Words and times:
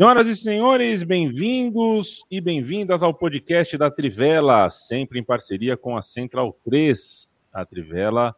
Senhoras 0.00 0.28
e 0.28 0.34
senhores, 0.34 1.02
bem-vindos 1.02 2.24
e 2.30 2.40
bem-vindas 2.40 3.02
ao 3.02 3.12
podcast 3.12 3.76
da 3.76 3.90
Trivela, 3.90 4.70
sempre 4.70 5.20
em 5.20 5.22
parceria 5.22 5.76
com 5.76 5.94
a 5.94 6.00
Central 6.00 6.58
3. 6.64 7.28
A 7.52 7.66
Trivela 7.66 8.34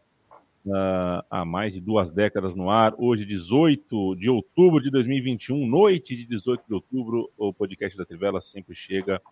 uh, 0.67 1.23
há 1.31 1.45
mais 1.45 1.73
de 1.73 1.81
duas 1.81 2.11
décadas 2.11 2.57
no 2.57 2.69
ar. 2.69 2.97
Hoje, 2.99 3.25
18 3.25 4.17
de 4.17 4.29
outubro 4.29 4.83
de 4.83 4.91
2021, 4.91 5.65
noite 5.65 6.17
de 6.17 6.27
18 6.27 6.65
de 6.67 6.75
outubro, 6.75 7.31
o 7.39 7.53
podcast 7.53 7.97
da 7.97 8.05
Trivela 8.05 8.41
sempre 8.41 8.75
chega 8.75 9.23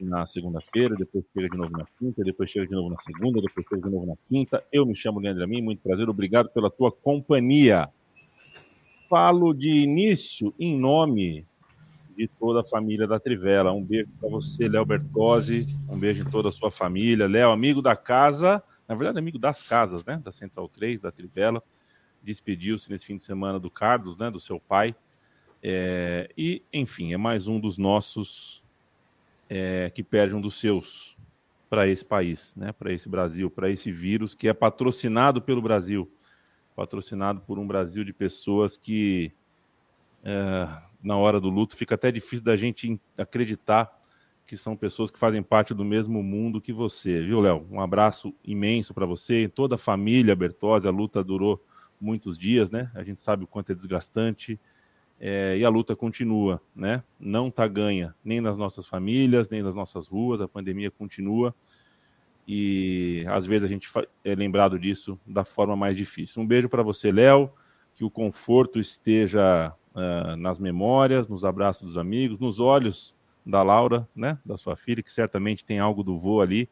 na 0.00 0.26
segunda-feira, 0.26 0.96
depois 0.96 1.22
chega 1.34 1.50
de 1.50 1.58
novo 1.58 1.76
na 1.76 1.86
quinta, 1.98 2.24
depois 2.24 2.50
chega 2.50 2.66
de 2.66 2.72
novo 2.72 2.88
na 2.88 2.98
segunda, 2.98 3.42
depois 3.42 3.66
chega 3.68 3.82
de 3.82 3.94
novo 3.94 4.06
na 4.06 4.14
quinta. 4.26 4.64
Eu 4.72 4.86
me 4.86 4.96
chamo 4.96 5.20
Leandro 5.20 5.44
Amin, 5.44 5.60
muito 5.60 5.82
prazer, 5.82 6.08
obrigado 6.08 6.48
pela 6.48 6.70
tua 6.70 6.90
companhia. 6.90 7.90
Falo 9.06 9.52
de 9.52 9.68
início 9.68 10.54
em 10.58 10.78
nome 10.78 11.46
de 12.18 12.26
toda 12.26 12.62
a 12.62 12.64
família 12.64 13.06
da 13.06 13.20
Trivela. 13.20 13.72
Um 13.72 13.84
beijo 13.84 14.12
para 14.18 14.28
você, 14.28 14.66
Léo 14.66 14.84
Bertozzi. 14.84 15.78
Um 15.88 16.00
beijo 16.00 16.22
em 16.22 16.28
toda 16.28 16.48
a 16.48 16.52
sua 16.52 16.68
família. 16.68 17.28
Léo, 17.28 17.52
amigo 17.52 17.80
da 17.80 17.94
casa, 17.94 18.60
na 18.88 18.96
verdade, 18.96 19.20
amigo 19.20 19.38
das 19.38 19.62
casas, 19.62 20.04
né? 20.04 20.20
Da 20.24 20.32
Central 20.32 20.68
3, 20.68 21.00
da 21.00 21.12
Trivela. 21.12 21.62
Despediu-se 22.20 22.90
nesse 22.90 23.06
fim 23.06 23.16
de 23.16 23.22
semana 23.22 23.60
do 23.60 23.70
Carlos, 23.70 24.18
né? 24.18 24.32
Do 24.32 24.40
seu 24.40 24.58
pai. 24.58 24.96
É, 25.62 26.28
e, 26.36 26.60
enfim, 26.72 27.12
é 27.12 27.16
mais 27.16 27.46
um 27.46 27.60
dos 27.60 27.78
nossos 27.78 28.64
é, 29.48 29.88
que 29.88 30.02
perde 30.02 30.34
um 30.34 30.40
dos 30.40 30.58
seus 30.58 31.16
para 31.70 31.86
esse 31.86 32.04
país, 32.04 32.52
né? 32.56 32.72
Para 32.72 32.92
esse 32.92 33.08
Brasil, 33.08 33.48
para 33.48 33.70
esse 33.70 33.92
vírus 33.92 34.34
que 34.34 34.48
é 34.48 34.52
patrocinado 34.52 35.40
pelo 35.40 35.62
Brasil, 35.62 36.10
patrocinado 36.74 37.40
por 37.42 37.60
um 37.60 37.66
Brasil 37.66 38.02
de 38.02 38.12
pessoas 38.12 38.76
que 38.76 39.30
é, 40.24 40.87
na 41.02 41.16
hora 41.16 41.40
do 41.40 41.48
luto, 41.48 41.76
fica 41.76 41.94
até 41.94 42.10
difícil 42.10 42.44
da 42.44 42.56
gente 42.56 43.00
acreditar 43.16 43.96
que 44.46 44.56
são 44.56 44.74
pessoas 44.74 45.10
que 45.10 45.18
fazem 45.18 45.42
parte 45.42 45.74
do 45.74 45.84
mesmo 45.84 46.22
mundo 46.22 46.60
que 46.60 46.72
você, 46.72 47.20
viu, 47.22 47.38
Léo? 47.40 47.66
Um 47.70 47.80
abraço 47.80 48.34
imenso 48.42 48.94
para 48.94 49.04
você 49.04 49.42
e 49.42 49.48
toda 49.48 49.74
a 49.74 49.78
família 49.78 50.34
Bertozzi. 50.34 50.88
A 50.88 50.90
luta 50.90 51.22
durou 51.22 51.62
muitos 52.00 52.38
dias, 52.38 52.70
né? 52.70 52.90
A 52.94 53.02
gente 53.02 53.20
sabe 53.20 53.44
o 53.44 53.46
quanto 53.46 53.72
é 53.72 53.74
desgastante 53.74 54.58
é, 55.20 55.58
e 55.58 55.64
a 55.64 55.68
luta 55.68 55.94
continua, 55.94 56.62
né? 56.74 57.02
Não 57.20 57.50
tá 57.50 57.68
ganha 57.68 58.14
nem 58.24 58.40
nas 58.40 58.56
nossas 58.56 58.86
famílias, 58.86 59.50
nem 59.50 59.62
nas 59.62 59.74
nossas 59.74 60.08
ruas. 60.08 60.40
A 60.40 60.48
pandemia 60.48 60.90
continua 60.90 61.54
e 62.46 63.26
às 63.28 63.44
vezes 63.44 63.64
a 63.64 63.68
gente 63.68 63.86
é 64.24 64.34
lembrado 64.34 64.78
disso 64.78 65.20
da 65.26 65.44
forma 65.44 65.76
mais 65.76 65.94
difícil. 65.94 66.42
Um 66.42 66.46
beijo 66.46 66.70
para 66.70 66.82
você, 66.82 67.12
Léo. 67.12 67.50
Que 67.94 68.04
o 68.04 68.10
conforto 68.10 68.78
esteja 68.78 69.74
uh, 69.98 70.36
nas 70.36 70.58
memórias, 70.58 71.28
nos 71.28 71.44
abraços 71.44 71.88
dos 71.88 71.98
amigos, 71.98 72.38
nos 72.38 72.60
olhos 72.60 73.14
da 73.44 73.62
Laura, 73.62 74.08
né, 74.14 74.38
da 74.44 74.56
sua 74.56 74.76
filha, 74.76 75.02
que 75.02 75.12
certamente 75.12 75.64
tem 75.64 75.78
algo 75.78 76.02
do 76.02 76.16
vô 76.16 76.40
ali, 76.40 76.68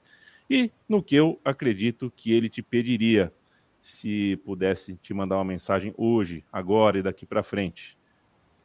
e 0.49 0.71
no 0.89 1.03
que 1.03 1.17
eu 1.17 1.41
acredito 1.45 2.13
que 2.15 2.33
ele 2.33 2.49
te 2.49 2.63
pediria 2.63 3.33
se 3.81 4.37
pudesse 4.45 4.97
te 4.97 5.15
mandar 5.15 5.37
uma 5.37 5.45
mensagem 5.45 5.95
hoje, 5.97 6.45
agora 6.53 6.99
e 6.99 7.03
daqui 7.03 7.25
para 7.25 7.43
frente. 7.43 7.97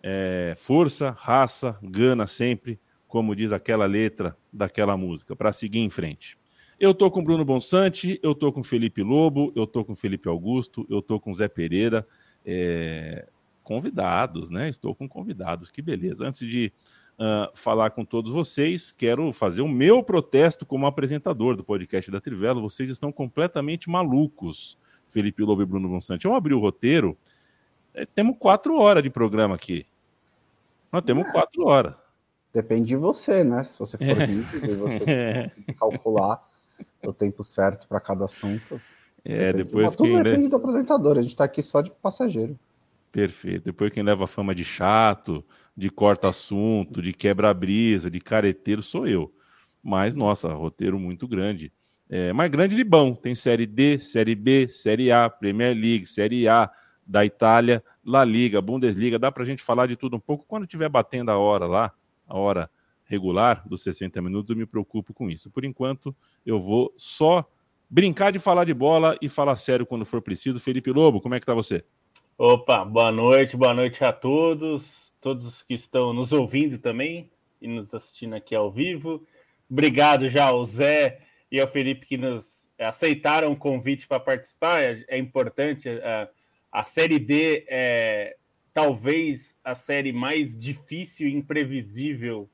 É, 0.01 0.55
força, 0.57 1.11
raça, 1.11 1.77
gana 1.81 2.25
sempre, 2.25 2.79
como 3.07 3.35
diz 3.35 3.51
aquela 3.51 3.85
letra 3.85 4.35
daquela 4.51 4.97
música, 4.97 5.35
para 5.35 5.51
seguir 5.51 5.79
em 5.79 5.89
frente. 5.89 6.39
Eu 6.79 6.95
tô 6.95 7.11
com 7.11 7.23
Bruno 7.23 7.45
Bonsante, 7.45 8.19
eu 8.23 8.33
tô 8.33 8.51
com 8.51 8.63
Felipe 8.63 9.03
Lobo, 9.03 9.53
eu 9.55 9.67
tô 9.67 9.85
com 9.85 9.93
Felipe 9.93 10.27
Augusto, 10.27 10.87
eu 10.89 10.99
tô 10.99 11.19
com 11.19 11.31
Zé 11.31 11.47
Pereira. 11.47 12.07
É, 12.43 13.27
convidados, 13.71 14.49
né? 14.49 14.67
Estou 14.67 14.93
com 14.93 15.07
convidados, 15.07 15.71
que 15.71 15.81
beleza. 15.81 16.27
Antes 16.27 16.45
de 16.45 16.73
uh, 17.17 17.57
falar 17.57 17.91
com 17.91 18.03
todos 18.03 18.33
vocês, 18.33 18.91
quero 18.91 19.31
fazer 19.31 19.61
o 19.61 19.67
meu 19.67 20.03
protesto 20.03 20.65
como 20.65 20.85
apresentador 20.85 21.55
do 21.55 21.63
podcast 21.63 22.11
da 22.11 22.19
Trivela. 22.19 22.59
Vocês 22.59 22.89
estão 22.89 23.13
completamente 23.13 23.89
malucos, 23.89 24.77
Felipe 25.07 25.41
Lobo 25.41 25.61
e 25.61 25.65
Bruno 25.65 25.87
Monsante. 25.87 26.25
Eu 26.25 26.35
abri 26.35 26.53
o 26.53 26.59
roteiro, 26.59 27.17
é, 27.93 28.05
temos 28.05 28.35
quatro 28.37 28.77
horas 28.77 29.01
de 29.01 29.09
programa 29.09 29.55
aqui. 29.55 29.85
Nós 30.91 31.01
temos 31.05 31.25
é. 31.25 31.31
quatro 31.31 31.65
horas. 31.65 31.95
Depende 32.53 32.87
de 32.87 32.97
você, 32.97 33.41
né? 33.41 33.63
Se 33.63 33.79
você 33.79 33.97
for 33.97 34.21
é. 34.21 34.25
rígido, 34.25 34.77
você 34.79 35.03
é. 35.07 35.51
calcular 35.75 36.45
o 37.01 37.13
tempo 37.13 37.41
certo 37.41 37.87
para 37.87 38.01
cada 38.01 38.25
assunto. 38.25 38.81
É, 39.23 39.53
depende 39.53 39.63
depois 39.63 39.91
de... 39.91 39.97
Tudo 39.97 40.09
quem 40.09 40.23
depende 40.23 40.47
do 40.49 40.57
apresentador, 40.57 41.17
a 41.17 41.21
gente 41.21 41.31
está 41.31 41.45
aqui 41.45 41.63
só 41.63 41.79
de 41.79 41.89
passageiro. 41.89 42.59
Perfeito. 43.11 43.65
Depois 43.65 43.91
quem 43.91 44.03
leva 44.03 44.23
a 44.23 44.27
fama 44.27 44.55
de 44.55 44.63
chato, 44.63 45.45
de 45.75 45.89
corta-assunto, 45.89 47.01
de 47.01 47.11
quebra-brisa, 47.11 48.09
de 48.09 48.19
careteiro, 48.19 48.81
sou 48.81 49.07
eu. 49.07 49.33
Mas, 49.83 50.15
nossa, 50.15 50.53
roteiro 50.53 50.99
muito 50.99 51.27
grande. 51.27 51.73
É, 52.09 52.31
mas 52.33 52.49
grande 52.49 52.75
de 52.75 52.83
bom. 52.83 53.13
Tem 53.13 53.33
Série 53.35 53.65
D, 53.65 53.99
Série 53.99 54.35
B, 54.35 54.67
Série 54.69 55.11
A, 55.11 55.29
Premier 55.29 55.75
League, 55.75 56.05
Série 56.05 56.47
A 56.47 56.69
da 57.05 57.25
Itália, 57.25 57.83
La 58.05 58.23
Liga, 58.23 58.61
Bundesliga. 58.61 59.19
Dá 59.19 59.31
para 59.31 59.43
a 59.43 59.45
gente 59.45 59.61
falar 59.61 59.87
de 59.87 59.95
tudo 59.95 60.15
um 60.15 60.19
pouco. 60.19 60.45
Quando 60.47 60.63
estiver 60.63 60.89
batendo 60.89 61.31
a 61.31 61.37
hora 61.37 61.65
lá, 61.65 61.93
a 62.27 62.37
hora 62.37 62.69
regular 63.03 63.67
dos 63.67 63.83
60 63.83 64.21
minutos, 64.21 64.49
eu 64.49 64.55
me 64.55 64.65
preocupo 64.65 65.13
com 65.13 65.29
isso. 65.29 65.49
Por 65.49 65.65
enquanto, 65.65 66.15
eu 66.45 66.59
vou 66.59 66.93
só 66.95 67.45
brincar 67.89 68.31
de 68.31 68.39
falar 68.39 68.63
de 68.63 68.73
bola 68.73 69.17
e 69.21 69.27
falar 69.27 69.55
sério 69.57 69.85
quando 69.85 70.05
for 70.05 70.21
preciso. 70.21 70.61
Felipe 70.61 70.91
Lobo, 70.91 71.19
como 71.19 71.35
é 71.35 71.39
que 71.39 71.45
tá 71.45 71.53
você? 71.53 71.83
Opa, 72.37 72.83
boa 72.83 73.11
noite, 73.11 73.55
boa 73.55 73.73
noite 73.73 74.03
a 74.03 74.11
todos, 74.11 75.13
todos 75.21 75.61
que 75.61 75.75
estão 75.75 76.11
nos 76.11 76.31
ouvindo 76.31 76.79
também 76.79 77.29
e 77.61 77.67
nos 77.67 77.93
assistindo 77.93 78.33
aqui 78.33 78.55
ao 78.55 78.71
vivo. 78.71 79.23
Obrigado 79.69 80.27
já 80.27 80.45
ao 80.45 80.65
Zé 80.65 81.19
e 81.51 81.61
ao 81.61 81.67
Felipe 81.67 82.07
que 82.07 82.17
nos 82.17 82.67
aceitaram 82.79 83.51
o 83.51 83.55
convite 83.55 84.07
para 84.07 84.19
participar. 84.19 84.81
É, 84.81 85.05
é 85.09 85.17
importante. 85.19 85.87
A, 85.87 86.29
a 86.71 86.83
Série 86.83 87.19
D 87.19 87.63
é 87.67 88.37
talvez 88.73 89.55
a 89.63 89.75
série 89.75 90.11
mais 90.11 90.57
difícil 90.57 91.27
e 91.27 91.35
imprevisível 91.35 92.49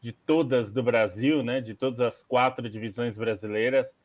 de 0.00 0.12
todas 0.12 0.70
do 0.70 0.82
Brasil, 0.82 1.42
né? 1.42 1.60
De 1.60 1.74
todas 1.74 2.00
as 2.00 2.22
quatro 2.22 2.68
divisões 2.70 3.16
brasileiras, 3.16 3.96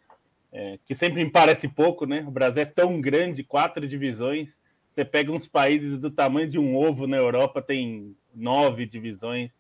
é, 0.52 0.80
que 0.84 0.96
sempre 0.96 1.24
me 1.24 1.30
parece 1.30 1.68
pouco, 1.68 2.08
né? 2.08 2.24
O 2.28 2.32
Brasil 2.32 2.64
é 2.64 2.66
tão 2.66 3.00
grande, 3.00 3.44
quatro 3.44 3.88
divisões 3.88 4.58
você 4.98 5.06
pega 5.06 5.32
uns 5.32 5.48
países 5.48 6.00
do 6.00 6.10
tamanho 6.10 6.50
de 6.50 6.58
um 6.58 6.76
ovo 6.76 7.06
na 7.06 7.18
Europa, 7.18 7.62
tem 7.62 8.16
nove 8.34 8.88
divisões. 8.88 9.52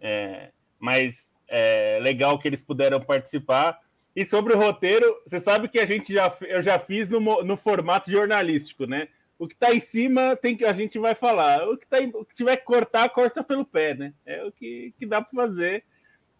É, 0.00 0.50
mas 0.78 1.34
é 1.48 1.98
legal 2.00 2.38
que 2.38 2.46
eles 2.46 2.62
puderam 2.62 3.00
participar. 3.00 3.80
E 4.14 4.24
sobre 4.24 4.54
o 4.54 4.58
roteiro, 4.58 5.20
você 5.26 5.40
sabe 5.40 5.66
que 5.66 5.80
a 5.80 5.84
gente 5.84 6.12
já, 6.12 6.32
eu 6.42 6.62
já 6.62 6.78
fiz 6.78 7.08
no, 7.08 7.42
no 7.42 7.56
formato 7.56 8.08
jornalístico, 8.08 8.86
né? 8.86 9.08
O 9.36 9.48
que 9.48 9.54
está 9.54 9.74
em 9.74 9.80
cima 9.80 10.36
tem 10.36 10.56
que 10.56 10.64
a 10.64 10.72
gente 10.72 10.96
vai 10.96 11.16
falar. 11.16 11.68
O 11.68 11.76
que, 11.76 11.86
tá, 11.88 11.98
o 12.14 12.24
que 12.24 12.32
tiver 12.32 12.56
que 12.56 12.64
cortar, 12.64 13.08
corta 13.08 13.42
pelo 13.42 13.64
pé, 13.64 13.94
né? 13.94 14.14
É 14.24 14.44
o 14.44 14.52
que, 14.52 14.94
que 14.96 15.04
dá 15.04 15.20
para 15.20 15.44
fazer. 15.44 15.82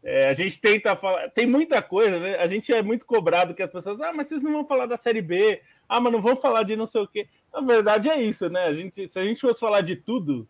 É, 0.00 0.28
a 0.28 0.34
gente 0.34 0.60
tenta 0.60 0.94
falar. 0.94 1.28
Tem 1.30 1.44
muita 1.46 1.82
coisa, 1.82 2.20
né? 2.20 2.36
A 2.36 2.46
gente 2.46 2.72
é 2.72 2.82
muito 2.82 3.04
cobrado 3.04 3.52
que 3.52 3.62
as 3.64 3.70
pessoas. 3.70 4.00
Ah, 4.00 4.12
mas 4.12 4.28
vocês 4.28 4.44
não 4.44 4.52
vão 4.52 4.64
falar 4.64 4.86
da 4.86 4.96
série 4.96 5.22
B. 5.22 5.60
Ah, 5.88 6.00
mas 6.00 6.12
não 6.12 6.22
vão 6.22 6.36
falar 6.36 6.62
de 6.62 6.76
não 6.76 6.86
sei 6.86 7.00
o 7.00 7.08
quê. 7.08 7.26
Na 7.52 7.60
verdade 7.60 8.08
é 8.08 8.20
isso, 8.20 8.48
né? 8.48 8.64
A 8.64 8.74
gente, 8.74 9.08
se 9.08 9.18
a 9.18 9.24
gente 9.24 9.40
fosse 9.40 9.60
falar 9.60 9.82
de 9.82 9.96
tudo 9.96 10.48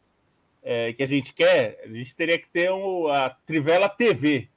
é, 0.62 0.92
que 0.92 1.02
a 1.02 1.06
gente 1.06 1.34
quer, 1.34 1.80
a 1.84 1.88
gente 1.88 2.14
teria 2.14 2.38
que 2.38 2.48
ter 2.48 2.70
um, 2.70 3.08
a 3.08 3.30
Trivela 3.30 3.88
TV. 3.88 4.48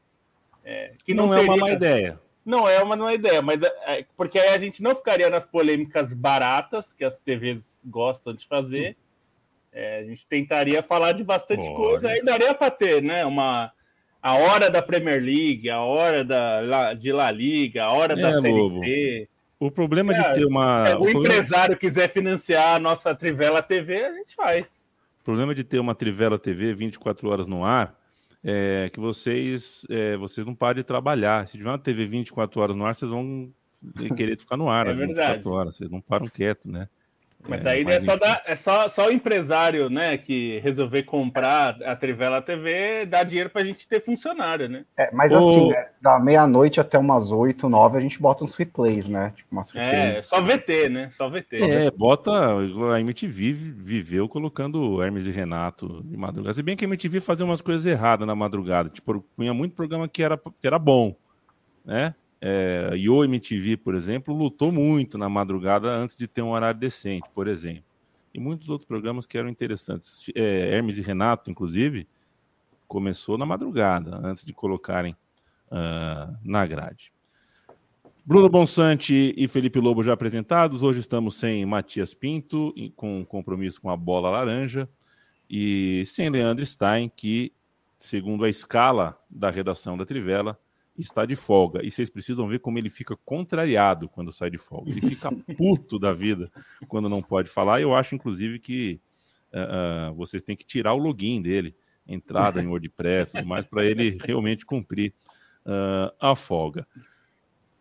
É, 0.63 0.93
que 1.03 1.13
não, 1.13 1.27
não 1.27 1.33
é 1.33 1.37
teria, 1.37 1.51
uma 1.51 1.57
má 1.57 1.71
ideia. 1.71 2.19
Não 2.45 2.69
é 2.69 2.81
uma 2.81 2.95
má 2.95 3.13
ideia, 3.13 3.41
mas 3.41 3.61
é, 3.63 3.73
é, 3.87 4.05
porque 4.15 4.37
aí 4.37 4.49
a 4.49 4.57
gente 4.59 4.83
não 4.83 4.95
ficaria 4.95 5.29
nas 5.29 5.45
polêmicas 5.45 6.13
baratas 6.13 6.93
que 6.93 7.03
as 7.03 7.19
TVs 7.19 7.81
gostam 7.85 8.33
de 8.33 8.47
fazer. 8.47 8.95
É, 9.73 9.99
a 9.99 10.03
gente 10.03 10.25
tentaria 10.27 10.81
falar 10.83 11.11
de 11.13 11.23
bastante 11.23 11.65
Pode. 11.65 11.75
coisa, 11.75 12.09
aí 12.09 12.23
daria 12.23 12.53
para 12.53 12.71
ter, 12.71 13.01
né? 13.01 13.25
Uma 13.25 13.73
a 14.21 14.33
hora 14.33 14.71
da 14.71 14.81
Premier 14.81 15.21
League, 15.21 15.69
a 15.69 15.81
hora 15.81 16.23
da, 16.23 16.93
de 16.95 17.11
La 17.11 17.29
Liga, 17.29 17.83
a 17.83 17.91
hora 17.91 18.15
da 18.15 18.29
é, 18.29 18.41
Série 18.41 18.53
Lobo. 18.53 18.79
C. 18.79 19.29
O 19.59 19.71
problema 19.71 20.13
de 20.13 20.33
ter 20.33 20.45
uma. 20.45 20.87
Se 20.87 20.95
o, 20.95 21.01
o 21.01 21.09
empresário 21.09 21.77
quiser 21.77 22.09
financiar 22.09 22.75
a 22.75 22.79
nossa 22.79 23.15
Trivela 23.15 23.61
TV, 23.61 24.05
a 24.05 24.13
gente 24.13 24.35
faz. 24.35 24.85
O 25.21 25.23
problema 25.23 25.55
de 25.55 25.63
ter 25.63 25.79
uma 25.79 25.95
Trivela 25.95 26.37
TV 26.37 26.73
24 26.73 27.29
horas 27.29 27.47
no 27.47 27.63
ar 27.63 27.97
é 28.43 28.89
que 28.93 28.99
vocês, 28.99 29.85
é, 29.89 30.15
vocês 30.17 30.45
não 30.45 30.53
param 30.53 30.75
de 30.75 30.83
trabalhar. 30.83 31.47
Se 31.47 31.57
tiver 31.57 31.69
uma 31.69 31.79
TV 31.79 32.05
24 32.05 32.61
horas 32.61 32.75
no 32.75 32.85
ar, 32.85 32.93
vocês 32.93 33.09
vão 33.09 33.51
querer 34.15 34.37
ficar 34.37 34.57
no 34.57 34.69
ar 34.69 34.87
é 34.87 34.91
às 34.91 34.97
verdade. 34.97 35.37
24 35.37 35.51
horas. 35.51 35.75
Vocês 35.75 35.89
não 35.89 36.01
param 36.01 36.27
quieto, 36.27 36.69
né? 36.69 36.87
Mas 37.47 37.65
é, 37.65 37.69
aí 37.69 37.83
mas 37.83 37.95
é, 37.95 37.99
só, 37.99 38.15
dar, 38.15 38.41
é 38.45 38.55
só, 38.55 38.87
só 38.87 39.07
o 39.07 39.11
empresário, 39.11 39.89
né, 39.89 40.17
que 40.17 40.59
resolver 40.59 41.03
comprar 41.03 41.77
a 41.83 41.95
Trivela 41.95 42.41
TV, 42.41 43.05
dar 43.05 43.23
dinheiro 43.23 43.49
pra 43.49 43.63
gente 43.63 43.87
ter 43.87 44.03
funcionário, 44.03 44.67
né? 44.67 44.85
É, 44.97 45.11
mas 45.13 45.31
o... 45.31 45.37
assim, 45.37 45.71
é, 45.71 45.89
da 46.01 46.19
meia-noite 46.19 46.79
até 46.79 46.97
umas 46.97 47.31
8, 47.31 47.69
9, 47.69 47.97
a 47.97 48.01
gente 48.01 48.19
bota 48.19 48.43
uns 48.43 48.55
replays, 48.55 49.07
né? 49.07 49.33
Tipo, 49.35 49.49
umas 49.51 49.75
É, 49.75 50.21
só 50.21 50.41
VT, 50.41 50.89
né? 50.89 51.09
Só 51.11 51.29
VT. 51.29 51.57
É, 51.57 51.85
né? 51.85 51.91
bota. 51.91 52.31
A 52.93 52.99
MTV 52.99 53.53
viveu 53.53 54.27
colocando 54.27 55.01
Hermes 55.01 55.25
e 55.25 55.31
Renato 55.31 56.03
de 56.03 56.17
madrugada. 56.17 56.53
Se 56.53 56.63
bem 56.63 56.75
que 56.75 56.85
a 56.85 56.87
MTV 56.87 57.19
fazia 57.19 57.45
umas 57.45 57.61
coisas 57.61 57.85
erradas 57.85 58.27
na 58.27 58.35
madrugada. 58.35 58.89
Tipo, 58.89 59.23
punha 59.35 59.53
muito 59.53 59.75
programa 59.75 60.07
que 60.07 60.23
era, 60.23 60.37
que 60.37 60.67
era 60.67 60.79
bom, 60.79 61.15
né? 61.83 62.13
É, 62.41 62.91
Yo 62.95 63.23
MTV, 63.23 63.77
por 63.77 63.95
exemplo, 63.95 64.35
lutou 64.35 64.71
muito 64.71 65.17
na 65.17 65.29
madrugada 65.29 65.91
antes 65.91 66.15
de 66.15 66.27
ter 66.27 66.41
um 66.41 66.51
horário 66.51 66.79
decente, 66.79 67.29
por 67.33 67.47
exemplo. 67.47 67.83
E 68.33 68.39
muitos 68.39 68.69
outros 68.69 68.87
programas 68.87 69.25
que 69.25 69.37
eram 69.37 69.49
interessantes. 69.49 70.21
É, 70.35 70.75
Hermes 70.75 70.97
e 70.97 71.01
Renato, 71.01 71.49
inclusive, 71.49 72.07
começou 72.87 73.37
na 73.37 73.45
madrugada, 73.45 74.19
antes 74.23 74.43
de 74.43 74.53
colocarem 74.53 75.15
uh, 75.71 76.37
na 76.43 76.65
grade. 76.65 77.11
Bruno 78.25 78.49
Bonsante 78.49 79.33
e 79.37 79.47
Felipe 79.47 79.79
Lobo 79.79 80.01
já 80.01 80.13
apresentados. 80.13 80.81
Hoje 80.81 80.99
estamos 80.99 81.35
sem 81.35 81.63
Matias 81.65 82.13
Pinto, 82.13 82.73
com 82.95 83.23
compromisso 83.23 83.79
com 83.79 83.89
a 83.89 83.95
bola 83.95 84.31
laranja, 84.31 84.89
e 85.47 86.03
sem 86.07 86.29
Leandro 86.29 86.65
Stein, 86.65 87.11
que, 87.15 87.53
segundo 87.99 88.43
a 88.43 88.49
escala 88.49 89.15
da 89.29 89.51
redação 89.51 89.95
da 89.95 90.05
Trivela, 90.05 90.59
está 90.97 91.25
de 91.25 91.35
folga. 91.35 91.85
E 91.85 91.91
vocês 91.91 92.09
precisam 92.09 92.47
ver 92.47 92.59
como 92.59 92.77
ele 92.77 92.89
fica 92.89 93.15
contrariado 93.25 94.07
quando 94.07 94.31
sai 94.31 94.49
de 94.49 94.57
folga. 94.57 94.91
Ele 94.91 95.01
fica 95.01 95.29
puto 95.57 95.99
da 95.99 96.13
vida 96.13 96.51
quando 96.87 97.09
não 97.09 97.21
pode 97.21 97.49
falar. 97.49 97.81
Eu 97.81 97.95
acho, 97.95 98.15
inclusive, 98.15 98.59
que 98.59 98.99
uh, 99.53 100.11
uh, 100.11 100.15
vocês 100.15 100.43
têm 100.43 100.55
que 100.55 100.65
tirar 100.65 100.93
o 100.93 100.97
login 100.97 101.41
dele, 101.41 101.75
entrada 102.07 102.61
em 102.61 102.67
WordPress, 102.67 103.41
mais 103.43 103.65
para 103.65 103.85
ele 103.85 104.17
realmente 104.23 104.65
cumprir 104.65 105.13
uh, 105.65 106.13
a 106.19 106.35
folga. 106.35 106.87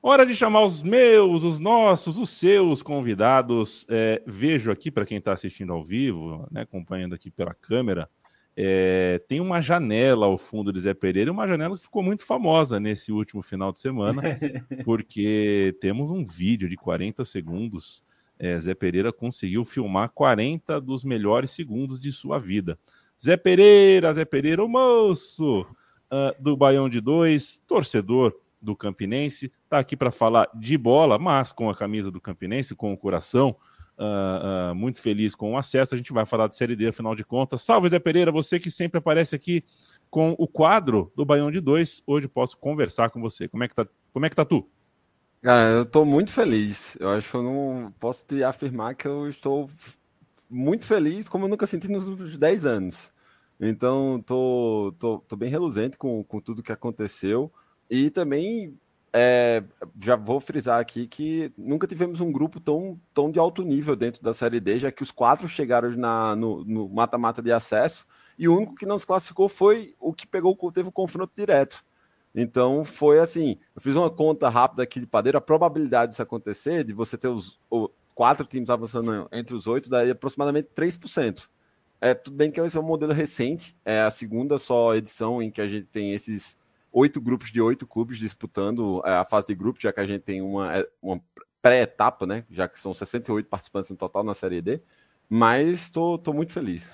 Hora 0.06 0.26
de 0.26 0.34
chamar 0.34 0.62
os 0.62 0.82
meus, 0.82 1.44
os 1.44 1.58
nossos, 1.58 2.18
os 2.18 2.28
seus 2.28 2.82
convidados. 2.82 3.86
É, 3.88 4.22
vejo 4.26 4.70
aqui, 4.70 4.90
para 4.90 5.06
quem 5.06 5.16
está 5.16 5.32
assistindo 5.32 5.72
ao 5.72 5.82
vivo, 5.82 6.46
né, 6.50 6.60
acompanhando 6.60 7.14
aqui 7.14 7.30
pela 7.30 7.54
câmera, 7.54 8.06
é, 8.56 9.20
tem 9.26 9.40
uma 9.40 9.60
janela 9.60 10.26
ao 10.26 10.38
fundo 10.38 10.72
de 10.72 10.80
Zé 10.80 10.94
Pereira, 10.94 11.32
uma 11.32 11.46
janela 11.46 11.76
que 11.76 11.82
ficou 11.82 12.02
muito 12.02 12.24
famosa 12.24 12.78
nesse 12.78 13.10
último 13.10 13.42
final 13.42 13.72
de 13.72 13.80
semana, 13.80 14.22
porque 14.84 15.76
temos 15.80 16.10
um 16.10 16.24
vídeo 16.24 16.68
de 16.68 16.76
40 16.76 17.24
segundos. 17.24 18.02
É, 18.38 18.58
Zé 18.58 18.74
Pereira 18.74 19.12
conseguiu 19.12 19.64
filmar 19.64 20.10
40 20.10 20.80
dos 20.80 21.04
melhores 21.04 21.50
segundos 21.50 21.98
de 21.98 22.12
sua 22.12 22.38
vida. 22.38 22.78
Zé 23.20 23.36
Pereira, 23.36 24.12
Zé 24.12 24.24
Pereira, 24.24 24.64
o 24.64 24.68
moço 24.68 25.62
uh, 25.62 26.42
do 26.42 26.56
Baião 26.56 26.88
de 26.88 27.00
Dois, 27.00 27.60
torcedor 27.66 28.34
do 28.60 28.74
Campinense, 28.74 29.52
está 29.64 29.78
aqui 29.78 29.96
para 29.96 30.10
falar 30.10 30.48
de 30.54 30.78
bola, 30.78 31.18
mas 31.18 31.52
com 31.52 31.68
a 31.68 31.74
camisa 31.74 32.10
do 32.10 32.20
Campinense, 32.20 32.74
com 32.74 32.92
o 32.92 32.96
coração 32.96 33.56
uh, 33.98 34.72
uh, 34.72 34.74
muito 34.74 35.00
feliz 35.00 35.34
com 35.34 35.52
o 35.52 35.56
acesso. 35.56 35.94
A 35.94 35.96
gente 35.96 36.12
vai 36.12 36.26
falar 36.26 36.48
de 36.48 36.56
Série 36.56 36.76
D, 36.76 36.88
afinal 36.88 37.14
de 37.14 37.24
contas. 37.24 37.62
Salve, 37.62 37.88
Zé 37.88 37.98
Pereira, 37.98 38.32
você 38.32 38.58
que 38.58 38.70
sempre 38.70 38.98
aparece 38.98 39.34
aqui 39.34 39.64
com 40.10 40.34
o 40.38 40.46
quadro 40.46 41.12
do 41.16 41.24
Baião 41.24 41.50
de 41.50 41.60
Dois. 41.60 42.02
Hoje 42.06 42.28
posso 42.28 42.56
conversar 42.56 43.10
com 43.10 43.20
você. 43.20 43.48
Como 43.48 43.64
é 43.64 43.68
que 43.68 43.74
tá, 43.74 43.86
como 44.12 44.26
é 44.26 44.28
que 44.28 44.36
tá 44.36 44.44
tu? 44.44 44.68
Cara, 45.42 45.70
eu 45.70 45.82
estou 45.82 46.04
muito 46.04 46.30
feliz. 46.30 46.96
Eu 46.98 47.10
acho 47.10 47.30
que 47.30 47.36
eu 47.36 47.42
não 47.42 47.92
posso 48.00 48.26
te 48.26 48.42
afirmar 48.42 48.94
que 48.94 49.06
eu 49.06 49.28
estou 49.28 49.68
muito 50.48 50.86
feliz, 50.86 51.28
como 51.28 51.44
eu 51.44 51.48
nunca 51.48 51.66
senti 51.66 51.88
nos 51.88 52.06
últimos 52.08 52.36
10 52.36 52.64
anos. 52.64 53.12
Então, 53.60 54.22
tô, 54.24 54.94
tô, 54.98 55.18
tô 55.18 55.36
bem 55.36 55.50
reluzente 55.50 55.96
com, 55.96 56.22
com 56.24 56.40
tudo 56.40 56.62
que 56.62 56.72
aconteceu. 56.72 57.52
E 57.90 58.10
também 58.10 58.78
é, 59.16 59.62
já 60.02 60.16
vou 60.16 60.40
frisar 60.40 60.80
aqui 60.80 61.06
que 61.06 61.52
nunca 61.56 61.86
tivemos 61.86 62.20
um 62.20 62.32
grupo 62.32 62.58
tão, 62.58 63.00
tão 63.14 63.30
de 63.30 63.38
alto 63.38 63.62
nível 63.62 63.94
dentro 63.94 64.20
da 64.20 64.34
Série 64.34 64.58
D, 64.58 64.80
já 64.80 64.90
que 64.90 65.04
os 65.04 65.12
quatro 65.12 65.48
chegaram 65.48 65.88
na, 65.92 66.34
no 66.34 66.88
mata-mata 66.88 67.40
de 67.40 67.52
acesso 67.52 68.04
e 68.36 68.48
o 68.48 68.56
único 68.56 68.74
que 68.74 68.84
não 68.84 68.98
se 68.98 69.06
classificou 69.06 69.48
foi 69.48 69.94
o 70.00 70.12
que 70.12 70.26
pegou 70.26 70.56
teve 70.72 70.88
o 70.88 70.92
confronto 70.92 71.32
direto. 71.32 71.84
Então 72.34 72.84
foi 72.84 73.20
assim, 73.20 73.56
eu 73.76 73.80
fiz 73.80 73.94
uma 73.94 74.10
conta 74.10 74.48
rápida 74.48 74.82
aqui 74.82 74.98
de 74.98 75.06
padeiro, 75.06 75.38
a 75.38 75.40
probabilidade 75.40 76.10
disso 76.10 76.22
acontecer, 76.22 76.82
de 76.82 76.92
você 76.92 77.16
ter 77.16 77.28
os, 77.28 77.60
quatro 78.16 78.44
times 78.44 78.68
avançando 78.68 79.28
entre 79.30 79.54
os 79.54 79.68
oito, 79.68 79.88
daí 79.88 80.10
aproximadamente 80.10 80.70
3%. 80.74 81.48
É, 82.00 82.14
tudo 82.14 82.36
bem 82.36 82.50
que 82.50 82.60
esse 82.60 82.76
é 82.76 82.80
um 82.80 82.82
modelo 82.82 83.12
recente, 83.12 83.76
é 83.84 84.00
a 84.00 84.10
segunda 84.10 84.58
só 84.58 84.96
edição 84.96 85.40
em 85.40 85.52
que 85.52 85.60
a 85.60 85.68
gente 85.68 85.86
tem 85.86 86.12
esses 86.12 86.56
oito 86.94 87.20
grupos 87.20 87.50
de 87.50 87.60
oito 87.60 87.86
clubes 87.86 88.18
disputando 88.18 89.02
é, 89.04 89.16
a 89.16 89.24
fase 89.24 89.48
de 89.48 89.54
grupo, 89.54 89.80
já 89.82 89.92
que 89.92 90.00
a 90.00 90.06
gente 90.06 90.22
tem 90.22 90.40
uma, 90.40 90.78
é, 90.78 90.88
uma 91.02 91.20
pré-etapa, 91.60 92.24
né? 92.24 92.44
Já 92.48 92.68
que 92.68 92.78
são 92.78 92.94
68 92.94 93.46
participantes 93.48 93.90
no 93.90 93.96
total 93.96 94.22
na 94.22 94.32
Série 94.32 94.62
D. 94.62 94.80
Mas 95.28 95.82
estou 95.82 96.20
muito 96.32 96.52
feliz. 96.52 96.92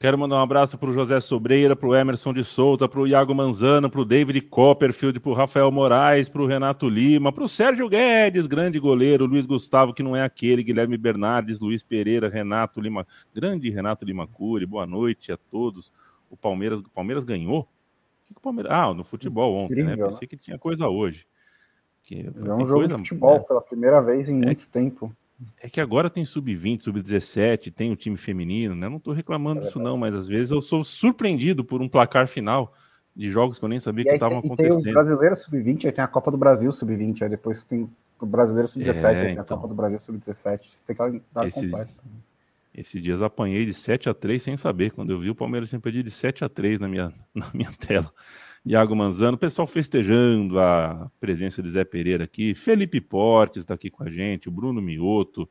Quero 0.00 0.16
mandar 0.16 0.36
um 0.36 0.42
abraço 0.42 0.78
para 0.78 0.88
o 0.88 0.92
José 0.94 1.20
Sobreira, 1.20 1.76
para 1.76 1.86
o 1.86 1.94
Emerson 1.94 2.32
de 2.32 2.42
Souza, 2.42 2.88
para 2.88 3.00
o 3.00 3.06
Iago 3.06 3.34
Manzano, 3.34 3.90
para 3.90 4.00
o 4.00 4.04
David 4.04 4.40
Copperfield, 4.40 5.20
para 5.20 5.30
o 5.30 5.34
Rafael 5.34 5.70
Moraes, 5.70 6.26
para 6.26 6.40
o 6.40 6.46
Renato 6.46 6.88
Lima, 6.88 7.30
para 7.30 7.44
o 7.44 7.48
Sérgio 7.48 7.86
Guedes, 7.86 8.46
grande 8.46 8.80
goleiro, 8.80 9.26
Luiz 9.26 9.44
Gustavo, 9.44 9.92
que 9.92 10.02
não 10.02 10.16
é 10.16 10.22
aquele, 10.22 10.62
Guilherme 10.62 10.96
Bernardes, 10.96 11.60
Luiz 11.60 11.82
Pereira, 11.82 12.30
Renato 12.30 12.80
Lima, 12.80 13.06
grande 13.34 13.68
Renato 13.68 14.06
Lima 14.06 14.26
Cury, 14.26 14.64
boa 14.64 14.86
noite 14.86 15.32
a 15.32 15.36
todos. 15.36 15.92
O 16.30 16.36
Palmeiras, 16.36 16.80
o 16.80 16.88
Palmeiras 16.88 17.22
ganhou 17.22 17.68
que 18.34 18.38
o 18.38 18.42
Palmeiras... 18.42 18.72
Ah, 18.72 18.92
no 18.94 19.04
futebol 19.04 19.54
ontem, 19.54 19.76
né? 19.76 19.82
Incrível, 19.82 20.06
né? 20.06 20.12
Pensei 20.12 20.26
né? 20.26 20.28
que 20.28 20.36
tinha 20.36 20.58
coisa 20.58 20.88
hoje. 20.88 21.26
Que, 22.02 22.26
é 22.26 22.54
um 22.54 22.66
jogo 22.66 22.80
coisa... 22.80 22.88
de 22.88 22.94
futebol 22.96 23.36
é. 23.36 23.40
pela 23.40 23.60
primeira 23.60 24.00
vez 24.00 24.28
em 24.28 24.42
é, 24.42 24.46
muito 24.46 24.68
tempo. 24.68 25.14
É 25.62 25.68
que 25.68 25.80
agora 25.80 26.10
tem 26.10 26.24
sub-20, 26.24 26.82
sub-17, 26.82 27.72
tem 27.72 27.90
o 27.90 27.96
time 27.96 28.16
feminino, 28.16 28.74
né? 28.74 28.88
Não 28.88 28.98
estou 28.98 29.14
reclamando 29.14 29.60
é 29.60 29.64
disso, 29.64 29.78
não, 29.78 29.96
mas 29.96 30.14
às 30.14 30.26
vezes 30.26 30.50
eu 30.50 30.60
sou 30.60 30.84
surpreendido 30.84 31.64
por 31.64 31.80
um 31.80 31.88
placar 31.88 32.28
final 32.28 32.74
de 33.16 33.28
jogos 33.28 33.58
que 33.58 33.64
eu 33.64 33.68
nem 33.68 33.80
sabia 33.80 34.04
que 34.04 34.12
estavam 34.12 34.38
acontecendo. 34.38 34.82
Tem 34.82 34.92
o 34.92 34.94
brasileiro 34.94 35.36
sub-20, 35.36 35.84
aí 35.86 35.92
tem 35.92 36.04
a 36.04 36.08
Copa 36.08 36.30
do 36.30 36.36
Brasil 36.36 36.70
sub-20, 36.70 37.22
aí 37.22 37.28
depois 37.28 37.64
tem 37.64 37.88
o 38.20 38.26
brasileiro 38.26 38.68
sub-17, 38.68 39.04
é, 39.04 39.06
aí 39.06 39.16
tem 39.16 39.32
então, 39.32 39.42
a 39.42 39.46
Copa 39.46 39.68
do 39.68 39.74
Brasil 39.74 39.98
sub-17. 39.98 40.60
Você 40.70 40.82
tem 40.86 40.96
que 40.96 41.22
dar 41.32 41.46
esses, 41.46 41.62
completo. 41.62 41.94
Esses 42.80 43.02
dias 43.02 43.20
apanhei 43.20 43.66
de 43.66 43.74
7 43.74 44.08
a 44.08 44.14
3 44.14 44.42
sem 44.42 44.56
saber. 44.56 44.92
Quando 44.92 45.10
eu 45.10 45.20
vi 45.20 45.28
o 45.28 45.34
Palmeiras 45.34 45.68
tinha 45.68 45.78
perdido 45.78 46.06
de 46.06 46.10
7 46.10 46.44
a 46.44 46.48
3 46.48 46.80
na 46.80 46.88
minha, 46.88 47.12
na 47.34 47.50
minha 47.52 47.70
tela. 47.72 48.10
Iago 48.64 48.96
Manzano, 48.96 49.36
pessoal 49.36 49.66
festejando 49.66 50.58
a 50.58 51.10
presença 51.20 51.62
de 51.62 51.70
Zé 51.70 51.84
Pereira 51.84 52.24
aqui, 52.24 52.54
Felipe 52.54 53.00
Portes 53.00 53.60
está 53.60 53.74
aqui 53.74 53.90
com 53.90 54.02
a 54.02 54.10
gente, 54.10 54.48
o 54.48 54.52
Bruno 54.52 54.80
Mioto. 54.80 55.48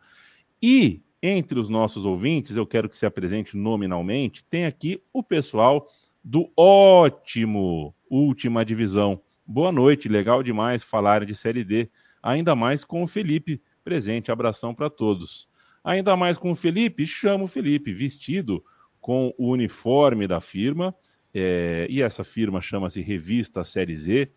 E 0.62 1.04
entre 1.22 1.60
os 1.60 1.70
nossos 1.70 2.04
ouvintes, 2.04 2.56
eu 2.56 2.66
quero 2.66 2.90
que 2.90 2.98
se 2.98 3.06
apresente 3.06 3.56
nominalmente, 3.56 4.44
tem 4.46 4.66
aqui 4.66 5.02
o 5.14 5.22
pessoal 5.22 5.88
do 6.24 6.52
ótimo 6.56 7.96
Última 8.10 8.66
Divisão. 8.66 9.22
Boa 9.46 9.72
noite, 9.72 10.10
legal 10.10 10.42
demais 10.42 10.84
falar 10.84 11.26
de 11.26 11.36
Série 11.36 11.64
D, 11.64 11.90
ainda 12.24 12.56
mais 12.56 12.84
com 12.84 13.04
o 13.04 13.08
Felipe 13.08 13.62
presente. 13.84 14.32
Abração 14.32 14.74
para 14.74 14.90
todos. 14.90 15.49
Ainda 15.84 16.16
mais 16.16 16.38
com 16.38 16.52
o 16.52 16.56
Felipe, 16.56 17.06
chamo 17.06 17.46
o 17.46 17.48
Felipe, 17.48 17.94
vestido 17.94 18.64
com 19.00 19.34
o 19.38 19.52
uniforme 19.52 20.28
da 20.28 20.42
firma, 20.42 20.94
é, 21.34 21.88
e 21.90 22.02
essa 22.02 22.24
firma 22.24 22.62
chama-se 22.62 23.02
Revista 23.02 23.64
Série 23.64 23.96
Z. 23.96 24.32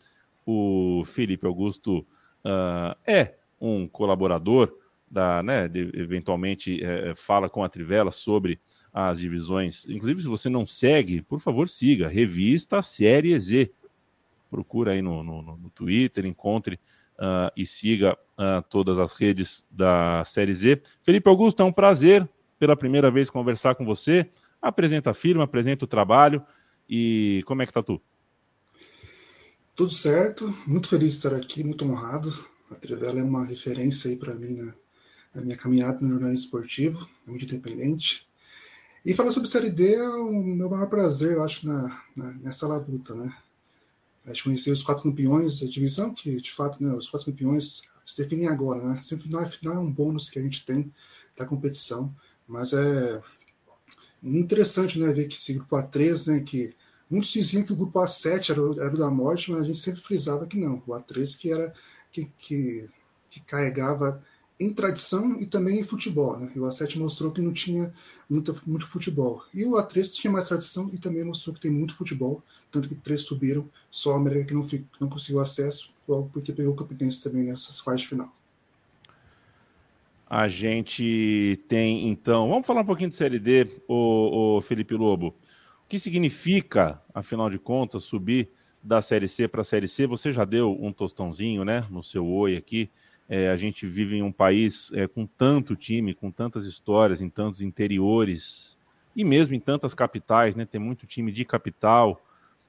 O 0.46 1.02
Felipe 1.04 1.46
Augusto 1.46 2.06
uh, 2.44 2.96
é 3.06 3.34
um 3.60 3.86
colaborador 3.86 4.76
da, 5.10 5.42
né, 5.42 5.68
de, 5.68 5.90
eventualmente 5.94 6.82
é, 6.82 7.14
fala 7.14 7.48
com 7.48 7.62
a 7.62 7.68
Trivela 7.68 8.10
sobre 8.10 8.58
as 8.92 9.20
divisões. 9.20 9.86
Inclusive, 9.88 10.22
se 10.22 10.28
você 10.28 10.48
não 10.48 10.66
segue, 10.66 11.22
por 11.22 11.38
favor, 11.38 11.68
siga 11.68 12.08
Revista 12.08 12.82
Série 12.82 13.38
Z. 13.38 13.70
Procura 14.50 14.92
aí 14.92 15.02
no, 15.02 15.22
no, 15.22 15.42
no 15.42 15.70
Twitter, 15.70 16.26
encontre 16.26 16.78
uh, 17.22 17.52
e 17.56 17.64
siga 17.64 18.18
uh, 18.36 18.62
todas 18.68 18.98
as 18.98 19.12
redes 19.12 19.64
da 19.70 20.24
Série 20.24 20.52
Z. 20.52 20.82
Felipe 21.00 21.28
Augusto, 21.28 21.62
é 21.62 21.64
um 21.64 21.72
prazer 21.72 22.28
pela 22.58 22.76
primeira 22.76 23.10
vez 23.10 23.30
conversar 23.30 23.76
com 23.76 23.84
você. 23.84 24.28
Apresenta 24.60 25.10
a 25.10 25.14
firma, 25.14 25.44
apresenta 25.44 25.84
o 25.84 25.88
trabalho 25.88 26.44
e 26.88 27.42
como 27.46 27.62
é 27.62 27.66
que 27.66 27.72
tá 27.72 27.82
tu? 27.82 28.00
Tudo 29.74 29.92
certo, 29.92 30.54
muito 30.66 30.88
feliz 30.88 31.10
de 31.10 31.26
estar 31.26 31.34
aqui, 31.34 31.64
muito 31.64 31.84
honrado. 31.84 32.32
A 32.70 32.74
Trivela 32.74 33.20
é 33.20 33.22
uma 33.22 33.46
referência 33.46 34.10
aí 34.10 34.16
para 34.16 34.34
mim 34.34 34.54
na, 34.54 34.74
na, 35.34 35.42
minha 35.42 35.56
caminhada 35.56 35.98
no 36.00 36.10
jornalismo 36.10 36.44
esportivo, 36.44 37.08
é 37.26 37.30
muito 37.30 37.44
independente. 37.44 38.26
E 39.04 39.14
falar 39.14 39.32
sobre 39.32 39.48
Série 39.48 39.70
D 39.70 39.94
é 39.94 40.08
o 40.08 40.32
meu 40.32 40.70
maior 40.70 40.88
prazer, 40.88 41.32
eu 41.32 41.42
acho, 41.42 41.66
na, 41.66 42.02
na 42.16 42.32
nessa 42.34 42.68
labuta, 42.68 43.14
né? 43.14 43.34
A 44.24 44.28
gente 44.28 44.44
conhecer 44.44 44.70
os 44.70 44.82
quatro 44.82 45.02
campeões 45.02 45.60
da 45.60 45.66
divisão, 45.66 46.14
que 46.14 46.40
de 46.40 46.52
fato, 46.52 46.82
né, 46.82 46.94
os 46.94 47.08
quatro 47.08 47.30
campeões 47.30 47.82
se 48.04 48.22
definem 48.22 48.48
agora, 48.48 48.82
né? 48.82 49.00
Semifinal 49.02 49.42
e 49.42 49.50
final 49.50 49.74
é 49.74 49.78
um 49.80 49.90
bônus 49.90 50.30
que 50.30 50.38
a 50.38 50.42
gente 50.42 50.64
tem 50.64 50.92
da 51.36 51.46
competição. 51.46 52.14
Mas 52.46 52.72
é 52.72 53.22
interessante 54.22 54.98
né, 54.98 55.12
ver 55.12 55.26
que 55.26 55.34
esse 55.34 55.54
grupo 55.54 55.76
A3, 55.76 56.32
né, 56.32 56.40
que 56.40 56.74
muitos 57.10 57.30
diziam 57.30 57.62
que 57.62 57.72
o 57.72 57.76
grupo 57.76 57.98
A7 57.98 58.50
era, 58.50 58.62
o, 58.62 58.80
era 58.80 58.94
o 58.94 58.98
da 58.98 59.10
morte, 59.10 59.50
mas 59.50 59.62
a 59.62 59.64
gente 59.64 59.78
sempre 59.78 60.00
frisava 60.00 60.46
que 60.46 60.58
não, 60.58 60.82
o 60.86 60.92
A3 60.92 61.38
que 61.38 61.50
era 61.52 61.72
que, 62.10 62.30
que, 62.38 62.88
que 63.30 63.40
carregava 63.40 64.22
em 64.58 64.72
tradição 64.72 65.40
e 65.40 65.46
também 65.46 65.80
em 65.80 65.82
futebol. 65.82 66.38
Né? 66.38 66.52
E 66.54 66.60
o 66.60 66.62
A7 66.62 66.96
mostrou 66.98 67.32
que 67.32 67.40
não 67.40 67.52
tinha 67.52 67.92
muito, 68.28 68.54
muito 68.66 68.86
futebol. 68.86 69.42
E 69.52 69.64
o 69.64 69.72
A3 69.72 70.12
tinha 70.14 70.32
mais 70.32 70.48
tradição 70.48 70.88
e 70.92 70.98
também 70.98 71.24
mostrou 71.24 71.54
que 71.54 71.60
tem 71.60 71.70
muito 71.70 71.94
futebol, 71.94 72.42
tanto 72.70 72.88
que 72.88 72.94
três 72.94 73.22
subiram, 73.22 73.68
só 73.90 74.14
a 74.14 74.16
América 74.16 74.46
que 74.46 74.54
não, 74.54 74.66
não 75.00 75.08
conseguiu 75.08 75.40
acesso, 75.40 75.92
logo 76.08 76.30
porque 76.32 76.52
pegou 76.52 76.72
o 76.72 76.76
Campinense 76.76 77.22
também 77.22 77.44
nessas 77.44 77.80
fases 77.80 78.02
de 78.02 78.08
final. 78.08 78.32
A 80.34 80.48
gente 80.48 81.62
tem, 81.68 82.08
então, 82.08 82.48
vamos 82.48 82.66
falar 82.66 82.80
um 82.80 82.86
pouquinho 82.86 83.10
de 83.10 83.14
Série 83.14 83.38
D, 83.38 83.68
o, 83.86 84.56
o 84.56 84.60
Felipe 84.62 84.94
Lobo. 84.94 85.34
O 85.84 85.88
que 85.88 85.98
significa, 85.98 86.98
afinal 87.12 87.50
de 87.50 87.58
contas, 87.58 88.04
subir 88.04 88.48
da 88.82 89.02
Série 89.02 89.28
C 89.28 89.46
para 89.46 89.60
a 89.60 89.64
Série 89.64 89.86
C? 89.86 90.06
Você 90.06 90.32
já 90.32 90.46
deu 90.46 90.74
um 90.80 90.90
tostãozinho, 90.90 91.66
né, 91.66 91.86
no 91.90 92.02
seu 92.02 92.26
oi 92.26 92.56
aqui. 92.56 92.88
É, 93.34 93.48
a 93.48 93.56
gente 93.56 93.86
vive 93.86 94.16
em 94.16 94.22
um 94.22 94.30
país 94.30 94.92
é, 94.92 95.06
com 95.06 95.24
tanto 95.26 95.74
time, 95.74 96.12
com 96.12 96.30
tantas 96.30 96.66
histórias, 96.66 97.22
em 97.22 97.30
tantos 97.30 97.62
interiores 97.62 98.76
e 99.16 99.24
mesmo 99.24 99.54
em 99.54 99.58
tantas 99.58 99.94
capitais, 99.94 100.54
né? 100.54 100.66
Tem 100.66 100.78
muito 100.78 101.06
time 101.06 101.32
de 101.32 101.42
capital, 101.42 102.22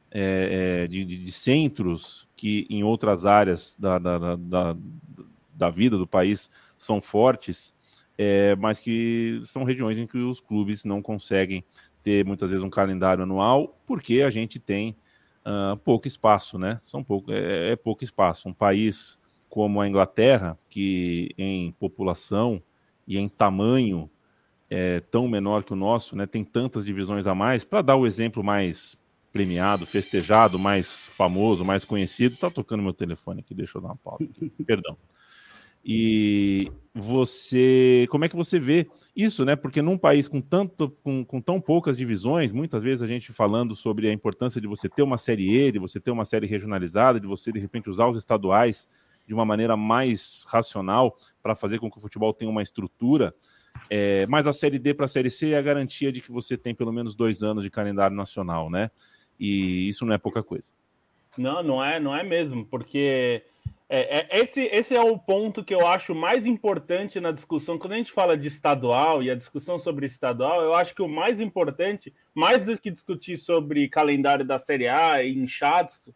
é, 0.10 0.84
é 0.84 0.88
de, 0.88 1.03
de, 1.03 1.32
centros 1.34 2.29
que 2.38 2.65
em 2.70 2.82
outras 2.82 3.25
áreas 3.25 3.75
da, 3.77 4.00
da, 4.00 4.38
da, 4.38 4.77
da 5.53 5.70
vida 5.70 5.98
do 5.98 6.08
país 6.08 6.50
são 6.77 7.01
fortes, 7.01 7.75
é, 8.17 8.55
mas 8.55 8.79
que 8.79 9.41
são 9.46 9.65
regiões 9.65 9.98
em 9.98 10.08
que 10.08 10.17
os 10.17 10.39
clubes 10.39 10.86
não 10.86 11.01
conseguem 11.01 11.62
ter 12.01 12.25
muitas 12.25 12.51
vezes 12.51 12.63
um 12.63 12.70
calendário 12.70 13.24
anual, 13.24 13.77
porque 13.86 14.22
a 14.22 14.29
gente 14.29 14.60
tem 14.60 14.96
uh, 15.46 15.75
pouco 15.75 16.08
espaço, 16.08 16.58
né? 16.58 16.77
São 16.82 17.03
pouco, 17.03 17.34
é, 17.34 17.74
é, 17.74 17.75
pouco 17.75 18.01
espaço. 18.01 18.48
Um 18.48 18.53
país 18.53 19.20
como 19.53 19.79
a 19.79 19.88
Inglaterra, 19.88 20.57
que 20.67 21.29
em 21.38 21.72
população 21.74 22.60
e 23.07 23.19
em 23.19 23.29
tamanho 23.29 24.10
é 24.67 25.00
tão 25.00 25.27
menor 25.27 25.63
que 25.63 25.74
o 25.74 25.75
nosso, 25.75 26.15
né? 26.15 26.25
Tem 26.25 26.43
tantas 26.43 26.83
divisões 26.83 27.27
a 27.27 27.36
mais. 27.36 27.63
Para 27.63 27.83
dar 27.83 27.95
o 27.95 28.07
exemplo 28.07 28.43
mais 28.43 28.98
premiado, 29.31 29.86
festejado, 29.86 30.57
mais 30.57 31.05
famoso, 31.05 31.63
mais 31.63 31.86
conhecido, 31.86 32.36
tá 32.36 32.50
tocando 32.50 32.81
meu 32.81 32.93
telefone 32.93 33.41
aqui, 33.41 33.53
deixa 33.53 33.77
eu 33.77 33.83
dar 33.83 33.89
uma 33.89 33.95
pausa. 33.95 34.24
Aqui. 34.24 34.50
Perdão. 34.65 34.98
E 35.86 36.72
você, 36.91 38.07
como 38.10 38.25
é 38.25 38.29
que 38.29 38.36
você 38.36 38.57
vê 38.57 38.88
isso, 39.15 39.45
né? 39.45 39.55
Porque 39.55 39.83
num 39.83 40.00
país 40.00 40.27
com, 40.27 40.41
tanto, 40.41 40.89
com, 41.03 41.24
com 41.24 41.39
tão 41.39 41.62
poucas 41.62 41.95
divisões, 41.95 42.51
muitas 42.51 42.81
vezes 42.81 43.03
a 43.03 43.07
gente 43.07 43.31
falando 43.31 43.75
sobre 43.75 44.10
a 44.10 44.13
importância 44.13 44.60
de 44.60 44.65
você 44.65 44.89
ter 44.89 45.03
uma 45.03 45.19
série 45.19 45.67
E, 45.67 45.72
de 45.72 45.77
você 45.77 46.00
ter 46.00 46.10
uma 46.10 46.25
série 46.25 46.48
regionalizada, 46.48 47.19
de 47.19 47.27
você 47.27 47.51
de 47.51 47.60
repente 47.60 47.88
usar 47.88 48.07
os 48.07 48.17
estaduais 48.17 48.89
de 49.27 49.34
uma 49.34 49.46
maneira 49.46 49.75
mais 49.77 50.46
racional 50.48 51.18
para 51.42 51.56
fazer 51.56 51.80
com 51.80 51.89
que 51.89 51.98
o 51.98 52.01
futebol 52.01 52.34
tenha 52.34 52.50
uma 52.51 52.62
estrutura. 52.62 53.34
É, 53.89 54.25
mas 54.27 54.48
a 54.48 54.53
série 54.53 54.80
D 54.80 54.94
para 54.94 55.06
a 55.06 55.10
série 55.10 55.30
C 55.30 55.51
é 55.51 55.58
a 55.58 55.62
garantia 55.62 56.12
de 56.12 56.22
que 56.22 56.32
você 56.32 56.58
tem 56.58 56.75
pelo 56.75 56.92
menos 56.92 57.15
dois 57.15 57.44
anos 57.44 57.63
de 57.63 57.70
calendário 57.70 58.15
nacional, 58.15 58.70
né? 58.70 58.92
E 59.39 59.88
isso 59.88 60.06
não 60.06 60.13
é 60.13 60.18
pouca 60.18 60.44
coisa. 60.44 60.72
Não, 61.38 61.63
não 61.63 61.84
é, 61.84 62.00
não 62.00 62.15
é 62.15 62.24
mesmo, 62.24 62.65
porque 62.65 63.44
é, 63.89 64.20
é, 64.20 64.39
esse, 64.39 64.62
esse 64.62 64.96
é 64.96 65.01
o 65.01 65.18
ponto 65.18 65.63
que 65.63 65.74
eu 65.74 65.86
acho 65.88 66.13
mais 66.13 66.46
importante 66.46 67.20
na 67.20 67.32
discussão. 67.32 67.77
Quando 67.77 67.94
a 67.94 67.98
gente 67.98 68.12
fala 68.12 68.38
de 68.38 68.48
estadual 68.48 69.22
e 69.22 69.30
a 69.30 69.36
discussão 69.36 69.77
sobre 69.80 70.06
estadual, 70.06 70.62
eu 70.62 70.74
acho 70.74 70.96
que 70.96 71.01
o 71.01 71.08
mais 71.08 71.39
importante, 71.39 72.13
mais 72.34 72.65
do 72.65 72.77
que 72.77 72.92
discutir 72.92 73.38
sobre 73.38 73.89
calendário 73.89 74.46
da 74.46 74.58
Série 74.58 74.88
A 74.88 75.24
e 75.24 75.38
inchados, 75.38 76.10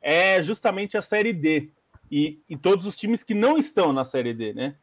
é 0.00 0.40
justamente 0.42 0.96
a 0.96 1.02
Série 1.02 1.32
D 1.32 1.70
e, 2.10 2.40
e 2.48 2.56
todos 2.56 2.86
os 2.86 2.96
times 2.96 3.22
que 3.22 3.34
não 3.34 3.58
estão 3.58 3.92
na 3.92 4.04
Série 4.04 4.34
D, 4.34 4.52
né? 4.52 4.76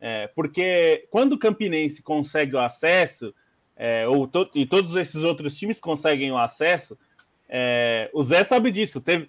É, 0.00 0.28
porque 0.28 1.06
quando 1.10 1.32
o 1.32 1.38
Campinense 1.38 2.02
consegue 2.02 2.54
o 2.54 2.60
acesso, 2.60 3.34
é, 3.76 4.06
ou 4.06 4.26
to, 4.28 4.48
e 4.54 4.64
todos 4.64 4.94
esses 4.94 5.24
outros 5.24 5.56
times 5.56 5.80
conseguem 5.80 6.30
o 6.30 6.38
acesso, 6.38 6.96
é, 7.48 8.10
o 8.12 8.22
Zé 8.22 8.44
sabe 8.44 8.70
disso. 8.70 9.00
Teve, 9.00 9.28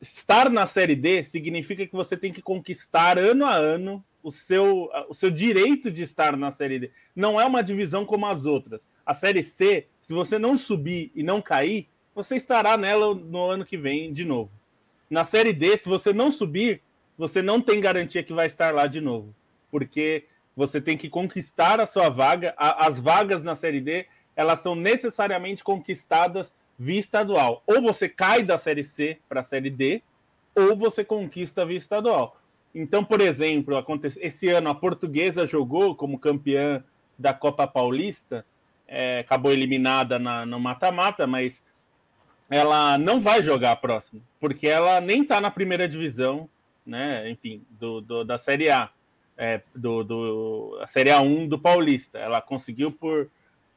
estar 0.00 0.50
na 0.50 0.66
Série 0.66 0.96
D 0.96 1.22
significa 1.24 1.86
que 1.86 1.94
você 1.94 2.16
tem 2.16 2.32
que 2.32 2.42
conquistar 2.42 3.18
ano 3.18 3.44
a 3.46 3.54
ano 3.54 4.04
o 4.22 4.30
seu, 4.30 4.88
o 5.08 5.14
seu 5.14 5.30
direito 5.30 5.90
de 5.90 6.02
estar 6.02 6.36
na 6.36 6.50
Série 6.50 6.78
D. 6.78 6.90
Não 7.14 7.40
é 7.40 7.44
uma 7.44 7.62
divisão 7.62 8.04
como 8.04 8.26
as 8.26 8.44
outras. 8.46 8.86
A 9.04 9.14
Série 9.14 9.42
C, 9.42 9.86
se 10.00 10.12
você 10.12 10.38
não 10.38 10.56
subir 10.56 11.10
e 11.14 11.22
não 11.22 11.42
cair, 11.42 11.88
você 12.14 12.36
estará 12.36 12.76
nela 12.76 13.14
no 13.14 13.50
ano 13.50 13.64
que 13.64 13.76
vem 13.76 14.12
de 14.12 14.24
novo. 14.24 14.50
Na 15.12 15.24
Série 15.24 15.52
D, 15.52 15.76
se 15.76 15.90
você 15.90 16.10
não 16.10 16.32
subir, 16.32 16.80
você 17.18 17.42
não 17.42 17.60
tem 17.60 17.82
garantia 17.82 18.22
que 18.22 18.32
vai 18.32 18.46
estar 18.46 18.72
lá 18.72 18.86
de 18.86 18.98
novo, 18.98 19.34
porque 19.70 20.24
você 20.56 20.80
tem 20.80 20.96
que 20.96 21.06
conquistar 21.10 21.78
a 21.82 21.84
sua 21.84 22.08
vaga. 22.08 22.54
As 22.56 22.98
vagas 22.98 23.42
na 23.42 23.54
Série 23.54 23.82
D, 23.82 24.06
elas 24.34 24.60
são 24.60 24.74
necessariamente 24.74 25.62
conquistadas 25.62 26.50
via 26.78 26.98
estadual. 26.98 27.62
Ou 27.66 27.82
você 27.82 28.08
cai 28.08 28.42
da 28.42 28.56
Série 28.56 28.84
C 28.84 29.18
para 29.28 29.42
a 29.42 29.44
Série 29.44 29.68
D, 29.68 30.02
ou 30.56 30.74
você 30.74 31.04
conquista 31.04 31.66
via 31.66 31.76
estadual. 31.76 32.40
Então, 32.74 33.04
por 33.04 33.20
exemplo, 33.20 33.76
esse 34.18 34.48
ano 34.48 34.70
a 34.70 34.74
Portuguesa 34.74 35.46
jogou 35.46 35.94
como 35.94 36.18
campeã 36.18 36.82
da 37.18 37.34
Copa 37.34 37.66
Paulista, 37.66 38.46
é, 38.88 39.18
acabou 39.18 39.52
eliminada 39.52 40.18
na, 40.18 40.46
no 40.46 40.58
mata-mata, 40.58 41.26
mas 41.26 41.62
ela 42.52 42.98
não 42.98 43.18
vai 43.18 43.42
jogar 43.42 43.72
a 43.72 43.76
próxima, 43.76 44.20
porque 44.38 44.68
ela 44.68 45.00
nem 45.00 45.22
está 45.22 45.40
na 45.40 45.50
primeira 45.50 45.88
divisão, 45.88 46.46
né? 46.84 47.30
Enfim, 47.30 47.62
do, 47.80 48.02
do 48.02 48.24
da 48.24 48.36
Série 48.36 48.68
A, 48.68 48.90
é, 49.38 49.62
do, 49.74 50.04
do 50.04 50.78
a 50.82 50.86
Série 50.86 51.08
A1 51.08 51.48
do 51.48 51.58
Paulista. 51.58 52.18
Ela 52.18 52.42
conseguiu 52.42 52.92
por, 52.92 53.30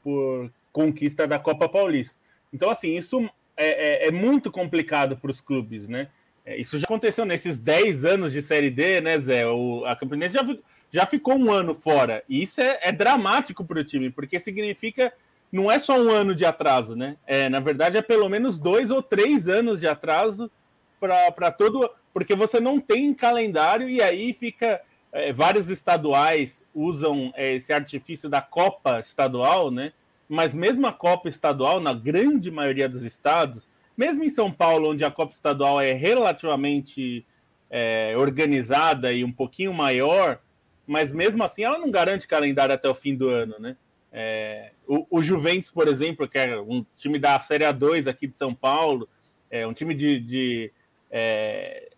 por 0.03 0.51
conquista 0.73 1.25
da 1.25 1.39
Copa 1.39 1.69
Paulista. 1.69 2.15
Então, 2.53 2.69
assim, 2.69 2.97
isso 2.97 3.29
é, 3.55 4.07
é, 4.07 4.07
é 4.09 4.11
muito 4.11 4.51
complicado 4.51 5.15
para 5.15 5.31
os 5.31 5.39
clubes, 5.39 5.87
né? 5.87 6.09
É, 6.45 6.57
isso 6.57 6.77
já 6.77 6.83
aconteceu 6.83 7.23
nesses 7.23 7.57
10 7.57 8.03
anos 8.03 8.33
de 8.33 8.41
Série 8.41 8.69
D, 8.69 8.99
né, 8.99 9.17
Zé? 9.17 9.47
O, 9.47 9.85
a 9.85 9.95
Campinense 9.95 10.33
já, 10.33 10.45
já 10.91 11.05
ficou 11.05 11.37
um 11.37 11.49
ano 11.49 11.75
fora. 11.75 12.25
E 12.27 12.41
isso 12.41 12.59
é, 12.59 12.77
é 12.81 12.91
dramático 12.91 13.63
para 13.63 13.79
o 13.79 13.85
time, 13.85 14.09
porque 14.09 14.37
significa 14.37 15.13
não 15.55 15.71
é 15.71 15.79
só 15.79 15.97
um 15.97 16.09
ano 16.09 16.35
de 16.35 16.45
atraso, 16.45 16.95
né? 16.95 17.15
É, 17.25 17.49
na 17.49 17.59
verdade, 17.59 17.97
é 17.97 18.01
pelo 18.01 18.27
menos 18.29 18.59
dois 18.59 18.91
ou 18.91 19.01
três 19.01 19.47
anos 19.47 19.79
de 19.79 19.87
atraso 19.87 20.51
para 20.99 21.51
todo. 21.51 21.89
Porque 22.13 22.35
você 22.35 22.59
não 22.59 22.79
tem 22.79 23.13
calendário 23.13 23.89
e 23.89 24.01
aí 24.01 24.33
fica. 24.33 24.81
É, 25.11 25.31
vários 25.31 25.69
estaduais 25.69 26.65
usam 26.73 27.31
é, 27.35 27.55
esse 27.55 27.71
artifício 27.71 28.29
da 28.29 28.41
Copa 28.41 28.99
Estadual, 28.99 29.71
né? 29.71 29.93
mas 30.27 30.53
mesmo 30.53 30.87
a 30.87 30.93
Copa 30.93 31.29
Estadual, 31.29 31.79
na 31.79 31.93
grande 31.93 32.49
maioria 32.49 32.89
dos 32.89 33.03
estados, 33.03 33.67
mesmo 33.95 34.23
em 34.23 34.29
São 34.29 34.51
Paulo, 34.51 34.91
onde 34.91 35.05
a 35.05 35.11
Copa 35.11 35.33
Estadual 35.33 35.79
é 35.79 35.91
relativamente 35.91 37.25
é, 37.69 38.13
organizada 38.17 39.13
e 39.13 39.23
um 39.23 39.31
pouquinho 39.31 39.73
maior, 39.73 40.39
mas 40.85 41.11
mesmo 41.11 41.43
assim 41.43 41.63
ela 41.63 41.79
não 41.79 41.89
garante 41.89 42.27
calendário 42.27 42.73
até 42.73 42.89
o 42.89 42.95
fim 42.95 43.15
do 43.15 43.29
ano, 43.29 43.55
né? 43.59 43.77
É, 44.11 44.71
o, 44.87 45.07
o, 45.09 45.21
Juventus, 45.21 45.71
por 45.71 45.87
exemplo, 45.87 46.27
que 46.27 46.37
é 46.37 46.59
um 46.59 46.85
time 46.95 47.19
da 47.19 47.39
Série 47.39 47.63
A2 47.63 48.07
aqui 48.07 48.27
de 48.27 48.37
São 48.37 48.53
Paulo, 48.53 49.07
é 49.49 49.65
um 49.65 49.73
time 49.73 49.93
de, 49.93 50.19
de, 50.19 50.71
é, 51.11 51.89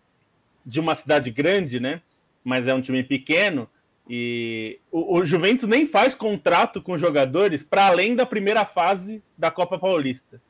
de 0.64 0.80
uma 0.80 0.94
cidade 0.94 1.30
grande, 1.30 1.80
né? 1.80 2.00
Mas 2.44 2.66
é 2.66 2.74
um 2.74 2.80
time 2.80 3.02
pequeno 3.02 3.68
e 4.08 4.80
o, 4.90 5.18
o, 5.18 5.24
Juventus 5.24 5.68
nem 5.68 5.84
faz 5.84 6.14
contrato 6.14 6.80
com 6.80 6.96
jogadores 6.96 7.62
para 7.62 7.86
além 7.86 8.16
da 8.16 8.24
primeira 8.24 8.64
fase 8.64 9.22
da 9.36 9.50
Copa 9.50 9.78
Paulista. 9.78 10.40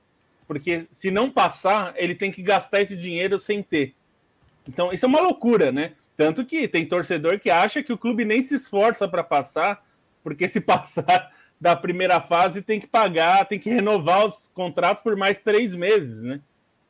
Porque 0.46 0.80
se 0.80 1.10
não 1.10 1.28
passar, 1.28 1.92
ele 1.96 2.14
tem 2.14 2.30
que 2.30 2.40
gastar 2.40 2.80
esse 2.80 2.96
dinheiro 2.96 3.38
sem 3.38 3.62
ter. 3.62 3.94
Então, 4.66 4.92
isso 4.92 5.04
é 5.04 5.08
uma 5.08 5.20
loucura, 5.20 5.72
né? 5.72 5.92
Tanto 6.16 6.44
que 6.44 6.68
tem 6.68 6.86
torcedor 6.86 7.40
que 7.40 7.50
acha 7.50 7.82
que 7.82 7.92
o 7.92 7.98
clube 7.98 8.24
nem 8.24 8.42
se 8.42 8.54
esforça 8.54 9.08
para 9.08 9.24
passar, 9.24 9.84
porque 10.22 10.48
se 10.48 10.60
passar 10.62 11.32
da 11.60 11.74
primeira 11.74 12.20
fase 12.20 12.62
tem 12.62 12.80
que 12.80 12.86
pagar, 12.86 13.46
tem 13.46 13.58
que 13.58 13.70
renovar 13.70 14.26
os 14.26 14.48
contratos 14.54 15.02
por 15.02 15.16
mais 15.16 15.38
três 15.38 15.74
meses, 15.74 16.22
né? 16.22 16.40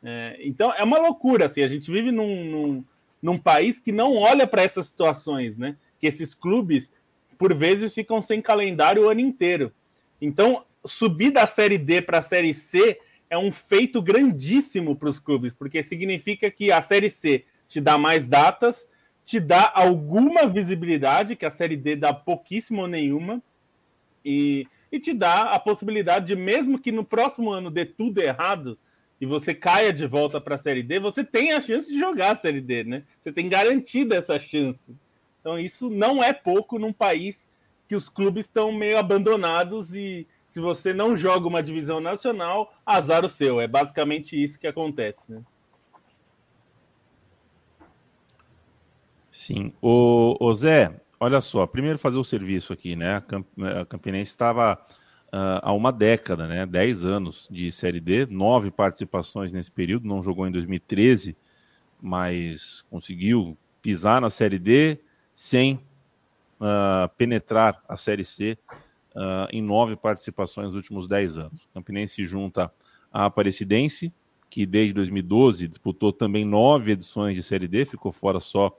É, 0.02 0.38
então 0.40 0.72
é 0.72 0.84
uma 0.84 0.98
loucura, 0.98 1.46
assim, 1.46 1.62
a 1.62 1.68
gente 1.68 1.90
vive 1.90 2.12
num, 2.12 2.44
num, 2.44 2.84
num 3.20 3.38
país 3.38 3.80
que 3.80 3.90
não 3.90 4.14
olha 4.14 4.46
para 4.46 4.62
essas 4.62 4.86
situações, 4.86 5.58
né? 5.58 5.76
que 5.98 6.06
esses 6.06 6.34
clubes, 6.34 6.90
por 7.36 7.54
vezes, 7.54 7.94
ficam 7.94 8.22
sem 8.22 8.40
calendário 8.40 9.04
o 9.04 9.10
ano 9.10 9.20
inteiro. 9.20 9.72
Então, 10.20 10.64
subir 10.84 11.30
da 11.30 11.46
Série 11.46 11.78
D 11.78 12.00
para 12.00 12.18
a 12.18 12.22
Série 12.22 12.54
C 12.54 12.98
é 13.28 13.36
um 13.36 13.52
feito 13.52 14.00
grandíssimo 14.00 14.96
para 14.96 15.08
os 15.08 15.18
clubes, 15.18 15.52
porque 15.52 15.82
significa 15.82 16.50
que 16.50 16.72
a 16.72 16.80
Série 16.80 17.10
C 17.10 17.44
te 17.68 17.80
dá 17.80 17.98
mais 17.98 18.26
datas, 18.26 18.88
te 19.24 19.38
dá 19.38 19.70
alguma 19.74 20.46
visibilidade, 20.46 21.36
que 21.36 21.44
a 21.44 21.50
Série 21.50 21.76
D 21.76 21.94
dá 21.94 22.14
pouquíssimo 22.14 22.82
ou 22.82 22.88
nenhuma, 22.88 23.42
E, 24.24 24.66
e 24.90 24.98
te 24.98 25.12
dá 25.12 25.42
a 25.42 25.58
possibilidade 25.58 26.26
de, 26.26 26.36
mesmo 26.36 26.78
que 26.78 26.92
no 26.92 27.04
próximo 27.04 27.50
ano 27.50 27.70
dê 27.70 27.84
tudo 27.84 28.20
errado 28.20 28.78
e 29.20 29.26
você 29.26 29.54
caia 29.54 29.92
de 29.92 30.06
volta 30.06 30.40
para 30.40 30.54
a 30.54 30.58
Série 30.58 30.82
D, 30.82 31.00
você 31.00 31.24
tem 31.24 31.52
a 31.52 31.60
chance 31.60 31.92
de 31.92 31.98
jogar 31.98 32.30
a 32.30 32.36
Série 32.36 32.60
D, 32.60 32.84
né? 32.84 33.02
Você 33.22 33.32
tem 33.32 33.48
garantida 33.48 34.16
essa 34.16 34.38
chance. 34.38 34.94
Então 35.40 35.58
isso 35.58 35.90
não 35.90 36.22
é 36.22 36.32
pouco 36.32 36.78
num 36.78 36.92
país 36.92 37.48
que 37.88 37.94
os 37.94 38.08
clubes 38.08 38.44
estão 38.44 38.70
meio 38.70 38.98
abandonados 38.98 39.94
e 39.94 40.26
se 40.48 40.60
você 40.60 40.94
não 40.94 41.16
joga 41.16 41.46
uma 41.48 41.62
divisão 41.62 42.00
nacional, 42.00 42.72
azar 42.84 43.24
o 43.24 43.28
seu. 43.28 43.60
É 43.60 43.66
basicamente 43.66 44.40
isso 44.40 44.58
que 44.58 44.66
acontece, 44.66 45.32
né? 45.32 45.42
Sim. 49.30 49.72
O, 49.80 50.36
o 50.40 50.54
Zé, 50.54 51.00
olha 51.20 51.40
só, 51.40 51.66
primeiro 51.66 51.98
fazer 51.98 52.18
o 52.18 52.24
serviço 52.24 52.72
aqui, 52.72 52.94
né? 52.94 53.16
A, 53.16 53.20
Camp 53.20 53.46
a 53.80 53.84
Campinense 53.84 54.30
estava 54.30 54.74
uh, 55.28 55.60
há 55.62 55.72
uma 55.72 55.92
década, 55.92 56.46
né? 56.46 56.66
10 56.66 57.04
anos 57.04 57.48
de 57.50 57.70
Série 57.70 58.00
D, 58.00 58.26
nove 58.26 58.70
participações 58.70 59.52
nesse 59.52 59.70
período, 59.70 60.06
não 60.06 60.22
jogou 60.22 60.46
em 60.46 60.52
2013, 60.52 61.36
mas 62.00 62.82
conseguiu 62.90 63.56
pisar 63.82 64.20
na 64.20 64.30
Série 64.30 64.58
D 64.58 65.00
sem 65.34 65.74
uh, 66.60 67.08
penetrar 67.16 67.82
a 67.88 67.96
Série 67.96 68.24
C 68.24 68.58
uh, 69.14 69.48
em 69.50 69.62
nove 69.62 69.96
participações 69.96 70.66
nos 70.66 70.74
últimos 70.74 71.06
10 71.08 71.38
anos. 71.38 71.68
Campinense 71.74 72.14
se 72.14 72.24
junta 72.24 72.72
à 73.12 73.24
Aparecidense, 73.26 74.12
que 74.50 74.64
desde 74.64 74.94
2012 74.94 75.68
disputou 75.68 76.12
também 76.12 76.44
nove 76.44 76.92
edições 76.92 77.34
de 77.34 77.42
Série 77.42 77.68
D, 77.68 77.84
ficou 77.84 78.10
fora 78.10 78.40
só 78.40 78.76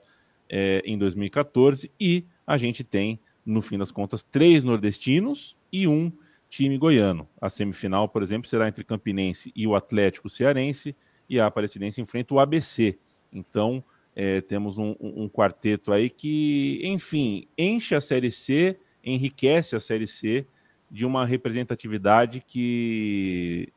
é, 0.50 0.82
em 0.84 0.98
2014, 0.98 1.90
e 1.98 2.24
a 2.46 2.56
gente 2.56 2.82
tem, 2.82 3.20
no 3.46 3.62
fim 3.62 3.78
das 3.78 3.92
contas, 3.92 4.22
três 4.22 4.64
nordestinos 4.64 5.56
e 5.72 5.86
um 5.86 6.12
time 6.48 6.76
goiano. 6.76 7.28
A 7.40 7.48
semifinal, 7.48 8.08
por 8.08 8.22
exemplo, 8.22 8.48
será 8.48 8.66
entre 8.66 8.84
Campinense 8.84 9.52
e 9.54 9.66
o 9.66 9.76
Atlético 9.76 10.28
Cearense, 10.28 10.96
e 11.28 11.38
a 11.38 11.46
Aparecidense 11.46 12.00
enfrenta 12.00 12.34
o 12.34 12.40
ABC. 12.40 12.98
Então, 13.32 13.84
é, 14.16 14.40
temos 14.40 14.76
um, 14.76 14.96
um, 15.00 15.28
quarteto 15.28 15.92
aí 15.92 16.10
que, 16.10 16.80
enfim, 16.82 17.46
enche 17.56 17.94
a 17.94 18.00
Série 18.00 18.32
C, 18.32 18.76
enriquece 19.04 19.76
a 19.76 19.80
Série 19.80 20.08
C 20.08 20.44
de 20.90 21.06
uma 21.06 21.24
representatividade 21.24 22.42
que 22.44 23.72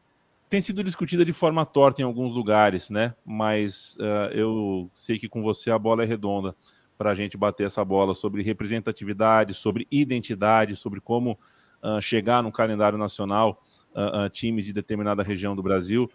tem 0.53 0.61
sido 0.61 0.83
discutida 0.83 1.25
de 1.25 1.33
forma 1.33 1.65
torta 1.65 2.03
em 2.03 2.05
alguns 2.05 2.35
lugares, 2.35 2.91
né? 2.91 3.15
Mas 3.25 3.97
uh, 3.99 4.31
eu 4.35 4.87
sei 4.93 5.17
que 5.17 5.27
com 5.27 5.41
você 5.41 5.71
a 5.71 5.79
bola 5.79 6.03
é 6.03 6.05
redonda 6.05 6.55
para 6.95 7.09
a 7.09 7.15
gente 7.15 7.35
bater 7.35 7.65
essa 7.65 7.83
bola 7.83 8.13
sobre 8.13 8.43
representatividade, 8.43 9.55
sobre 9.55 9.87
identidade, 9.89 10.75
sobre 10.75 11.01
como 11.01 11.39
uh, 11.81 11.99
chegar 11.99 12.43
no 12.43 12.51
calendário 12.51 12.99
nacional 12.99 13.63
uh, 13.95 14.29
times 14.29 14.63
de 14.63 14.71
determinada 14.71 15.23
região 15.23 15.55
do 15.55 15.63
Brasil 15.63 16.07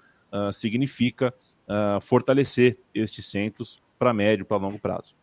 significa 0.53 1.33
fortalecer 2.03 2.79
estes 2.95 3.31
centros 3.31 3.83
para 3.99 4.13
médio, 4.13 4.45
para 4.45 4.59
longo 4.59 4.79
prazo. 4.79 5.17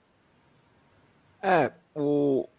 É, 1.41 1.71
o... 1.95 2.49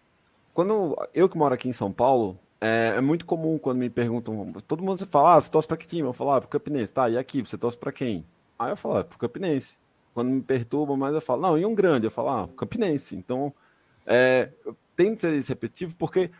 quando 0.54 0.96
eu 1.12 1.28
que 1.28 1.36
moro 1.36 1.54
aqui 1.54 1.68
em 1.68 1.72
São 1.72 1.90
Paulo, 1.90 2.38
é, 2.60 2.94
é, 2.96 3.00
muito 3.00 3.26
comum 3.26 3.58
quando 3.58 3.78
me 3.78 3.90
perguntam, 3.90 4.52
todo 4.66 4.82
mundo 4.82 5.06
fala, 5.06 5.36
ah, 5.36 5.40
você 5.40 5.50
torce 5.50 5.68
para 5.68 5.76
que 5.76 5.86
time? 5.86 6.02
Eu 6.02 6.12
falo, 6.12 6.32
ah, 6.32 6.40
pro 6.40 6.48
Campinense, 6.48 6.92
tá, 6.92 7.08
e 7.08 7.18
aqui, 7.18 7.42
você 7.42 7.58
torce 7.58 7.76
para 7.76 7.92
quem? 7.92 8.24
Aí 8.58 8.70
eu 8.70 8.76
falo, 8.76 8.98
ah, 8.98 9.04
pro 9.04 9.18
Campinense. 9.18 9.78
Quando 10.14 10.30
me 10.30 10.40
perturba 10.40 10.96
mais, 10.96 11.14
eu 11.14 11.20
falo, 11.20 11.42
não, 11.42 11.58
e 11.58 11.66
um 11.66 11.74
grande? 11.74 12.06
Eu 12.06 12.10
falo, 12.10 12.30
ah, 12.30 12.48
Campinense. 12.56 13.14
Então, 13.14 13.52
é, 14.06 14.50
tem 14.94 15.14
que 15.14 15.20
ser 15.20 15.42
repetitivo, 15.42 15.94
porque 15.96 16.30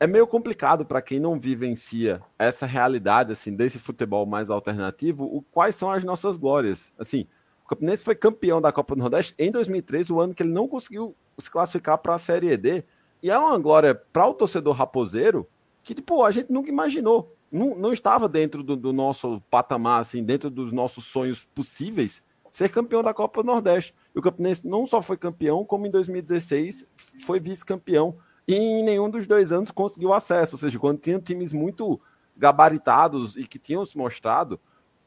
é 0.00 0.06
meio 0.06 0.26
complicado 0.26 0.86
para 0.86 1.02
quem 1.02 1.20
não 1.20 1.38
vivencia 1.38 2.22
essa 2.38 2.64
realidade, 2.64 3.32
assim, 3.32 3.54
desse 3.54 3.78
futebol 3.78 4.24
mais 4.24 4.48
alternativo, 4.48 5.24
o, 5.24 5.42
quais 5.42 5.74
são 5.74 5.90
as 5.90 6.04
nossas 6.04 6.38
glórias. 6.38 6.92
Assim, 6.98 7.26
o 7.64 7.68
Campinense 7.68 8.04
foi 8.04 8.14
campeão 8.14 8.60
da 8.60 8.72
Copa 8.72 8.94
do 8.94 9.00
Nordeste 9.00 9.34
em 9.38 9.50
2013, 9.50 10.12
o 10.12 10.20
ano 10.20 10.34
que 10.34 10.42
ele 10.42 10.52
não 10.52 10.66
conseguiu 10.66 11.14
se 11.36 11.50
classificar 11.50 11.98
para 11.98 12.14
a 12.14 12.18
Série 12.18 12.56
D, 12.56 12.84
e 13.22 13.30
é 13.30 13.38
uma 13.38 13.58
glória 13.58 13.94
para 13.94 14.26
o 14.26 14.34
torcedor 14.34 14.74
raposeiro, 14.74 15.46
que, 15.88 15.94
tipo, 15.94 16.22
a 16.22 16.30
gente 16.30 16.52
nunca 16.52 16.68
imaginou. 16.68 17.34
Não, 17.50 17.74
não 17.74 17.94
estava 17.94 18.28
dentro 18.28 18.62
do, 18.62 18.76
do, 18.76 18.92
nosso 18.92 19.40
patamar, 19.50 20.02
assim, 20.02 20.22
dentro 20.22 20.50
dos 20.50 20.70
nossos 20.70 21.06
sonhos 21.06 21.48
possíveis, 21.54 22.22
ser 22.52 22.68
campeão 22.68 23.02
da 23.02 23.14
Copa 23.14 23.42
do 23.42 23.46
Nordeste. 23.46 23.94
E 24.14 24.18
o 24.18 24.20
Campinense 24.20 24.68
não 24.68 24.86
só 24.86 25.00
foi 25.00 25.16
campeão, 25.16 25.64
como 25.64 25.86
em 25.86 25.90
2016 25.90 26.86
foi 27.24 27.40
vice-campeão. 27.40 28.18
E 28.46 28.54
em 28.54 28.82
nenhum 28.82 29.08
dos 29.08 29.26
dois 29.26 29.50
anos 29.50 29.70
conseguiu 29.70 30.12
acesso. 30.12 30.56
Ou 30.56 30.60
seja, 30.60 30.78
quando 30.78 31.00
tinha 31.00 31.18
times 31.18 31.54
muito 31.54 31.98
gabaritados 32.36 33.38
e 33.38 33.46
que 33.46 33.58
tinham 33.58 33.86
se 33.86 33.96
mostrado, 33.96 34.60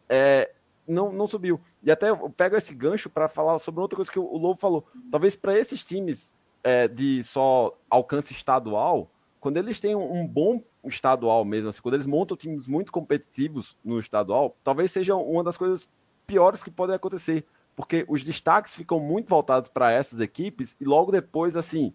é, 0.09 0.51
não, 0.87 1.13
não 1.13 1.27
subiu. 1.27 1.61
E 1.83 1.91
até 1.91 2.09
eu 2.09 2.27
pego 2.31 2.55
esse 2.55 2.73
gancho 2.73 3.07
para 3.07 3.27
falar 3.27 3.59
sobre 3.59 3.81
outra 3.81 3.97
coisa 3.97 4.11
que 4.11 4.17
o 4.17 4.35
Lobo 4.35 4.59
falou. 4.59 4.83
Talvez 5.11 5.35
para 5.35 5.55
esses 5.55 5.85
times 5.85 6.33
é, 6.63 6.87
de 6.87 7.23
só 7.23 7.77
alcance 7.87 8.33
estadual, 8.33 9.11
quando 9.41 9.57
eles 9.57 9.79
têm 9.79 9.95
um 9.95 10.25
bom 10.27 10.63
estadual 10.85 11.43
mesmo, 11.43 11.67
assim, 11.67 11.81
quando 11.81 11.95
eles 11.95 12.05
montam 12.05 12.37
times 12.37 12.67
muito 12.67 12.91
competitivos 12.91 13.75
no 13.83 13.99
estadual, 13.99 14.55
talvez 14.63 14.91
seja 14.91 15.15
uma 15.15 15.43
das 15.43 15.57
coisas 15.57 15.89
piores 16.27 16.61
que 16.61 16.69
podem 16.69 16.95
acontecer, 16.95 17.43
porque 17.75 18.05
os 18.07 18.23
destaques 18.23 18.75
ficam 18.75 18.99
muito 18.99 19.27
voltados 19.27 19.67
para 19.67 19.91
essas 19.91 20.19
equipes 20.19 20.77
e 20.79 20.85
logo 20.85 21.11
depois, 21.11 21.57
assim, 21.57 21.91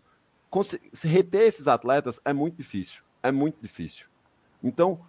reter 1.04 1.42
esses 1.42 1.68
atletas 1.68 2.20
é 2.24 2.32
muito 2.32 2.56
difícil, 2.56 3.04
é 3.22 3.30
muito 3.30 3.58
difícil. 3.62 4.06
Então, 4.60 5.00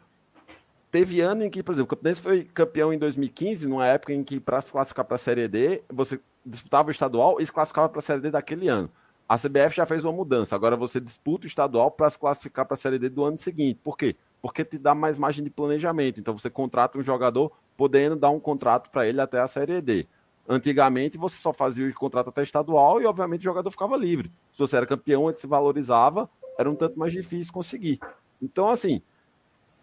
teve 0.91 1.21
ano 1.21 1.43
em 1.43 1.49
que, 1.49 1.63
por 1.63 1.71
exemplo, 1.71 1.91
o 1.91 1.95
Campinense 1.95 2.21
foi 2.21 2.43
campeão 2.43 2.93
em 2.93 2.99
2015, 2.99 3.67
numa 3.67 3.87
época 3.87 4.13
em 4.13 4.23
que 4.23 4.39
para 4.39 4.61
se 4.61 4.71
classificar 4.71 5.05
para 5.05 5.15
a 5.15 5.17
Série 5.17 5.47
D, 5.47 5.81
você 5.89 6.19
disputava 6.45 6.89
o 6.89 6.91
estadual 6.91 7.41
e 7.41 7.45
se 7.45 7.51
classificava 7.51 7.89
para 7.89 7.97
a 7.97 8.03
Série 8.03 8.21
D 8.21 8.29
daquele 8.29 8.67
ano. 8.67 8.91
A 9.27 9.37
CBF 9.37 9.75
já 9.75 9.85
fez 9.85 10.05
uma 10.05 10.13
mudança. 10.13 10.55
Agora 10.55 10.77
você 10.77 11.01
disputa 11.01 11.45
o 11.45 11.47
estadual 11.47 11.91
para 11.91 12.09
se 12.09 12.17
classificar 12.17 12.65
para 12.65 12.75
a 12.75 12.77
Série 12.77 12.97
D 12.97 13.09
do 13.09 13.23
ano 13.25 13.35
seguinte. 13.35 13.79
Por 13.83 13.97
quê? 13.97 14.15
Porque 14.41 14.63
te 14.63 14.77
dá 14.77 14.95
mais 14.95 15.17
margem 15.17 15.43
de 15.43 15.49
planejamento. 15.49 16.19
Então 16.19 16.37
você 16.37 16.49
contrata 16.49 16.97
um 16.97 17.01
jogador 17.01 17.51
podendo 17.75 18.15
dar 18.15 18.29
um 18.29 18.39
contrato 18.39 18.89
para 18.89 19.07
ele 19.07 19.19
até 19.19 19.39
a 19.39 19.47
Série 19.47 19.81
D. 19.81 20.07
Antigamente 20.47 21.17
você 21.17 21.35
só 21.37 21.51
fazia 21.51 21.89
o 21.89 21.93
contrato 21.93 22.29
até 22.29 22.41
estadual 22.41 23.01
e, 23.01 23.05
obviamente, 23.05 23.41
o 23.41 23.43
jogador 23.43 23.69
ficava 23.69 23.97
livre. 23.97 24.31
Se 24.53 24.59
você 24.59 24.77
era 24.77 24.85
campeão, 24.85 25.27
ele 25.27 25.37
se 25.37 25.45
valorizava, 25.45 26.29
era 26.57 26.69
um 26.69 26.75
tanto 26.75 26.97
mais 26.97 27.11
difícil 27.11 27.51
conseguir. 27.51 27.99
Então, 28.41 28.69
assim, 28.69 29.01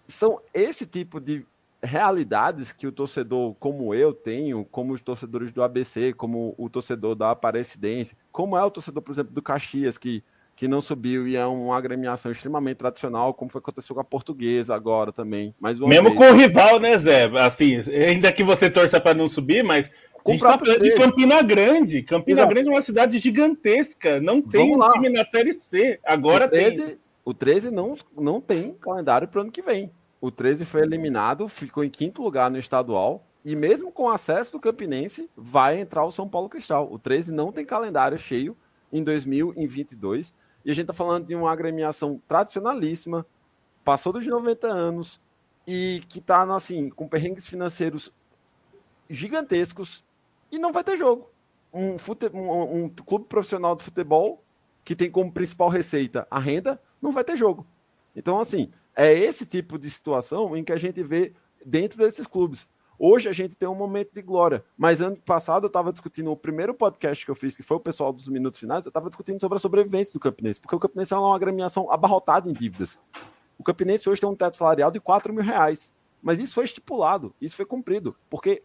são 0.07 0.41
esse 0.55 0.87
tipo 0.87 1.21
de 1.21 1.47
realidades 1.85 2.73
que 2.73 2.87
o 2.87 2.93
torcedor, 2.93 3.55
como 3.55 3.95
eu 3.95 4.13
tenho, 4.13 4.65
como 4.65 4.93
os 4.93 5.03
torcedores 5.03 5.53
do 5.53 5.63
ABC, 5.63 6.13
como 6.13 6.55
o 6.59 6.69
torcedor 6.69 7.15
da 7.15 7.31
Aparecidense, 7.31 8.17
como 8.33 8.57
é 8.57 8.65
o 8.65 8.71
torcedor, 8.71 9.03
por 9.03 9.13
exemplo, 9.13 9.33
do 9.33 9.43
Caxias, 9.43 9.99
que, 9.99 10.25
que 10.57 10.67
não 10.67 10.81
subiu 10.81 11.29
e 11.29 11.37
é 11.37 11.47
uma 11.47 11.77
agremiação 11.77 12.33
extremamente 12.33 12.79
tradicional, 12.79 13.35
como 13.35 13.51
foi 13.51 13.59
aconteceu 13.59 13.95
com 13.95 14.01
a 14.01 14.05
Portuguesa 14.05 14.75
agora 14.75 15.13
também. 15.13 15.55
Mais 15.61 15.79
Mesmo 15.79 16.09
vez. 16.09 16.17
com 16.17 16.31
o 16.31 16.37
rival, 16.37 16.81
né, 16.81 16.99
Zé? 16.99 17.25
Assim, 17.39 17.83
ainda 18.09 18.33
que 18.33 18.43
você 18.43 18.71
torça 18.71 19.01
para 19.01 19.15
não 19.15 19.29
subir, 19.29 19.63
mas 19.63 19.91
a 20.27 20.31
gente 20.31 20.41
tá 20.41 20.59
falando 20.59 20.83
de 20.83 20.95
Campina 20.95 21.43
Grande. 21.43 22.03
Campina 22.03 22.41
Exato. 22.41 22.55
Grande 22.55 22.69
é 22.69 22.73
uma 22.73 22.83
cidade 22.83 23.19
gigantesca. 23.19 24.21
Não 24.21 24.41
tem 24.41 24.75
um 24.75 24.89
time 24.91 25.11
na 25.11 25.25
Série 25.25 25.53
C. 25.53 26.01
Agora 26.03 26.47
o 26.47 26.49
13, 26.49 26.83
tem. 26.83 26.99
O 27.25 27.35
13 27.35 27.71
não, 27.71 27.95
não 28.17 28.41
tem 28.41 28.73
calendário 28.75 29.29
para 29.29 29.39
o 29.39 29.43
ano 29.43 29.53
que 29.53 29.61
vem. 29.61 29.91
O 30.25 30.31
13 30.31 30.65
foi 30.65 30.81
eliminado, 30.81 31.47
ficou 31.49 31.85
em 31.85 31.91
quinto 31.91 32.23
lugar 32.23 32.51
no 32.51 32.57
estadual. 32.57 33.27
E 33.45 33.55
mesmo 33.55 33.93
com 33.93 34.09
acesso 34.09 34.53
do 34.53 34.59
Campinense, 34.59 35.29
vai 35.37 35.79
entrar 35.79 36.03
o 36.03 36.11
São 36.11 36.27
Paulo 36.27 36.49
Cristal. 36.49 36.91
O 36.91 36.99
13 36.99 37.31
não 37.31 37.53
tem 37.53 37.63
calendário 37.63 38.17
cheio 38.17 38.57
em 38.91 39.05
2022. 39.05 40.33
E 40.65 40.71
a 40.71 40.75
gente 40.75 40.85
está 40.85 40.95
falando 40.95 41.27
de 41.27 41.35
uma 41.35 41.53
agremiação 41.53 42.23
tradicionalíssima, 42.27 43.27
passou 43.85 44.15
dos 44.15 44.27
90 44.27 44.67
anos 44.67 45.21
e 45.67 46.03
que 46.09 46.21
está 46.21 46.43
assim, 46.55 46.89
com 46.89 47.07
perrengues 47.07 47.47
financeiros 47.47 48.11
gigantescos 49.11 50.03
e 50.51 50.59
não 50.59 50.73
vai 50.73 50.83
ter 50.83 50.97
jogo. 50.97 51.29
Um, 51.71 51.99
fute... 51.99 52.31
um, 52.33 52.85
um 52.85 52.89
clube 52.89 53.27
profissional 53.27 53.77
de 53.77 53.85
futebol 53.85 54.43
que 54.83 54.97
tem 54.97 55.11
como 55.11 55.31
principal 55.31 55.69
receita 55.69 56.27
a 56.31 56.39
renda, 56.39 56.81
não 57.03 57.13
vai 57.13 57.25
ter 57.25 57.37
jogo. 57.37 57.67
Então, 58.17 58.39
assim, 58.39 58.71
é 58.97 59.13
esse 59.13 59.45
tipo 59.45 59.79
de 59.79 59.91
situação 59.91 60.57
em 60.57 60.63
que 60.63 60.73
a 60.73 60.77
gente 60.77 61.03
vê 61.03 61.33
dentro 61.65 61.99
desses 61.99 62.27
clubes. 62.27 62.69
Hoje 62.99 63.29
a 63.29 63.33
gente 63.33 63.57
tem 63.57 63.69
um 63.69 63.75
momento 63.75 64.13
de 64.15 64.23
glória, 64.23 64.65
mas 64.79 65.03
ano 65.03 65.17
passado 65.17 65.65
eu 65.65 65.69
estava 65.69 65.93
discutindo 65.93 66.31
o 66.31 66.37
primeiro 66.37 66.73
podcast 66.73 67.25
que 67.25 67.31
eu 67.31 67.35
fiz, 67.35 67.57
que 67.57 67.63
foi 67.63 67.77
o 67.77 67.81
pessoal 67.81 68.13
dos 68.13 68.29
minutos 68.29 68.61
finais, 68.61 68.85
eu 68.85 68.91
estava 68.91 69.09
discutindo 69.09 69.41
sobre 69.41 69.57
a 69.57 69.59
sobrevivência 69.59 70.13
do 70.13 70.21
Campinense, 70.21 70.61
porque 70.61 70.77
o 70.77 70.79
Campinense 70.79 71.13
é 71.13 71.17
uma 71.17 71.35
agremiação 71.35 71.91
abarrotada 71.91 72.49
em 72.49 72.53
dívidas. 72.53 72.99
O 73.59 73.65
Campinense 73.65 74.09
hoje 74.09 74.21
tem 74.21 74.31
um 74.31 74.37
teto 74.37 74.57
salarial 74.57 74.93
de 74.93 75.01
4 75.01 75.33
mil 75.33 75.43
reais, 75.43 75.93
mas 76.23 76.39
isso 76.39 76.55
foi 76.55 76.65
estipulado, 76.65 77.35
isso 77.41 77.57
foi 77.57 77.67
cumprido, 77.67 78.17
porque 78.31 78.63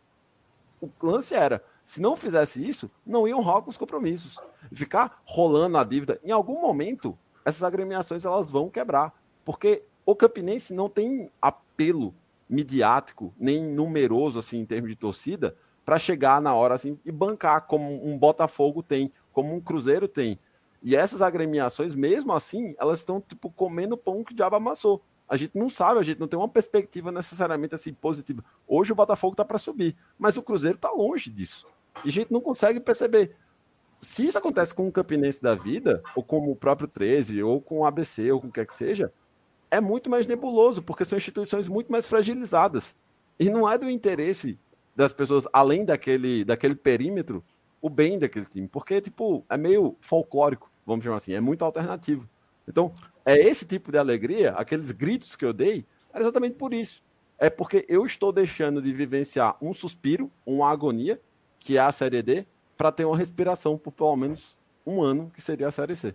o 0.79 0.89
lance 1.01 1.33
era, 1.33 1.63
se 1.83 1.99
não 1.99 2.15
fizesse 2.15 2.65
isso, 2.67 2.89
não 3.05 3.27
iam 3.27 3.39
honrar 3.39 3.61
com 3.61 3.69
os 3.69 3.77
compromissos. 3.77 4.39
Ficar 4.71 5.21
rolando 5.25 5.77
a 5.77 5.83
dívida, 5.83 6.19
em 6.23 6.31
algum 6.31 6.61
momento, 6.61 7.17
essas 7.43 7.63
agremiações 7.63 8.25
elas 8.25 8.49
vão 8.49 8.69
quebrar, 8.69 9.13
porque 9.43 9.83
o 10.11 10.15
Campinense 10.15 10.73
não 10.73 10.89
tem 10.89 11.29
apelo 11.41 12.13
midiático, 12.49 13.33
nem 13.37 13.63
numeroso, 13.63 14.39
assim, 14.39 14.59
em 14.59 14.65
termos 14.65 14.89
de 14.89 14.95
torcida, 14.95 15.55
para 15.85 15.99
chegar 15.99 16.41
na 16.41 16.53
hora 16.53 16.75
assim 16.75 16.99
e 17.05 17.11
bancar 17.11 17.65
como 17.65 18.05
um 18.05 18.17
Botafogo 18.17 18.83
tem, 18.83 19.11
como 19.31 19.55
um 19.55 19.61
Cruzeiro 19.61 20.07
tem. 20.07 20.39
E 20.81 20.95
essas 20.95 21.21
agremiações, 21.21 21.93
mesmo 21.93 22.33
assim, 22.33 22.75
elas 22.79 22.99
estão 22.99 23.19
tipo 23.19 23.49
comendo 23.51 23.97
pão 23.97 24.23
que 24.23 24.31
o 24.31 24.35
diabo 24.35 24.55
amassou. 24.55 25.03
A 25.27 25.37
gente 25.37 25.57
não 25.57 25.69
sabe, 25.69 25.99
a 25.99 26.03
gente 26.03 26.19
não 26.19 26.27
tem 26.27 26.39
uma 26.39 26.47
perspectiva 26.47 27.11
necessariamente 27.11 27.75
assim 27.75 27.93
positiva. 27.93 28.43
Hoje 28.67 28.91
o 28.91 28.95
Botafogo 28.95 29.33
está 29.33 29.45
para 29.45 29.57
subir, 29.57 29.95
mas 30.17 30.37
o 30.37 30.43
Cruzeiro 30.43 30.75
está 30.75 30.91
longe 30.91 31.29
disso. 31.29 31.67
E 32.03 32.09
a 32.09 32.11
gente 32.11 32.31
não 32.31 32.41
consegue 32.41 32.79
perceber. 32.79 33.35
Se 34.01 34.25
isso 34.25 34.37
acontece 34.37 34.73
com 34.73 34.87
o 34.87 34.91
Campinense 34.91 35.41
da 35.41 35.53
vida, 35.55 36.01
ou 36.15 36.23
com 36.23 36.49
o 36.49 36.55
próprio 36.55 36.87
13, 36.87 37.43
ou 37.43 37.61
com 37.61 37.79
o 37.79 37.85
ABC, 37.85 38.31
ou 38.31 38.39
com 38.39 38.47
o 38.47 38.51
que 38.51 38.59
quer 38.59 38.65
que 38.65 38.73
seja, 38.73 39.11
é 39.71 39.79
muito 39.79 40.09
mais 40.09 40.25
nebuloso, 40.25 40.81
porque 40.81 41.05
são 41.05 41.17
instituições 41.17 41.67
muito 41.67 41.91
mais 41.91 42.07
fragilizadas. 42.07 42.95
E 43.39 43.49
não 43.49 43.69
é 43.69 43.77
do 43.77 43.89
interesse 43.89 44.57
das 44.95 45.13
pessoas, 45.13 45.47
além 45.53 45.85
daquele, 45.85 46.43
daquele 46.43 46.75
perímetro, 46.75 47.43
o 47.81 47.89
bem 47.89 48.19
daquele 48.19 48.45
time. 48.45 48.67
Porque, 48.67 48.99
tipo, 48.99 49.45
é 49.49 49.57
meio 49.57 49.95
folclórico, 50.01 50.69
vamos 50.85 51.03
chamar 51.03 51.17
assim, 51.17 51.33
é 51.33 51.39
muito 51.39 51.63
alternativo. 51.63 52.27
Então, 52.67 52.91
é 53.25 53.37
esse 53.37 53.65
tipo 53.65 53.91
de 53.91 53.97
alegria, 53.97 54.51
aqueles 54.51 54.91
gritos 54.91 55.35
que 55.35 55.45
eu 55.45 55.53
dei, 55.53 55.85
é 56.13 56.19
exatamente 56.19 56.55
por 56.55 56.73
isso. 56.73 57.01
É 57.37 57.49
porque 57.49 57.85
eu 57.87 58.05
estou 58.05 58.31
deixando 58.31 58.81
de 58.81 58.91
vivenciar 58.91 59.55
um 59.61 59.73
suspiro, 59.73 60.29
uma 60.45 60.69
agonia, 60.69 61.21
que 61.57 61.77
é 61.77 61.79
a 61.79 61.91
Série 61.91 62.21
D, 62.21 62.45
para 62.77 62.91
ter 62.91 63.05
uma 63.05 63.17
respiração 63.17 63.77
por 63.77 63.91
pelo 63.91 64.15
menos 64.15 64.57
um 64.85 65.01
ano, 65.01 65.31
que 65.33 65.41
seria 65.41 65.67
a 65.67 65.71
Série 65.71 65.95
C. 65.95 66.13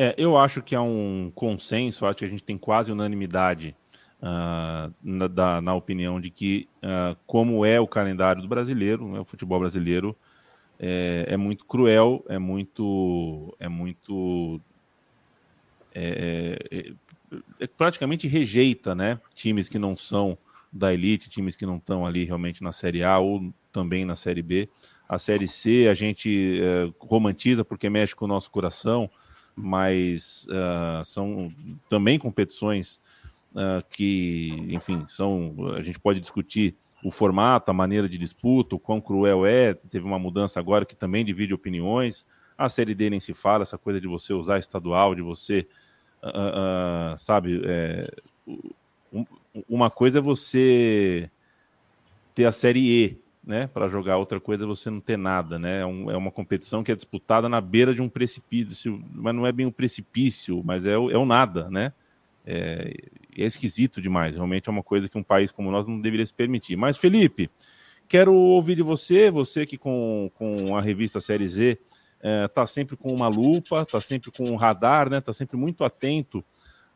É, 0.00 0.14
eu 0.16 0.38
acho 0.38 0.62
que 0.62 0.76
é 0.76 0.80
um 0.80 1.32
consenso, 1.34 2.06
acho 2.06 2.18
que 2.18 2.24
a 2.24 2.28
gente 2.28 2.44
tem 2.44 2.56
quase 2.56 2.92
unanimidade 2.92 3.74
uh, 4.22 4.94
na, 5.02 5.26
da, 5.26 5.60
na, 5.60 5.74
opinião 5.74 6.20
de 6.20 6.30
que, 6.30 6.68
uh, 6.84 7.16
como 7.26 7.66
é 7.66 7.80
o 7.80 7.86
calendário 7.88 8.40
do 8.40 8.46
brasileiro, 8.46 9.08
né, 9.08 9.18
o 9.18 9.24
futebol 9.24 9.58
brasileiro 9.58 10.16
é, 10.78 11.24
é, 11.30 11.36
muito 11.36 11.64
cruel, 11.64 12.24
é 12.28 12.38
muito. 12.38 13.52
É 13.58 13.68
muito. 13.68 14.60
É, 15.92 16.56
é, 16.70 16.92
é, 17.58 17.66
praticamente 17.66 18.28
rejeita 18.28 18.94
né, 18.94 19.20
times 19.34 19.68
que 19.68 19.78
não 19.78 19.96
são 19.96 20.38
da 20.72 20.94
elite, 20.94 21.28
times 21.28 21.56
que 21.56 21.66
não 21.66 21.78
estão 21.78 22.06
ali 22.06 22.22
realmente 22.24 22.62
na 22.62 22.70
Série 22.70 23.02
A 23.02 23.18
ou 23.18 23.52
também 23.72 24.04
na 24.04 24.14
Série 24.14 24.42
B. 24.42 24.68
A 25.08 25.18
Série 25.18 25.48
C 25.48 25.88
a 25.90 25.94
gente 25.94 26.60
é, 26.62 26.92
romantiza 27.00 27.64
porque 27.64 27.90
mexe 27.90 28.14
com 28.14 28.26
o 28.26 28.28
nosso 28.28 28.48
coração 28.50 29.10
mas 29.58 30.46
uh, 30.50 31.04
são 31.04 31.52
também 31.88 32.18
competições 32.18 33.00
uh, 33.52 33.84
que, 33.90 34.50
enfim, 34.68 35.04
são. 35.06 35.54
A 35.76 35.82
gente 35.82 35.98
pode 35.98 36.20
discutir 36.20 36.76
o 37.02 37.10
formato, 37.10 37.70
a 37.70 37.74
maneira 37.74 38.08
de 38.08 38.18
disputa, 38.18 38.76
o 38.76 38.78
quão 38.78 39.00
cruel 39.00 39.44
é. 39.44 39.74
Teve 39.74 40.06
uma 40.06 40.18
mudança 40.18 40.58
agora 40.60 40.84
que 40.84 40.96
também 40.96 41.24
divide 41.24 41.52
opiniões. 41.52 42.26
A 42.56 42.68
Série 42.68 42.94
D 42.94 43.10
nem 43.10 43.20
se 43.20 43.34
fala, 43.34 43.62
essa 43.62 43.78
coisa 43.78 44.00
de 44.00 44.08
você 44.08 44.32
usar 44.32 44.58
estadual, 44.58 45.14
de 45.14 45.22
você, 45.22 45.66
uh, 46.24 47.16
sabe, 47.16 47.62
é, 47.64 48.10
um, 49.12 49.24
uma 49.68 49.90
coisa 49.90 50.18
é 50.18 50.22
você 50.22 51.30
ter 52.34 52.46
a 52.46 52.52
Série 52.52 53.04
E, 53.04 53.20
né, 53.48 53.66
para 53.66 53.88
jogar. 53.88 54.18
Outra 54.18 54.38
coisa 54.38 54.66
você 54.66 54.90
não 54.90 55.00
ter 55.00 55.16
nada, 55.16 55.58
né? 55.58 55.80
É, 55.80 55.86
um, 55.86 56.10
é, 56.10 56.16
uma 56.18 56.30
competição 56.30 56.84
que 56.84 56.92
é 56.92 56.94
disputada 56.94 57.48
na 57.48 57.62
beira 57.62 57.94
de 57.94 58.02
um 58.02 58.08
precipício, 58.08 59.02
mas 59.10 59.34
não 59.34 59.46
é 59.46 59.50
bem 59.50 59.64
um 59.64 59.72
precipício, 59.72 60.62
mas 60.62 60.84
é 60.84 60.98
o, 60.98 61.10
é 61.10 61.16
o 61.16 61.24
nada, 61.24 61.70
né? 61.70 61.94
É, 62.46 62.92
é 63.34 63.44
esquisito 63.44 64.02
demais. 64.02 64.34
Realmente 64.34 64.68
é 64.68 64.70
uma 64.70 64.82
coisa 64.82 65.08
que 65.08 65.16
um 65.16 65.22
país 65.22 65.50
como 65.50 65.70
nós 65.70 65.86
não 65.86 65.98
deveria 65.98 66.26
se 66.26 66.34
permitir. 66.34 66.76
Mas, 66.76 66.98
Felipe, 66.98 67.50
quero 68.06 68.34
ouvir 68.34 68.76
de 68.76 68.82
você, 68.82 69.30
você 69.30 69.64
que 69.64 69.78
com, 69.78 70.30
com 70.34 70.76
a 70.76 70.80
revista 70.82 71.18
Série 71.18 71.48
Z 71.48 71.78
está 72.44 72.62
é, 72.62 72.66
sempre 72.66 72.98
com 72.98 73.08
uma 73.14 73.28
lupa, 73.28 73.80
está 73.80 73.98
sempre 73.98 74.30
com 74.30 74.44
um 74.44 74.56
radar, 74.56 75.08
né? 75.08 75.18
Está 75.18 75.32
sempre 75.32 75.56
muito 75.56 75.84
atento 75.84 76.44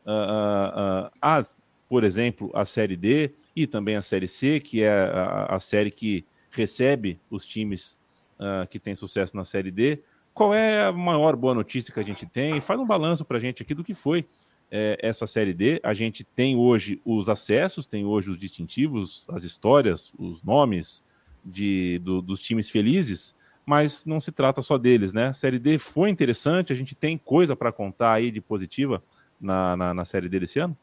a, 0.05 1.09
a, 1.21 1.39
a, 1.39 1.45
por 1.89 2.03
exemplo, 2.03 2.51
a 2.53 2.63
Série 2.63 2.95
D 2.95 3.31
e 3.55 3.65
também 3.65 3.95
a 3.95 4.03
Série 4.03 4.27
C, 4.27 4.59
que 4.59 4.83
é 4.83 4.91
a, 4.91 5.55
a 5.55 5.59
série 5.59 5.89
que 5.89 6.23
recebe 6.53 7.19
os 7.29 7.45
times 7.45 7.97
uh, 8.39 8.67
que 8.67 8.79
têm 8.79 8.95
sucesso 8.95 9.35
na 9.35 9.43
Série 9.43 9.71
D. 9.71 9.99
Qual 10.33 10.53
é 10.53 10.85
a 10.85 10.91
maior 10.91 11.35
boa 11.35 11.53
notícia 11.53 11.93
que 11.93 11.99
a 11.99 12.03
gente 12.03 12.25
tem? 12.25 12.59
Faz 12.59 12.79
um 12.79 12.85
balanço 12.85 13.23
para 13.23 13.37
a 13.37 13.39
gente 13.39 13.61
aqui 13.61 13.73
do 13.73 13.83
que 13.83 13.93
foi 13.93 14.25
é, 14.71 14.97
essa 15.01 15.27
Série 15.27 15.53
D. 15.53 15.79
A 15.83 15.93
gente 15.93 16.23
tem 16.23 16.55
hoje 16.55 16.99
os 17.05 17.29
acessos, 17.29 17.85
tem 17.85 18.05
hoje 18.05 18.31
os 18.31 18.37
distintivos, 18.37 19.25
as 19.29 19.43
histórias, 19.43 20.11
os 20.17 20.41
nomes 20.41 21.03
de, 21.45 21.99
do, 21.99 22.21
dos 22.21 22.39
times 22.39 22.69
felizes, 22.69 23.35
mas 23.65 24.05
não 24.05 24.19
se 24.19 24.31
trata 24.31 24.61
só 24.61 24.77
deles, 24.77 25.13
né? 25.13 25.27
A 25.27 25.33
Série 25.33 25.59
D 25.59 25.77
foi 25.77 26.09
interessante, 26.09 26.73
a 26.73 26.75
gente 26.75 26.95
tem 26.95 27.17
coisa 27.17 27.55
para 27.55 27.71
contar 27.71 28.13
aí 28.13 28.31
de 28.31 28.41
positiva 28.41 29.03
na, 29.39 29.77
na, 29.77 29.93
na 29.93 30.05
Série 30.05 30.27
D 30.27 30.39
desse 30.39 30.57
ano? 30.59 30.75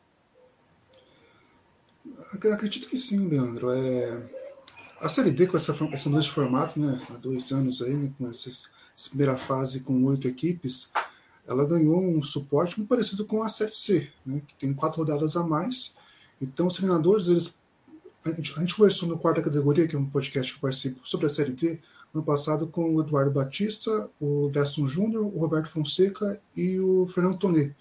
Acredito 2.53 2.89
que 2.89 2.97
sim, 2.97 3.29
Leandro. 3.29 3.71
É, 3.71 4.40
a 5.01 5.09
Série 5.09 5.31
D, 5.31 5.47
com 5.47 5.57
essa, 5.57 5.73
essa 5.73 6.11
mudança 6.11 6.29
de 6.29 6.35
formato, 6.35 6.79
né, 6.79 7.01
há 7.11 7.17
dois 7.17 7.51
anos 7.53 7.81
aí, 7.81 7.95
né, 7.95 8.13
com 8.19 8.29
essa, 8.29 8.51
primeira 9.09 9.37
fase 9.39 9.81
com 9.81 10.05
oito 10.05 10.29
equipes, 10.29 10.91
ela 11.47 11.67
ganhou 11.67 11.99
um 11.99 12.23
suporte 12.23 12.79
muito 12.79 12.89
parecido 12.91 13.25
com 13.25 13.43
a 13.43 13.49
Série 13.49 13.73
C, 13.73 14.11
né, 14.27 14.43
que 14.47 14.55
tem 14.55 14.75
quatro 14.75 14.99
rodadas 14.99 15.37
a 15.37 15.43
mais. 15.43 15.95
Então, 16.41 16.67
os 16.67 16.75
treinadores, 16.75 17.29
eles. 17.29 17.55
A 18.23 18.31
gente, 18.33 18.53
a 18.55 18.61
gente 18.61 18.77
conversou 18.77 19.09
no 19.09 19.19
quarta 19.19 19.41
categoria, 19.41 19.89
que 19.89 19.97
é 19.97 19.99
um 19.99 20.05
podcast 20.05 20.53
que 20.53 20.59
eu 20.59 20.61
participo, 20.61 21.01
sobre 21.03 21.25
a 21.25 21.29
Série 21.31 21.53
D, 21.53 21.81
no 22.13 22.23
passado 22.23 22.67
com 22.67 22.95
o 22.95 23.01
Eduardo 23.01 23.31
Batista, 23.31 24.11
o 24.21 24.51
Desson 24.51 24.87
Júnior, 24.87 25.25
o 25.25 25.39
Roberto 25.39 25.71
Fonseca 25.71 26.39
e 26.55 26.79
o 26.79 27.09
Fernando 27.09 27.39
Tonê, 27.39 27.75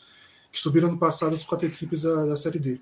que 0.49 0.59
subiram 0.59 0.89
no 0.89 0.97
passado 0.97 1.35
as 1.35 1.43
quatro 1.43 1.67
equipes 1.67 2.03
da, 2.03 2.25
da 2.27 2.37
Série 2.37 2.59
D. 2.59 2.79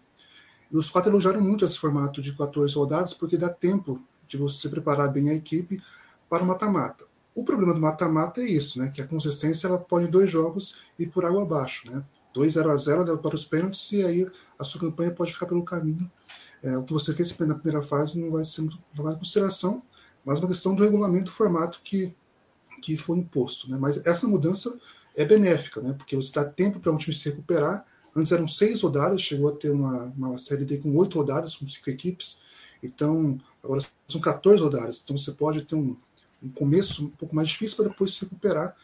E 0.72 0.78
os 0.78 0.92
quatro 0.92 1.10
elogiaram 1.10 1.42
muito 1.42 1.66
esse 1.66 1.80
formato 1.80 2.22
de 2.22 2.36
14 2.36 2.76
rodadas, 2.76 3.16
porque 3.16 3.38
dá 3.38 3.50
tempo 3.50 4.00
de 4.28 4.38
você 4.38 4.70
preparar 4.70 5.12
bem 5.12 5.30
a 5.30 5.34
equipe 5.34 5.82
para 6.30 6.44
o 6.44 6.46
mata-mata. 6.46 7.06
O 7.34 7.44
problema 7.44 7.74
do 7.74 7.80
mata-mata 7.80 8.42
é 8.42 8.46
isso, 8.46 8.80
né? 8.80 8.90
Que 8.90 9.02
a 9.02 9.08
consistência 9.08 9.68
ela 9.68 9.78
pode 9.78 10.08
em 10.08 10.10
dois 10.10 10.30
jogos 10.30 10.80
ir 10.98 11.08
por 11.08 11.24
água 11.24 11.44
abaixo, 11.44 11.90
né? 11.90 12.04
2 12.34 12.54
0 12.54 12.70
a 12.70 12.78
0 12.78 13.04
leva 13.04 13.18
para 13.18 13.36
os 13.36 13.46
pênaltis 13.46 13.92
e 13.92 14.04
aí 14.04 14.30
a 14.60 14.64
sua 14.64 14.82
campanha 14.82 15.12
pode 15.12 15.34
ficar 15.34 15.48
pelo 15.48 15.64
caminho. 15.64 16.10
É, 16.64 16.78
o 16.78 16.84
que 16.84 16.94
você 16.94 17.14
fez 17.14 17.36
na 17.40 17.56
primeira 17.56 17.84
fase 17.84 18.20
não 18.20 18.32
vai 18.32 18.44
ser 18.44 18.62
muito 18.62 18.78
levado 18.96 19.16
em 19.16 19.20
consideração, 19.20 19.82
mas 20.26 20.40
uma 20.40 20.48
questão 20.48 20.76
do 20.76 20.84
regulamento 20.84 21.26
do 21.26 21.32
formato 21.32 21.80
que, 21.84 22.14
que 22.82 22.98
foi 22.98 23.18
imposto. 23.18 23.70
Né? 23.70 23.78
Mas 23.80 24.06
essa 24.06 24.28
mudança 24.28 24.78
é 25.16 25.26
benéfica, 25.26 25.82
né? 25.82 25.94
porque 25.94 26.16
você 26.16 26.32
dá 26.32 26.46
tempo 26.46 26.80
para 26.80 26.92
um 26.92 26.98
time 26.98 27.16
se 27.16 27.30
recuperar. 27.30 27.86
Antes 28.16 28.32
eram 28.32 28.48
seis 28.48 28.82
rodadas, 28.82 29.22
chegou 29.22 29.50
a 29.50 29.56
ter 29.56 29.70
uma, 29.70 30.14
uma 30.18 30.38
série 30.38 30.66
D 30.66 30.78
com 30.80 30.96
oito 30.96 31.18
rodadas, 31.18 31.56
com 31.56 31.68
cinco 31.68 31.90
equipes. 31.90 32.42
Então, 32.82 33.40
agora 33.64 33.82
são 34.08 34.22
14 34.22 34.62
rodadas, 34.64 35.02
então 35.04 35.18
você 35.18 35.32
pode 35.32 35.64
ter 35.64 35.76
um, 35.76 35.96
um 36.42 36.50
começo 36.50 37.06
um 37.06 37.10
pouco 37.10 37.36
mais 37.36 37.50
difícil 37.50 37.78
para 37.78 37.90
depois 37.90 38.14
se 38.14 38.22
recuperar. 38.22 38.76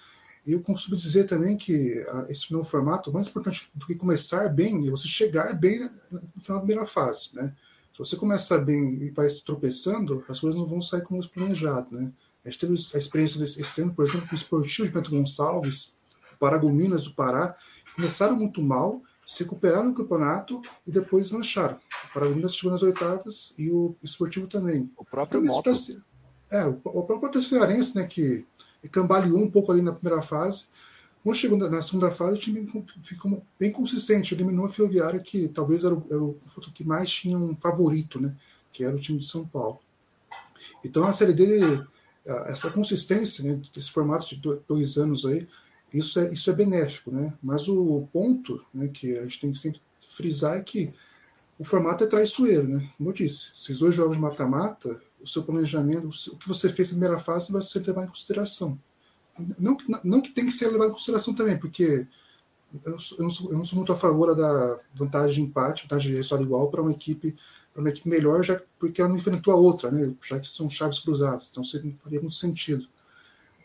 E 0.46 0.52
eu 0.52 0.62
costumo 0.62 0.98
dizer 0.98 1.26
também 1.26 1.56
que 1.56 2.04
a, 2.10 2.26
esse 2.30 2.52
novo 2.52 2.66
formato, 2.68 3.12
mais 3.12 3.28
importante 3.28 3.70
do 3.74 3.86
que 3.86 3.96
começar 3.96 4.50
bem, 4.50 4.86
é 4.88 4.92
você 4.92 5.08
chegar 5.08 5.54
bem 5.54 5.90
no 6.12 6.42
final 6.42 6.60
da 6.60 6.66
primeira 6.66 6.86
fase, 6.86 7.36
né? 7.36 7.56
Se 7.94 8.00
você 8.00 8.16
começar 8.16 8.58
bem 8.58 8.96
e 9.04 9.12
vai 9.12 9.28
tropeçando, 9.46 10.26
as 10.28 10.40
coisas 10.40 10.60
não 10.60 10.66
vão 10.66 10.82
sair 10.82 11.04
como 11.04 11.26
planejado, 11.30 11.96
né? 11.96 12.12
A 12.44 12.50
gente 12.50 12.60
teve 12.60 12.74
a 12.74 12.98
experiência 12.98 13.40
desse 13.40 13.82
ano, 13.82 13.94
por 13.94 14.04
exemplo, 14.04 14.28
com 14.28 14.34
o 14.34 14.38
Esportivo 14.38 14.88
de 14.88 14.94
Bento 14.94 15.12
Gonçalves, 15.12 15.94
o 16.34 16.38
Paragominas 16.38 17.04
do 17.06 17.14
Pará, 17.14 17.56
que 17.86 17.94
começaram 17.96 18.36
muito 18.36 18.62
mal, 18.62 19.02
se 19.26 19.44
recuperaram 19.44 19.90
no 19.90 19.94
campeonato 19.94 20.62
e 20.86 20.92
depois 20.92 21.32
lancharam. 21.32 21.78
O 22.10 22.14
Paragominas 22.14 22.56
chegou 22.56 22.72
nas 22.72 22.84
oitavas 22.84 23.54
e 23.58 23.70
o 23.70 23.96
Esportivo 24.04 24.48
também. 24.48 24.92
O 24.98 25.06
próprio 25.06 25.42
então, 25.42 25.56
Moto. 25.56 25.72
É, 26.52 26.66
o, 26.66 26.80
o 26.84 27.04
próprio 27.04 27.42
Cearense, 27.42 27.96
né, 27.96 28.06
que 28.06 28.46
cambaleou 28.92 29.40
um 29.40 29.50
pouco 29.50 29.72
ali 29.72 29.82
na 29.82 29.94
primeira 29.94 30.22
fase. 30.22 30.68
Quando 31.24 31.38
chegou 31.38 31.58
na 31.58 31.82
segunda 31.82 32.12
fase, 32.12 32.34
o 32.34 32.38
time 32.38 32.70
ficou 33.02 33.42
bem 33.58 33.72
consistente, 33.72 34.34
eliminou 34.34 34.66
a 34.66 34.70
Ferroviária, 34.70 35.22
que 35.22 35.48
talvez 35.48 35.86
era 35.86 35.96
o, 35.96 36.06
era 36.10 36.22
o 36.22 36.38
que 36.74 36.84
mais 36.84 37.10
tinha 37.10 37.38
um 37.38 37.56
favorito, 37.56 38.20
né, 38.20 38.36
que 38.74 38.84
era 38.84 38.96
o 38.96 39.00
time 39.00 39.20
de 39.20 39.26
São 39.26 39.48
Paulo. 39.48 39.80
Então 40.84 41.06
a 41.06 41.14
Série 41.14 41.34
D, 41.34 41.62
essa 42.48 42.70
consistência 42.72 43.44
né, 43.44 43.62
desse 43.74 43.90
formato 43.92 44.28
de 44.28 44.42
dois 44.68 44.98
anos 44.98 45.26
aí, 45.26 45.48
isso 45.94 46.20
é, 46.20 46.34
isso 46.34 46.50
é 46.50 46.54
benéfico, 46.54 47.12
né? 47.12 47.34
Mas 47.42 47.68
o 47.68 48.08
ponto 48.12 48.64
né, 48.74 48.88
que 48.88 49.18
a 49.18 49.22
gente 49.24 49.40
tem 49.40 49.52
que 49.52 49.60
sempre 49.60 49.82
frisar 50.10 50.58
é 50.58 50.62
que 50.62 50.94
o 51.58 51.64
formato 51.64 52.04
é 52.04 52.08
traiçoeiro, 52.08 52.68
né? 52.68 52.90
Como 52.98 53.10
eu 53.10 53.14
disse, 53.14 53.52
esses 53.62 53.78
dois 53.78 53.96
jogos 53.96 54.16
de 54.16 54.22
mata-mata, 54.22 55.02
o 55.22 55.28
seu 55.28 55.44
planejamento, 55.44 56.10
o 56.10 56.38
que 56.38 56.48
você 56.48 56.70
fez 56.70 56.90
na 56.90 56.98
primeira 56.98 57.20
fase 57.20 57.52
vai 57.52 57.62
ser 57.62 57.86
levado 57.86 58.06
em 58.06 58.10
consideração. 58.10 58.78
Não, 59.60 59.78
não 60.04 60.22
que 60.22 60.32
tem 60.32 60.46
que 60.46 60.52
ser 60.52 60.68
levado 60.68 60.90
em 60.90 60.94
consideração 60.94 61.34
também, 61.34 61.58
porque 61.58 62.08
eu 62.84 62.92
não, 62.92 63.00
sou, 63.00 63.18
eu, 63.20 63.24
não 63.24 63.30
sou, 63.30 63.52
eu 63.52 63.58
não 63.58 63.64
sou 63.64 63.78
muito 63.78 63.94
a 63.94 63.96
favor 63.96 64.36
da 64.36 64.80
vantagem 64.96 65.36
de 65.36 65.42
empate, 65.42 65.84
vantagem 65.84 66.12
de 66.12 66.18
resultado 66.18 66.44
igual 66.44 66.70
para 66.70 66.82
uma 66.82 66.92
equipe 66.92 67.36
para 67.72 67.82
uma 67.82 67.90
equipe 67.90 68.08
melhor, 68.08 68.44
já 68.44 68.62
porque 68.78 69.02
ela 69.02 69.10
não 69.10 69.18
enfrentou 69.18 69.52
a 69.52 69.58
outra, 69.58 69.90
né? 69.90 70.14
Já 70.24 70.40
que 70.40 70.48
são 70.48 70.70
chaves 70.70 71.00
cruzadas, 71.00 71.50
então 71.50 71.64
faria 72.04 72.22
muito 72.22 72.36
sentido. 72.36 72.88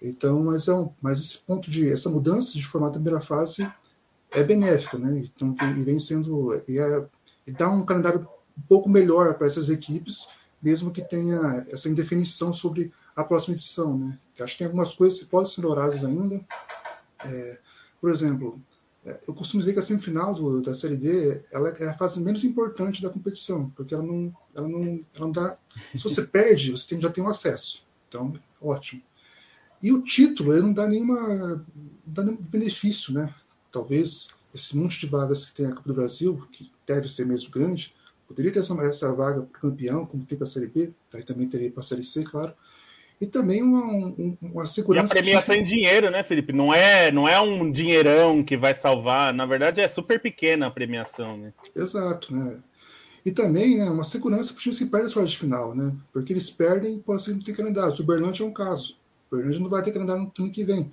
Então, 0.03 0.45
mas 0.45 0.69
é 0.69 0.75
um, 0.75 0.91
mas 1.01 1.19
esse 1.19 1.39
ponto 1.39 1.71
de 1.71 1.91
essa 1.91 2.09
mudança 2.09 2.53
de 2.53 2.65
formato 2.65 2.95
da 2.95 3.01
primeira 3.01 3.21
fase 3.21 3.71
é 4.31 4.43
benéfica, 4.43 4.99
né? 4.99 5.25
Então 5.25 5.55
e 5.77 5.85
vem 5.85 5.99
sendo 5.99 6.55
e, 6.69 6.79
é, 6.79 7.07
e 7.47 7.53
dá 7.53 7.69
um 7.71 7.85
calendário 7.85 8.29
um 8.57 8.63
pouco 8.69 8.89
melhor 8.89 9.35
para 9.35 9.47
essas 9.47 9.69
equipes, 9.69 10.29
mesmo 10.63 10.91
que 10.91 11.03
tenha 11.03 11.67
essa 11.71 11.89
indefinição 11.89 12.53
sobre 12.53 12.93
a 13.17 13.25
próxima 13.25 13.55
edição, 13.55 13.99
né? 13.99 14.19
Acho 14.41 14.53
que 14.53 14.59
tem 14.59 14.67
algumas 14.67 14.95
coisas 14.95 15.19
que 15.19 15.27
podem 15.27 15.51
ser 15.51 15.61
douradas 15.61 16.05
ainda. 16.05 16.41
É, 17.25 17.59
por 18.01 18.11
exemplo, 18.11 18.61
é, 19.05 19.21
eu 19.27 19.35
costumo 19.35 19.61
dizer 19.61 19.73
que 19.73 19.79
a 19.79 19.83
semifinal 19.83 20.35
do, 20.35 20.61
da 20.61 20.75
Série 20.75 20.97
D 20.97 21.43
ela 21.51 21.71
é 21.71 21.89
a 21.89 21.97
fase 21.97 22.21
menos 22.21 22.45
importante 22.45 23.03
da 23.03 23.11
competição, 23.11 23.71
porque 23.71 23.95
ela 23.95 24.03
não, 24.03 24.33
ela 24.55 24.69
não, 24.69 24.83
ela 25.15 25.27
não 25.27 25.33
dá. 25.33 25.59
Se 25.97 26.03
você 26.03 26.23
perde, 26.23 26.71
você 26.71 26.87
tem, 26.89 27.01
já 27.01 27.11
tem 27.11 27.25
um 27.25 27.29
acesso. 27.29 27.85
Então, 28.07 28.33
ótimo. 28.61 29.03
E 29.83 29.93
o 29.93 30.03
título 30.03 30.53
ele 30.53 30.63
não 30.63 30.73
dá 30.73 30.87
nenhuma 30.87 31.65
não 32.07 32.15
dá 32.15 32.23
nenhum 32.23 32.37
benefício, 32.37 33.13
né? 33.13 33.33
Talvez 33.71 34.31
esse 34.55 34.77
monte 34.77 34.99
de 35.01 35.07
vagas 35.07 35.45
que 35.45 35.57
tem 35.57 35.67
a 35.67 35.75
Copa 35.75 35.89
do 35.89 35.95
Brasil, 35.95 36.47
que 36.51 36.71
deve 36.87 37.09
ser 37.09 37.27
mesmo 37.27 37.51
grande, 37.51 37.95
poderia 38.27 38.51
ter 38.51 38.61
essa, 38.61 38.75
essa 38.83 39.15
vaga 39.15 39.43
para 39.43 39.61
campeão, 39.61 40.07
como 40.07 40.25
tem 40.25 40.39
para 40.39 40.47
a 40.47 40.51
Série 40.51 40.69
B, 40.69 40.93
aí 41.13 41.23
também 41.23 41.49
teria 41.49 41.71
para 41.71 41.81
a 41.81 41.85
Série 41.85 42.03
C, 42.03 42.25
claro 42.25 42.55
e 43.21 43.27
também 43.27 43.63
uma, 43.63 44.15
uma 44.41 44.67
segurança. 44.67 45.15
E 45.15 45.19
a 45.19 45.23
premiação 45.23 45.55
em 45.55 45.65
dinheiro, 45.65 46.11
né, 46.11 46.23
Felipe? 46.23 46.53
Não 46.53 46.73
é, 46.73 47.11
não 47.11 47.29
é 47.29 47.41
um 47.41 47.71
dinheirão 47.71 48.45
que 48.45 48.57
vai 48.57 48.75
salvar. 48.75 49.35
Na 49.35 49.45
verdade, 49.45 49.81
é 49.81 49.89
super 49.89 50.21
pequena 50.21 50.69
a 50.69 50.71
premiação, 50.71 51.37
né? 51.37 51.53
Exato, 51.75 52.35
né? 52.35 52.61
E 53.27 53.33
também, 53.33 53.77
né, 53.77 53.91
uma 53.91 54.05
segurança 54.05 54.53
para 54.53 54.59
os 54.59 54.63
times 54.63 54.79
que 54.79 54.87
perdem 54.87 55.07
as 55.07 55.13
fases 55.13 55.33
de 55.33 55.39
final, 55.39 55.75
né? 55.75 55.95
Porque 56.13 56.33
eles 56.33 56.51
perdem 56.51 56.97
e 56.97 57.01
podem 57.01 57.35
não 57.35 57.41
ter 57.41 57.57
calendário. 57.57 57.93
O 57.93 58.07
Berlândia 58.07 58.45
é 58.45 58.47
um 58.47 58.53
caso. 58.53 58.97
O 59.31 59.37
Berlândia 59.37 59.61
não 59.61 59.71
vai 59.71 59.83
ter 59.83 59.93
calendário 59.93 60.23
no 60.23 60.45
ano 60.45 60.53
que 60.53 60.65
vem. 60.65 60.91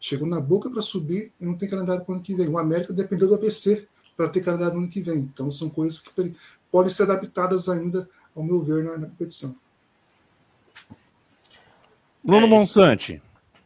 Chegou 0.00 0.28
na 0.28 0.40
boca 0.40 0.70
para 0.70 0.82
subir 0.82 1.32
e 1.40 1.44
não 1.44 1.56
tem 1.56 1.68
calendário 1.68 2.04
para 2.04 2.12
o 2.12 2.14
ano 2.14 2.22
que 2.22 2.34
vem. 2.34 2.48
O 2.48 2.58
América 2.58 2.92
dependeu 2.92 3.28
do 3.28 3.34
ABC 3.34 3.86
para 4.16 4.28
ter 4.28 4.40
calendário 4.42 4.74
no 4.74 4.80
ano 4.80 4.88
que 4.88 5.00
vem. 5.00 5.18
Então, 5.18 5.50
são 5.50 5.68
coisas 5.68 6.00
que 6.00 6.34
podem 6.70 6.90
ser 6.90 7.04
adaptadas 7.04 7.68
ainda, 7.68 8.08
ao 8.36 8.42
meu 8.42 8.62
ver, 8.62 8.84
na, 8.84 8.98
na 8.98 9.06
competição. 9.08 9.56
Bruno 12.22 12.46
é 12.46 12.48
Monsante. 12.48 13.22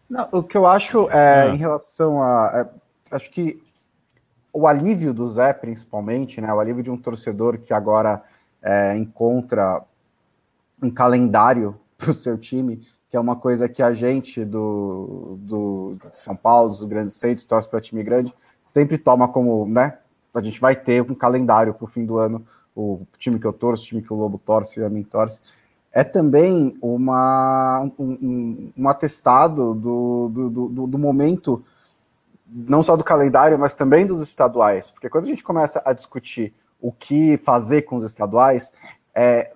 Não, 0.09 0.29
o 0.31 0.43
que 0.43 0.57
eu 0.57 0.67
acho 0.67 1.09
é, 1.11 1.49
ah. 1.49 1.55
em 1.55 1.57
relação 1.57 2.23
a. 2.23 2.71
É, 3.11 3.17
acho 3.17 3.31
que 3.31 3.63
o 4.53 4.67
alívio 4.67 5.15
do 5.15 5.27
Zé, 5.27 5.53
principalmente, 5.53 6.41
né? 6.41 6.53
O 6.53 6.61
alívio 6.61 6.83
de 6.83 6.91
um 6.91 6.97
torcedor 6.97 7.59
que 7.59 7.73
agora 7.73 8.23
é, 8.63 8.97
encontra 8.97 9.83
um 10.83 10.91
calendário 10.91 11.81
para 11.97 12.11
o 12.11 12.15
seu 12.15 12.37
time, 12.37 12.87
que 13.13 13.17
é 13.19 13.21
uma 13.21 13.37
coisa 13.37 13.69
que 13.69 13.83
a 13.83 13.93
gente 13.93 14.43
do, 14.43 15.37
do 15.39 15.99
São 16.15 16.35
Paulo, 16.35 16.71
dos 16.71 16.83
grandes 16.87 17.15
centros, 17.15 17.45
torce 17.45 17.69
para 17.69 17.79
time 17.79 18.03
grande, 18.03 18.35
sempre 18.65 18.97
toma 18.97 19.29
como, 19.29 19.67
né? 19.67 19.99
A 20.33 20.41
gente 20.41 20.59
vai 20.59 20.75
ter 20.75 21.03
um 21.03 21.15
calendário 21.15 21.75
para 21.75 21.85
o 21.85 21.87
fim 21.87 22.07
do 22.07 22.17
ano, 22.17 22.43
o 22.75 23.07
time 23.19 23.39
que 23.39 23.47
eu 23.47 23.53
torço, 23.53 23.85
o 23.85 23.87
time 23.87 24.01
que 24.01 24.11
o 24.11 24.17
Lobo 24.17 24.41
torce, 24.43 24.81
o 24.81 24.83
Yamin 24.83 25.03
torce 25.03 25.39
é 25.93 26.03
também 26.03 26.75
uma, 26.81 27.87
um, 27.99 28.73
um 28.75 28.89
atestado 28.89 29.75
do, 29.75 30.31
do, 30.31 30.51
do, 30.71 30.87
do, 30.87 30.99
momento, 30.99 31.63
não 32.49 32.83
só 32.83 32.97
do 32.97 33.05
calendário, 33.05 33.59
mas 33.59 33.75
também 33.75 34.07
dos 34.07 34.23
estaduais. 34.23 34.91
Porque 34.91 35.11
quando 35.11 35.27
a 35.27 35.29
gente 35.29 35.45
começa 35.45 35.83
a 35.85 35.93
discutir 35.93 36.55
o 36.81 36.91
que 36.91 37.37
fazer 37.37 37.83
com 37.83 37.97
os 37.97 38.05
estaduais, 38.05 38.73
é, 39.15 39.53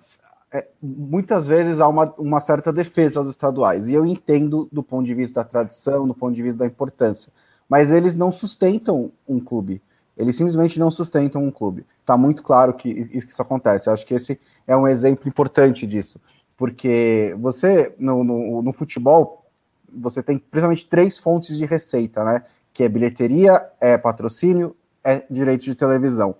é, 0.57 0.67
muitas 0.81 1.45
vezes 1.45 1.79
há 1.79 1.87
uma, 1.87 2.11
uma 2.17 2.39
certa 2.39 2.73
defesa 2.73 3.19
aos 3.19 3.29
estaduais. 3.29 3.87
E 3.87 3.93
eu 3.93 4.05
entendo 4.05 4.67
do 4.71 4.81
ponto 4.81 5.05
de 5.05 5.13
vista 5.13 5.41
da 5.41 5.47
tradição, 5.47 6.07
do 6.07 6.15
ponto 6.15 6.35
de 6.35 6.41
vista 6.41 6.57
da 6.57 6.65
importância. 6.65 7.31
Mas 7.69 7.91
eles 7.91 8.15
não 8.15 8.31
sustentam 8.31 9.11
um 9.27 9.39
clube. 9.39 9.81
Eles 10.17 10.35
simplesmente 10.35 10.79
não 10.79 10.89
sustentam 10.89 11.43
um 11.43 11.51
clube. 11.51 11.85
Está 11.99 12.17
muito 12.17 12.41
claro 12.41 12.73
que 12.73 12.89
isso 12.89 13.39
acontece. 13.41 13.89
Acho 13.89 14.05
que 14.05 14.15
esse 14.15 14.39
é 14.65 14.75
um 14.75 14.87
exemplo 14.87 15.27
importante 15.29 15.85
disso. 15.85 16.19
Porque 16.55 17.35
você, 17.39 17.93
no, 17.99 18.23
no, 18.23 18.63
no 18.63 18.73
futebol, 18.73 19.45
você 19.93 20.23
tem 20.23 20.39
principalmente 20.39 20.87
três 20.87 21.19
fontes 21.19 21.55
de 21.55 21.65
receita, 21.65 22.23
né? 22.23 22.43
Que 22.73 22.83
é 22.83 22.89
bilheteria, 22.89 23.63
é 23.79 23.95
patrocínio, 23.95 24.75
é 25.03 25.23
direito 25.29 25.65
de 25.65 25.75
televisão. 25.75 26.35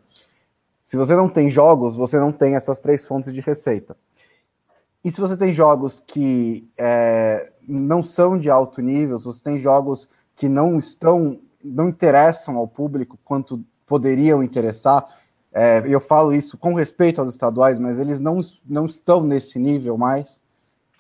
Se 0.84 0.98
você 0.98 1.16
não 1.16 1.30
tem 1.30 1.50
jogos, 1.50 1.96
você 1.96 2.18
não 2.18 2.32
tem 2.32 2.56
essas 2.56 2.80
três 2.80 3.06
fontes 3.06 3.32
de 3.32 3.42
receita. 3.42 3.96
E 5.08 5.12
se 5.12 5.22
você 5.22 5.38
tem 5.38 5.54
jogos 5.54 6.04
que 6.06 6.70
é, 6.78 7.54
não 7.66 8.04
são 8.04 8.38
de 8.38 8.50
alto 8.50 8.82
nível, 8.82 9.18
se 9.18 9.24
você 9.24 9.42
tem 9.42 9.58
jogos 9.58 10.10
que 10.36 10.50
não 10.50 10.78
estão 10.78 11.40
não 11.64 11.88
interessam 11.88 12.58
ao 12.58 12.68
público 12.68 13.18
quanto 13.24 13.64
poderiam 13.86 14.44
interessar. 14.44 15.08
É, 15.54 15.82
eu 15.88 16.02
falo 16.02 16.34
isso 16.34 16.58
com 16.58 16.74
respeito 16.74 17.22
aos 17.22 17.30
estaduais, 17.30 17.80
mas 17.80 18.00
eles 18.00 18.20
não, 18.20 18.42
não 18.66 18.86
estão 18.86 19.24
nesse 19.24 19.58
nível 19.58 19.98
mais. 19.98 20.42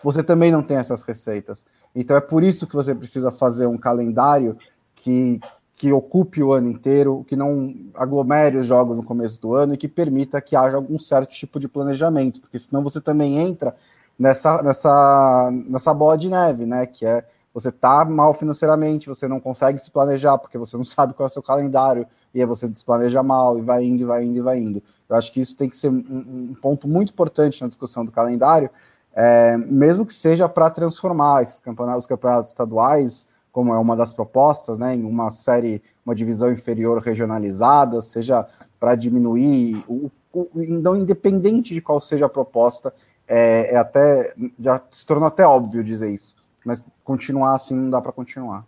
Você 0.01 0.23
também 0.23 0.53
não 0.53 0.63
tem 0.63 0.77
essas 0.77 1.01
receitas. 1.01 1.65
Então 1.93 2.15
é 2.15 2.21
por 2.21 2.43
isso 2.43 2.65
que 2.65 2.77
você 2.77 2.95
precisa 2.95 3.29
fazer 3.29 3.65
um 3.65 3.77
calendário 3.77 4.55
que, 4.95 5.37
que 5.75 5.91
ocupe 5.91 6.41
o 6.41 6.53
ano 6.53 6.69
inteiro, 6.69 7.25
que 7.27 7.35
não 7.35 7.75
aglomere 7.93 8.55
os 8.55 8.67
jogos 8.67 8.95
no 8.95 9.03
começo 9.03 9.41
do 9.41 9.53
ano 9.53 9.73
e 9.73 9.77
que 9.77 9.89
permita 9.89 10.39
que 10.39 10.55
haja 10.55 10.77
algum 10.77 10.97
certo 10.97 11.31
tipo 11.31 11.59
de 11.59 11.67
planejamento, 11.67 12.39
porque 12.39 12.57
senão 12.57 12.81
você 12.81 13.01
também 13.01 13.37
entra 13.37 13.75
nessa, 14.17 14.61
nessa, 14.63 15.51
nessa 15.67 15.93
bola 15.93 16.17
de 16.17 16.29
neve, 16.29 16.65
né? 16.65 16.85
Que 16.85 17.05
é 17.05 17.25
você 17.57 17.69
está 17.69 18.05
mal 18.05 18.35
financeiramente, 18.35 19.07
você 19.07 19.27
não 19.27 19.39
consegue 19.39 19.79
se 19.79 19.89
planejar, 19.89 20.37
porque 20.37 20.59
você 20.59 20.77
não 20.77 20.85
sabe 20.85 21.15
qual 21.15 21.25
é 21.25 21.29
o 21.29 21.33
seu 21.33 21.41
calendário, 21.41 22.05
e 22.31 22.39
aí 22.39 22.45
você 22.45 22.67
desplaneja 22.67 23.23
mal, 23.23 23.57
e 23.57 23.61
vai 23.61 23.83
indo, 23.83 24.03
e 24.03 24.05
vai 24.05 24.23
indo, 24.23 24.37
e 24.37 24.41
vai 24.41 24.59
indo. 24.59 24.83
Eu 25.09 25.15
acho 25.15 25.31
que 25.31 25.39
isso 25.39 25.55
tem 25.57 25.67
que 25.67 25.75
ser 25.75 25.89
um, 25.89 26.51
um 26.51 26.55
ponto 26.61 26.87
muito 26.87 27.11
importante 27.11 27.59
na 27.61 27.67
discussão 27.67 28.05
do 28.05 28.11
calendário, 28.11 28.69
é, 29.15 29.57
mesmo 29.57 30.05
que 30.05 30.13
seja 30.13 30.47
para 30.47 30.69
transformar 30.69 31.41
esses 31.41 31.59
campeonatos, 31.59 32.03
os 32.03 32.07
campeonatos 32.07 32.51
estaduais, 32.51 33.27
como 33.51 33.73
é 33.73 33.77
uma 33.79 33.95
das 33.95 34.13
propostas, 34.13 34.77
né, 34.77 34.93
em 34.93 35.03
uma 35.03 35.31
série, 35.31 35.81
uma 36.05 36.13
divisão 36.13 36.51
inferior 36.51 37.01
regionalizada, 37.01 37.99
seja 38.01 38.45
para 38.79 38.93
diminuir, 38.93 39.83
o, 39.87 40.11
o, 40.31 40.47
não 40.53 40.95
independente 40.95 41.73
de 41.73 41.81
qual 41.81 41.99
seja 41.99 42.27
a 42.27 42.29
proposta, 42.29 42.93
é, 43.27 43.73
é 43.73 43.77
até 43.77 44.33
já 44.59 44.81
se 44.89 45.05
tornou 45.05 45.27
até 45.27 45.45
óbvio 45.45 45.83
dizer 45.83 46.13
isso 46.13 46.37
mas 46.67 46.85
continuar 47.01 47.55
assim 47.55 47.73
não 47.73 47.89
dá 47.89 48.01
para 48.01 48.11
continuar. 48.11 48.65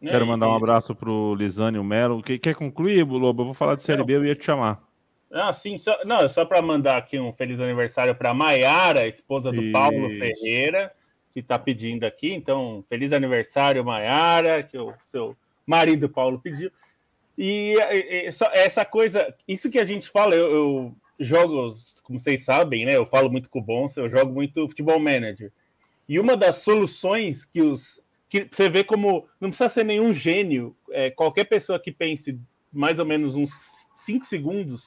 Quero 0.00 0.26
mandar 0.26 0.48
um 0.48 0.56
abraço 0.56 0.94
pro 0.94 1.34
Lisânio 1.34 1.84
Melo. 1.84 2.22
Quer 2.22 2.54
concluir, 2.54 3.06
Lobo? 3.06 3.42
Eu 3.42 3.44
vou 3.44 3.54
falar 3.54 3.74
de 3.74 3.82
Série 3.82 4.02
B, 4.02 4.16
eu 4.16 4.24
ia 4.24 4.34
te 4.34 4.46
chamar. 4.46 4.82
Ah, 5.30 5.52
sim, 5.52 5.76
só, 5.76 5.94
não, 6.06 6.26
só 6.30 6.46
para 6.46 6.62
mandar 6.62 6.96
aqui 6.96 7.20
um 7.20 7.30
feliz 7.34 7.60
aniversário 7.60 8.14
para 8.14 8.32
Maiara, 8.32 9.06
esposa 9.06 9.52
do 9.52 9.62
Isso. 9.62 9.72
Paulo 9.72 10.08
Ferreira, 10.18 10.90
que 11.34 11.40
está 11.40 11.58
pedindo 11.58 12.04
aqui. 12.04 12.32
Então, 12.32 12.82
feliz 12.88 13.12
aniversário, 13.12 13.84
Maiara, 13.84 14.62
que 14.62 14.78
o 14.78 14.94
seu 15.04 15.36
marido 15.66 16.08
Paulo 16.08 16.40
pediu. 16.40 16.72
E, 17.36 17.74
e, 17.74 18.28
e 18.28 18.32
só, 18.32 18.50
essa 18.54 18.86
coisa, 18.86 19.34
isso 19.46 19.68
que 19.68 19.78
a 19.78 19.84
gente 19.84 20.08
fala, 20.08 20.34
eu, 20.34 20.50
eu, 20.50 20.94
jogo, 21.20 21.74
como 22.02 22.18
vocês 22.18 22.44
sabem, 22.44 22.86
né? 22.86 22.96
Eu 22.96 23.04
falo 23.04 23.30
muito 23.30 23.50
com 23.50 23.58
o 23.58 23.62
Bonsa, 23.62 24.00
eu 24.00 24.08
jogo 24.08 24.32
muito 24.32 24.66
futebol 24.66 24.98
manager. 24.98 25.52
E 26.08 26.18
uma 26.18 26.36
das 26.36 26.56
soluções 26.56 27.44
que 27.44 27.60
os. 27.60 28.02
que 28.28 28.48
você 28.50 28.68
vê 28.68 28.82
como. 28.82 29.28
Não 29.40 29.50
precisa 29.50 29.68
ser 29.68 29.84
nenhum 29.84 30.12
gênio, 30.12 30.74
é, 30.90 31.10
qualquer 31.10 31.44
pessoa 31.44 31.78
que 31.78 31.92
pense 31.92 32.40
mais 32.72 32.98
ou 32.98 33.04
menos 33.04 33.36
uns 33.36 33.50
5 33.94 34.24
segundos 34.24 34.82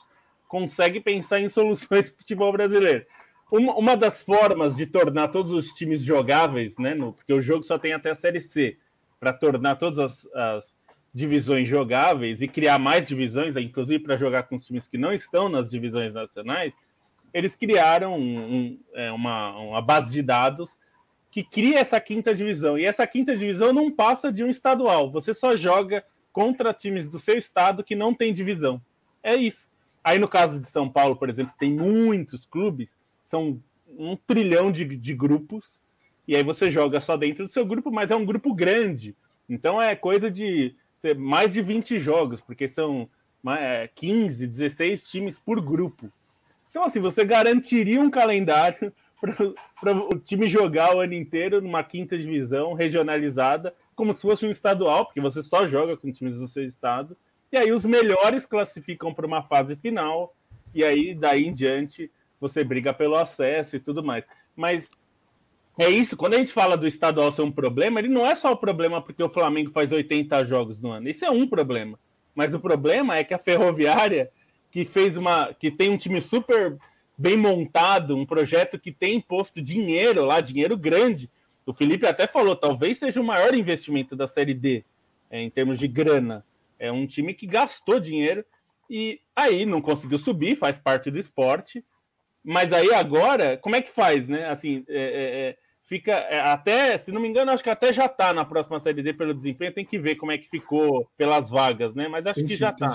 consegue 0.48 1.00
pensar 1.00 1.40
em 1.40 1.50
soluções 1.50 2.10
para 2.10 2.18
futebol 2.18 2.52
brasileiro. 2.52 3.06
Uma, 3.52 3.76
uma, 3.76 3.98
das 3.98 4.22
formas 4.22 4.76
de 4.76 4.88
tornar 4.88 5.28
todos 5.28 5.52
os 5.52 5.68
times 5.74 6.02
jogáveis, 6.02 6.78
né? 6.78 6.96
No, 6.96 7.14
porque 7.14 7.34
o 7.34 7.42
jogo 7.42 7.64
só 7.64 7.78
tem 7.78 7.94
até 7.94 8.12
a 8.12 8.16
Série 8.16 8.40
C, 8.40 8.78
para 9.20 9.32
tornar 9.32 9.76
todas 9.76 10.00
as, 10.00 10.26
as 10.34 10.78
divisões 11.14 11.68
jogáveis 11.68 12.42
e 12.42 12.48
criar 12.48 12.80
mais 12.80 13.08
divisões, 13.08 13.56
inclusive 13.56 14.04
para 14.04 14.18
jogar 14.18 14.44
com 14.44 14.56
os 14.56 14.66
times 14.66 14.88
que 14.88 14.98
não 14.98 15.14
estão 15.14 15.48
nas 15.48 15.70
divisões 15.70 16.14
nacionais, 16.14 16.76
eles 17.34 17.56
criaram 17.56 18.16
um, 18.16 18.40
um, 18.40 18.80
é, 18.94 19.12
uma, 19.12 19.56
uma, 19.58 19.82
base 19.82 20.12
de 20.12 20.22
dados 20.22 20.78
que 21.30 21.44
cria 21.44 21.80
essa 21.80 22.00
quinta 22.00 22.34
divisão. 22.34 22.78
E 22.78 22.86
essa 22.86 23.06
quinta 23.06 23.36
divisão 23.36 23.74
não 23.74 23.92
passa 23.92 24.32
de 24.32 24.44
um 24.44 24.50
estadual. 24.50 25.12
Você 25.12 25.34
só 25.34 25.56
joga 25.56 26.04
contra 26.32 26.74
times 26.74 27.08
do 27.08 27.20
seu 27.20 27.38
estado 27.38 27.84
que 27.84 27.96
não 27.96 28.14
tem 28.14 28.34
divisão. 28.34 28.82
É 29.22 29.36
isso. 29.36 29.70
Aí 30.04 30.20
no 30.20 30.28
caso 30.28 30.60
de 30.60 30.68
São 30.68 30.90
Paulo, 30.90 31.16
por 31.16 31.30
exemplo, 31.30 31.54
tem 31.58 31.72
muitos 31.72 32.46
clubes, 32.46 32.96
são 33.24 33.62
um 33.98 34.16
trilhão 34.16 34.72
de, 34.72 34.84
de 34.98 35.14
grupos, 35.14 35.82
e 36.28 36.36
aí 36.36 36.44
você 36.44 36.70
joga 36.70 37.00
só 37.00 37.16
dentro 37.16 37.46
do 37.46 37.52
seu 37.52 37.66
grupo, 37.66 37.92
mas 37.92 38.12
é 38.12 38.16
um 38.16 38.26
grupo 38.26 38.54
grande. 38.54 39.16
Então 39.48 39.82
é 39.82 39.96
coisa 39.96 40.30
de 40.30 40.76
ser 41.04 41.18
mais 41.18 41.52
de 41.52 41.62
20 41.62 42.00
jogos, 42.00 42.40
porque 42.40 42.66
são 42.66 43.10
15, 43.94 44.48
16 44.48 45.02
é, 45.02 45.06
times 45.06 45.38
por 45.38 45.60
grupo. 45.60 46.10
Então, 46.70 46.86
assim, 46.86 47.02
você 47.02 47.26
garantiria 47.26 48.00
um 48.00 48.10
calendário 48.10 48.94
para 49.20 49.98
o 49.98 50.18
time 50.18 50.48
jogar 50.48 50.96
o 50.96 51.02
ano 51.02 51.14
inteiro 51.14 51.62
numa 51.62 51.84
quinta 51.84 52.18
divisão 52.18 52.74
regionalizada, 52.74 53.76
como 53.96 54.16
se 54.16 54.22
fosse 54.22 54.46
um 54.46 54.50
estadual, 54.50 55.06
porque 55.06 55.20
você 55.20 55.44
só 55.44 55.68
joga 55.68 55.98
com 55.98 56.10
times 56.10 56.38
do 56.38 56.48
seu 56.48 56.64
estado. 56.64 57.18
E 57.52 57.58
aí 57.58 57.74
os 57.74 57.84
melhores 57.84 58.46
classificam 58.46 59.14
para 59.14 59.28
uma 59.28 59.44
fase 59.44 59.76
final, 59.76 60.34
e 60.74 60.86
aí 60.86 61.14
daí 61.14 61.48
em 61.48 61.54
diante 61.54 62.10
você 62.40 62.64
briga 62.64 62.94
pelo 62.94 63.18
acesso 63.18 63.76
e 63.76 63.80
tudo 63.80 64.02
mais. 64.02 64.26
Mas 64.56 64.90
é 65.78 65.90
isso, 65.90 66.16
quando 66.16 66.36
a 66.36 66.38
gente 66.38 66.54
fala 66.54 66.78
do 66.78 66.86
estadual 66.86 67.32
ser 67.32 67.42
um 67.42 67.52
problema, 67.52 68.00
ele 68.00 68.08
não 68.08 68.26
é 68.26 68.36
só 68.36 68.52
o 68.52 68.58
problema 68.58 69.02
porque 69.02 69.24
o 69.24 69.30
Flamengo 69.30 69.72
faz 69.72 69.92
80 69.92 70.44
jogos 70.46 70.80
no 70.80 70.92
ano. 70.92 71.10
Isso 71.10 71.26
é 71.26 71.32
um 71.32 71.48
problema. 71.48 72.00
Mas 72.36 72.54
o 72.54 72.60
problema 72.60 73.18
é 73.18 73.24
que 73.24 73.34
a 73.34 73.40
Ferroviária, 73.40 74.30
que 74.72 74.86
fez 74.86 75.18
uma. 75.18 75.54
que 75.54 75.72
tem 75.72 75.90
um 75.90 75.98
time 75.98 76.22
super 76.22 76.78
bem 77.18 77.38
montado, 77.38 78.16
um 78.16 78.26
projeto 78.26 78.80
que 78.80 78.92
tem 78.92 79.20
posto 79.20 79.62
dinheiro 79.62 80.26
lá, 80.26 80.42
dinheiro 80.42 80.78
grande. 80.78 81.30
O 81.66 81.74
Felipe 81.74 82.06
até 82.06 82.28
falou, 82.28 82.56
talvez 82.56 82.98
seja 82.98 83.22
o 83.22 83.24
maior 83.24 83.54
investimento 83.56 84.16
da 84.16 84.28
Série 84.28 84.54
D, 84.54 84.84
é, 85.32 85.42
em 85.42 85.50
termos 85.50 85.80
de 85.80 85.88
grana. 85.88 86.46
É 86.78 86.92
um 86.92 87.08
time 87.08 87.34
que 87.34 87.48
gastou 87.48 88.00
dinheiro 88.00 88.44
e 88.90 89.20
aí 89.36 89.66
não 89.66 89.82
conseguiu 89.82 90.18
subir, 90.18 90.56
faz 90.56 90.78
parte 90.78 91.10
do 91.10 91.18
esporte. 91.18 91.84
Mas 92.44 92.74
aí 92.74 92.94
agora, 92.94 93.58
como 93.58 93.76
é 93.76 93.82
que 93.82 93.90
faz, 93.90 94.28
né? 94.28 94.50
Assim, 94.50 94.84
é, 94.90 94.98
é, 94.98 95.50
é 95.50 95.58
fica 95.86 96.12
é, 96.12 96.40
até, 96.40 96.98
se 96.98 97.12
não 97.12 97.22
me 97.22 97.28
engano, 97.28 97.52
acho 97.52 97.64
que 97.64 97.70
até 97.70 97.94
já 97.94 98.06
está 98.06 98.34
na 98.34 98.44
próxima 98.44 98.80
Série 98.80 99.04
D 99.04 99.14
pelo 99.14 99.34
desempenho. 99.34 99.74
Tem 99.74 99.86
que 99.86 100.00
ver 100.00 100.18
como 100.18 100.32
é 100.32 100.38
que 100.38 100.50
ficou 100.50 101.10
pelas 101.18 101.50
vagas, 101.50 101.96
né? 101.96 102.08
Mas 102.08 102.26
acho 102.26 102.36
tem 102.36 102.48
que 102.48 102.54
sim, 102.54 102.60
já 102.60 102.72
está. 102.72 102.90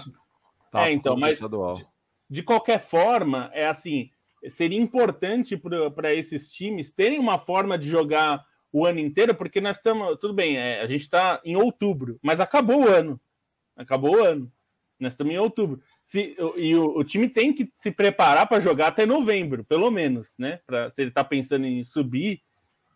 Tá, 0.71 0.89
é, 0.89 0.93
então, 0.93 1.17
mas 1.17 1.39
de, 1.39 1.87
de 2.29 2.43
qualquer 2.43 2.81
forma, 2.81 3.51
é 3.55 3.67
assim, 3.67 4.11
seria 4.51 4.79
importante 4.79 5.57
para 5.95 6.15
esses 6.15 6.53
times 6.53 6.91
terem 6.91 7.19
uma 7.19 7.39
forma 7.39 7.79
de 7.79 7.89
jogar 7.89 8.45
o 8.71 8.85
ano 8.85 8.99
inteiro, 8.99 9.35
porque 9.35 9.61
nós 9.61 9.79
estamos, 9.79 10.19
tudo 10.21 10.35
bem, 10.35 10.59
é, 10.59 10.81
a 10.83 10.87
gente 10.87 11.03
está 11.03 11.41
em 11.43 11.57
outubro, 11.57 12.19
mas 12.23 12.39
acabou 12.39 12.85
o 12.85 12.89
ano. 12.89 13.19
Acabou 13.77 14.17
o 14.17 14.25
ano. 14.25 14.53
Nós 14.99 15.13
estamos 15.13 15.33
em 15.33 15.39
outubro. 15.39 15.81
Se, 16.09 16.35
e 16.57 16.75
o, 16.75 17.01
o 17.01 17.05
time 17.05 17.29
tem 17.29 17.53
que 17.53 17.71
se 17.77 17.91
preparar 17.91 18.47
para 18.47 18.61
jogar 18.61 18.87
até 18.87 19.05
novembro, 19.05 19.63
pelo 19.63 19.91
menos, 19.91 20.33
né? 20.39 20.59
Pra, 20.67 20.89
se 20.89 21.03
ele 21.03 21.11
está 21.11 21.23
pensando 21.23 21.67
em 21.67 21.85
subir, 21.85 22.41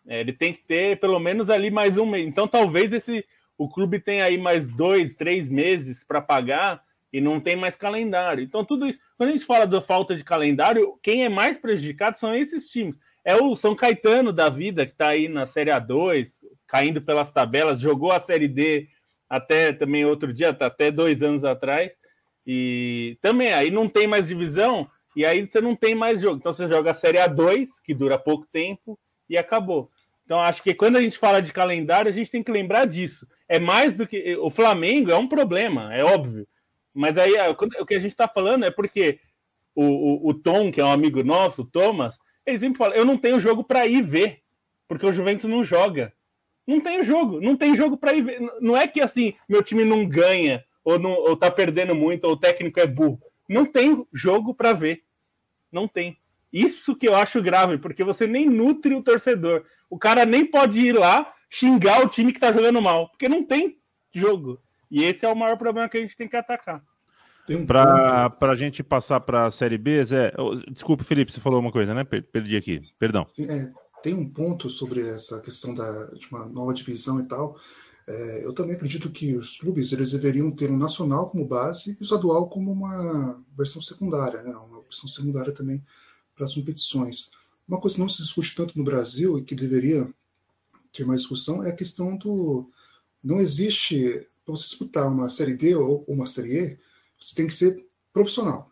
é, 0.07 0.21
ele 0.21 0.33
tem 0.33 0.51
que 0.51 0.63
ter 0.63 0.99
pelo 0.99 1.19
menos 1.19 1.47
ali 1.51 1.69
mais 1.69 1.95
um 1.99 2.07
mês. 2.07 2.27
Então, 2.27 2.47
talvez 2.47 2.91
esse 2.91 3.23
o 3.55 3.69
clube 3.69 3.99
tenha 3.99 4.25
aí 4.25 4.35
mais 4.35 4.67
dois, 4.67 5.13
três 5.13 5.47
meses 5.47 6.03
para 6.03 6.19
pagar 6.21 6.81
e 7.13 7.21
não 7.21 7.39
tem 7.39 7.55
mais 7.55 7.75
calendário. 7.75 8.43
Então, 8.43 8.65
tudo 8.65 8.87
isso. 8.87 8.97
Quando 9.15 9.29
a 9.29 9.33
gente 9.33 9.45
fala 9.45 9.67
da 9.67 9.79
falta 9.79 10.15
de 10.15 10.23
calendário, 10.23 10.97
quem 11.03 11.23
é 11.23 11.29
mais 11.29 11.55
prejudicado 11.55 12.17
são 12.17 12.33
esses 12.33 12.67
times. 12.67 12.97
É 13.23 13.35
o 13.35 13.53
São 13.53 13.75
Caetano 13.75 14.33
da 14.33 14.49
vida, 14.49 14.87
que 14.87 14.93
está 14.93 15.09
aí 15.09 15.29
na 15.29 15.45
Série 15.45 15.69
A2, 15.69 16.39
caindo 16.65 16.99
pelas 16.99 17.29
tabelas, 17.31 17.79
jogou 17.79 18.11
a 18.11 18.19
Série 18.19 18.47
D 18.47 18.87
até 19.29 19.71
também 19.71 20.03
outro 20.03 20.33
dia, 20.33 20.51
tá 20.51 20.65
até 20.65 20.89
dois 20.89 21.21
anos 21.21 21.43
atrás. 21.45 21.91
E 22.45 23.17
também 23.21 23.53
aí 23.53 23.71
não 23.71 23.87
tem 23.87 24.05
mais 24.05 24.27
divisão, 24.27 24.89
e 25.15 25.25
aí 25.25 25.47
você 25.47 25.61
não 25.61 25.75
tem 25.75 25.95
mais 25.95 26.21
jogo. 26.21 26.37
Então 26.37 26.51
você 26.51 26.67
joga 26.67 26.91
a 26.91 26.93
Série 26.93 27.17
A2, 27.17 27.67
que 27.83 27.93
dura 27.93 28.17
pouco 28.17 28.45
tempo, 28.51 28.99
e 29.29 29.37
acabou. 29.37 29.89
Então 30.25 30.39
acho 30.39 30.63
que 30.63 30.73
quando 30.73 30.97
a 30.97 31.01
gente 31.01 31.17
fala 31.17 31.41
de 31.41 31.51
calendário, 31.53 32.09
a 32.09 32.13
gente 32.13 32.31
tem 32.31 32.43
que 32.43 32.51
lembrar 32.51 32.85
disso. 32.85 33.27
É 33.47 33.59
mais 33.59 33.93
do 33.95 34.07
que. 34.07 34.35
O 34.37 34.49
Flamengo 34.49 35.11
é 35.11 35.15
um 35.15 35.27
problema, 35.27 35.93
é 35.93 36.03
óbvio. 36.03 36.47
Mas 36.93 37.17
aí 37.17 37.33
o 37.49 37.85
que 37.85 37.95
a 37.95 37.99
gente 37.99 38.11
está 38.11 38.27
falando 38.27 38.65
é 38.65 38.71
porque 38.71 39.19
o, 39.75 39.83
o, 39.83 40.29
o, 40.29 40.33
Tom, 40.33 40.71
que 40.71 40.79
é 40.79 40.85
um 40.85 40.91
amigo 40.91 41.23
nosso, 41.23 41.63
o 41.63 41.65
Thomas, 41.65 42.17
ele 42.45 42.59
sempre 42.59 42.77
fala: 42.77 42.95
eu 42.95 43.05
não 43.05 43.17
tenho 43.17 43.39
jogo 43.39 43.63
para 43.63 43.85
ir 43.85 44.03
ver, 44.03 44.41
porque 44.87 45.05
o 45.05 45.11
Juventus 45.11 45.49
não 45.49 45.63
joga. 45.63 46.13
Não 46.65 46.79
tem 46.79 47.03
jogo, 47.03 47.41
não 47.41 47.57
tem 47.57 47.75
jogo 47.75 47.97
para 47.97 48.13
ir 48.13 48.23
ver. 48.23 48.39
Não 48.61 48.77
é 48.77 48.87
que 48.87 49.01
assim, 49.01 49.33
meu 49.49 49.61
time 49.61 49.83
não 49.83 50.05
ganha, 50.05 50.63
ou, 50.83 50.99
não, 50.99 51.11
ou 51.11 51.35
tá 51.35 51.49
perdendo 51.49 51.95
muito, 51.95 52.25
ou 52.25 52.33
o 52.33 52.37
técnico 52.37 52.79
é 52.79 52.87
burro. 52.87 53.21
Não 53.47 53.65
tem 53.65 54.05
jogo 54.13 54.53
para 54.53 54.73
ver. 54.73 55.03
Não 55.71 55.87
tem. 55.87 56.17
Isso 56.51 56.95
que 56.95 57.07
eu 57.07 57.15
acho 57.15 57.41
grave, 57.41 57.77
porque 57.77 58.03
você 58.03 58.27
nem 58.27 58.47
nutre 58.47 58.93
o 58.93 59.01
torcedor. 59.01 59.63
O 59.89 59.97
cara 59.97 60.25
nem 60.25 60.45
pode 60.45 60.79
ir 60.79 60.93
lá 60.93 61.33
xingar 61.49 62.03
o 62.03 62.09
time 62.09 62.31
que 62.31 62.39
tá 62.39 62.51
jogando 62.51 62.81
mal, 62.81 63.09
porque 63.09 63.27
não 63.27 63.43
tem 63.43 63.77
jogo. 64.13 64.59
E 64.89 65.03
esse 65.03 65.25
é 65.25 65.29
o 65.29 65.35
maior 65.35 65.57
problema 65.57 65.89
que 65.89 65.97
a 65.97 66.01
gente 66.01 66.15
tem 66.15 66.27
que 66.27 66.35
atacar. 66.35 66.83
Um 67.49 67.65
para 67.65 68.31
a 68.39 68.55
gente 68.55 68.83
passar 68.83 69.19
para 69.19 69.47
a 69.47 69.51
Série 69.51 69.77
B, 69.77 70.03
Zé. 70.03 70.31
Desculpa, 70.71 71.03
Felipe, 71.03 71.31
você 71.31 71.41
falou 71.41 71.59
uma 71.59 71.71
coisa, 71.71 71.93
né? 71.93 72.03
Perdi 72.03 72.55
aqui, 72.55 72.81
perdão. 72.97 73.25
É, 73.39 73.71
tem 74.01 74.13
um 74.13 74.29
ponto 74.29 74.69
sobre 74.69 75.01
essa 75.01 75.41
questão 75.41 75.73
da, 75.73 76.05
de 76.13 76.27
uma 76.31 76.45
nova 76.45 76.73
divisão 76.73 77.19
e 77.19 77.27
tal. 77.27 77.55
É, 78.07 78.45
eu 78.45 78.53
também 78.53 78.75
acredito 78.75 79.09
que 79.09 79.35
os 79.35 79.57
clubes 79.57 79.91
eles 79.91 80.11
deveriam 80.11 80.51
ter 80.51 80.69
um 80.69 80.77
nacional 80.77 81.29
como 81.29 81.47
base 81.47 81.91
e 81.91 82.01
o 82.01 82.03
estadual 82.03 82.49
como 82.49 82.71
uma 82.71 83.41
versão 83.57 83.81
secundária, 83.81 84.41
né? 84.41 84.53
uma 84.55 84.81
versão 84.81 85.07
secundária 85.07 85.53
também 85.53 85.83
para 86.35 86.45
as 86.45 86.53
competições. 86.53 87.31
Uma 87.67 87.79
coisa 87.79 87.95
que 87.95 88.01
não 88.01 88.09
se 88.09 88.21
discute 88.21 88.55
tanto 88.55 88.77
no 88.77 88.83
Brasil 88.83 89.37
e 89.37 89.43
que 89.43 89.55
deveria 89.55 90.13
ter 90.91 91.05
mais 91.05 91.21
discussão 91.21 91.63
é 91.63 91.69
a 91.69 91.75
questão 91.75 92.17
do. 92.17 92.69
Não 93.23 93.39
existe 93.39 94.27
para 94.45 94.53
você 94.53 94.65
disputar 94.65 95.07
uma 95.07 95.29
Série 95.29 95.55
D 95.55 95.75
ou 95.75 96.03
uma 96.07 96.27
Série 96.27 96.57
E, 96.57 96.79
você 97.19 97.33
tem 97.33 97.47
que 97.47 97.53
ser 97.53 97.85
profissional. 98.11 98.69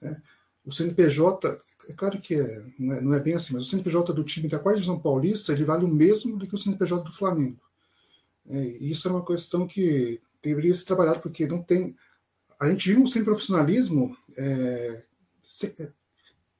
Né? 0.00 0.22
O 0.64 0.72
CNPJ, 0.72 1.58
é 1.88 1.92
claro 1.94 2.18
que 2.18 2.34
é, 2.34 2.66
não, 2.78 2.94
é, 2.94 3.00
não, 3.00 3.14
é, 3.14 3.20
bem 3.20 3.34
assim, 3.34 3.54
mas 3.54 3.62
o 3.62 3.66
CNPJ 3.66 4.12
do 4.12 4.24
time 4.24 4.48
da 4.48 4.58
quarta 4.58 4.80
divisão 4.80 4.98
paulista 4.98 5.52
ele 5.52 5.64
vale 5.64 5.84
o 5.84 5.88
mesmo 5.88 6.38
do 6.38 6.46
que 6.46 6.54
o 6.54 6.58
CNPJ 6.58 7.02
do 7.04 7.12
Flamengo. 7.12 7.60
É, 8.48 8.62
isso 8.80 9.08
é 9.08 9.10
uma 9.10 9.24
questão 9.24 9.66
que 9.66 10.20
deveria 10.42 10.74
ser 10.74 10.84
trabalhado, 10.84 11.20
porque 11.20 11.46
não 11.46 11.62
tem. 11.62 11.96
A 12.60 12.68
gente 12.68 12.88
vive 12.88 13.00
um 13.00 13.06
sem 13.06 13.24
profissionalismo 13.24 14.16
é, 14.36 15.04
sem, 15.44 15.72
é, 15.78 15.90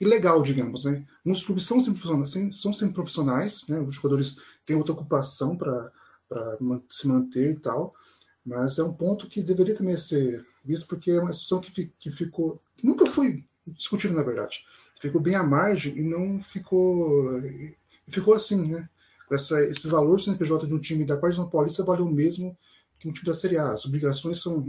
ilegal, 0.00 0.42
digamos. 0.42 0.84
Né? 0.84 1.04
Uns 1.24 1.44
clubes 1.44 1.66
são 1.66 1.80
sempre 1.80 2.00
profissionais, 2.00 2.56
são 2.56 2.72
sempre 2.72 2.94
profissionais 2.94 3.68
né? 3.68 3.80
os 3.80 3.94
jogadores 3.94 4.36
têm 4.64 4.76
outra 4.76 4.92
ocupação 4.92 5.56
para 5.56 5.92
se 6.90 7.06
manter 7.06 7.52
e 7.52 7.58
tal, 7.60 7.94
mas 8.44 8.78
é 8.78 8.82
um 8.82 8.92
ponto 8.92 9.28
que 9.28 9.42
deveria 9.42 9.74
também 9.74 9.96
ser 9.96 10.44
visto, 10.64 10.86
porque 10.88 11.10
é 11.10 11.20
uma 11.20 11.30
discussão 11.30 11.60
que, 11.60 11.92
que 11.98 12.10
ficou. 12.10 12.60
Nunca 12.82 13.06
foi 13.06 13.44
discutido, 13.66 14.14
na 14.14 14.22
verdade. 14.22 14.64
Ficou 15.00 15.20
bem 15.20 15.34
à 15.34 15.42
margem 15.42 15.96
e 15.98 16.02
não 16.02 16.40
ficou. 16.40 17.40
Ficou 18.06 18.34
assim, 18.34 18.68
né? 18.68 18.88
Essa, 19.30 19.60
esse 19.64 19.88
valor 19.88 20.16
do 20.16 20.22
CNPJ 20.22 20.66
de 20.66 20.74
um 20.74 20.78
time 20.78 21.04
da 21.04 21.16
quarta 21.16 21.44
paulista 21.46 21.84
vale 21.84 22.02
o 22.02 22.08
mesmo 22.08 22.56
que 22.98 23.08
um 23.08 23.12
time 23.12 23.26
da 23.26 23.34
Série 23.34 23.58
A. 23.58 23.70
As 23.72 23.84
obrigações 23.84 24.40
são 24.40 24.64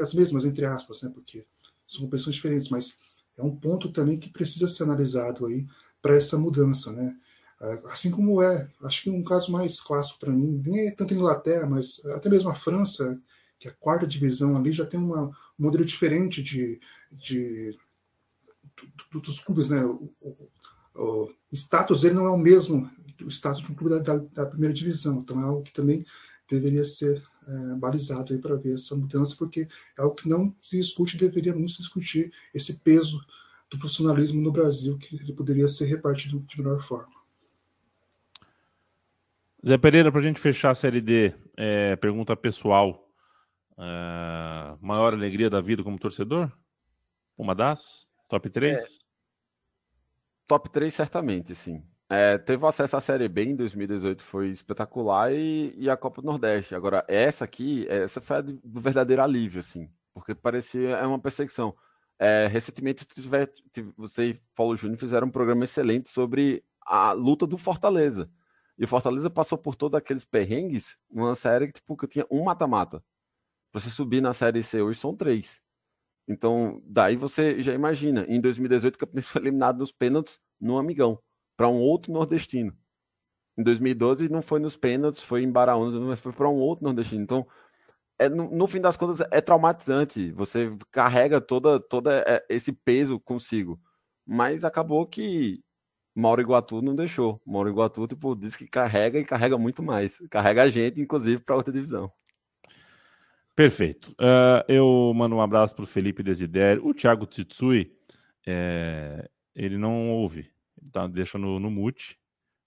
as 0.00 0.14
mesmas, 0.14 0.44
entre 0.44 0.64
aspas, 0.64 1.02
né? 1.02 1.10
Porque 1.12 1.46
são 1.86 2.02
competições 2.02 2.36
diferentes, 2.36 2.68
mas 2.68 2.98
é 3.36 3.42
um 3.42 3.54
ponto 3.54 3.92
também 3.92 4.18
que 4.18 4.30
precisa 4.30 4.68
ser 4.68 4.84
analisado 4.84 5.46
aí 5.46 5.66
para 6.00 6.16
essa 6.16 6.38
mudança, 6.38 6.92
né? 6.92 7.16
É, 7.60 7.72
assim 7.86 8.10
como 8.10 8.42
é, 8.42 8.68
acho 8.82 9.02
que 9.02 9.10
um 9.10 9.24
caso 9.24 9.50
mais 9.50 9.80
clássico 9.80 10.20
para 10.20 10.32
mim, 10.32 10.62
nem 10.64 10.88
é 10.88 10.90
tanto 10.90 11.14
a 11.14 11.16
Inglaterra, 11.16 11.66
mas 11.66 12.04
até 12.06 12.28
mesmo 12.28 12.50
a 12.50 12.54
França, 12.54 13.20
que 13.58 13.66
é 13.66 13.70
a 13.70 13.74
quarta 13.74 14.06
divisão 14.06 14.56
ali, 14.56 14.72
já 14.72 14.84
tem 14.84 15.00
uma, 15.00 15.24
um 15.24 15.32
modelo 15.58 15.84
diferente 15.84 16.42
de, 16.42 16.78
de, 17.10 17.78
de 19.10 19.20
dos 19.20 19.40
clubes, 19.40 19.70
né? 19.70 19.82
O, 19.84 20.12
o, 20.20 20.50
o, 20.94 21.30
status 21.52 22.02
dele 22.02 22.14
não 22.14 22.26
é 22.26 22.30
o 22.30 22.36
mesmo 22.36 22.90
do 23.16 23.30
status 23.30 23.62
de 23.62 23.72
um 23.72 23.74
clube 23.74 23.94
da, 23.94 24.00
da, 24.00 24.24
da 24.32 24.46
primeira 24.46 24.74
divisão, 24.74 25.18
então 25.18 25.40
é 25.40 25.44
algo 25.44 25.62
que 25.62 25.72
também 25.72 26.04
deveria 26.48 26.84
ser 26.84 27.22
é, 27.46 27.76
balizado 27.76 28.32
aí 28.32 28.40
para 28.40 28.56
ver 28.56 28.74
essa 28.74 28.96
mudança, 28.96 29.34
porque 29.38 29.68
é 29.98 30.02
algo 30.02 30.14
que 30.14 30.28
não 30.28 30.54
se 30.60 30.76
discute, 30.78 31.16
deveria 31.16 31.54
muito 31.54 31.72
se 31.72 31.78
discutir 31.78 32.32
esse 32.54 32.78
peso 32.80 33.20
do 33.70 33.78
profissionalismo 33.78 34.40
no 34.40 34.52
Brasil, 34.52 34.96
que 34.98 35.16
ele 35.16 35.32
poderia 35.32 35.66
ser 35.68 35.86
repartido 35.86 36.40
de 36.40 36.58
melhor 36.58 36.80
forma. 36.80 37.14
Zé 39.66 39.76
Pereira, 39.76 40.12
para 40.12 40.20
a 40.20 40.24
gente 40.24 40.38
fechar 40.38 40.70
a 40.70 40.74
Série 40.74 41.00
D, 41.00 41.34
é, 41.56 41.96
pergunta 41.96 42.36
pessoal. 42.36 43.10
É, 43.78 44.76
maior 44.80 45.12
alegria 45.12 45.50
da 45.50 45.60
vida 45.60 45.82
como 45.82 45.98
torcedor? 45.98 46.50
Uma 47.36 47.54
das? 47.54 48.08
Top 48.28 48.48
3? 48.48 48.76
É, 48.76 48.86
top 50.46 50.70
3, 50.70 50.94
certamente, 50.94 51.54
sim. 51.54 51.82
É, 52.08 52.38
teve 52.38 52.64
acesso 52.66 52.96
à 52.96 53.00
Série 53.00 53.28
B 53.28 53.44
em 53.44 53.56
2018, 53.56 54.22
foi 54.22 54.50
espetacular, 54.50 55.32
e, 55.32 55.74
e, 55.76 55.90
a 55.90 55.96
Copa 55.96 56.22
do 56.22 56.26
Nordeste. 56.26 56.74
Agora, 56.74 57.04
essa 57.08 57.44
aqui, 57.44 57.86
essa 57.88 58.20
foi 58.20 58.36
a 58.36 58.40
do 58.40 58.80
verdadeiro 58.80 59.22
alívio, 59.22 59.58
assim, 59.58 59.90
porque 60.14 60.34
parecia 60.34 60.90
é 60.90 61.06
uma 61.06 61.18
perseguição. 61.18 61.74
É, 62.18 62.46
recentemente, 62.46 63.04
tiver, 63.04 63.52
você 63.96 64.30
e 64.30 64.40
Paulo 64.54 64.76
Júnior 64.76 64.98
fizeram 64.98 65.26
um 65.26 65.30
programa 65.30 65.64
excelente 65.64 66.08
sobre 66.08 66.64
a 66.86 67.12
luta 67.12 67.46
do 67.46 67.58
Fortaleza. 67.58 68.30
E 68.78 68.84
o 68.84 68.88
Fortaleza 68.88 69.28
passou 69.30 69.58
por 69.58 69.74
todos 69.74 69.98
aqueles 69.98 70.24
perrengues 70.24 70.96
numa 71.10 71.34
série 71.34 71.66
que, 71.68 71.74
tipo, 71.74 71.96
que 71.96 72.06
tinha 72.06 72.26
um 72.30 72.44
mata-mata. 72.44 73.02
Para 73.72 73.80
você 73.80 73.90
subir 73.90 74.20
na 74.20 74.32
Série 74.32 74.62
C 74.62 74.80
hoje 74.80 74.98
são 75.00 75.14
três. 75.16 75.62
Então, 76.28 76.80
daí 76.84 77.16
você 77.16 77.62
já 77.62 77.72
imagina. 77.74 78.24
Em 78.28 78.40
2018, 78.40 78.94
o 78.96 78.98
Campinense 78.98 79.28
foi 79.28 79.42
eliminado 79.42 79.78
nos 79.78 79.92
pênaltis 79.92 80.40
no 80.60 80.78
Amigão, 80.78 81.20
para 81.56 81.68
um 81.68 81.80
outro 81.80 82.12
nordestino. 82.12 82.76
Em 83.56 83.62
2012, 83.62 84.28
não 84.28 84.42
foi 84.42 84.60
nos 84.60 84.76
pênaltis, 84.76 85.22
foi 85.22 85.42
em 85.42 85.50
Baraúna, 85.50 85.98
mas 86.00 86.20
foi 86.20 86.32
para 86.32 86.48
um 86.48 86.56
outro 86.56 86.84
nordestino. 86.84 87.22
Então, 87.22 87.46
é, 88.18 88.28
no, 88.28 88.50
no, 88.50 88.66
fim 88.66 88.80
das 88.80 88.96
contas, 88.96 89.20
é 89.30 89.40
traumatizante. 89.40 90.30
Você 90.32 90.76
carrega 90.90 91.40
toda, 91.40 91.80
toda 91.80 92.22
é, 92.26 92.44
esse 92.48 92.72
peso 92.72 93.18
consigo. 93.20 93.80
Mas 94.26 94.64
acabou 94.64 95.06
que 95.06 95.62
Mauro 96.14 96.40
Iguatu 96.40 96.82
não 96.82 96.94
deixou. 96.94 97.40
Mauro 97.46 97.70
Iguatu, 97.70 98.06
tipo, 98.06 98.34
diz 98.34 98.56
que 98.56 98.66
carrega 98.66 99.18
e 99.18 99.24
carrega 99.24 99.56
muito 99.58 99.82
mais. 99.82 100.18
Carrega 100.30 100.62
a 100.62 100.68
gente, 100.68 101.00
inclusive, 101.00 101.42
para 101.42 101.56
outra 101.56 101.72
divisão. 101.72 102.10
Perfeito. 103.54 104.10
Uh, 104.12 104.64
eu 104.68 105.12
mando 105.14 105.36
um 105.36 105.40
abraço 105.40 105.74
para 105.74 105.84
o 105.84 105.86
Felipe 105.86 106.22
Desidério. 106.22 106.86
O 106.86 106.92
Thiago 106.92 107.26
Tsitsui, 107.26 107.90
é, 108.46 109.28
ele 109.54 109.78
não 109.78 110.10
ouve, 110.10 110.50
tá, 110.92 111.06
deixa 111.06 111.38
no, 111.38 111.58
no 111.58 111.70
mute, 111.70 112.18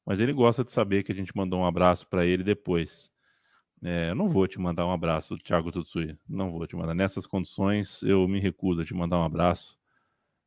mas 0.06 0.20
ele 0.20 0.34
gosta 0.34 0.64
de 0.64 0.72
saber 0.72 1.04
que 1.04 1.12
a 1.12 1.16
gente 1.16 1.36
mandou 1.36 1.60
um 1.60 1.66
abraço 1.66 2.08
para 2.08 2.26
ele 2.26 2.44
depois. 2.44 3.12
É, 3.82 4.10
eu 4.10 4.16
não 4.16 4.28
vou 4.28 4.48
te 4.48 4.60
mandar 4.60 4.86
um 4.86 4.92
abraço, 4.92 5.38
Thiago 5.38 5.72
Tutsui. 5.72 6.18
Não 6.28 6.52
vou 6.52 6.68
te 6.68 6.76
mandar. 6.76 6.94
Nessas 6.94 7.26
condições, 7.26 8.04
eu 8.04 8.28
me 8.28 8.40
recuso 8.40 8.82
a 8.82 8.86
te 8.86 8.94
mandar 8.94 9.20
um 9.20 9.24
abraço. 9.24 9.78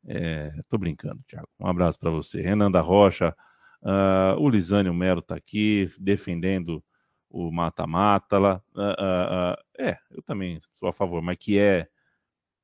É, 0.06 0.50
tô 0.68 0.76
brincando, 0.76 1.22
Thiago. 1.26 1.48
Um 1.58 1.66
abraço 1.66 1.98
para 1.98 2.10
você. 2.10 2.42
Renan 2.42 2.70
da 2.70 2.80
Rocha, 2.80 3.34
uh, 3.82 4.38
o 4.38 4.48
Lisânio 4.48 4.92
Melo 4.92 5.22
tá 5.22 5.36
aqui 5.36 5.90
defendendo 5.98 6.84
o 7.30 7.50
mata-mata 7.50 8.38
lá. 8.38 8.62
Uh, 8.74 8.80
uh, 8.80 9.64
é, 9.78 9.96
eu 10.10 10.22
também 10.22 10.60
sou 10.74 10.88
a 10.88 10.92
favor, 10.92 11.22
mas 11.22 11.36
que 11.38 11.58
é, 11.58 11.88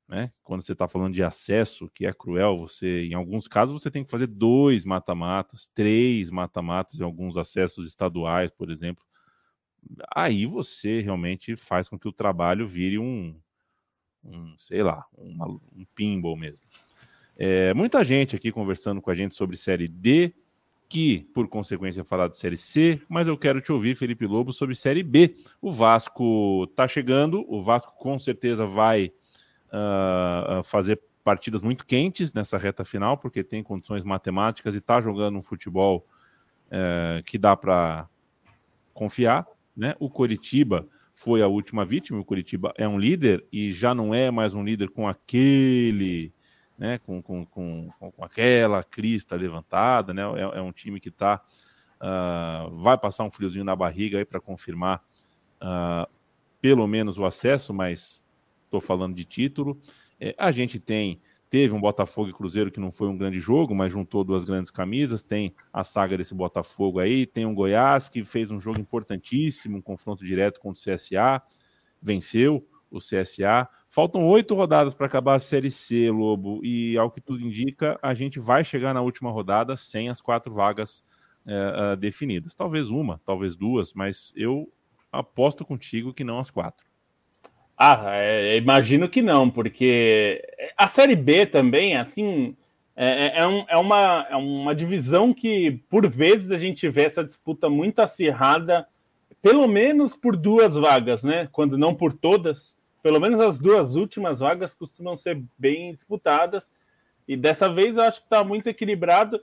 né? 0.09 0.31
Quando 0.43 0.61
você 0.61 0.73
está 0.73 0.87
falando 0.87 1.13
de 1.13 1.23
acesso, 1.23 1.89
que 1.93 2.05
é 2.05 2.11
cruel, 2.11 2.57
você, 2.57 3.05
em 3.05 3.13
alguns 3.13 3.47
casos, 3.47 3.81
você 3.81 3.89
tem 3.89 4.03
que 4.03 4.11
fazer 4.11 4.27
dois 4.27 4.83
mata-matas, 4.83 5.69
três 5.73 6.29
mata-matas 6.29 6.99
em 6.99 7.03
alguns 7.03 7.37
acessos 7.37 7.87
estaduais, 7.87 8.51
por 8.51 8.69
exemplo 8.69 9.05
aí 10.15 10.45
você 10.45 11.01
realmente 11.01 11.55
faz 11.55 11.87
com 11.87 11.97
que 11.97 12.07
o 12.07 12.13
trabalho 12.13 12.67
vire 12.67 12.99
um, 12.99 13.35
um 14.23 14.53
sei 14.57 14.83
lá, 14.83 15.05
uma, 15.17 15.47
um 15.47 15.85
pinball 15.95 16.35
mesmo. 16.35 16.65
É, 17.37 17.73
muita 17.73 18.03
gente 18.03 18.35
aqui 18.35 18.51
conversando 18.51 19.01
com 19.01 19.09
a 19.09 19.15
gente 19.15 19.35
sobre 19.35 19.55
Série 19.55 19.87
D, 19.87 20.33
que 20.89 21.21
por 21.33 21.47
consequência 21.47 22.03
falar 22.03 22.27
de 22.27 22.37
Série 22.37 22.57
C, 22.57 23.01
mas 23.07 23.27
eu 23.27 23.37
quero 23.37 23.61
te 23.61 23.71
ouvir, 23.71 23.95
Felipe 23.95 24.25
Lobo, 24.25 24.51
sobre 24.51 24.75
Série 24.75 25.03
B. 25.03 25.37
O 25.61 25.71
Vasco 25.71 26.65
está 26.65 26.87
chegando, 26.87 27.45
o 27.47 27.61
Vasco 27.61 27.95
com 27.97 28.17
certeza 28.17 28.65
vai 28.65 29.13
uh, 29.69 30.63
fazer 30.63 30.99
partidas 31.23 31.61
muito 31.61 31.85
quentes 31.85 32.33
nessa 32.33 32.57
reta 32.57 32.83
final, 32.83 33.17
porque 33.17 33.43
tem 33.43 33.63
condições 33.63 34.03
matemáticas 34.03 34.75
e 34.75 34.79
está 34.79 34.99
jogando 35.01 35.37
um 35.37 35.41
futebol 35.41 36.05
uh, 36.67 37.23
que 37.23 37.37
dá 37.37 37.55
para 37.55 38.07
confiar. 38.93 39.45
Né? 39.75 39.95
O 39.99 40.09
Coritiba 40.09 40.87
foi 41.13 41.41
a 41.41 41.47
última 41.47 41.85
vítima, 41.85 42.19
o 42.19 42.25
Coritiba 42.25 42.73
é 42.77 42.87
um 42.87 42.97
líder 42.97 43.45
e 43.51 43.71
já 43.71 43.93
não 43.93 44.13
é 44.13 44.31
mais 44.31 44.53
um 44.53 44.63
líder 44.63 44.89
com 44.89 45.07
aquele, 45.07 46.33
né, 46.77 46.97
com, 46.99 47.21
com, 47.21 47.45
com, 47.45 47.89
com 47.99 48.23
aquela 48.23 48.81
crista 48.83 49.35
levantada, 49.35 50.13
né? 50.13 50.21
É, 50.21 50.59
é 50.59 50.61
um 50.61 50.71
time 50.71 50.97
que 50.97 51.09
está 51.09 51.35
uh, 51.35 51.99
ah, 51.99 52.69
vai 52.71 52.97
passar 52.97 53.25
um 53.25 53.31
friozinho 53.31 53.65
na 53.65 53.75
barriga 53.75 54.17
aí 54.17 54.23
para 54.23 54.39
confirmar 54.39 55.03
uh, 55.61 56.09
pelo 56.61 56.87
menos 56.87 57.17
o 57.17 57.25
acesso, 57.25 57.73
mas 57.73 58.23
estou 58.69 58.81
falando 58.81 59.15
de 59.15 59.25
título. 59.25 59.79
É, 60.19 60.33
a 60.37 60.51
gente 60.51 60.79
tem 60.79 61.19
Teve 61.49 61.73
um 61.73 61.81
Botafogo 61.81 62.29
e 62.29 62.33
Cruzeiro 62.33 62.69
que 62.69 62.79
não 62.79 62.91
foi 62.91 63.07
um 63.07 63.17
grande 63.17 63.39
jogo, 63.39 63.73
mas 63.73 63.91
juntou 63.91 64.23
duas 64.23 64.43
grandes 64.43 64.69
camisas. 64.69 65.23
Tem 65.23 65.55
a 65.73 65.83
saga 65.83 66.15
desse 66.15 66.35
Botafogo 66.35 66.99
aí. 66.99 67.25
Tem 67.25 67.43
um 67.43 67.55
Goiás 67.55 68.07
que 68.07 68.23
fez 68.23 68.51
um 68.51 68.59
jogo 68.59 68.79
importantíssimo, 68.79 69.77
um 69.77 69.81
confronto 69.81 70.23
direto 70.23 70.59
com 70.59 70.69
o 70.69 70.73
CSA. 70.73 71.41
Venceu 71.99 72.67
o 72.91 72.99
CSA. 72.99 73.67
Faltam 73.87 74.27
oito 74.27 74.53
rodadas 74.53 74.93
para 74.93 75.07
acabar 75.07 75.35
a 75.35 75.39
Série 75.39 75.71
C, 75.71 76.11
Lobo. 76.11 76.63
E 76.63 76.95
ao 76.95 77.09
que 77.09 77.19
tudo 77.19 77.41
indica, 77.43 77.97
a 77.99 78.13
gente 78.13 78.39
vai 78.39 78.63
chegar 78.63 78.93
na 78.93 79.01
última 79.01 79.31
rodada 79.31 79.75
sem 79.75 80.07
as 80.07 80.21
quatro 80.21 80.53
vagas 80.53 81.03
é, 81.47 81.95
definidas. 81.95 82.53
Talvez 82.53 82.91
uma, 82.91 83.19
talvez 83.25 83.55
duas, 83.55 83.91
mas 83.95 84.31
eu 84.35 84.71
aposto 85.11 85.65
contigo 85.65 86.13
que 86.13 86.23
não 86.23 86.37
as 86.37 86.51
quatro. 86.51 86.88
Ah, 87.81 88.01
é, 88.11 88.57
imagino 88.57 89.07
que 89.07 89.21
não, 89.21 89.49
porque 89.49 90.45
a 90.77 90.85
Série 90.85 91.15
B 91.15 91.45
também, 91.45 91.95
assim, 91.95 92.53
é, 92.93 93.27
é, 93.27 93.39
é, 93.39 93.47
um, 93.47 93.65
é, 93.69 93.77
uma, 93.77 94.27
é 94.29 94.35
uma 94.35 94.75
divisão 94.75 95.33
que, 95.33 95.79
por 95.89 96.05
vezes, 96.05 96.51
a 96.51 96.57
gente 96.57 96.89
vê 96.89 97.05
essa 97.05 97.23
disputa 97.23 97.69
muito 97.69 98.01
acirrada, 98.01 98.85
pelo 99.41 99.65
menos 99.65 100.13
por 100.13 100.35
duas 100.35 100.75
vagas, 100.75 101.23
né? 101.23 101.47
Quando 101.53 101.77
não 101.77 101.95
por 101.95 102.11
todas, 102.11 102.75
pelo 103.01 103.17
menos 103.17 103.39
as 103.39 103.57
duas 103.57 103.95
últimas 103.95 104.41
vagas 104.41 104.73
costumam 104.73 105.15
ser 105.15 105.41
bem 105.57 105.93
disputadas, 105.93 106.69
e 107.25 107.37
dessa 107.37 107.73
vez 107.73 107.95
eu 107.95 108.03
acho 108.03 108.19
que 108.19 108.25
está 108.25 108.43
muito 108.43 108.67
equilibrado. 108.67 109.39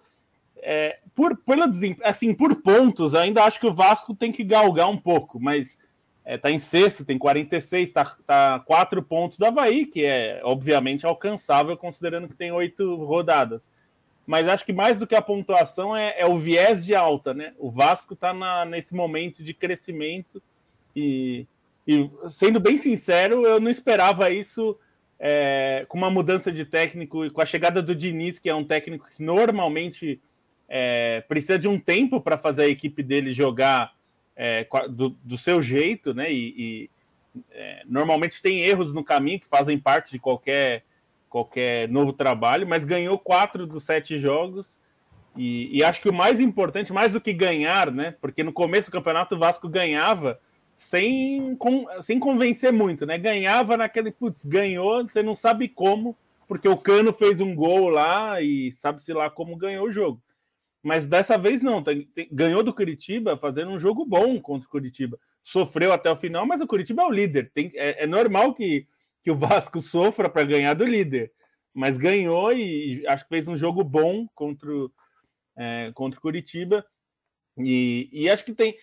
É, 0.59 0.99
por, 1.15 1.39
pela, 1.39 1.71
assim, 2.05 2.35
por 2.35 2.55
pontos, 2.57 3.15
ainda 3.15 3.45
acho 3.45 3.59
que 3.59 3.67
o 3.67 3.73
Vasco 3.73 4.15
tem 4.15 4.31
que 4.31 4.45
galgar 4.45 4.91
um 4.91 4.99
pouco, 4.99 5.41
mas 5.41 5.79
é, 6.27 6.37
tá 6.37 6.51
em 6.51 6.59
sexto, 6.59 7.05
tem 7.05 7.17
46, 7.17 7.89
tá, 7.93 8.17
tá 8.27 8.59
quatro 8.67 9.01
pontos 9.01 9.39
do 9.39 9.47
Havaí, 9.47 9.87
que 9.87 10.05
é 10.05 10.41
obviamente 10.43 11.07
alcançável, 11.07 11.77
considerando 11.77 12.27
que 12.27 12.35
tem 12.35 12.51
oito 12.51 12.97
rodadas. 13.05 13.71
Mas 14.27 14.49
acho 14.49 14.67
que 14.67 14.73
mais 14.73 14.99
do 14.99 15.07
que 15.07 15.15
a 15.15 15.23
pontuação 15.23 15.97
é, 15.97 16.17
é 16.19 16.27
o 16.27 16.37
viés 16.37 16.85
de 16.85 16.97
alta, 16.97 17.33
né? 17.33 17.55
O 17.57 17.71
Vasco 17.71 18.15
está 18.15 18.35
nesse 18.65 18.93
momento 18.93 19.41
de 19.41 19.55
crescimento 19.55 20.43
e, 20.97 21.47
e, 21.87 22.11
sendo 22.29 22.59
bem 22.59 22.77
sincero, 22.77 23.47
eu 23.47 23.61
não 23.61 23.71
esperava 23.71 24.29
isso 24.29 24.77
é, 25.21 25.87
com 25.89 25.97
uma 25.97 26.11
mudança 26.11 26.51
de 26.51 26.65
técnico 26.65 27.25
e 27.25 27.31
com 27.31 27.41
a 27.41 27.47
chegada 27.47 27.81
do 27.81 27.95
Diniz, 27.95 28.41
que 28.41 28.51
é 28.51 28.55
um 28.55 28.65
técnico 28.65 29.07
que 29.15 29.23
normalmente 29.23 30.21
é, 30.69 31.21
precisa 31.29 31.57
de 31.57 31.69
um 31.69 31.79
tempo 31.79 32.21
para 32.21 32.37
fazer 32.37 32.65
a 32.65 32.69
equipe 32.69 33.01
dele 33.01 33.33
jogar 33.33 33.96
é, 34.37 34.67
do, 34.91 35.11
do, 35.25 35.39
seu 35.39 35.63
jeito, 35.63 36.13
né? 36.13 36.31
E, 36.31 36.55
e 36.57 36.91
é, 37.51 37.83
normalmente 37.87 38.43
tem 38.43 38.61
erros 38.61 38.93
no 38.93 39.03
caminho 39.03 39.41
que 39.41 39.47
fazem 39.47 39.79
parte 39.79 40.13
de 40.13 40.19
qualquer, 40.19 40.85
qualquer 41.29 41.89
novo 41.89 42.13
trabalho, 42.13 42.67
mas 42.67 42.85
ganhou 42.85 43.19
quatro 43.19 43.67
dos 43.67 43.85
sete 43.85 44.19
jogos. 44.19 44.77
E, 45.37 45.79
e, 45.79 45.85
acho 45.85 46.01
que 46.01 46.09
o 46.09 46.15
mais 46.15 46.41
importante, 46.41 46.93
mais 46.93 47.13
do 47.13 47.21
que 47.21 47.33
ganhar, 47.33 47.91
né? 47.91 48.15
Porque 48.21 48.43
no 48.43 48.53
começo 48.53 48.91
do 48.91 48.93
campeonato 48.93 49.35
o 49.35 49.39
Vasco 49.39 49.69
ganhava 49.69 50.41
sem, 50.75 51.57
com, 51.57 51.87
sem 52.01 52.19
convencer 52.19 52.73
muito, 52.73 53.05
né? 53.05 53.19
Ganhava 53.19 53.77
naquele, 53.77 54.11
putz, 54.11 54.45
ganhou, 54.45 55.05
você 55.05 55.23
não 55.23 55.35
sabe 55.35 55.69
como, 55.69 56.17
porque 56.49 56.69
o 56.69 56.77
Cano 56.77 57.13
fez 57.13 57.41
um 57.41 57.55
gol 57.55 57.89
lá 57.89 58.41
e 58.41 58.73
sabe-se 58.73 59.13
lá 59.13 59.29
como 59.29 59.57
ganhou 59.57 59.87
o 59.87 59.91
jogo. 59.91 60.21
Mas 60.87 61.05
dessa 61.05 61.37
vez 61.37 61.61
não, 61.61 61.83
ganhou 62.31 62.63
do 62.63 62.73
Curitiba 62.73 63.37
fazendo 63.37 63.73
um 63.73 63.81
jogo 63.81 64.07
bom 64.07 64.41
contra 64.41 64.69
o 64.69 64.71
Curitiba. 64.71 65.19
Sofreu 65.43 65.93
até 65.93 66.09
o 66.09 66.15
final, 66.15 66.47
mas 66.47 66.61
o 66.61 66.67
Curitiba 66.67 67.03
é 67.03 67.07
o 67.07 67.11
líder. 67.11 67.51
Tem, 67.53 67.73
é, 67.75 68.05
é 68.05 68.07
normal 68.07 68.55
que, 68.55 68.87
que 69.21 69.29
o 69.29 69.35
Vasco 69.35 69.81
sofra 69.83 70.29
para 70.29 70.45
ganhar 70.45 70.75
do 70.75 70.85
líder. 70.85 71.33
Mas 71.75 71.99
ganhou 71.99 72.53
e, 72.53 73.01
e, 73.01 73.07
acho 73.09 73.25
que 73.25 73.31
fez 73.31 73.49
um 73.49 73.57
jogo 73.57 73.83
bom 73.83 74.29
contra, 74.33 74.71
é, 75.59 75.91
contra 75.93 76.21
o 76.21 76.23
Curitiba. 76.23 76.87
E, 77.59 78.09
e 78.13 78.31
acho 78.31 78.45
que 78.45 78.55
tem, 78.55 78.77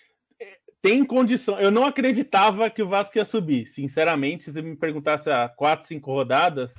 tem 0.81 1.05
condição. 1.05 1.57
Eu 1.57 1.71
não 1.71 1.85
acreditava 1.85 2.69
que 2.69 2.83
o 2.83 2.89
Vasco 2.89 3.17
ia 3.17 3.23
subir. 3.23 3.65
Sinceramente, 3.67 4.51
se 4.51 4.61
me 4.61 4.75
perguntasse 4.75 5.31
há 5.31 5.47
quatro, 5.47 5.87
cinco 5.87 6.11
rodadas, 6.11 6.75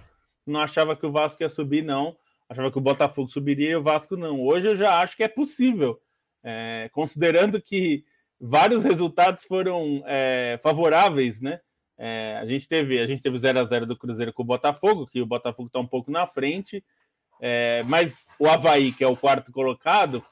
não 0.46 0.60
achava 0.60 0.94
que 0.94 1.06
o 1.06 1.12
Vasco 1.12 1.42
ia 1.42 1.48
subir, 1.48 1.82
não 1.82 2.14
achava 2.48 2.70
que 2.70 2.78
o 2.78 2.82
Botafogo 2.82 3.28
subiria 3.28 3.70
e 3.70 3.76
o 3.76 3.82
Vasco 3.82 4.16
não. 4.16 4.40
Hoje 4.40 4.68
eu 4.68 4.76
já 4.76 5.00
acho 5.00 5.16
que 5.16 5.22
é 5.22 5.28
possível, 5.28 6.00
é, 6.42 6.88
considerando 6.92 7.60
que 7.60 8.04
vários 8.40 8.84
resultados 8.84 9.44
foram 9.44 10.02
é, 10.06 10.58
favoráveis, 10.62 11.40
né? 11.40 11.60
É, 11.96 12.38
a 12.40 12.46
gente 12.46 12.68
teve 12.68 12.98
a 12.98 13.06
gente 13.06 13.22
teve 13.22 13.38
0 13.38 13.60
a 13.60 13.64
0 13.64 13.86
do 13.86 13.96
Cruzeiro 13.96 14.32
com 14.32 14.42
o 14.42 14.46
Botafogo, 14.46 15.06
que 15.06 15.22
o 15.22 15.26
Botafogo 15.26 15.68
está 15.68 15.78
um 15.78 15.86
pouco 15.86 16.10
na 16.10 16.26
frente, 16.26 16.84
é, 17.40 17.82
mas 17.84 18.26
o 18.38 18.48
Havaí, 18.48 18.92
que 18.92 19.04
é 19.04 19.06
o 19.06 19.16
quarto 19.16 19.52
colocado, 19.52 20.22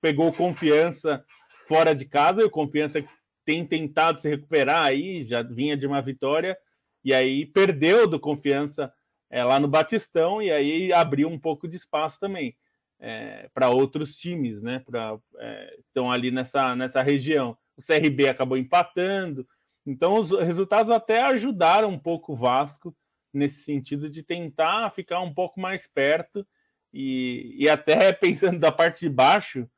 pegou 0.00 0.32
confiança 0.32 1.24
fora 1.66 1.94
de 1.94 2.04
casa 2.04 2.42
e 2.42 2.44
o 2.44 2.50
confiança 2.50 3.04
tem 3.44 3.64
tentado 3.64 4.20
se 4.20 4.28
recuperar 4.28 4.84
aí, 4.84 5.24
já 5.24 5.42
vinha 5.42 5.76
de 5.76 5.86
uma 5.86 6.00
vitória 6.00 6.56
e 7.04 7.12
aí 7.12 7.46
perdeu 7.46 8.06
do 8.06 8.20
confiança 8.20 8.92
é, 9.30 9.44
lá 9.44 9.60
no 9.60 9.68
Batistão 9.68 10.42
e 10.42 10.50
aí 10.50 10.92
abriu 10.92 11.28
um 11.28 11.38
pouco 11.38 11.68
de 11.68 11.76
espaço 11.76 12.18
também 12.18 12.56
é, 13.00 13.48
para 13.54 13.70
outros 13.70 14.14
times, 14.14 14.60
né? 14.62 14.80
Para 14.80 15.18
é, 15.38 15.76
estão 15.78 16.12
ali 16.12 16.30
nessa, 16.30 16.76
nessa 16.76 17.02
região. 17.02 17.56
O 17.76 17.82
CRB 17.82 18.28
acabou 18.28 18.58
empatando, 18.58 19.46
Então, 19.86 20.18
os 20.18 20.30
resultados 20.30 20.90
até 20.90 21.22
ajudaram 21.22 21.88
um 21.88 21.98
pouco 21.98 22.34
o 22.34 22.36
Vasco 22.36 22.94
nesse 23.32 23.62
sentido 23.64 24.10
de 24.10 24.22
tentar 24.22 24.90
ficar 24.90 25.20
um 25.20 25.32
pouco 25.32 25.58
mais 25.58 25.86
perto 25.86 26.46
e, 26.92 27.54
e 27.58 27.68
até 27.68 28.12
pensando 28.12 28.58
da 28.58 28.70
parte 28.70 29.00
de 29.00 29.08
baixo 29.08 29.68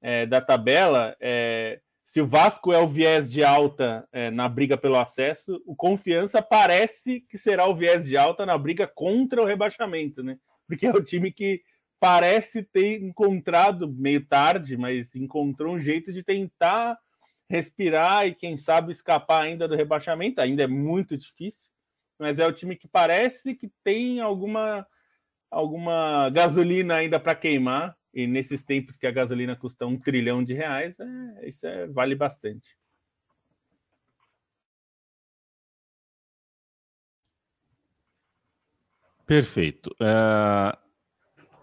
é, 0.00 0.26
da 0.26 0.40
tabela, 0.40 1.16
é, 1.20 1.80
se 2.12 2.20
o 2.20 2.26
Vasco 2.26 2.74
é 2.74 2.78
o 2.78 2.86
viés 2.86 3.32
de 3.32 3.42
alta 3.42 4.06
é, 4.12 4.30
na 4.30 4.46
briga 4.46 4.76
pelo 4.76 4.98
acesso, 4.98 5.62
o 5.64 5.74
Confiança 5.74 6.42
parece 6.42 7.22
que 7.22 7.38
será 7.38 7.66
o 7.66 7.74
viés 7.74 8.04
de 8.04 8.18
alta 8.18 8.44
na 8.44 8.58
briga 8.58 8.86
contra 8.86 9.40
o 9.40 9.46
rebaixamento, 9.46 10.22
né? 10.22 10.36
Porque 10.68 10.86
é 10.86 10.90
o 10.90 11.02
time 11.02 11.32
que 11.32 11.62
parece 11.98 12.64
ter 12.64 13.02
encontrado 13.02 13.90
meio 13.90 14.26
tarde, 14.26 14.76
mas 14.76 15.16
encontrou 15.16 15.74
um 15.74 15.80
jeito 15.80 16.12
de 16.12 16.22
tentar 16.22 16.98
respirar 17.48 18.26
e 18.26 18.34
quem 18.34 18.58
sabe 18.58 18.92
escapar 18.92 19.44
ainda 19.44 19.66
do 19.66 19.74
rebaixamento. 19.74 20.38
Ainda 20.38 20.64
é 20.64 20.66
muito 20.66 21.16
difícil, 21.16 21.70
mas 22.18 22.38
é 22.38 22.46
o 22.46 22.52
time 22.52 22.76
que 22.76 22.86
parece 22.86 23.54
que 23.54 23.72
tem 23.82 24.20
alguma 24.20 24.86
alguma 25.50 26.28
gasolina 26.28 26.96
ainda 26.96 27.18
para 27.18 27.34
queimar 27.34 27.96
e 28.12 28.26
nesses 28.26 28.62
tempos 28.62 28.98
que 28.98 29.06
a 29.06 29.10
gasolina 29.10 29.56
custa 29.56 29.86
um 29.86 29.98
trilhão 29.98 30.44
de 30.44 30.52
reais, 30.52 30.98
é, 31.00 31.48
isso 31.48 31.66
é, 31.66 31.86
vale 31.86 32.14
bastante. 32.14 32.76
Perfeito. 39.24 39.88
Uh, 39.92 40.76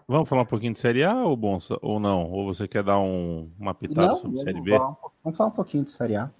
vamos 0.08 0.28
falar 0.28 0.42
um 0.42 0.46
pouquinho 0.46 0.72
de 0.72 0.78
Série 0.78 1.04
A 1.04 1.14
ou 1.24 1.36
Bonsa? 1.36 1.78
Ou 1.80 2.00
não? 2.00 2.28
Ou 2.30 2.52
você 2.52 2.66
quer 2.66 2.82
dar 2.82 2.98
um, 2.98 3.48
uma 3.58 3.74
pitada 3.74 4.08
não, 4.08 4.16
sobre 4.16 4.38
Série 4.38 4.60
B? 4.60 4.76
Vamos 5.22 5.36
falar 5.36 5.50
um 5.50 5.54
pouquinho 5.54 5.84
de 5.84 5.90
Série 5.92 6.16
A. 6.16 6.30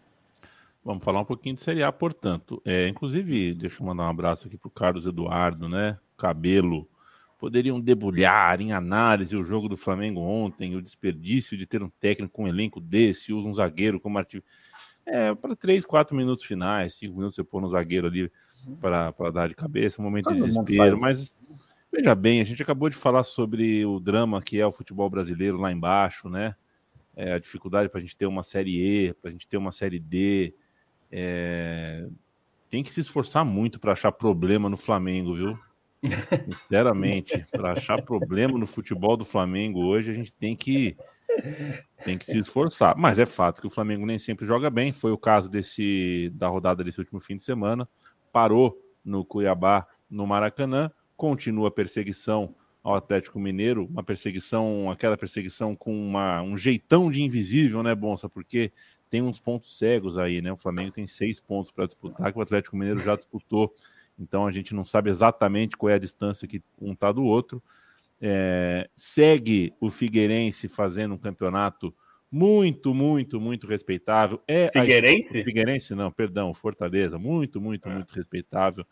Vamos 0.85 1.05
falar 1.05 1.21
um 1.21 1.25
pouquinho 1.25 1.55
de 1.55 1.61
Série 1.61 1.83
A, 1.83 1.93
portanto. 1.93 2.61
É, 2.65 2.89
inclusive, 2.89 3.55
deixa 3.55 3.81
eu 3.81 3.87
mandar 3.87 4.05
um 4.05 4.11
abraço 4.11 4.49
aqui 4.49 4.57
para 4.57 4.69
o 4.69 4.73
Carlos 4.73 5.07
Eduardo, 5.07 5.69
né? 5.69 5.99
Cabelo 6.17 6.89
poderiam 7.41 7.81
debulhar 7.81 8.61
em 8.61 8.73
análise 8.73 9.35
o 9.35 9.43
jogo 9.43 9.67
do 9.67 9.77
Flamengo 9.77 10.21
ontem, 10.21 10.77
o 10.77 10.83
desperdício 10.83 11.57
de 11.57 11.67
ter 11.67 11.83
um 11.83 11.89
técnico 11.89 12.35
com 12.35 12.45
um 12.45 12.49
elenco 12.49 12.79
desse, 12.79 13.33
usa 13.33 13.49
um 13.49 13.55
zagueiro 13.55 13.99
como 13.99 14.19
ativo. 14.19 14.45
É, 15.07 15.35
para 15.35 15.57
três, 15.57 15.87
quatro 15.87 16.15
minutos 16.15 16.45
finais, 16.45 16.95
cinco 16.95 17.17
minutos 17.17 17.35
você 17.35 17.43
pôr 17.43 17.63
no 17.63 17.71
zagueiro 17.71 18.07
ali 18.07 18.31
para 18.79 19.31
dar 19.33 19.49
de 19.49 19.55
cabeça, 19.55 20.03
um 20.03 20.05
momento 20.05 20.25
Todo 20.25 20.37
de 20.37 20.43
desespero. 20.43 21.01
Mas 21.01 21.35
veja 21.91 22.15
bem, 22.15 22.43
a 22.43 22.45
gente 22.45 22.63
acabou 22.63 22.91
de 22.91 22.97
falar 22.97 23.23
sobre 23.23 23.87
o 23.87 23.99
drama 23.99 24.43
que 24.43 24.61
é 24.61 24.67
o 24.67 24.71
futebol 24.71 25.09
brasileiro 25.09 25.57
lá 25.57 25.73
embaixo, 25.73 26.29
né? 26.29 26.55
É, 27.17 27.33
a 27.33 27.39
dificuldade 27.39 27.89
para 27.89 27.99
a 27.99 28.03
gente 28.03 28.17
ter 28.17 28.27
uma 28.27 28.43
série 28.43 29.09
E, 29.09 29.15
para 29.15 29.31
a 29.31 29.33
gente 29.33 29.49
ter 29.49 29.57
uma 29.57 29.73
série 29.73 29.99
D. 29.99 30.55
É... 31.11 32.07
Tem 32.69 32.83
que 32.83 32.93
se 32.93 33.01
esforçar 33.01 33.45
muito 33.45 33.81
para 33.81 33.93
achar 33.93 34.13
problema 34.13 34.69
no 34.69 34.77
Flamengo, 34.77 35.35
viu? 35.35 35.59
Sinceramente, 36.47 37.45
para 37.51 37.73
achar 37.73 38.03
problema 38.03 38.59
no 38.59 38.67
futebol 38.67 39.17
do 39.17 39.25
Flamengo 39.25 39.85
hoje, 39.85 40.11
a 40.11 40.15
gente 40.15 40.33
tem 40.33 40.57
que 40.57 40.97
tem 42.05 42.19
que 42.19 42.25
se 42.25 42.39
esforçar. 42.39 42.97
Mas 42.97 43.19
é 43.19 43.27
fato 43.27 43.61
que 43.61 43.67
o 43.67 43.71
Flamengo 43.71 44.07
nem 44.07 44.19
sempre 44.19 44.47
joga 44.47 44.71
bem. 44.71 44.93
Foi 44.93 45.13
o 45.13 45.19
caso 45.19 45.49
desse 45.49 46.31
da 46.35 46.49
rodada 46.49 46.83
desse 46.83 46.99
último 46.99 47.21
fim 47.21 47.37
de 47.37 47.43
semana. 47.43 47.89
Parou 48.33 48.79
no 49.05 49.25
Cuiabá, 49.25 49.87
no 50.09 50.27
Maracanã. 50.27 50.91
Continua 51.17 51.69
a 51.69 51.71
perseguição 51.73 52.55
ao 52.83 52.95
Atlético 52.95 53.39
Mineiro, 53.39 53.87
uma 53.87 54.03
perseguição, 54.03 54.91
aquela 54.91 55.17
perseguição 55.17 55.77
com 55.77 55.93
uma, 55.93 56.41
um 56.41 56.57
jeitão 56.57 57.11
de 57.11 57.23
invisível, 57.23 57.83
né, 57.83 57.95
Bonsa? 57.95 58.27
Porque 58.27 58.73
tem 59.11 59.21
uns 59.21 59.39
pontos 59.39 59.77
cegos 59.77 60.17
aí, 60.17 60.41
né? 60.41 60.51
O 60.51 60.57
Flamengo 60.57 60.93
tem 60.93 61.07
seis 61.07 61.39
pontos 61.39 61.71
para 61.71 61.85
disputar, 61.85 62.33
que 62.33 62.39
o 62.39 62.43
Atlético 62.43 62.77
Mineiro 62.77 63.03
já 63.03 63.17
disputou 63.17 63.75
então 64.21 64.47
a 64.47 64.53
gente 64.53 64.75
não 64.75 64.85
sabe 64.85 65.09
exatamente 65.09 65.77
qual 65.77 65.91
é 65.91 65.95
a 65.95 65.99
distância 65.99 66.47
que 66.47 66.63
um 66.81 66.93
está 66.93 67.11
do 67.11 67.25
outro. 67.25 67.63
É, 68.21 68.89
segue 68.95 69.73
o 69.81 69.91
Figueirense 69.91 70.69
fazendo 70.69 71.15
um 71.15 71.19
campeonato 71.19 71.95
muito, 72.31 72.95
muito, 72.95 73.41
muito 73.41 73.67
respeitável. 73.67 74.41
É 74.47 74.71
Figueirense? 74.71 75.43
Figueirense, 75.43 75.95
não, 75.95 76.13
perdão, 76.13 76.53
Fortaleza, 76.53 77.19
muito, 77.19 77.61
muito, 77.61 77.89
é. 77.89 77.95
muito 77.95 78.13
respeitável. 78.13 78.87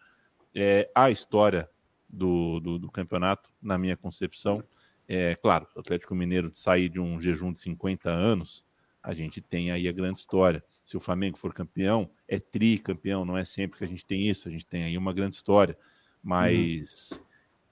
É 0.54 0.90
a 0.94 1.10
história 1.10 1.68
do, 2.08 2.58
do, 2.58 2.78
do, 2.78 2.90
campeonato, 2.90 3.50
na 3.62 3.76
minha 3.76 3.96
concepção. 3.96 4.64
É 5.06 5.36
claro, 5.36 5.66
o 5.76 5.80
Atlético 5.80 6.14
Mineiro 6.14 6.50
sair 6.54 6.88
de 6.88 6.98
um 6.98 7.20
jejum 7.20 7.52
de 7.52 7.60
50 7.60 8.10
anos, 8.10 8.64
a 9.02 9.12
gente 9.12 9.40
tem 9.40 9.70
aí 9.70 9.86
a 9.86 9.92
grande 9.92 10.18
história 10.18 10.64
se 10.88 10.96
o 10.96 11.00
Flamengo 11.00 11.36
for 11.36 11.52
campeão, 11.52 12.08
é 12.26 12.38
tricampeão, 12.38 13.22
não 13.22 13.36
é 13.36 13.44
sempre 13.44 13.76
que 13.76 13.84
a 13.84 13.86
gente 13.86 14.06
tem 14.06 14.26
isso, 14.26 14.48
a 14.48 14.50
gente 14.50 14.64
tem 14.64 14.84
aí 14.84 14.96
uma 14.96 15.12
grande 15.12 15.34
história. 15.34 15.76
Mas 16.22 17.10
uhum. 17.12 17.18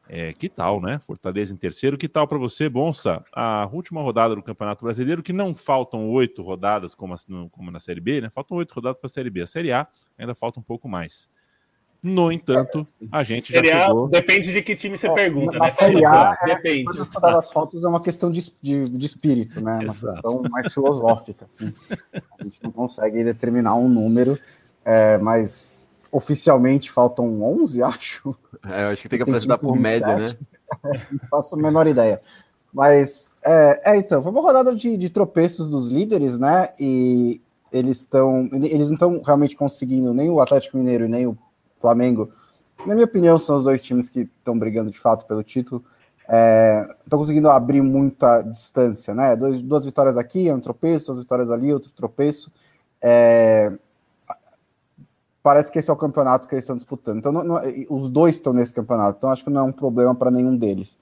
é, 0.06 0.32
que 0.34 0.50
tal, 0.50 0.82
né? 0.82 0.98
Fortaleza 0.98 1.54
em 1.54 1.56
terceiro, 1.56 1.96
que 1.96 2.10
tal 2.10 2.28
para 2.28 2.36
você, 2.36 2.68
Bonsa? 2.68 3.24
A 3.32 3.66
última 3.72 4.02
rodada 4.02 4.34
do 4.34 4.42
Campeonato 4.42 4.84
Brasileiro, 4.84 5.22
que 5.22 5.32
não 5.32 5.56
faltam 5.56 6.10
oito 6.10 6.42
rodadas 6.42 6.94
como, 6.94 7.14
como 7.50 7.70
na 7.70 7.80
Série 7.80 8.02
B, 8.02 8.20
né? 8.20 8.28
Faltam 8.28 8.58
oito 8.58 8.74
rodadas 8.74 8.98
para 8.98 9.06
a 9.06 9.10
Série 9.10 9.30
B. 9.30 9.40
A 9.40 9.46
Série 9.46 9.72
A 9.72 9.88
ainda 10.18 10.34
falta 10.34 10.60
um 10.60 10.62
pouco 10.62 10.86
mais. 10.86 11.30
No 12.06 12.30
entanto, 12.30 12.82
a 13.10 13.24
gente 13.24 13.52
já 13.52 13.60
chegou... 13.60 14.06
Depende 14.06 14.52
de 14.52 14.62
que 14.62 14.76
time 14.76 14.96
você 14.96 15.12
pergunta, 15.12 15.58
na 15.58 15.64
né? 15.64 15.70
Série 15.70 16.04
A, 16.04 16.36
é, 16.40 16.54
depende. 16.54 16.84
É, 17.00 17.20
das 17.20 17.50
faltas 17.50 17.82
é 17.82 17.88
uma 17.88 18.00
questão 18.00 18.30
de, 18.30 18.52
de, 18.62 18.84
de 18.84 19.06
espírito, 19.06 19.60
né? 19.60 19.72
Uma 19.72 19.84
Exato. 19.86 20.12
questão 20.12 20.42
mais 20.48 20.72
filosófica, 20.72 21.46
assim. 21.46 21.74
A 22.38 22.44
gente 22.44 22.60
não 22.62 22.70
consegue 22.70 23.24
determinar 23.24 23.74
um 23.74 23.88
número, 23.88 24.38
é, 24.84 25.18
mas 25.18 25.84
oficialmente 26.12 26.92
faltam 26.92 27.42
11, 27.42 27.82
acho. 27.82 28.36
É, 28.64 28.84
eu 28.84 28.88
acho 28.90 29.02
que 29.02 29.08
tem 29.08 29.18
que 29.18 29.24
apresentar 29.24 29.58
por 29.58 29.76
27. 29.76 30.06
média, 30.06 30.16
né? 30.16 30.36
não 31.10 31.28
faço 31.28 31.56
a 31.56 31.58
menor 31.58 31.88
ideia. 31.88 32.20
Mas, 32.72 33.32
é, 33.44 33.94
é, 33.94 33.96
então, 33.96 34.22
foi 34.22 34.30
uma 34.30 34.40
rodada 34.42 34.72
de, 34.76 34.96
de 34.96 35.10
tropeços 35.10 35.68
dos 35.68 35.88
líderes, 35.88 36.38
né? 36.38 36.68
E 36.78 37.40
eles 37.72 37.98
estão. 37.98 38.48
Eles 38.52 38.86
não 38.86 38.94
estão 38.94 39.22
realmente 39.22 39.56
conseguindo 39.56 40.14
nem 40.14 40.30
o 40.30 40.40
Atlético 40.40 40.76
Mineiro 40.76 41.08
nem 41.08 41.26
o 41.26 41.36
Flamengo, 41.86 42.30
na 42.84 42.94
minha 42.94 43.04
opinião, 43.04 43.38
são 43.38 43.56
os 43.56 43.64
dois 43.64 43.80
times 43.80 44.08
que 44.08 44.20
estão 44.20 44.58
brigando 44.58 44.90
de 44.90 44.98
fato 44.98 45.24
pelo 45.24 45.42
título. 45.42 45.84
Estão 46.22 46.36
é, 46.36 47.16
conseguindo 47.18 47.48
abrir 47.48 47.80
muita 47.80 48.42
distância, 48.42 49.14
né? 49.14 49.36
Dois, 49.36 49.62
duas 49.62 49.84
vitórias 49.84 50.16
aqui, 50.18 50.52
um 50.52 50.60
tropeço, 50.60 51.06
duas 51.06 51.20
vitórias 51.20 51.50
ali, 51.52 51.72
outro 51.72 51.92
tropeço. 51.92 52.50
É, 53.00 53.72
parece 55.42 55.70
que 55.70 55.78
esse 55.78 55.88
é 55.88 55.92
o 55.92 55.96
campeonato 55.96 56.48
que 56.48 56.54
eles 56.56 56.64
estão 56.64 56.76
disputando. 56.76 57.18
Então, 57.18 57.30
não, 57.30 57.44
não, 57.44 57.60
os 57.88 58.08
dois 58.08 58.34
estão 58.34 58.52
nesse 58.52 58.74
campeonato, 58.74 59.18
então 59.18 59.30
acho 59.30 59.44
que 59.44 59.50
não 59.50 59.60
é 59.60 59.64
um 59.64 59.72
problema 59.72 60.12
para 60.12 60.30
nenhum 60.30 60.56
deles. 60.56 60.98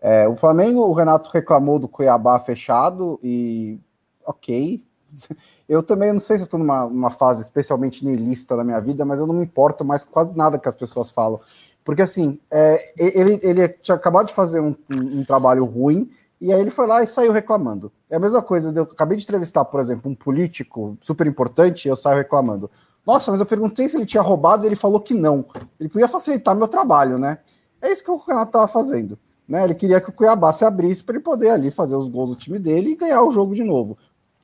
É, 0.00 0.28
o 0.28 0.36
Flamengo, 0.36 0.82
o 0.82 0.92
Renato 0.92 1.28
reclamou 1.30 1.80
do 1.80 1.88
Cuiabá 1.88 2.38
fechado 2.38 3.18
e 3.20 3.80
ok. 4.24 4.80
Eu 5.68 5.82
também 5.82 6.12
não 6.12 6.20
sei 6.20 6.38
se 6.38 6.44
estou 6.44 6.58
numa, 6.58 6.86
numa 6.86 7.10
fase 7.10 7.42
especialmente 7.42 8.04
niilista 8.04 8.56
da 8.56 8.64
minha 8.64 8.80
vida, 8.80 9.04
mas 9.04 9.20
eu 9.20 9.26
não 9.26 9.34
me 9.34 9.44
importo 9.44 9.84
mais 9.84 10.02
quase 10.02 10.34
nada 10.34 10.58
que 10.58 10.66
as 10.66 10.74
pessoas 10.74 11.10
falam. 11.10 11.38
Porque 11.84 12.00
assim, 12.00 12.38
é, 12.50 12.92
ele, 12.96 13.38
ele 13.42 13.68
tinha 13.68 13.94
acabado 13.94 14.28
de 14.28 14.34
fazer 14.34 14.60
um, 14.60 14.74
um, 14.90 15.20
um, 15.20 15.24
trabalho 15.24 15.66
ruim, 15.66 16.10
e 16.40 16.52
aí 16.52 16.60
ele 16.60 16.70
foi 16.70 16.86
lá 16.86 17.02
e 17.02 17.06
saiu 17.06 17.32
reclamando. 17.32 17.92
É 18.08 18.16
a 18.16 18.18
mesma 18.18 18.40
coisa, 18.40 18.72
eu 18.74 18.84
acabei 18.84 19.18
de 19.18 19.24
entrevistar, 19.24 19.64
por 19.66 19.80
exemplo, 19.80 20.10
um 20.10 20.14
político 20.14 20.96
super 21.02 21.26
importante, 21.26 21.84
e 21.84 21.88
eu 21.90 21.96
saio 21.96 22.16
reclamando. 22.16 22.70
Nossa, 23.06 23.30
mas 23.30 23.40
eu 23.40 23.46
perguntei 23.46 23.88
se 23.88 23.96
ele 23.96 24.06
tinha 24.06 24.22
roubado 24.22 24.64
e 24.64 24.68
ele 24.68 24.76
falou 24.76 25.00
que 25.00 25.12
não. 25.14 25.44
Ele 25.78 25.88
podia 25.88 26.08
facilitar 26.08 26.54
meu 26.54 26.68
trabalho, 26.68 27.18
né? 27.18 27.38
É 27.80 27.90
isso 27.92 28.02
que 28.02 28.10
o 28.10 28.16
Renato 28.16 28.48
estava 28.48 28.68
fazendo. 28.68 29.18
Né? 29.46 29.64
Ele 29.64 29.74
queria 29.74 30.00
que 30.00 30.10
o 30.10 30.12
Cuiabá 30.12 30.52
se 30.52 30.64
abrisse 30.64 31.02
para 31.02 31.14
ele 31.14 31.24
poder 31.24 31.50
ali 31.50 31.70
fazer 31.70 31.96
os 31.96 32.08
gols 32.08 32.30
do 32.30 32.36
time 32.36 32.58
dele 32.58 32.90
e 32.90 32.96
ganhar 32.96 33.22
o 33.22 33.30
jogo 33.30 33.54
de 33.54 33.64
novo 33.64 33.96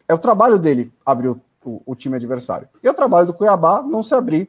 é 0.08 0.14
o 0.14 0.18
trabalho 0.18 0.58
dele 0.58 0.92
abrir 1.04 1.28
o, 1.28 1.40
o, 1.64 1.82
o 1.86 1.94
time 1.94 2.16
adversário. 2.16 2.68
E 2.82 2.88
é 2.88 2.90
o 2.90 2.94
trabalho 2.94 3.26
do 3.26 3.34
Cuiabá 3.34 3.82
não 3.82 4.02
se 4.02 4.14
abrir 4.14 4.48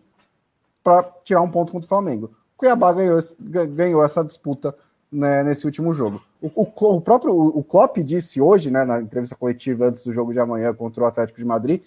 para 0.83 1.03
tirar 1.23 1.41
um 1.41 1.49
ponto 1.49 1.71
contra 1.71 1.85
o 1.85 1.89
Flamengo. 1.89 2.31
O 2.55 2.57
Cuiabá 2.57 2.93
ganhou, 2.93 3.19
ganhou 3.39 4.03
essa 4.03 4.23
disputa 4.23 4.75
né, 5.11 5.43
nesse 5.43 5.65
último 5.65 5.93
jogo. 5.93 6.21
O, 6.41 6.47
o, 6.55 6.95
o 6.95 7.01
próprio 7.01 7.33
o 7.33 7.63
Klopp 7.63 7.97
disse 7.97 8.41
hoje, 8.41 8.69
né, 8.69 8.83
na 8.85 9.01
entrevista 9.01 9.35
coletiva 9.35 9.87
antes 9.87 10.03
do 10.03 10.11
jogo 10.11 10.33
de 10.33 10.39
amanhã 10.39 10.73
contra 10.73 11.03
o 11.03 11.07
Atlético 11.07 11.39
de 11.39 11.45
Madrid, 11.45 11.81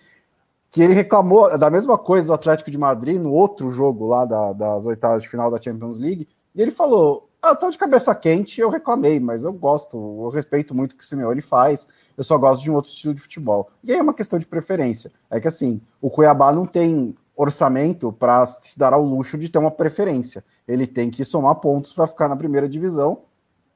que 0.70 0.82
ele 0.82 0.94
reclamou 0.94 1.56
da 1.56 1.70
mesma 1.70 1.96
coisa 1.96 2.26
do 2.26 2.32
Atlético 2.32 2.70
de 2.70 2.78
Madrid 2.78 3.20
no 3.20 3.32
outro 3.32 3.70
jogo 3.70 4.06
lá 4.06 4.24
da, 4.24 4.52
das 4.52 4.84
oitavas 4.84 5.22
de 5.22 5.28
final 5.28 5.50
da 5.50 5.60
Champions 5.60 5.98
League. 5.98 6.28
E 6.54 6.60
ele 6.60 6.70
falou: 6.70 7.27
ah, 7.40 7.54
tô 7.54 7.70
de 7.70 7.78
cabeça 7.78 8.14
quente, 8.14 8.60
eu 8.60 8.68
reclamei, 8.68 9.20
mas 9.20 9.44
eu 9.44 9.52
gosto, 9.52 9.96
eu 9.96 10.28
respeito 10.28 10.74
muito 10.74 10.92
o 10.92 10.96
que 10.96 11.04
o 11.04 11.06
Simeone 11.06 11.40
faz, 11.40 11.86
eu 12.16 12.24
só 12.24 12.36
gosto 12.36 12.62
de 12.62 12.70
um 12.70 12.74
outro 12.74 12.90
estilo 12.90 13.14
de 13.14 13.22
futebol. 13.22 13.70
E 13.82 13.92
aí 13.92 13.98
é 13.98 14.02
uma 14.02 14.14
questão 14.14 14.38
de 14.38 14.46
preferência. 14.46 15.10
É 15.30 15.40
que 15.40 15.46
assim, 15.46 15.80
o 16.00 16.10
Cuiabá 16.10 16.52
não 16.52 16.66
tem 16.66 17.16
orçamento 17.36 18.12
para 18.12 18.44
se 18.46 18.76
dar 18.76 18.92
ao 18.92 19.04
luxo 19.04 19.38
de 19.38 19.48
ter 19.48 19.58
uma 19.58 19.70
preferência. 19.70 20.44
Ele 20.66 20.86
tem 20.86 21.08
que 21.10 21.24
somar 21.24 21.54
pontos 21.56 21.92
para 21.92 22.08
ficar 22.08 22.28
na 22.28 22.36
primeira 22.36 22.68
divisão, 22.68 23.22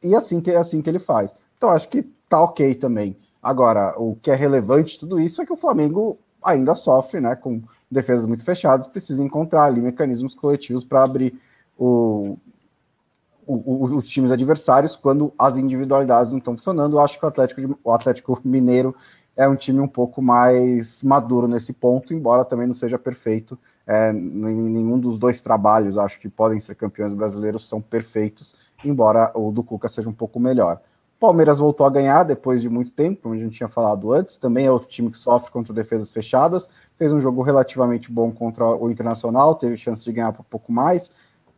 e 0.02 0.16
assim 0.16 0.40
que 0.40 0.50
é 0.50 0.56
assim 0.56 0.82
que 0.82 0.90
ele 0.90 0.98
faz. 0.98 1.32
Então 1.56 1.70
acho 1.70 1.88
que 1.88 2.02
tá 2.28 2.42
ok 2.42 2.74
também. 2.74 3.16
Agora, 3.40 3.94
o 3.96 4.16
que 4.16 4.30
é 4.30 4.34
relevante 4.34 4.98
tudo 4.98 5.20
isso 5.20 5.40
é 5.40 5.46
que 5.46 5.52
o 5.52 5.56
Flamengo 5.56 6.18
ainda 6.42 6.74
sofre, 6.74 7.20
né, 7.20 7.36
com 7.36 7.62
defesas 7.88 8.26
muito 8.26 8.44
fechadas, 8.44 8.88
precisa 8.88 9.22
encontrar 9.22 9.64
ali 9.64 9.80
mecanismos 9.80 10.34
coletivos 10.34 10.84
para 10.84 11.04
abrir 11.04 11.40
o, 11.78 12.36
os 13.46 14.08
times 14.08 14.30
adversários 14.30 14.96
quando 14.96 15.32
as 15.38 15.56
individualidades 15.56 16.32
não 16.32 16.38
estão 16.38 16.56
funcionando. 16.56 16.96
Eu 16.96 17.00
acho 17.00 17.18
que 17.18 17.24
o 17.24 17.28
Atlético, 17.28 17.78
o 17.82 17.92
Atlético 17.92 18.40
Mineiro 18.44 18.94
é 19.36 19.48
um 19.48 19.56
time 19.56 19.80
um 19.80 19.88
pouco 19.88 20.20
mais 20.20 21.02
maduro 21.02 21.48
nesse 21.48 21.72
ponto, 21.72 22.12
embora 22.14 22.44
também 22.44 22.66
não 22.66 22.74
seja 22.74 22.98
perfeito. 22.98 23.58
É, 23.86 24.12
nenhum 24.12 24.98
dos 24.98 25.18
dois 25.18 25.40
trabalhos, 25.40 25.98
acho 25.98 26.20
que 26.20 26.28
podem 26.28 26.60
ser 26.60 26.74
campeões 26.76 27.12
brasileiros, 27.14 27.68
são 27.68 27.80
perfeitos, 27.80 28.54
embora 28.84 29.32
o 29.34 29.50
do 29.50 29.62
Cuca 29.62 29.88
seja 29.88 30.08
um 30.08 30.12
pouco 30.12 30.38
melhor. 30.38 30.80
Palmeiras 31.22 31.60
voltou 31.60 31.86
a 31.86 31.90
ganhar 31.90 32.24
depois 32.24 32.60
de 32.60 32.68
muito 32.68 32.90
tempo, 32.90 33.22
como 33.22 33.34
a 33.34 33.38
gente 33.38 33.56
tinha 33.56 33.68
falado 33.68 34.12
antes. 34.12 34.36
Também 34.36 34.66
é 34.66 34.70
outro 34.72 34.88
time 34.88 35.08
que 35.08 35.16
sofre 35.16 35.52
contra 35.52 35.72
defesas 35.72 36.10
fechadas. 36.10 36.68
Fez 36.96 37.12
um 37.12 37.20
jogo 37.20 37.42
relativamente 37.42 38.10
bom 38.10 38.32
contra 38.32 38.66
o 38.66 38.90
Internacional, 38.90 39.54
teve 39.54 39.76
chance 39.76 40.02
de 40.02 40.10
ganhar 40.10 40.32
por 40.32 40.44
pouco 40.44 40.72
mais. 40.72 41.12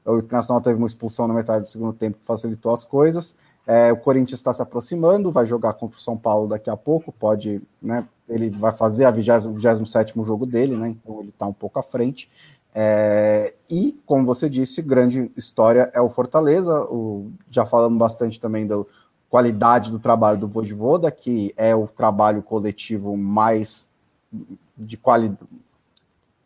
O 0.04 0.18
Internacional 0.18 0.60
teve 0.60 0.76
uma 0.76 0.86
expulsão 0.86 1.26
na 1.26 1.34
metade 1.34 1.62
do 1.62 1.68
segundo 1.68 1.92
tempo 1.92 2.18
que 2.18 2.26
facilitou 2.26 2.72
as 2.72 2.84
coisas. 2.84 3.34
É, 3.66 3.90
o 3.92 3.96
Corinthians 3.96 4.40
está 4.40 4.52
se 4.52 4.60
aproximando, 4.60 5.32
vai 5.32 5.46
jogar 5.46 5.72
contra 5.74 5.98
o 5.98 6.00
São 6.00 6.16
Paulo 6.16 6.48
daqui 6.48 6.68
a 6.68 6.76
pouco. 6.76 7.10
Pode, 7.12 7.62
né? 7.80 8.06
Ele 8.28 8.50
vai 8.50 8.72
fazer 8.72 9.04
a 9.04 9.10
27 9.10 10.12
jogo 10.24 10.44
dele, 10.44 10.76
né? 10.76 10.88
Então 10.88 11.20
ele 11.20 11.30
está 11.30 11.46
um 11.46 11.52
pouco 11.52 11.78
à 11.78 11.82
frente. 11.82 12.30
É, 12.74 13.54
e, 13.70 13.98
como 14.04 14.26
você 14.26 14.50
disse, 14.50 14.82
grande 14.82 15.30
história 15.36 15.90
é 15.94 16.00
o 16.00 16.10
Fortaleza. 16.10 16.82
O, 16.84 17.30
já 17.50 17.64
falamos 17.64 17.98
bastante 17.98 18.40
também 18.40 18.66
do, 18.66 18.86
qualidade 19.34 19.90
do 19.90 19.98
trabalho 19.98 20.38
do 20.38 20.46
Vojvoda, 20.46 21.10
que 21.10 21.52
é 21.56 21.74
o 21.74 21.88
trabalho 21.88 22.40
coletivo 22.40 23.16
mais 23.16 23.88
de 24.76 24.96
qualidade. 24.96 25.40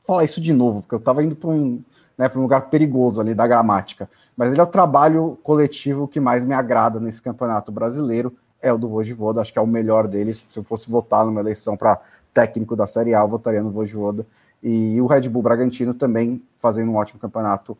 Falar 0.06 0.24
isso 0.24 0.40
de 0.40 0.54
novo, 0.54 0.80
porque 0.80 0.94
eu 0.94 0.98
estava 0.98 1.22
indo 1.22 1.36
para 1.36 1.50
um, 1.50 1.82
né, 2.18 2.28
um 2.34 2.42
lugar 2.42 2.62
perigoso 2.62 3.20
ali 3.20 3.34
da 3.34 3.46
gramática. 3.46 4.10
Mas 4.36 4.50
ele 4.50 4.60
é 4.60 4.64
o 4.64 4.66
trabalho 4.66 5.38
coletivo 5.42 6.08
que 6.08 6.18
mais 6.18 6.44
me 6.44 6.52
agrada 6.52 6.98
nesse 6.98 7.22
campeonato 7.22 7.70
brasileiro, 7.70 8.36
é 8.60 8.72
o 8.72 8.76
do 8.76 8.88
Vojvoda, 8.88 9.40
acho 9.40 9.52
que 9.52 9.58
é 9.58 9.62
o 9.62 9.66
melhor 9.66 10.08
deles. 10.08 10.44
Se 10.50 10.58
eu 10.58 10.64
fosse 10.64 10.90
votar 10.90 11.24
numa 11.24 11.40
eleição 11.40 11.76
para 11.76 12.00
técnico 12.34 12.74
da 12.74 12.86
Série 12.86 13.14
A, 13.14 13.20
eu 13.20 13.28
votaria 13.28 13.62
no 13.62 13.70
Vojvoda. 13.70 14.26
E 14.60 15.00
o 15.00 15.06
Red 15.06 15.28
Bull 15.28 15.42
Bragantino 15.42 15.94
também 15.94 16.42
fazendo 16.58 16.90
um 16.90 16.96
ótimo 16.96 17.20
campeonato 17.20 17.78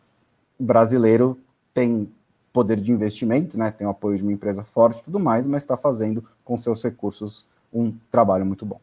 brasileiro, 0.58 1.36
tem 1.74 2.08
poder 2.52 2.80
de 2.80 2.92
investimento, 2.92 3.58
né? 3.58 3.72
Tem 3.72 3.86
o 3.86 3.90
apoio 3.90 4.16
de 4.16 4.22
uma 4.22 4.32
empresa 4.32 4.62
forte 4.62 5.00
e 5.00 5.04
tudo 5.04 5.18
mais, 5.18 5.46
mas 5.46 5.62
está 5.62 5.76
fazendo 5.76 6.24
com 6.44 6.56
seus 6.56 6.82
recursos 6.82 7.44
um 7.72 7.92
trabalho 8.10 8.46
muito 8.46 8.64
bom. 8.64 8.80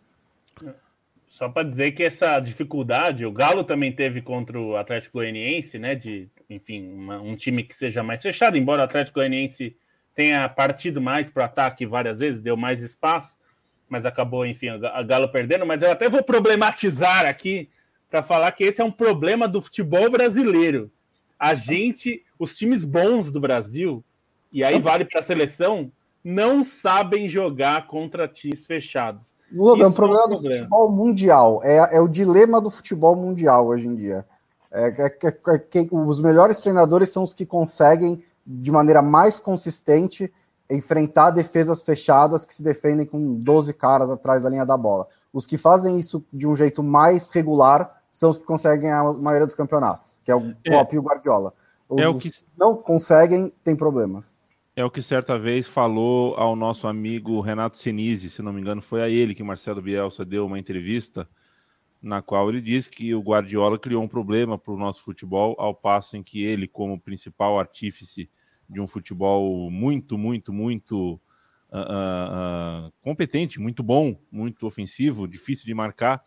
Só 1.35 1.49
para 1.49 1.67
dizer 1.67 1.91
que 1.91 2.01
essa 2.01 2.39
dificuldade, 2.39 3.25
o 3.25 3.31
Galo 3.31 3.65
também 3.65 3.91
teve 3.91 4.21
contra 4.21 4.57
o 4.57 4.77
Atlético 4.77 5.17
Goianiense, 5.17 5.77
né? 5.77 5.93
De, 5.93 6.29
enfim, 6.49 6.87
uma, 6.93 7.19
um 7.19 7.35
time 7.35 7.61
que 7.61 7.75
seja 7.75 8.01
mais 8.01 8.21
fechado, 8.21 8.55
embora 8.55 8.81
o 8.81 8.85
Atlético 8.85 9.19
Goianiense 9.19 9.75
tenha 10.15 10.47
partido 10.47 11.01
mais 11.01 11.29
para 11.29 11.41
o 11.41 11.45
ataque 11.45 11.85
várias 11.85 12.19
vezes, 12.19 12.39
deu 12.39 12.55
mais 12.55 12.81
espaço, 12.81 13.37
mas 13.89 14.05
acabou, 14.05 14.45
enfim, 14.45 14.69
a 14.69 15.03
Galo 15.03 15.27
perdendo. 15.27 15.65
Mas 15.65 15.83
eu 15.83 15.91
até 15.91 16.07
vou 16.07 16.23
problematizar 16.23 17.25
aqui 17.25 17.69
para 18.09 18.23
falar 18.23 18.53
que 18.53 18.63
esse 18.63 18.79
é 18.79 18.85
um 18.85 18.91
problema 18.91 19.45
do 19.45 19.61
futebol 19.61 20.09
brasileiro. 20.09 20.89
A 21.37 21.53
gente 21.53 22.23
os 22.39 22.55
times 22.55 22.85
bons 22.85 23.29
do 23.29 23.41
Brasil, 23.41 24.01
e 24.53 24.63
aí 24.63 24.79
vale 24.79 25.03
para 25.03 25.19
a 25.19 25.23
seleção, 25.23 25.91
não 26.23 26.63
sabem 26.63 27.27
jogar 27.27 27.87
contra 27.87 28.25
times 28.25 28.65
fechados. 28.65 29.34
Lula, 29.51 29.83
é 29.83 29.87
um 29.87 29.91
problema, 29.91 30.23
é 30.23 30.27
um 30.27 30.31
problema 30.31 30.41
do 30.41 30.41
futebol 30.41 30.91
mundial. 30.91 31.61
É, 31.63 31.97
é 31.97 32.01
o 32.01 32.07
dilema 32.07 32.61
do 32.61 32.69
futebol 32.69 33.15
mundial 33.15 33.67
hoje 33.67 33.87
em 33.87 33.95
dia. 33.95 34.25
É, 34.71 34.87
é, 34.87 35.27
é, 35.27 35.27
é 35.27 35.87
os 35.91 36.21
melhores 36.21 36.59
treinadores 36.59 37.09
são 37.09 37.23
os 37.23 37.33
que 37.33 37.45
conseguem, 37.45 38.23
de 38.45 38.71
maneira 38.71 39.01
mais 39.01 39.39
consistente, 39.39 40.31
enfrentar 40.69 41.29
defesas 41.31 41.81
fechadas 41.81 42.43
que 42.43 42.53
se 42.53 42.63
defendem 42.63 43.05
com 43.05 43.35
12 43.35 43.73
caras 43.73 44.09
atrás 44.09 44.43
da 44.43 44.49
linha 44.49 44.65
da 44.65 44.77
bola. 44.77 45.07
Os 45.31 45.45
que 45.45 45.57
fazem 45.57 45.99
isso 45.99 46.23
de 46.33 46.47
um 46.47 46.55
jeito 46.55 46.81
mais 46.81 47.29
regular 47.29 48.01
são 48.11 48.29
os 48.29 48.37
que 48.37 48.45
conseguem 48.45 48.91
a 48.91 49.03
maioria 49.13 49.45
dos 49.45 49.55
campeonatos, 49.55 50.17
que 50.23 50.31
é 50.31 50.35
o 50.35 50.55
Klopp 50.65 50.93
e 50.93 50.97
o 50.97 51.01
Guardiola. 51.01 51.53
Os 51.87 52.01
é 52.01 52.07
o 52.07 52.17
que 52.17 52.31
não 52.57 52.75
conseguem 52.75 53.53
tem 53.63 53.75
problemas. 53.75 54.33
É 54.77 54.83
o 54.83 54.91
que 54.91 55.01
certa 55.01 55.39
vez 55.39 55.69
falou 55.69 56.35
ao 56.35 56.53
nosso 56.53 56.85
amigo 56.85 57.39
Renato 57.39 57.77
Senise, 57.77 58.29
se 58.29 58.41
não 58.41 58.51
me 58.51 58.59
engano, 58.59 58.81
foi 58.81 59.01
a 59.01 59.09
ele 59.09 59.33
que 59.33 59.41
Marcelo 59.41 59.81
Bielsa 59.81 60.25
deu 60.25 60.45
uma 60.45 60.59
entrevista 60.59 61.29
na 62.01 62.21
qual 62.21 62.49
ele 62.49 62.59
disse 62.59 62.89
que 62.89 63.15
o 63.15 63.21
Guardiola 63.21 63.79
criou 63.79 64.03
um 64.03 64.07
problema 64.07 64.57
para 64.57 64.73
o 64.73 64.77
nosso 64.77 65.01
futebol, 65.01 65.55
ao 65.57 65.73
passo 65.73 66.17
em 66.17 66.21
que 66.21 66.43
ele, 66.43 66.67
como 66.67 66.99
principal 66.99 67.57
artífice 67.57 68.29
de 68.69 68.81
um 68.81 68.85
futebol 68.85 69.71
muito, 69.71 70.17
muito, 70.17 70.51
muito 70.51 71.13
uh, 71.71 72.87
uh, 72.87 72.93
competente, 73.01 73.61
muito 73.61 73.81
bom, 73.81 74.19
muito 74.29 74.67
ofensivo, 74.67 75.25
difícil 75.25 75.65
de 75.65 75.73
marcar, 75.73 76.21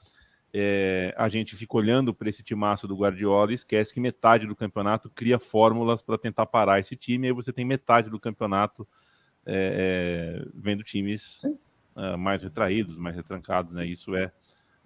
é, 0.53 1.15
a 1.17 1.29
gente 1.29 1.55
fica 1.55 1.77
olhando 1.77 2.15
para 2.15 2.29
esse 2.29 2.43
timaço 2.43 2.89
do 2.89 2.97
Guardiola 2.97 3.51
e 3.51 3.55
esquece 3.55 3.93
que 3.93 4.01
metade 4.01 4.47
do 4.47 4.57
campeonato 4.57 5.11
cria 5.11 5.39
fórmulas 5.39 6.01
para 6.01 6.17
tentar 6.17 6.47
parar 6.47 6.81
esse 6.81 6.97
time, 6.97 7.27
e 7.27 7.31
aí 7.31 7.35
você 7.35 7.53
tem 7.53 7.65
metade 7.65 8.09
do 8.09 8.19
campeonato 8.19 8.87
é, 9.45 10.43
é, 10.45 10.49
vendo 10.55 10.83
times 10.83 11.41
uh, 11.97 12.17
mais 12.19 12.43
retraídos, 12.43 12.97
mais 12.97 13.17
retrancados, 13.17 13.73
né? 13.73 13.87
Isso 13.87 14.15
é, 14.15 14.27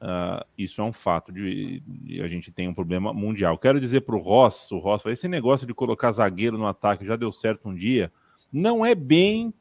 uh, 0.00 0.44
isso 0.58 0.80
é 0.80 0.84
um 0.84 0.92
fato 0.92 1.32
de, 1.32 1.80
de, 1.80 2.22
a 2.22 2.28
gente 2.28 2.50
tem 2.50 2.68
um 2.68 2.74
problema 2.74 3.12
mundial. 3.12 3.56
Quero 3.58 3.80
dizer 3.80 4.02
para 4.02 4.16
o 4.16 4.20
Ross, 4.20 4.70
o 4.72 4.78
Ross, 4.78 5.04
esse 5.06 5.28
negócio 5.28 5.66
de 5.66 5.74
colocar 5.74 6.12
zagueiro 6.12 6.58
no 6.58 6.66
ataque 6.66 7.04
já 7.04 7.16
deu 7.16 7.30
certo 7.32 7.68
um 7.68 7.74
dia, 7.74 8.12
não 8.52 8.84
é 8.84 8.94
bem 8.94 9.54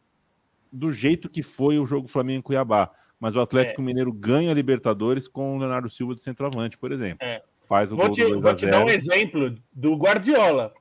do 0.72 0.92
jeito 0.92 1.30
que 1.30 1.44
foi 1.44 1.78
o 1.78 1.86
jogo 1.86 2.08
Flamengo 2.08 2.44
Cuiabá 2.44 2.92
mas 3.22 3.36
o 3.36 3.40
Atlético 3.40 3.82
é. 3.82 3.86
Mineiro 3.86 4.12
ganha 4.12 4.50
a 4.50 4.54
Libertadores 4.54 5.28
com 5.28 5.56
o 5.56 5.60
Leonardo 5.60 5.88
Silva 5.88 6.16
de 6.16 6.22
centroavante, 6.22 6.76
por 6.76 6.92
exemplo. 6.92 7.20
É. 7.22 7.44
Faz 7.68 7.92
o 7.92 7.96
vou 7.96 8.08
gol 8.08 8.16
te, 8.16 8.24
Vou 8.26 8.56
te 8.56 8.66
dar 8.66 8.84
um 8.84 8.90
exemplo 8.90 9.56
do 9.72 9.96
Guardiola, 9.96 10.74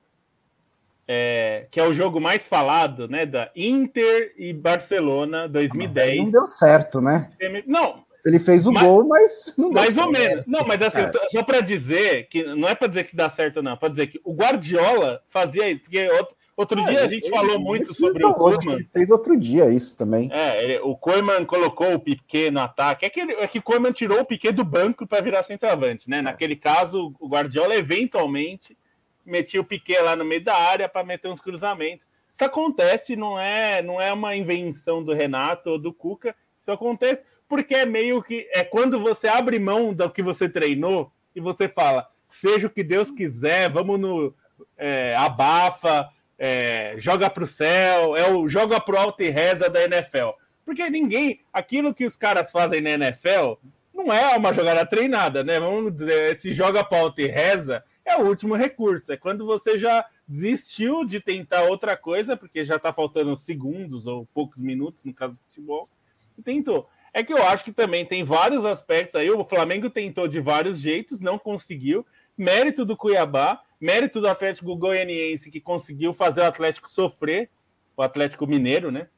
é, 1.07 1.67
que 1.71 1.79
é 1.79 1.87
o 1.87 1.93
jogo 1.93 2.19
mais 2.19 2.47
falado, 2.47 3.07
né, 3.07 3.27
da 3.27 3.51
Inter 3.55 4.33
e 4.39 4.55
Barcelona 4.55 5.47
2010. 5.47 6.17
não 6.25 6.33
deu 6.33 6.47
certo, 6.47 7.03
né? 7.03 7.29
Não. 7.67 8.03
Ele 8.25 8.39
fez 8.39 8.67
o 8.67 8.73
mas, 8.73 8.83
gol, 8.83 9.07
mas 9.07 9.55
não 9.57 9.71
deu 9.71 9.83
Mais 9.83 9.95
certo. 9.95 10.07
ou 10.07 10.13
menos. 10.13 10.45
Não, 10.47 10.67
mas 10.67 10.81
assim, 10.81 11.01
é. 11.01 11.13
só 11.29 11.43
para 11.43 11.61
dizer 11.61 12.27
que 12.29 12.43
não 12.43 12.69
é 12.69 12.75
para 12.75 12.89
dizer 12.89 13.05
que 13.05 13.17
dá 13.17 13.29
certo 13.29 13.63
não, 13.63 13.77
para 13.77 13.89
dizer 13.91 14.07
que 14.07 14.21
o 14.25 14.33
Guardiola 14.33 15.23
fazia 15.29 15.71
isso, 15.71 15.83
porque 15.83 16.09
outro, 16.09 16.35
Outro 16.61 16.79
é, 16.81 16.85
dia 16.85 17.05
a 17.05 17.09
gente 17.09 17.25
ele, 17.25 17.35
falou 17.35 17.55
ele, 17.55 17.65
muito 17.65 17.95
sobre 17.95 18.23
o 18.23 18.35
Koeman. 18.35 18.85
Fez 18.93 19.11
outro 19.11 19.35
dia 19.35 19.71
isso 19.71 19.97
também. 19.97 20.31
É, 20.31 20.63
ele, 20.63 20.79
o 20.81 20.95
Koeman 20.95 21.47
colocou 21.47 21.95
o 21.95 21.99
Piquet 21.99 22.51
no 22.51 22.61
ataque. 22.61 23.07
É 23.07 23.09
que, 23.09 23.21
é 23.21 23.49
que 23.49 23.61
o 23.61 23.63
Koeman 23.63 23.93
tirou 23.93 24.21
o 24.21 24.27
Piquet 24.27 24.53
do 24.53 24.63
banco 24.63 25.07
para 25.07 25.23
virar 25.23 25.43
centroavante, 25.43 26.11
né? 26.11 26.19
É. 26.19 26.23
Naquele 26.23 26.55
caso, 26.55 27.15
o 27.19 27.29
Guardiola 27.29 27.75
eventualmente 27.75 28.77
metia 29.25 29.59
o 29.59 29.65
Piquet 29.65 30.03
lá 30.03 30.15
no 30.15 30.23
meio 30.23 30.45
da 30.45 30.55
área 30.55 30.87
para 30.87 31.03
meter 31.03 31.29
uns 31.29 31.41
cruzamentos. 31.41 32.07
Isso 32.35 32.45
acontece, 32.45 33.17
não 33.17 33.41
é, 33.41 33.81
não 33.81 33.99
é 33.99 34.13
uma 34.13 34.37
invenção 34.37 35.03
do 35.03 35.15
Renato 35.15 35.71
ou 35.71 35.79
do 35.79 35.95
Cuca. 35.95 36.37
Isso 36.61 36.71
acontece 36.71 37.23
porque 37.49 37.75
é 37.75 37.87
meio 37.87 38.23
que 38.23 38.47
é 38.53 38.63
quando 38.63 39.01
você 39.01 39.29
abre 39.29 39.59
mão 39.59 39.95
do 39.95 40.11
que 40.11 40.23
você 40.23 40.47
treinou 40.47 41.11
e 41.35 41.41
você 41.41 41.71
fala, 41.71 42.07
seja 42.29 42.67
o 42.67 42.71
que 42.71 42.85
Deus 42.85 43.11
quiser, 43.11 43.71
vamos 43.71 43.99
no 43.99 44.35
é, 44.77 45.15
abafa, 45.17 46.07
é, 46.43 46.95
joga 46.97 47.29
para 47.29 47.45
o 47.45 47.47
céu, 47.47 48.17
é 48.17 48.27
o 48.33 48.49
joga 48.49 48.81
pro 48.81 48.97
alto 48.97 49.23
e 49.23 49.29
reza 49.29 49.69
da 49.69 49.85
NFL. 49.85 50.31
Porque 50.65 50.89
ninguém, 50.89 51.41
aquilo 51.53 51.93
que 51.93 52.07
os 52.07 52.17
caras 52.17 52.51
fazem 52.51 52.81
na 52.81 52.91
NFL 52.93 53.59
não 53.93 54.11
é 54.11 54.35
uma 54.35 54.55
jogada 54.55 54.87
treinada, 54.87 55.45
né? 55.45 55.61
Vamos 55.61 55.95
dizer, 55.95 56.31
esse 56.31 56.55
joga 56.55 56.83
pro 56.83 56.97
alto 56.97 57.21
e 57.21 57.27
reza 57.27 57.85
é 58.07 58.17
o 58.17 58.27
último 58.27 58.55
recurso. 58.55 59.13
É 59.13 59.19
quando 59.19 59.45
você 59.45 59.79
já 59.79 60.03
desistiu 60.27 61.05
de 61.05 61.21
tentar 61.21 61.65
outra 61.65 61.95
coisa, 61.95 62.35
porque 62.39 62.65
já 62.65 62.77
está 62.77 62.91
faltando 62.91 63.37
segundos 63.37 64.07
ou 64.07 64.27
poucos 64.33 64.63
minutos, 64.63 65.05
no 65.05 65.13
caso 65.13 65.35
do 65.35 65.41
futebol, 65.47 65.91
e 66.39 66.43
tentou. 66.43 66.89
É 67.13 67.23
que 67.23 67.35
eu 67.35 67.43
acho 67.43 67.65
que 67.65 67.73
também 67.73 68.07
tem 68.07 68.25
vários 68.25 68.65
aspectos 68.65 69.17
aí. 69.17 69.31
O 69.31 69.45
Flamengo 69.45 69.91
tentou 69.91 70.27
de 70.27 70.41
vários 70.41 70.79
jeitos, 70.79 71.21
não 71.21 71.39
conseguiu. 71.39 72.07
Mérito 72.39 72.85
do 72.85 72.97
Cuiabá, 72.97 73.61
Mérito 73.81 74.21
do 74.21 74.29
Atlético 74.29 74.77
Goianiense 74.77 75.51
que 75.51 75.61
conseguiu 75.61 76.13
fazer 76.13 76.43
o 76.43 76.47
Atlético 76.47 76.91
sofrer, 76.91 77.49
o 77.97 78.03
Atlético 78.03 78.47
Mineiro, 78.47 78.91
né? 78.91 79.09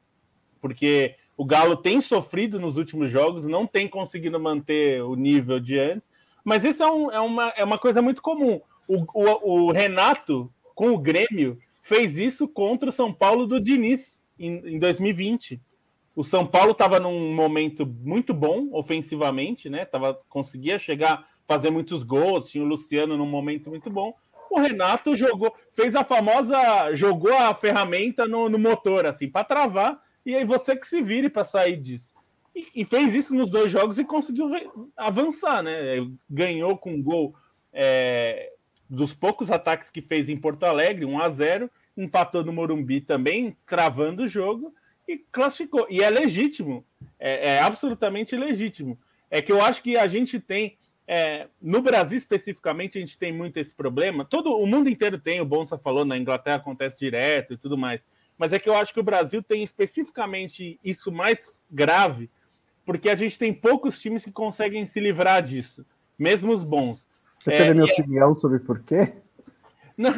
Porque 0.61 1.15
o 1.35 1.43
Galo 1.43 1.75
tem 1.75 1.99
sofrido 1.99 2.59
nos 2.59 2.77
últimos 2.77 3.11
jogos, 3.11 3.45
não 3.45 3.67
tem 3.67 3.87
conseguido 3.87 4.39
manter 4.39 5.03
o 5.03 5.15
nível 5.15 5.59
de 5.59 5.77
antes, 5.77 6.07
mas 6.43 6.63
isso 6.63 6.83
é, 6.83 6.91
um, 6.91 7.11
é, 7.11 7.19
uma, 7.19 7.49
é 7.49 7.63
uma 7.63 7.77
coisa 7.77 8.01
muito 8.01 8.21
comum. 8.21 8.61
O, 8.87 9.05
o, 9.13 9.67
o, 9.67 9.71
Renato, 9.71 10.51
com 10.75 10.91
o 10.91 10.97
Grêmio, 10.97 11.57
fez 11.81 12.17
isso 12.17 12.47
contra 12.47 12.89
o 12.89 12.93
São 12.93 13.13
Paulo 13.13 13.45
do 13.45 13.59
Diniz 13.59 14.21
em, 14.37 14.75
em 14.75 14.79
2020. 14.79 15.59
O 16.15 16.23
São 16.23 16.45
Paulo 16.45 16.71
estava 16.71 16.99
num 16.99 17.33
momento 17.33 17.85
muito 17.85 18.33
bom 18.33 18.69
ofensivamente, 18.71 19.69
né? 19.69 19.83
Tava, 19.83 20.19
conseguia 20.29 20.77
chegar 20.77 21.27
fazer 21.47 21.69
muitos 21.69 22.03
gols, 22.03 22.49
tinha 22.49 22.63
o 22.63 22.67
Luciano 22.67 23.17
num 23.17 23.25
momento 23.25 23.69
muito 23.69 23.89
bom. 23.89 24.13
O 24.53 24.59
Renato 24.59 25.15
jogou, 25.15 25.51
fez 25.71 25.95
a 25.95 26.03
famosa, 26.03 26.93
jogou 26.93 27.33
a 27.33 27.55
ferramenta 27.55 28.27
no, 28.27 28.47
no 28.47 28.59
motor, 28.59 29.03
assim, 29.03 29.27
para 29.27 29.43
travar, 29.43 29.99
e 30.23 30.35
aí 30.35 30.45
você 30.45 30.75
que 30.75 30.85
se 30.87 31.01
vire 31.01 31.27
para 31.27 31.43
sair 31.43 31.75
disso. 31.75 32.13
E, 32.55 32.67
e, 32.75 32.85
fez 32.85 33.15
isso 33.15 33.33
nos 33.33 33.49
dois 33.49 33.71
jogos 33.71 33.97
e 33.97 34.05
conseguiu 34.05 34.51
avançar, 34.95 35.63
né? 35.63 36.07
Ganhou 36.29 36.77
com 36.77 36.93
um 36.93 37.01
gol 37.01 37.33
é, 37.73 38.51
dos 38.87 39.11
poucos 39.11 39.49
ataques 39.49 39.89
que 39.89 40.03
fez 40.03 40.29
em 40.29 40.37
Porto 40.37 40.65
Alegre, 40.65 41.03
1 41.03 41.19
a 41.19 41.29
0 41.31 41.71
empatou 41.97 42.43
no 42.43 42.53
Morumbi 42.53 43.01
também, 43.01 43.57
travando 43.65 44.23
o 44.23 44.27
jogo 44.27 44.71
e 45.07 45.17
classificou. 45.17 45.87
E 45.89 46.03
é 46.03 46.09
legítimo, 46.11 46.85
é, 47.19 47.55
é 47.55 47.59
absolutamente 47.59 48.35
legítimo. 48.35 48.99
É 49.31 49.41
que 49.41 49.51
eu 49.51 49.63
acho 49.63 49.81
que 49.81 49.97
a 49.97 50.07
gente 50.07 50.39
tem 50.39 50.77
é, 51.07 51.47
no 51.61 51.81
Brasil 51.81 52.17
especificamente, 52.17 52.97
a 52.97 53.01
gente 53.01 53.17
tem 53.17 53.33
muito 53.33 53.57
esse 53.57 53.73
problema. 53.73 54.23
Todo 54.25 54.57
o 54.57 54.65
mundo 54.65 54.89
inteiro 54.89 55.19
tem, 55.19 55.41
o 55.41 55.45
Bonsa 55.45 55.77
falou, 55.77 56.05
na 56.05 56.17
Inglaterra 56.17 56.57
acontece 56.57 56.97
direto 56.97 57.53
e 57.53 57.57
tudo 57.57 57.77
mais. 57.77 58.01
Mas 58.37 58.53
é 58.53 58.59
que 58.59 58.69
eu 58.69 58.75
acho 58.75 58.93
que 58.93 58.99
o 58.99 59.03
Brasil 59.03 59.43
tem 59.43 59.63
especificamente 59.63 60.79
isso 60.83 61.11
mais 61.11 61.53
grave, 61.69 62.29
porque 62.85 63.09
a 63.09 63.15
gente 63.15 63.37
tem 63.37 63.53
poucos 63.53 63.99
times 63.99 64.23
que 64.23 64.31
conseguem 64.31 64.85
se 64.85 64.99
livrar 64.99 65.43
disso, 65.43 65.85
mesmo 66.17 66.53
os 66.53 66.63
bons. 66.63 67.07
Você 67.39 67.53
é, 67.53 67.57
quer 67.57 67.69
a 67.69 67.73
minha 67.73 67.89
é 67.89 67.93
opinião 67.93 68.33
sobre 68.33 68.59
por 68.59 68.79
quê? 68.79 69.13
Não, 69.97 70.11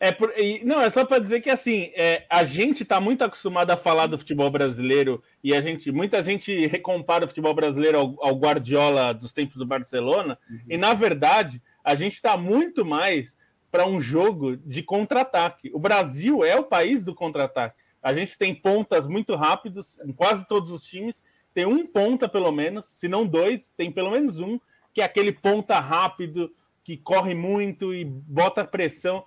é, 0.00 0.10
por, 0.10 0.32
não, 0.64 0.80
é 0.80 0.88
só 0.88 1.04
para 1.04 1.18
dizer 1.18 1.42
que 1.42 1.50
assim, 1.50 1.92
é, 1.94 2.24
a 2.30 2.42
gente 2.42 2.82
está 2.82 2.98
muito 2.98 3.22
acostumado 3.22 3.70
a 3.70 3.76
falar 3.76 4.06
do 4.06 4.16
futebol 4.16 4.50
brasileiro 4.50 5.22
e 5.44 5.54
a 5.54 5.60
gente, 5.60 5.92
muita 5.92 6.24
gente 6.24 6.66
recompara 6.66 7.26
o 7.26 7.28
futebol 7.28 7.52
brasileiro 7.52 7.98
ao, 7.98 8.16
ao 8.24 8.34
Guardiola 8.34 9.12
dos 9.12 9.30
tempos 9.30 9.56
do 9.56 9.66
Barcelona, 9.66 10.38
uhum. 10.48 10.60
e 10.70 10.78
na 10.78 10.94
verdade 10.94 11.62
a 11.84 11.94
gente 11.94 12.14
está 12.14 12.34
muito 12.34 12.82
mais 12.82 13.36
para 13.70 13.86
um 13.86 14.00
jogo 14.00 14.56
de 14.56 14.82
contra-ataque. 14.82 15.70
O 15.72 15.78
Brasil 15.78 16.42
é 16.42 16.56
o 16.56 16.64
país 16.64 17.04
do 17.04 17.14
contra-ataque. 17.14 17.76
A 18.02 18.14
gente 18.14 18.38
tem 18.38 18.54
pontas 18.54 19.06
muito 19.06 19.36
rápidos 19.36 19.98
em 20.04 20.12
quase 20.12 20.48
todos 20.48 20.70
os 20.70 20.82
times, 20.82 21.22
tem 21.52 21.66
um 21.66 21.86
ponta 21.86 22.28
pelo 22.28 22.50
menos, 22.50 22.86
se 22.86 23.06
não 23.06 23.26
dois, 23.26 23.68
tem 23.76 23.92
pelo 23.92 24.10
menos 24.10 24.40
um, 24.40 24.58
que 24.94 25.02
é 25.02 25.04
aquele 25.04 25.32
ponta 25.32 25.78
rápido 25.78 26.50
que 26.82 26.96
corre 26.96 27.34
muito 27.34 27.94
e 27.94 28.04
bota 28.04 28.64
pressão. 28.64 29.24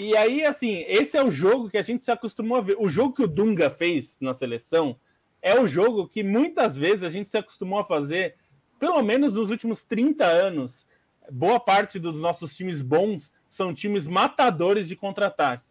E 0.00 0.16
aí, 0.16 0.44
assim, 0.44 0.84
esse 0.86 1.16
é 1.16 1.24
o 1.24 1.28
jogo 1.28 1.68
que 1.68 1.76
a 1.76 1.82
gente 1.82 2.04
se 2.04 2.10
acostumou 2.12 2.56
a 2.56 2.60
ver. 2.60 2.76
O 2.78 2.88
jogo 2.88 3.14
que 3.14 3.22
o 3.24 3.26
Dunga 3.26 3.68
fez 3.68 4.16
na 4.20 4.32
seleção 4.32 4.94
é 5.42 5.58
o 5.58 5.66
jogo 5.66 6.06
que 6.06 6.22
muitas 6.22 6.76
vezes 6.76 7.02
a 7.02 7.08
gente 7.08 7.28
se 7.28 7.36
acostumou 7.36 7.80
a 7.80 7.84
fazer, 7.84 8.36
pelo 8.78 9.02
menos 9.02 9.34
nos 9.34 9.50
últimos 9.50 9.82
30 9.82 10.24
anos. 10.24 10.86
Boa 11.28 11.58
parte 11.58 11.98
dos 11.98 12.16
nossos 12.16 12.54
times 12.54 12.80
bons 12.80 13.32
são 13.50 13.74
times 13.74 14.06
matadores 14.06 14.86
de 14.86 14.94
contra-ataque, 14.94 15.64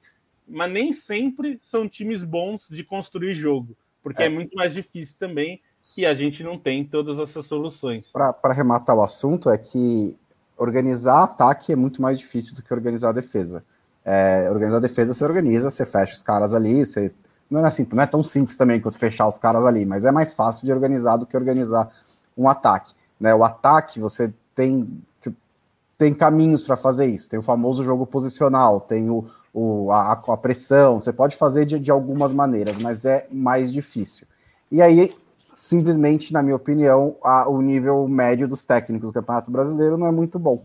mas 0.45 0.73
nem 0.73 0.91
sempre 0.91 1.57
são 1.61 1.87
times 1.87 2.21
bons 2.21 2.67
de 2.69 2.83
construir 2.83 3.33
jogo, 3.33 3.77
porque 4.03 4.23
é, 4.23 4.25
é 4.25 4.29
muito 4.29 4.57
mais 4.57 4.73
difícil 4.73 5.17
também 5.17 5.61
e 5.97 6.05
a 6.05 6.13
gente 6.13 6.43
não 6.43 6.59
tem 6.59 6.83
todas 6.83 7.17
essas 7.17 7.45
soluções. 7.45 8.07
Para 8.11 8.35
arrematar 8.43 8.93
o 8.93 9.01
assunto, 9.01 9.49
é 9.49 9.57
que 9.57 10.17
organizar 10.57 11.23
ataque 11.23 11.71
é 11.71 11.77
muito 11.77 12.01
mais 12.01 12.19
difícil 12.19 12.53
do 12.53 12.61
que 12.61 12.73
organizar 12.73 13.13
defesa. 13.13 13.63
É, 14.09 14.49
organizar 14.49 14.77
a 14.77 14.79
defesa 14.79 15.13
você 15.13 15.25
organiza, 15.25 15.69
você 15.69 15.85
fecha 15.85 16.13
os 16.13 16.23
caras 16.23 16.53
ali, 16.53 16.85
você 16.85 17.13
não 17.49 17.59
é 17.59 17.67
assim, 17.67 17.85
não 17.91 18.01
é 18.01 18.07
tão 18.07 18.23
simples 18.23 18.55
também 18.55 18.79
quanto 18.79 18.97
fechar 18.97 19.27
os 19.27 19.37
caras 19.37 19.65
ali, 19.65 19.85
mas 19.85 20.05
é 20.05 20.11
mais 20.11 20.31
fácil 20.31 20.65
de 20.65 20.71
organizar 20.71 21.17
do 21.17 21.25
que 21.25 21.35
organizar 21.35 21.91
um 22.37 22.47
ataque. 22.47 22.93
Né? 23.19 23.35
O 23.35 23.43
ataque 23.43 23.99
você 23.99 24.33
tem 24.55 24.87
tem 25.97 26.13
caminhos 26.13 26.63
para 26.63 26.77
fazer 26.77 27.07
isso. 27.07 27.27
Tem 27.27 27.39
o 27.39 27.43
famoso 27.43 27.83
jogo 27.83 28.05
posicional, 28.05 28.79
tem 28.79 29.09
o, 29.09 29.25
o 29.51 29.91
a, 29.91 30.11
a, 30.11 30.37
pressão. 30.37 30.99
Você 30.99 31.11
pode 31.11 31.35
fazer 31.35 31.65
de, 31.65 31.79
de 31.79 31.89
algumas 31.89 32.31
maneiras, 32.31 32.77
mas 32.77 33.03
é 33.03 33.27
mais 33.31 33.73
difícil. 33.73 34.27
E 34.71 34.79
aí 34.79 35.11
simplesmente, 35.55 36.31
na 36.31 36.43
minha 36.43 36.55
opinião, 36.55 37.15
a, 37.23 37.49
o 37.49 37.63
nível 37.63 38.07
médio 38.07 38.47
dos 38.47 38.63
técnicos 38.63 39.09
do 39.09 39.13
Campeonato 39.13 39.49
Brasileiro 39.49 39.97
não 39.97 40.05
é 40.05 40.11
muito 40.11 40.37
bom. 40.37 40.63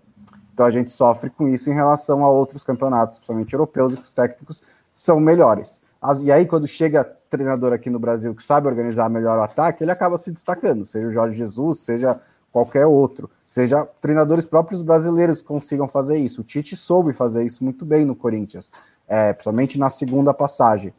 Então 0.53 0.67
a 0.67 0.71
gente 0.71 0.91
sofre 0.91 1.31
com 1.31 1.49
isso 1.49 1.71
em 1.71 1.75
relação 1.75 2.25
a 2.25 2.31
outros 2.31 2.63
campeonatos, 2.63 3.19
principalmente 3.19 3.53
europeus, 3.53 3.93
e 3.93 3.97
que 3.97 4.03
os 4.03 4.13
técnicos 4.13 4.63
são 4.95 5.19
melhores. 5.19 5.81
E 6.23 6.33
aí, 6.33 6.47
quando 6.47 6.67
chega 6.67 7.05
treinador 7.31 7.73
aqui 7.73 7.89
no 7.89 7.99
Brasil 7.99 8.35
que 8.35 8.43
sabe 8.43 8.67
organizar 8.67 9.09
melhor 9.09 9.39
o 9.39 9.43
ataque, 9.43 9.85
ele 9.85 9.91
acaba 9.91 10.19
se 10.19 10.33
destacando, 10.33 10.85
seja 10.85 11.07
o 11.07 11.13
Jorge 11.13 11.39
Jesus, 11.39 11.79
seja 11.79 12.21
qualquer 12.53 12.87
outro, 12.87 13.31
seja 13.47 13.87
treinadores 14.01 14.47
próprios 14.47 14.83
brasileiros 14.83 15.41
que 15.41 15.49
consigam 15.49 15.89
fazer 15.89 16.19
isso. 16.19 16.43
O 16.43 16.45
Tite 16.45 16.77
soube 16.77 17.15
fazer 17.15 17.45
isso 17.45 17.65
muito 17.65 17.87
bem 17.87 18.05
no 18.05 18.15
Corinthians, 18.15 18.71
é, 19.09 19.33
principalmente 19.33 19.79
na 19.79 19.89
segunda 19.89 20.35
passagem. 20.35 20.93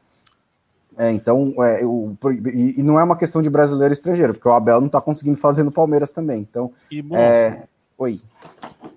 É, 0.98 1.12
então, 1.12 1.54
é, 1.64 1.86
o, 1.86 2.16
e, 2.54 2.80
e, 2.80 2.84
não 2.84 3.00
é 3.00 3.04
uma 3.04 3.18
questão 3.18 3.42
de 3.42 3.50
brasileiro 3.50 3.94
e 3.94 3.96
estrangeiro, 3.96 4.34
porque 4.34 4.48
o 4.48 4.52
Abel 4.52 4.80
não 4.80 4.88
está 4.88 5.02
conseguindo 5.02 5.38
fazer 5.38 5.64
no 5.64 5.72
Palmeiras 5.72 6.12
também. 6.12 6.42
Então, 6.42 6.72
e, 6.92 7.04
é, 7.12 7.64
oi. 7.98 8.22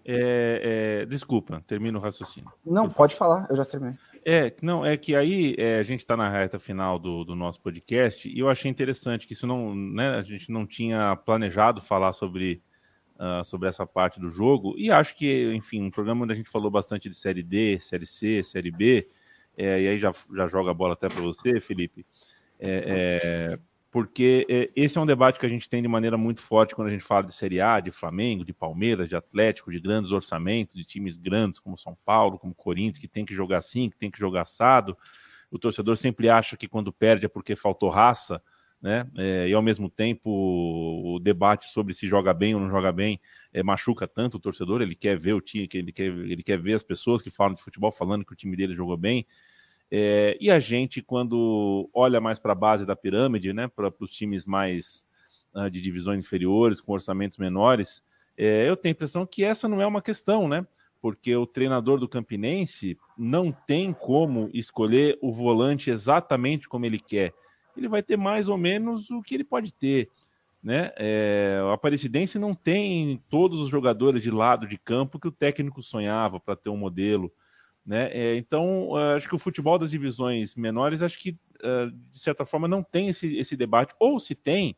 É, 0.08 1.00
é, 1.02 1.06
desculpa, 1.06 1.60
termino 1.66 1.98
o 1.98 2.02
raciocínio. 2.02 2.52
Não, 2.64 2.88
pode 2.88 3.16
falar, 3.16 3.46
eu 3.50 3.56
já 3.56 3.64
terminei. 3.64 3.96
É, 4.24 4.54
não, 4.62 4.84
é 4.84 4.96
que 4.96 5.16
aí 5.16 5.56
é, 5.58 5.78
a 5.78 5.82
gente 5.82 6.00
está 6.00 6.16
na 6.16 6.28
reta 6.28 6.58
final 6.58 6.98
do, 6.98 7.24
do, 7.24 7.34
nosso 7.34 7.60
podcast 7.60 8.28
e 8.28 8.38
eu 8.38 8.48
achei 8.48 8.70
interessante 8.70 9.26
que 9.26 9.32
isso 9.32 9.46
não, 9.46 9.74
né, 9.74 10.16
a 10.16 10.22
gente 10.22 10.50
não 10.50 10.66
tinha 10.66 11.16
planejado 11.16 11.80
falar 11.80 12.12
sobre, 12.12 12.62
uh, 13.18 13.44
sobre 13.44 13.68
essa 13.68 13.86
parte 13.86 14.20
do 14.20 14.30
jogo 14.30 14.74
e 14.76 14.90
acho 14.90 15.16
que, 15.16 15.52
enfim, 15.54 15.82
um 15.82 15.90
programa 15.90 16.24
onde 16.24 16.32
a 16.32 16.36
gente 16.36 16.50
falou 16.50 16.70
bastante 16.70 17.08
de 17.08 17.16
série 17.16 17.42
D, 17.42 17.78
série 17.80 18.06
C, 18.06 18.42
série 18.42 18.70
B, 18.70 19.06
é, 19.56 19.82
e 19.82 19.88
aí 19.88 19.98
já, 19.98 20.12
já 20.34 20.46
joga 20.46 20.70
a 20.70 20.74
bola 20.74 20.94
até 20.94 21.08
para 21.08 21.20
você, 21.20 21.60
Felipe, 21.60 22.04
é, 22.58 23.50
é, 23.52 23.58
porque 23.96 24.46
é, 24.50 24.68
esse 24.76 24.98
é 24.98 25.00
um 25.00 25.06
debate 25.06 25.40
que 25.40 25.46
a 25.46 25.48
gente 25.48 25.70
tem 25.70 25.80
de 25.80 25.88
maneira 25.88 26.18
muito 26.18 26.42
forte 26.42 26.74
quando 26.74 26.88
a 26.88 26.90
gente 26.90 27.02
fala 27.02 27.22
de 27.22 27.32
Série 27.32 27.62
A, 27.62 27.80
de 27.80 27.90
Flamengo, 27.90 28.44
de 28.44 28.52
Palmeiras, 28.52 29.08
de 29.08 29.16
Atlético, 29.16 29.70
de 29.70 29.80
grandes 29.80 30.10
orçamentos, 30.12 30.74
de 30.74 30.84
times 30.84 31.16
grandes 31.16 31.58
como 31.58 31.78
São 31.78 31.96
Paulo, 32.04 32.38
como 32.38 32.54
Corinthians, 32.54 32.98
que 32.98 33.08
tem 33.08 33.24
que 33.24 33.32
jogar 33.32 33.56
assim, 33.56 33.88
que 33.88 33.96
tem 33.96 34.10
que 34.10 34.18
jogar 34.18 34.42
assado. 34.42 34.94
O 35.50 35.58
torcedor 35.58 35.96
sempre 35.96 36.28
acha 36.28 36.58
que 36.58 36.68
quando 36.68 36.92
perde 36.92 37.24
é 37.24 37.28
porque 37.30 37.56
faltou 37.56 37.88
raça, 37.88 38.42
né? 38.82 39.08
É, 39.16 39.48
e 39.48 39.54
ao 39.54 39.62
mesmo 39.62 39.88
tempo 39.88 40.28
o 40.30 41.18
debate 41.18 41.64
sobre 41.64 41.94
se 41.94 42.06
joga 42.06 42.34
bem 42.34 42.54
ou 42.54 42.60
não 42.60 42.68
joga 42.68 42.92
bem 42.92 43.18
é, 43.50 43.62
machuca 43.62 44.06
tanto 44.06 44.34
o 44.34 44.38
torcedor. 44.38 44.82
Ele 44.82 44.94
quer 44.94 45.18
ver 45.18 45.32
o 45.32 45.40
time, 45.40 45.66
ele 45.72 45.90
quer, 45.90 46.04
ele 46.04 46.42
quer 46.42 46.60
ver 46.60 46.74
as 46.74 46.82
pessoas 46.82 47.22
que 47.22 47.30
falam 47.30 47.54
de 47.54 47.62
futebol 47.62 47.90
falando 47.90 48.26
que 48.26 48.32
o 48.34 48.36
time 48.36 48.54
dele 48.58 48.74
jogou 48.74 48.98
bem. 48.98 49.26
É, 49.90 50.36
e 50.40 50.50
a 50.50 50.58
gente, 50.58 51.00
quando 51.00 51.88
olha 51.94 52.20
mais 52.20 52.38
para 52.38 52.52
a 52.52 52.56
base 52.56 52.84
da 52.84 52.96
pirâmide, 52.96 53.52
né, 53.52 53.68
para 53.68 53.92
os 54.00 54.10
times 54.10 54.44
mais 54.44 55.04
uh, 55.54 55.70
de 55.70 55.80
divisões 55.80 56.24
inferiores, 56.24 56.80
com 56.80 56.92
orçamentos 56.92 57.38
menores, 57.38 58.02
é, 58.36 58.68
eu 58.68 58.76
tenho 58.76 58.92
a 58.92 58.96
impressão 58.96 59.26
que 59.26 59.42
essa 59.42 59.68
não 59.68 59.80
é 59.80 59.86
uma 59.86 60.02
questão, 60.02 60.46
né? 60.48 60.66
Porque 61.00 61.34
o 61.34 61.46
treinador 61.46 61.98
do 61.98 62.08
Campinense 62.08 62.98
não 63.16 63.50
tem 63.52 63.92
como 63.92 64.50
escolher 64.52 65.18
o 65.22 65.32
volante 65.32 65.90
exatamente 65.90 66.68
como 66.68 66.84
ele 66.84 66.98
quer. 66.98 67.32
Ele 67.76 67.88
vai 67.88 68.02
ter 68.02 68.16
mais 68.16 68.48
ou 68.48 68.56
menos 68.56 69.10
o 69.10 69.22
que 69.22 69.34
ele 69.34 69.44
pode 69.44 69.72
ter. 69.72 70.10
Né? 70.62 70.90
É, 70.96 71.60
o 71.62 71.70
Aparecidense 71.70 72.38
não 72.38 72.54
tem 72.54 73.22
todos 73.28 73.60
os 73.60 73.68
jogadores 73.68 74.22
de 74.22 74.30
lado 74.30 74.66
de 74.66 74.76
campo 74.76 75.18
que 75.20 75.28
o 75.28 75.32
técnico 75.32 75.82
sonhava 75.82 76.40
para 76.40 76.56
ter 76.56 76.70
um 76.70 76.76
modelo. 76.76 77.32
Né? 77.86 78.10
É, 78.12 78.36
então, 78.36 78.96
acho 79.14 79.28
que 79.28 79.34
o 79.34 79.38
futebol 79.38 79.78
das 79.78 79.90
divisões 79.90 80.56
menores, 80.56 81.02
acho 81.02 81.18
que, 81.18 81.32
de 81.32 82.18
certa 82.18 82.44
forma, 82.44 82.66
não 82.66 82.82
tem 82.82 83.08
esse, 83.08 83.36
esse 83.36 83.56
debate, 83.56 83.94
ou 84.00 84.18
se 84.18 84.34
tem, 84.34 84.76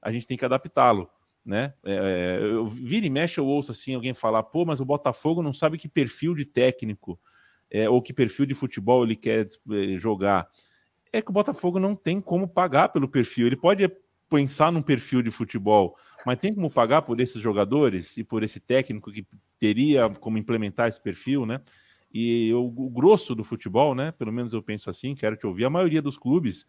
a 0.00 0.10
gente 0.10 0.26
tem 0.26 0.36
que 0.36 0.44
adaptá-lo. 0.44 1.10
Né? 1.44 1.72
É, 1.84 2.40
eu 2.42 2.64
vira 2.64 3.06
e 3.06 3.10
mexe, 3.10 3.38
eu 3.38 3.46
ouço 3.46 3.70
assim 3.70 3.94
alguém 3.94 4.12
falar, 4.12 4.42
pô, 4.42 4.64
mas 4.64 4.80
o 4.80 4.84
Botafogo 4.84 5.42
não 5.42 5.52
sabe 5.52 5.78
que 5.78 5.88
perfil 5.88 6.34
de 6.34 6.44
técnico 6.44 7.20
é, 7.70 7.88
ou 7.88 8.02
que 8.02 8.12
perfil 8.12 8.46
de 8.46 8.54
futebol 8.54 9.04
ele 9.04 9.14
quer 9.14 9.46
é, 9.70 9.96
jogar. 9.96 10.48
É 11.12 11.22
que 11.22 11.30
o 11.30 11.32
Botafogo 11.32 11.78
não 11.78 11.94
tem 11.94 12.20
como 12.20 12.48
pagar 12.48 12.88
pelo 12.88 13.08
perfil. 13.08 13.46
Ele 13.46 13.56
pode 13.56 13.88
pensar 14.28 14.72
num 14.72 14.82
perfil 14.82 15.22
de 15.22 15.30
futebol, 15.30 15.96
mas 16.24 16.38
tem 16.40 16.52
como 16.52 16.68
pagar 16.68 17.02
por 17.02 17.20
esses 17.20 17.40
jogadores 17.40 18.16
e 18.16 18.24
por 18.24 18.42
esse 18.42 18.58
técnico 18.58 19.12
que 19.12 19.24
teria 19.58 20.08
como 20.10 20.38
implementar 20.38 20.88
esse 20.88 21.00
perfil, 21.00 21.46
né? 21.46 21.60
E 22.12 22.52
o, 22.54 22.64
o, 22.64 22.90
grosso 22.90 23.34
do 23.34 23.44
futebol, 23.44 23.94
né? 23.94 24.12
Pelo 24.12 24.32
menos 24.32 24.52
eu 24.52 24.62
penso 24.62 24.88
assim, 24.88 25.14
quero 25.14 25.36
te 25.36 25.46
ouvir. 25.46 25.64
A 25.64 25.70
maioria 25.70 26.00
dos 26.00 26.16
clubes, 26.16 26.66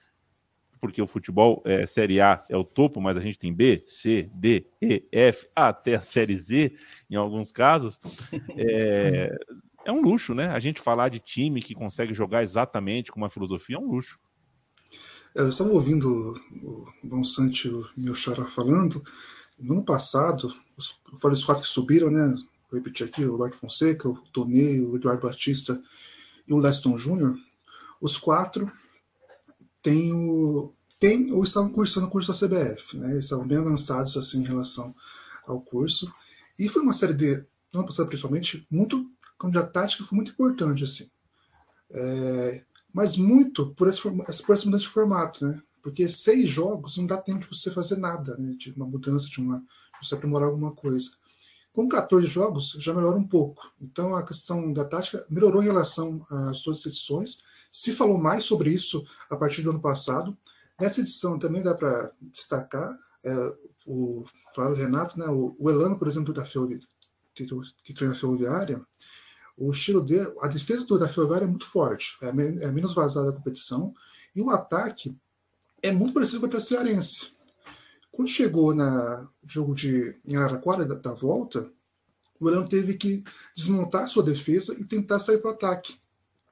porque 0.80 1.02
o 1.02 1.08
futebol 1.08 1.62
é 1.66 1.86
Série 1.86 2.20
A 2.20 2.44
é 2.50 2.58
o 2.58 2.64
topo, 2.64 3.00
mas 3.02 3.18
a 3.18 3.22
gente 3.22 3.40
tem 3.40 3.54
B, 3.54 3.84
C, 3.86 4.30
D, 4.34 4.68
E, 4.82 5.04
F, 5.12 5.48
até 5.56 5.96
a 5.96 6.02
Série 6.02 6.38
Z, 6.38 6.76
em 7.10 7.16
alguns 7.16 7.52
casos. 7.52 8.00
É, 8.60 9.38
é 9.86 9.92
um 9.92 10.02
luxo, 10.02 10.34
né? 10.34 10.48
A 10.48 10.60
gente 10.60 10.82
falar 10.82 11.10
de 11.10 11.20
time 11.20 11.62
que 11.62 11.74
consegue 11.74 12.14
jogar 12.14 12.44
exatamente 12.44 13.12
com 13.12 13.20
uma 13.20 13.30
filosofia 13.30 13.78
é 13.78 13.80
um 13.80 13.90
luxo. 13.90 14.20
É, 15.36 15.42
eu 15.42 15.50
estava 15.50 15.70
ouvindo 15.70 16.10
o 16.64 16.88
Dom 17.04 17.24
Santi 17.24 17.68
e 17.68 17.72
o 17.72 17.88
meu 17.96 18.14
xará 18.14 18.44
falando. 18.44 19.02
No 19.58 19.76
ano 19.76 19.86
passado, 19.86 20.54
os, 20.76 21.00
os 21.24 21.44
quatro 21.44 21.64
que 21.64 21.70
subiram, 21.70 22.12
né? 22.12 22.36
Vou 22.70 22.80
repetir 22.80 23.07
aqui, 23.07 23.26
o 23.26 23.34
Roberto 23.34 23.57
Fonseca, 23.57 24.09
o 24.09 24.18
Tony, 24.32 24.82
o 24.82 24.95
Eduardo 24.95 25.28
Batista 25.28 25.82
e 26.47 26.53
o 26.53 26.57
Leston 26.57 26.97
Júnior, 26.97 27.38
os 28.01 28.18
quatro 28.18 28.72
têm 29.82 30.13
o, 30.13 30.74
tem, 30.99 31.32
ou 31.32 31.43
estavam 31.43 31.72
cursando 31.72 32.07
o 32.07 32.09
curso 32.09 32.32
da 32.32 32.38
CBF, 32.38 32.97
né? 32.97 33.11
Eles 33.11 33.26
estavam 33.26 33.47
bem 33.47 33.57
avançados 33.57 34.18
assim 34.18 34.41
em 34.41 34.45
relação 34.47 34.95
ao 35.45 35.61
curso. 35.61 36.11
E 36.57 36.68
foi 36.68 36.82
uma 36.82 36.93
série 36.93 37.13
de, 37.13 37.45
não 37.74 37.86
passada 37.86 38.07
principalmente, 38.07 38.65
muito, 38.70 39.09
como 39.38 39.57
a 39.57 39.63
tática 39.65 40.03
foi 40.03 40.15
muito 40.15 40.32
importante, 40.32 40.84
assim. 40.84 41.09
É, 41.91 42.63
mas 42.93 43.15
muito 43.15 43.74
por, 43.76 43.88
esse, 43.88 44.01
por 44.01 44.53
essa 44.53 44.65
mudança 44.65 44.84
de 44.84 44.89
formato, 44.89 45.45
né? 45.45 45.61
Porque 45.84 46.09
seis 46.09 46.49
jogos 46.49 46.97
não 46.97 47.05
dá 47.05 47.18
tempo 47.18 47.39
de 47.39 47.47
você 47.47 47.72
fazer 47.72 47.97
nada, 47.97 48.36
né? 48.38 48.55
De 48.57 48.72
uma 48.72 48.88
mudança, 48.88 49.28
de, 49.30 49.39
uma, 49.39 49.59
de 49.59 50.07
você 50.07 50.15
aprimorar 50.15 50.49
alguma 50.49 50.74
coisa. 50.74 51.11
Com 51.78 51.88
14 51.88 52.25
jogos, 52.25 52.75
já 52.80 52.91
melhora 52.91 53.19
um 53.19 53.28
pouco. 53.28 53.71
Então, 53.80 54.15
a 54.15 54.25
questão 54.25 54.73
da 54.73 54.84
tática 54.84 55.23
melhorou 55.30 55.61
em 55.61 55.67
relação 55.67 56.25
às 56.28 56.63
duas 56.63 56.84
edições. 56.84 57.43
Se 57.71 57.91
falou 57.91 58.17
mais 58.17 58.45
sobre 58.45 58.71
isso 58.71 59.05
a 59.30 59.36
partir 59.36 59.61
do 59.61 59.69
ano 59.69 59.80
passado. 59.80 60.36
Nessa 60.82 61.01
edição 61.01 61.38
também 61.38 61.61
dá 61.61 61.75
para 61.75 62.11
destacar 62.19 62.97
é, 63.23 63.55
o 63.86 64.25
Flávio 64.55 64.75
Renato, 64.75 65.19
né, 65.19 65.28
o, 65.28 65.55
o, 65.59 65.69
Elano, 65.69 65.99
por 65.99 66.07
exemplo, 66.07 66.34
da 66.34 66.43
Ferroviária, 66.43 66.84
que 67.36 67.93
treina 67.93 68.15
a 68.15 68.17
Ferroviária, 68.17 68.84
o 69.55 69.71
estilo 69.71 70.01
dele, 70.01 70.34
a 70.41 70.47
defesa 70.47 70.84
da 70.97 71.07
Ferroviária 71.07 71.45
é 71.45 71.47
muito 71.47 71.67
forte, 71.67 72.17
é, 72.23 72.30
é 72.30 72.71
menos 72.71 72.95
vazada 72.95 73.28
da 73.28 73.38
competição, 73.38 73.93
e 74.36 74.41
o 74.41 74.49
ataque 74.49 75.15
é 75.84 75.91
muito 75.91 76.15
parecido 76.15 76.39
com 76.39 76.57
o 76.57 76.59
Cearense. 76.59 77.37
Quando 78.18 78.30
chegou 78.30 78.74
na 78.74 79.30
jogo 79.45 79.76
de 79.76 80.18
em 80.26 80.36
Araraquara 80.36 80.84
da, 80.84 80.95
da 80.95 81.13
volta, 81.13 81.72
o 82.39 82.49
Elano 82.49 82.68
teve 82.68 82.95
que 82.95 83.24
desmontar 83.55 84.09
sua 84.09 84.24
defesa 84.24 84.76
e 84.80 84.86
tentar 84.86 85.20
sair 85.20 85.38
para 85.38 85.51
o 85.51 85.53
ataque. 85.53 85.95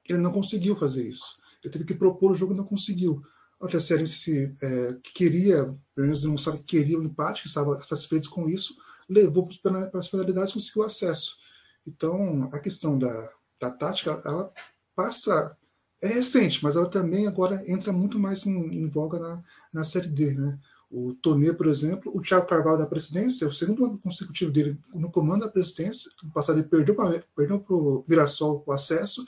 Ele 0.08 0.20
não 0.20 0.30
conseguiu 0.30 0.76
fazer 0.76 1.02
isso. 1.02 1.40
Ele 1.64 1.72
teve 1.72 1.84
que 1.84 1.94
propor 1.96 2.30
o 2.30 2.36
jogo 2.36 2.54
e 2.54 2.56
não 2.56 2.64
conseguiu 2.64 3.20
a 3.60 3.80
Cearense 3.80 4.54
é, 4.62 4.96
que 5.02 5.12
queria, 5.12 5.64
pelo 5.92 6.06
menos 6.06 6.22
demonstrava 6.22 6.56
que 6.58 6.76
queria 6.76 7.00
o 7.00 7.02
empate, 7.02 7.42
que 7.42 7.48
estava 7.48 7.82
satisfeito 7.82 8.30
com 8.30 8.48
isso, 8.48 8.76
levou 9.08 9.48
para 9.60 9.90
as 9.94 10.06
penalidades 10.06 10.52
e 10.52 10.54
conseguiu 10.54 10.84
acesso. 10.84 11.36
Então, 11.84 12.48
a 12.52 12.60
questão 12.60 12.96
da, 12.96 13.30
da 13.60 13.72
tática, 13.72 14.22
ela 14.24 14.52
passa. 14.94 15.56
É 16.00 16.08
recente, 16.08 16.62
mas 16.62 16.76
ela 16.76 16.88
também 16.88 17.26
agora 17.26 17.60
entra 17.66 17.92
muito 17.92 18.20
mais 18.20 18.46
em, 18.46 18.84
em 18.84 18.88
voga 18.88 19.18
na, 19.18 19.40
na 19.72 19.82
Série 19.82 20.08
D. 20.08 20.32
Né? 20.34 20.60
O 20.90 21.14
Tonê, 21.14 21.52
por 21.52 21.66
exemplo, 21.66 22.12
o 22.14 22.22
Thiago 22.22 22.46
Carvalho 22.46 22.78
da 22.78 22.86
presidência, 22.86 23.46
o 23.46 23.52
segundo 23.52 23.84
ano 23.84 23.98
consecutivo 23.98 24.52
dele 24.52 24.78
no 24.94 25.10
comando 25.10 25.40
da 25.40 25.50
presidência, 25.50 26.10
no 26.22 26.30
passado 26.30 26.58
ele 26.58 26.68
perdeu 26.68 26.94
para 26.94 27.74
o 27.74 28.04
Mirassol 28.08 28.62
o 28.64 28.72
acesso, 28.72 29.26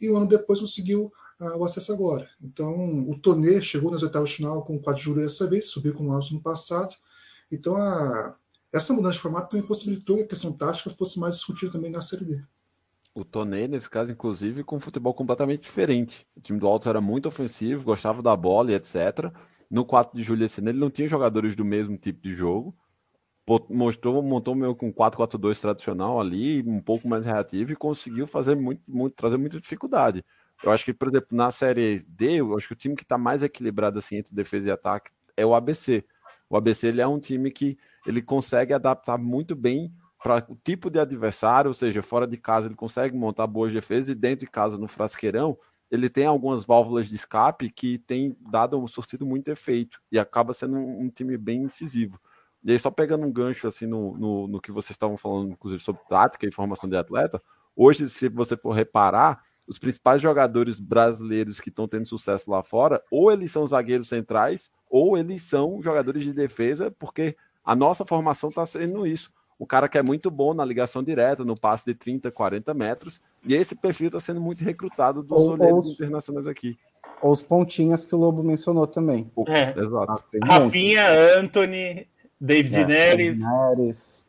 e 0.00 0.10
um 0.10 0.16
ano 0.16 0.26
depois 0.26 0.60
conseguiu 0.60 1.12
uh, 1.40 1.56
o 1.58 1.64
acesso 1.64 1.92
agora. 1.92 2.28
Então, 2.40 3.08
o 3.08 3.18
Tonê 3.18 3.60
chegou 3.62 3.90
nas 3.90 4.02
oitavas 4.02 4.30
de 4.30 4.36
final 4.36 4.64
com 4.64 4.76
o 4.76 4.80
quadro 4.80 5.00
de 5.00 5.04
júri 5.04 5.22
dessa 5.22 5.48
vez, 5.48 5.66
subiu 5.66 5.94
com 5.94 6.06
o 6.06 6.12
Alves 6.12 6.30
no 6.30 6.40
passado. 6.40 6.94
Então, 7.50 7.76
a, 7.76 8.36
essa 8.72 8.92
mudança 8.92 9.14
de 9.14 9.20
formato 9.20 9.50
também 9.50 9.66
possibilitou 9.66 10.16
que 10.16 10.22
a 10.22 10.28
questão 10.28 10.52
tática 10.52 10.90
fosse 10.90 11.18
mais 11.20 11.36
discutida 11.36 11.72
também 11.72 11.90
na 11.90 12.02
Série 12.02 12.24
D. 12.24 12.42
O 13.14 13.24
Tonê, 13.24 13.68
nesse 13.68 13.90
caso, 13.90 14.10
inclusive, 14.10 14.64
com 14.64 14.76
um 14.76 14.80
futebol 14.80 15.12
completamente 15.12 15.62
diferente. 15.62 16.26
O 16.34 16.40
time 16.40 16.58
do 16.58 16.66
Altos 16.66 16.88
era 16.88 17.00
muito 17.00 17.28
ofensivo, 17.28 17.84
gostava 17.84 18.22
da 18.22 18.34
bola 18.34 18.72
e 18.72 18.74
etc. 18.74 19.30
No 19.72 19.86
4 19.86 20.14
de 20.14 20.22
julho 20.22 20.44
esse 20.44 20.60
ano, 20.60 20.68
ele 20.68 20.78
não 20.78 20.90
tinha 20.90 21.08
jogadores 21.08 21.56
do 21.56 21.64
mesmo 21.64 21.96
tipo 21.96 22.20
de 22.20 22.34
jogo. 22.34 22.76
Mostrou, 23.70 24.22
montou 24.22 24.54
meio 24.54 24.76
com 24.76 24.92
4-4-2 24.92 25.58
tradicional 25.62 26.20
ali, 26.20 26.62
um 26.62 26.78
pouco 26.78 27.08
mais 27.08 27.24
reativo 27.24 27.72
e 27.72 27.76
conseguiu 27.76 28.26
fazer 28.26 28.54
muito, 28.54 28.82
muito, 28.86 29.14
trazer 29.14 29.38
muita 29.38 29.58
dificuldade. 29.58 30.22
Eu 30.62 30.70
acho 30.70 30.84
que, 30.84 30.92
por 30.92 31.08
exemplo, 31.08 31.28
na 31.32 31.50
série 31.50 32.04
D, 32.06 32.40
eu 32.40 32.54
acho 32.54 32.68
que 32.68 32.74
o 32.74 32.76
time 32.76 32.94
que 32.94 33.02
está 33.02 33.16
mais 33.16 33.42
equilibrado 33.42 33.98
assim 33.98 34.16
entre 34.16 34.34
defesa 34.34 34.68
e 34.68 34.72
ataque 34.72 35.10
é 35.38 35.44
o 35.44 35.54
ABC. 35.54 36.04
O 36.50 36.56
ABC 36.56 36.88
ele 36.88 37.00
é 37.00 37.06
um 37.06 37.18
time 37.18 37.50
que 37.50 37.78
ele 38.06 38.20
consegue 38.20 38.74
adaptar 38.74 39.16
muito 39.16 39.56
bem 39.56 39.90
para 40.22 40.44
o 40.50 40.56
tipo 40.62 40.90
de 40.90 41.00
adversário, 41.00 41.68
ou 41.70 41.74
seja, 41.74 42.02
fora 42.02 42.26
de 42.26 42.36
casa 42.36 42.68
ele 42.68 42.76
consegue 42.76 43.16
montar 43.16 43.46
boas 43.46 43.72
defesas 43.72 44.10
e 44.10 44.14
dentro 44.14 44.44
de 44.44 44.52
casa 44.52 44.76
no 44.76 44.86
frasqueirão 44.86 45.56
ele 45.92 46.08
tem 46.08 46.24
algumas 46.24 46.64
válvulas 46.64 47.06
de 47.06 47.14
escape 47.14 47.70
que 47.70 47.98
tem 47.98 48.34
dado 48.50 48.78
um 48.78 48.86
surtido 48.86 49.26
muito 49.26 49.48
efeito 49.48 50.00
e 50.10 50.18
acaba 50.18 50.54
sendo 50.54 50.78
um, 50.78 51.02
um 51.02 51.10
time 51.10 51.36
bem 51.36 51.64
incisivo. 51.64 52.18
E 52.64 52.72
aí, 52.72 52.78
só 52.78 52.90
pegando 52.90 53.26
um 53.26 53.30
gancho 53.30 53.68
assim 53.68 53.84
no, 53.84 54.16
no, 54.16 54.48
no 54.48 54.60
que 54.60 54.72
vocês 54.72 54.92
estavam 54.92 55.18
falando, 55.18 55.50
inclusive 55.50 55.82
sobre 55.82 56.00
tática 56.08 56.46
e 56.46 56.52
formação 56.52 56.88
de 56.88 56.96
atleta, 56.96 57.42
hoje, 57.76 58.08
se 58.08 58.30
você 58.30 58.56
for 58.56 58.72
reparar, 58.72 59.42
os 59.66 59.78
principais 59.78 60.22
jogadores 60.22 60.80
brasileiros 60.80 61.60
que 61.60 61.68
estão 61.68 61.86
tendo 61.86 62.06
sucesso 62.06 62.50
lá 62.50 62.62
fora, 62.62 63.02
ou 63.10 63.30
eles 63.30 63.52
são 63.52 63.66
zagueiros 63.66 64.08
centrais, 64.08 64.70
ou 64.88 65.18
eles 65.18 65.42
são 65.42 65.82
jogadores 65.82 66.22
de 66.22 66.32
defesa, 66.32 66.90
porque 66.90 67.36
a 67.62 67.76
nossa 67.76 68.06
formação 68.06 68.48
está 68.48 68.64
sendo 68.64 69.06
isso. 69.06 69.30
O 69.58 69.66
cara 69.66 69.90
que 69.90 69.98
é 69.98 70.02
muito 70.02 70.30
bom 70.30 70.54
na 70.54 70.64
ligação 70.64 71.02
direta, 71.02 71.44
no 71.44 71.54
passe 71.54 71.84
de 71.84 71.94
30, 71.94 72.30
40 72.30 72.72
metros, 72.72 73.20
e 73.44 73.54
esse 73.54 73.74
perfil 73.74 74.06
está 74.06 74.20
sendo 74.20 74.40
muito 74.40 74.64
recrutado 74.64 75.22
dos 75.22 75.46
ou, 75.46 75.52
olheiros 75.52 75.86
os, 75.86 75.94
internacionais 75.94 76.46
aqui. 76.46 76.78
Ou 77.20 77.32
os 77.32 77.42
pontinhas 77.42 78.04
que 78.04 78.14
o 78.14 78.18
Lobo 78.18 78.42
mencionou 78.42 78.86
também. 78.86 79.30
É. 79.48 79.78
Exato. 79.78 80.24
Ah, 80.42 80.58
Rafinha, 80.58 81.38
Anthony, 81.38 82.06
David 82.40 82.74
é, 82.74 82.86
Neres. 82.86 83.40
Neres. 83.40 84.24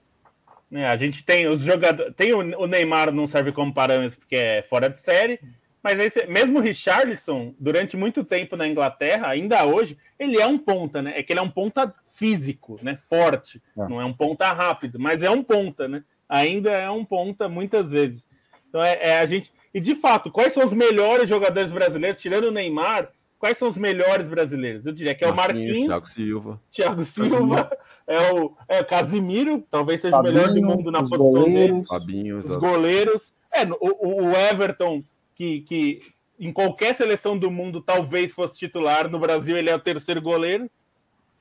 É, 0.72 0.88
a 0.88 0.98
gente 0.98 1.24
tem 1.24 1.48
os 1.48 1.62
jogadores. 1.62 2.14
Tem 2.16 2.34
o, 2.34 2.40
o, 2.40 2.68
Neymar 2.68 3.12
não 3.12 3.28
serve 3.28 3.52
como 3.52 3.74
parâmetro 3.74 4.20
porque 4.20 4.36
é 4.36 4.62
fora 4.64 4.90
de 4.90 5.00
série. 5.00 5.40
Mas 5.84 6.00
esse, 6.00 6.26
mesmo 6.28 6.60
o 6.60 6.62
Richarlison, 6.62 7.54
durante 7.60 7.98
muito 7.98 8.24
tempo 8.24 8.56
na 8.56 8.68
Inglaterra, 8.68 9.28
ainda 9.28 9.66
hoje, 9.66 9.98
ele 10.18 10.40
é 10.40 10.48
um 10.48 10.58
ponta, 10.58 11.02
né? 11.02 11.20
É 11.20 11.24
que 11.24 11.34
ele 11.34 11.40
é 11.40 11.44
um 11.44 11.50
ponta 11.50 11.94
físico, 12.14 12.80
né? 12.82 12.98
Forte. 13.10 13.62
É. 13.78 13.88
Não 13.88 14.00
é 14.00 14.06
um 14.06 14.14
ponta 14.14 14.52
rápido, 14.54 14.98
mas 14.98 15.24
é 15.24 15.30
um 15.30 15.44
ponta, 15.44 15.88
né? 15.88 16.04
Ainda 16.28 16.72
é 16.72 16.90
um 16.90 17.04
ponta 17.04 17.50
muitas 17.50 17.92
vezes. 17.92 18.26
Então 18.74 18.84
é, 18.84 18.98
é 19.00 19.20
a 19.20 19.26
gente. 19.28 19.54
E 19.72 19.80
de 19.80 19.94
fato, 19.94 20.32
quais 20.32 20.52
são 20.52 20.66
os 20.66 20.74
melhores 20.74 21.30
jogadores 21.30 21.72
brasileiros, 21.72 22.20
tirando 22.20 22.46
o 22.46 22.52
Neymar? 22.52 23.12
Quais 23.38 23.56
são 23.56 23.68
os 23.68 23.78
melhores 23.78 24.28
brasileiros? 24.28 24.84
Eu 24.84 24.92
diria 24.92 25.14
que 25.14 25.24
é 25.24 25.30
o 25.30 25.36
Marquinhos, 25.36 25.86
Thiago 25.86 26.08
Silva, 26.08 26.62
Thiago 26.72 27.04
Silva, 27.04 27.78
é 28.08 28.32
o 28.32 28.56
é, 28.68 28.84
Casimiro, 28.84 29.64
talvez 29.70 30.02
seja 30.02 30.16
Fabinho, 30.16 30.34
o 30.34 30.38
melhor 30.38 30.54
do 30.54 30.62
mundo 30.62 30.92
na 30.92 31.02
posição 31.02 31.20
goleiros, 31.20 31.76
dele. 31.76 31.86
Fabinho, 31.86 32.38
os 32.40 32.48
goleiros. 32.48 33.34
É, 33.54 33.64
o, 33.66 34.24
o 34.24 34.32
Everton, 34.32 35.04
que, 35.36 35.62
que 35.62 36.02
em 36.40 36.52
qualquer 36.52 36.96
seleção 36.96 37.38
do 37.38 37.52
mundo 37.52 37.80
talvez 37.80 38.34
fosse 38.34 38.56
titular, 38.56 39.08
no 39.08 39.20
Brasil 39.20 39.56
ele 39.56 39.70
é 39.70 39.76
o 39.76 39.80
terceiro 39.80 40.22
goleiro. 40.22 40.68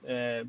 É, 0.05 0.45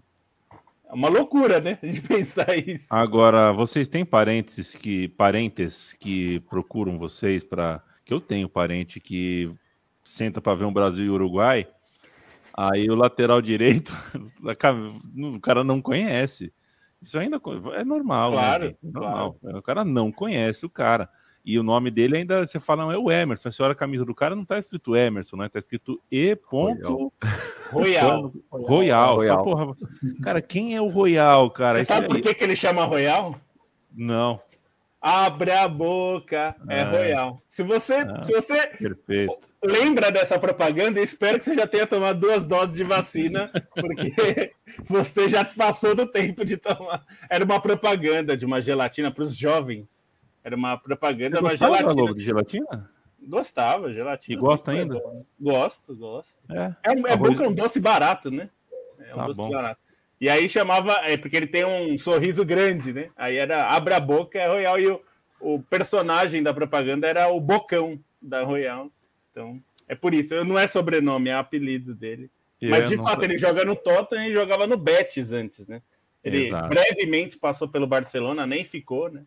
é 0.94 0.96
uma 0.96 1.10
loucura, 1.10 1.60
né? 1.60 1.78
A 1.82 1.86
gente 1.86 2.02
pensar 2.08 2.58
isso. 2.58 2.88
Agora, 2.90 3.52
vocês 3.52 3.88
têm 3.88 4.06
parentes 4.06 4.76
que 4.76 5.08
parentes 5.10 5.94
que 6.00 6.40
procuram 6.42 6.98
vocês 6.98 7.44
para 7.44 7.84
que 8.06 8.14
eu 8.14 8.22
tenho 8.22 8.48
parente 8.48 9.00
que 9.00 9.52
senta 10.04 10.40
para 10.40 10.56
ver 10.56 10.66
um 10.66 10.74
Brasil 10.74 11.06
e 11.06 11.10
Uruguai 11.10 11.68
Aí 12.56 12.88
o 12.90 12.96
lateral 12.96 13.42
direito, 13.42 13.92
o 15.36 15.40
cara 15.40 15.64
não 15.64 15.82
conhece. 15.82 16.54
Isso 17.02 17.18
ainda 17.18 17.42
é 17.76 17.84
normal, 17.84 18.32
né, 18.32 18.38
claro, 18.38 18.66
né, 18.66 18.76
normal. 18.84 19.38
Claro. 19.42 19.58
O 19.58 19.62
cara 19.62 19.84
não 19.84 20.12
conhece 20.12 20.66
o 20.66 20.70
cara. 20.70 21.10
E 21.46 21.60
o 21.60 21.64
nome 21.64 21.92
dele 21.92 22.18
ainda, 22.18 22.46
você 22.46 22.58
fala, 22.58 22.84
não, 22.84 22.92
é 22.92 22.98
o 22.98 23.12
Emerson. 23.12 23.52
Você 23.52 23.62
olha 23.62 23.74
a 23.74 23.76
camisa 23.76 24.06
do 24.06 24.16
cara, 24.16 24.36
não 24.36 24.46
tá 24.46 24.58
escrito 24.58 24.96
Emerson, 24.96 25.36
né? 25.36 25.50
Tá 25.50 25.60
escrito 25.60 26.02
E. 26.10 26.38
Royal. 26.46 27.12
Royal. 27.70 28.34
Royal. 28.50 29.16
Royal. 29.16 29.44
Porra, 29.44 29.74
cara, 30.24 30.42
quem 30.42 30.74
é 30.74 30.82
o 30.82 30.88
Royal, 30.88 31.50
cara? 31.52 31.80
Você 31.80 31.86
sabe 31.86 32.08
por 32.08 32.22
que, 32.22 32.34
que 32.34 32.44
ele 32.44 32.56
chama 32.56 32.86
Royal? 32.86 33.36
Não. 33.94 34.40
Abre 35.02 35.52
a 35.52 35.68
boca, 35.68 36.56
é 36.70 36.82
ah, 36.82 36.90
Royal. 36.90 37.36
Se 37.50 37.62
você, 37.62 37.96
ah, 37.96 38.24
se 38.24 38.32
você 38.32 38.68
perfeito. 38.68 39.38
lembra 39.62 40.10
dessa 40.10 40.40
propaganda, 40.40 41.02
espero 41.02 41.38
que 41.38 41.44
você 41.44 41.56
já 41.56 41.68
tenha 41.68 41.86
tomado 41.86 42.22
duas 42.22 42.46
doses 42.46 42.76
de 42.76 42.86
vacina, 42.86 43.52
porque 43.76 44.54
você 44.88 45.28
já 45.28 45.44
passou 45.44 45.94
do 45.94 46.08
tempo 46.08 46.46
de 46.46 46.56
tomar. 46.56 47.04
Era 47.30 47.44
uma 47.44 47.60
propaganda 47.60 48.38
de 48.38 48.46
uma 48.46 48.62
gelatina 48.62 49.12
para 49.12 49.26
os 49.26 49.36
jovens. 49.36 50.03
Era 50.44 50.56
uma 50.56 50.78
propaganda 50.78 51.40
uma 51.40 51.56
gelatina. 51.56 52.14
de 52.14 52.22
gelatina? 52.22 52.90
Gostava, 53.22 53.94
gelatina. 53.94 54.38
E 54.38 54.40
gosta 54.40 54.72
ainda? 54.72 55.02
Gosto, 55.40 55.96
gosto. 55.96 56.38
É, 56.50 56.76
é, 56.84 56.92
é 56.92 57.16
bom 57.16 57.36
que 57.36 57.44
é 57.44 57.48
um 57.48 57.54
doce 57.54 57.80
barato, 57.80 58.30
né? 58.30 58.50
É 59.00 59.14
um 59.14 59.18
tá 59.18 59.28
doce 59.28 59.38
bom. 59.38 59.50
barato. 59.50 59.82
E 60.20 60.30
aí 60.30 60.48
chamava, 60.50 60.94
é 61.04 61.18
porque 61.18 61.36
ele 61.36 61.48
tem 61.48 61.66
um 61.66 61.98
sorriso 61.98 62.46
grande, 62.46 62.94
né? 62.94 63.10
Aí 63.16 63.38
era 63.38 63.68
Abra 63.68 63.98
a 63.98 64.00
Boca 64.00 64.38
é 64.38 64.48
Royal 64.48 64.80
e 64.80 64.88
o, 64.88 65.02
o 65.40 65.62
personagem 65.62 66.44
da 66.44 66.54
propaganda 66.54 67.08
era 67.08 67.28
o 67.30 67.40
Bocão 67.40 68.00
da 68.22 68.44
Royal. 68.44 68.90
Então, 69.32 69.62
é 69.88 69.96
por 69.96 70.14
isso. 70.14 70.44
Não 70.44 70.58
é 70.58 70.68
sobrenome, 70.68 71.30
é 71.30 71.34
apelido 71.34 71.94
dele. 71.94 72.30
E 72.62 72.70
Mas 72.70 72.88
de 72.88 72.96
fato, 72.98 73.24
ele 73.24 73.38
joga 73.38 73.66
no 73.66 73.76
Tottenham 73.76 74.28
e 74.28 74.34
jogava 74.34 74.66
no 74.66 74.78
Betis 74.78 75.34
antes, 75.34 75.68
né? 75.68 75.82
Ele 76.24 76.46
Exato. 76.46 76.70
brevemente 76.70 77.38
passou 77.38 77.68
pelo 77.68 77.86
Barcelona, 77.86 78.48
nem 78.48 78.64
ficou, 78.64 79.10
né? 79.10 79.24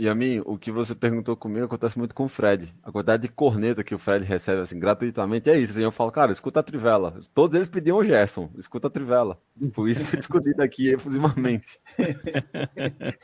E 0.00 0.08
a 0.08 0.14
mim, 0.14 0.40
o 0.46 0.56
que 0.56 0.72
você 0.72 0.94
perguntou 0.94 1.36
comigo 1.36 1.66
acontece 1.66 1.98
muito 1.98 2.14
com 2.14 2.24
o 2.24 2.28
Fred. 2.28 2.74
A 2.82 2.90
quantidade 2.90 3.24
de 3.24 3.28
corneta 3.28 3.84
que 3.84 3.94
o 3.94 3.98
Fred 3.98 4.24
recebe 4.24 4.62
assim 4.62 4.78
gratuitamente 4.78 5.50
é 5.50 5.58
isso. 5.60 5.72
Assim, 5.72 5.82
eu 5.82 5.92
falo, 5.92 6.10
cara, 6.10 6.32
escuta 6.32 6.58
a 6.58 6.62
Trivela. 6.62 7.20
Todos 7.34 7.54
eles 7.54 7.68
pediam 7.68 7.98
o 7.98 8.02
Gerson, 8.02 8.48
escuta 8.56 8.86
a 8.86 8.90
Trivela. 8.90 9.38
Por 9.74 9.90
isso 9.90 10.02
foi 10.06 10.18
discutido 10.18 10.62
aqui 10.62 10.88
efusivamente. 10.88 11.78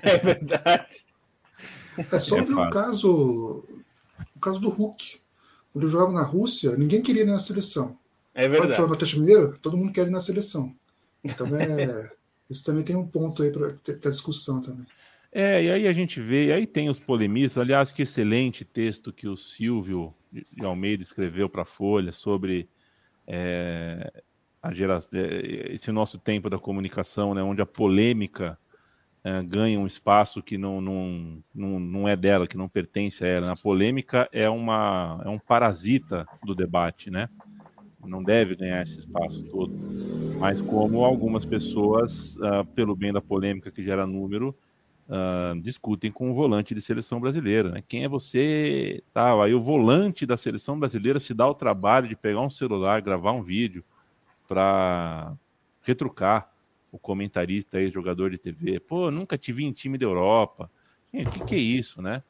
é 0.02 0.18
verdade. 0.18 1.02
É 1.96 2.20
só 2.20 2.36
é 2.36 2.42
ver 2.42 2.52
o 2.52 2.68
caso, 2.68 3.64
o 4.36 4.38
caso 4.38 4.60
do 4.60 4.68
Hulk. 4.68 5.18
Quando 5.72 5.84
eu 5.84 5.90
jogava 5.90 6.12
na 6.12 6.24
Rússia, 6.24 6.76
ninguém 6.76 7.00
queria 7.00 7.22
ir 7.22 7.26
na 7.26 7.38
seleção. 7.38 7.98
É 8.34 8.46
verdade. 8.46 8.72
Quando 8.72 8.76
joga 8.76 8.88
no 8.88 8.94
Atlético 8.96 9.20
Mineiro, 9.20 9.56
todo 9.62 9.78
mundo 9.78 9.92
quer 9.92 10.06
ir 10.06 10.10
na 10.10 10.20
seleção. 10.20 10.76
Então 11.24 11.46
é, 11.56 12.10
isso 12.50 12.62
também 12.62 12.84
tem 12.84 12.96
um 12.96 13.06
ponto 13.06 13.42
aí 13.42 13.50
para 13.50 13.72
ter 13.72 13.98
discussão 14.10 14.60
também. 14.60 14.86
É, 15.38 15.62
e 15.62 15.70
aí 15.70 15.86
a 15.86 15.92
gente 15.92 16.18
vê, 16.18 16.46
e 16.46 16.52
aí 16.52 16.66
tem 16.66 16.88
os 16.88 16.98
polemistas, 16.98 17.58
aliás, 17.62 17.92
que 17.92 18.00
excelente 18.00 18.64
texto 18.64 19.12
que 19.12 19.28
o 19.28 19.36
Silvio 19.36 20.10
de 20.32 20.64
Almeida 20.64 21.02
escreveu 21.02 21.46
para 21.46 21.60
a 21.60 21.66
Folha 21.66 22.10
sobre 22.10 22.66
é, 23.26 24.22
a 24.62 24.72
geração, 24.72 25.10
é, 25.12 25.74
esse 25.74 25.92
nosso 25.92 26.18
tempo 26.18 26.48
da 26.48 26.58
comunicação, 26.58 27.34
né, 27.34 27.42
onde 27.42 27.60
a 27.60 27.66
polêmica 27.66 28.58
é, 29.22 29.42
ganha 29.42 29.78
um 29.78 29.86
espaço 29.86 30.42
que 30.42 30.56
não, 30.56 30.80
não, 30.80 31.44
não, 31.54 31.78
não 31.80 32.08
é 32.08 32.16
dela, 32.16 32.46
que 32.46 32.56
não 32.56 32.66
pertence 32.66 33.22
a 33.22 33.28
ela. 33.28 33.52
A 33.52 33.56
polêmica 33.56 34.26
é, 34.32 34.48
uma, 34.48 35.20
é 35.22 35.28
um 35.28 35.38
parasita 35.38 36.26
do 36.46 36.54
debate, 36.54 37.10
né? 37.10 37.28
Não 38.02 38.22
deve 38.22 38.56
ganhar 38.56 38.82
esse 38.82 39.00
espaço 39.00 39.42
todo. 39.50 39.74
Mas 40.38 40.62
como 40.62 41.04
algumas 41.04 41.44
pessoas, 41.44 42.36
uh, 42.36 42.64
pelo 42.74 42.96
bem 42.96 43.12
da 43.12 43.20
polêmica 43.20 43.70
que 43.70 43.82
gera 43.82 44.06
número, 44.06 44.56
uh, 45.08 45.60
discutem 45.60 46.10
com 46.10 46.30
o 46.30 46.34
volante 46.34 46.74
de 46.74 46.80
seleção 46.80 47.20
brasileira. 47.20 47.70
Né? 47.70 47.82
Quem 47.86 48.04
é 48.04 48.08
você? 48.08 49.02
Tal. 49.12 49.42
Aí 49.42 49.54
o 49.54 49.60
volante 49.60 50.26
da 50.26 50.36
seleção 50.36 50.78
brasileira 50.78 51.18
se 51.18 51.34
dá 51.34 51.46
o 51.46 51.54
trabalho 51.54 52.08
de 52.08 52.16
pegar 52.16 52.40
um 52.40 52.50
celular, 52.50 53.00
gravar 53.00 53.32
um 53.32 53.42
vídeo 53.42 53.84
para 54.46 55.34
retrucar 55.82 56.50
o 56.90 56.98
comentarista 56.98 57.78
aí, 57.78 57.90
jogador 57.90 58.30
de 58.30 58.38
TV. 58.38 58.80
Pô, 58.80 59.10
nunca 59.10 59.36
te 59.36 59.52
vi 59.52 59.64
em 59.64 59.72
time 59.72 59.98
da 59.98 60.06
Europa. 60.06 60.70
O 61.12 61.30
que, 61.30 61.44
que 61.44 61.54
é 61.54 61.58
isso, 61.58 62.02
né? 62.02 62.22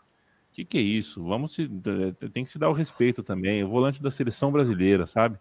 O 0.51 0.55
que, 0.55 0.64
que 0.64 0.79
é 0.79 0.81
isso? 0.81 1.22
Vamos 1.24 1.55
se, 1.55 1.68
tem 2.33 2.45
que 2.45 2.51
se 2.51 2.59
dar 2.59 2.68
o 2.68 2.72
respeito 2.72 3.22
também. 3.22 3.62
O 3.62 3.68
volante 3.68 4.03
da 4.03 4.11
seleção 4.11 4.51
brasileira, 4.51 5.07
sabe? 5.07 5.39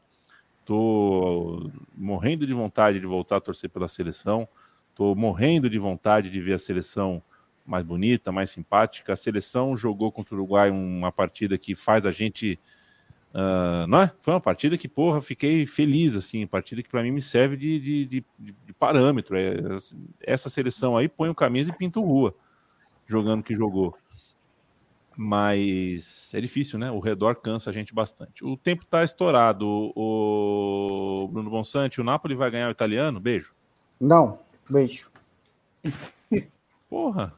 Tô 0.65 1.69
morrendo 1.95 2.45
de 2.45 2.53
vontade 2.53 2.99
de 2.99 3.05
voltar 3.05 3.37
a 3.37 3.41
torcer 3.41 3.69
pela 3.69 3.87
seleção. 3.87 4.47
Estou 4.95 5.13
morrendo 5.13 5.69
de 5.69 5.77
vontade 5.77 6.29
de 6.29 6.39
ver 6.39 6.53
a 6.53 6.57
seleção 6.57 7.21
mais 7.65 7.83
bonita, 7.83 8.31
mais 8.31 8.49
simpática. 8.49 9.11
A 9.11 9.15
seleção 9.17 9.75
jogou 9.75 10.09
contra 10.09 10.33
o 10.33 10.37
Uruguai 10.37 10.71
uma 10.71 11.11
partida 11.11 11.57
que 11.57 11.75
faz 11.75 12.05
a 12.05 12.11
gente. 12.11 12.57
Uh, 13.33 13.85
não 13.87 14.03
é? 14.03 14.11
Foi 14.21 14.33
uma 14.33 14.39
partida 14.39 14.77
que, 14.77 14.87
porra, 14.87 15.19
fiquei 15.19 15.65
feliz, 15.65 16.15
assim, 16.15 16.47
partida 16.47 16.81
que 16.81 16.87
para 16.87 17.03
mim 17.03 17.11
me 17.11 17.21
serve 17.21 17.57
de, 17.57 17.77
de, 17.77 18.05
de, 18.05 18.25
de 18.39 18.73
parâmetro. 18.79 19.35
É, 19.35 19.57
essa 20.21 20.49
seleção 20.49 20.95
aí 20.95 21.09
põe 21.09 21.27
o 21.27 21.35
camisa 21.35 21.71
e 21.71 21.75
pinta 21.75 21.99
rua, 21.99 22.33
jogando 23.05 23.43
que 23.43 23.53
jogou. 23.53 23.97
Mas 25.17 26.33
é 26.33 26.39
difícil, 26.39 26.79
né? 26.79 26.89
O 26.89 26.99
redor 27.01 27.35
cansa 27.35 27.69
a 27.69 27.73
gente 27.73 27.93
bastante. 27.93 28.45
O 28.45 28.55
tempo 28.55 28.83
está 28.83 29.03
estourado. 29.03 29.91
O 29.93 31.27
Bruno 31.33 31.49
Bonsante, 31.49 31.99
o 31.99 32.03
Napoli 32.05 32.33
vai 32.33 32.49
ganhar 32.49 32.69
o 32.69 32.71
italiano? 32.71 33.19
Beijo. 33.19 33.53
Não. 33.99 34.44
Beijo. 34.69 35.09
Porra. 36.89 37.33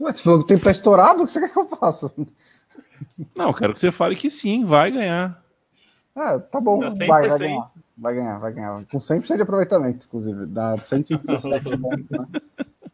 Ué, 0.00 0.12
você 0.12 0.22
falou 0.22 0.38
que 0.40 0.44
o 0.44 0.46
tempo 0.46 0.64
tá 0.64 0.70
estourado, 0.70 1.22
o 1.22 1.26
que 1.26 1.32
você 1.32 1.40
quer 1.40 1.52
que 1.52 1.58
eu 1.58 1.66
faça? 1.66 2.10
Não, 3.36 3.52
quero 3.52 3.74
que 3.74 3.80
você 3.80 3.90
fale 3.90 4.16
que 4.16 4.30
sim, 4.30 4.64
vai 4.64 4.90
ganhar. 4.90 5.42
É, 6.16 6.38
tá 6.38 6.60
bom, 6.60 6.80
vai, 6.80 7.28
vai 7.28 7.38
ganhar. 7.38 7.70
Vai 7.96 8.14
ganhar, 8.14 8.38
vai 8.38 8.52
ganhar. 8.52 8.84
Com 8.90 8.98
100% 8.98 9.36
de 9.36 9.42
aproveitamento, 9.42 10.06
inclusive. 10.06 10.46
Dá 10.46 10.78
117 10.82 11.76
pontos, 11.76 12.10
né? 12.10 12.26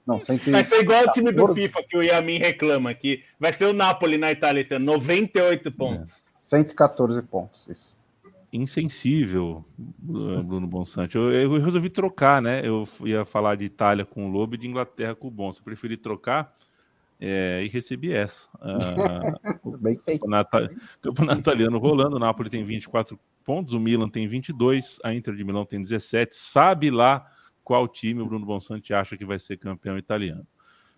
Não, 0.05 0.21
100... 0.21 0.39
Vai 0.39 0.65
ser 0.65 0.81
igual 0.81 1.05
o 1.05 1.13
time 1.13 1.33
do 1.33 1.55
FIFA 1.55 1.83
que 1.89 1.97
o 1.97 2.03
Yamin 2.03 2.39
reclama, 2.39 2.93
que 2.95 3.23
vai 3.39 3.53
ser 3.53 3.67
o 3.67 3.73
Napoli 3.73 4.19
na 4.19 4.33
Itália 4.33 4.61
esse 4.61 4.75
ano, 4.75 4.85
98 4.85 5.73
pontos. 5.73 6.13
É. 6.13 6.27
114 6.39 7.23
pontos, 7.23 7.69
isso 7.69 7.96
insensível, 8.53 9.65
Bruno 9.77 10.67
Bonsante. 10.67 11.17
Eu, 11.17 11.33
eu, 11.33 11.61
resolvi 11.61 11.91
trocar, 11.91 12.41
né? 12.41 12.67
Eu 12.67 12.89
ia 13.05 13.25
falar 13.25 13.57
de 13.57 13.65
Itália 13.65 14.05
com 14.05 14.27
o 14.27 14.31
Lobo 14.31 14.55
e 14.55 14.59
de 14.59 14.67
Inglaterra 14.67 15.15
com 15.15 15.29
o 15.29 15.31
Bonsa. 15.31 15.63
Preferi 15.63 15.97
trocar 15.97 16.57
é, 17.21 17.63
e 17.65 17.69
recebi 17.69 18.13
essa. 18.13 18.49
Uh, 18.57 19.77
Bem 19.79 19.99
feito. 19.99 20.27
Campeonato, 21.01 21.41
italiano 21.41 21.79
rolando. 21.79 22.17
O 22.17 22.21
Napoli 22.21 22.51
tem 22.51 22.65
24 22.65 23.19
pontos, 23.45 23.75
o 23.75 23.81
Milan 23.81 24.09
tem 24.09 24.27
22, 24.27 24.99
a 25.05 25.15
Inter 25.15 25.35
de 25.35 25.45
Milão 25.45 25.65
tem 25.65 25.81
17. 25.81 26.35
Sabe 26.35 26.91
lá 26.91 27.27
qual 27.65 27.89
time 27.89 28.21
o 28.21 28.27
Bruno 28.27 28.47
Bonsante 28.47 28.95
acha 28.95 29.17
que 29.17 29.25
vai 29.25 29.39
ser 29.39 29.57
campeão 29.57 29.99
italiano. 29.99 30.47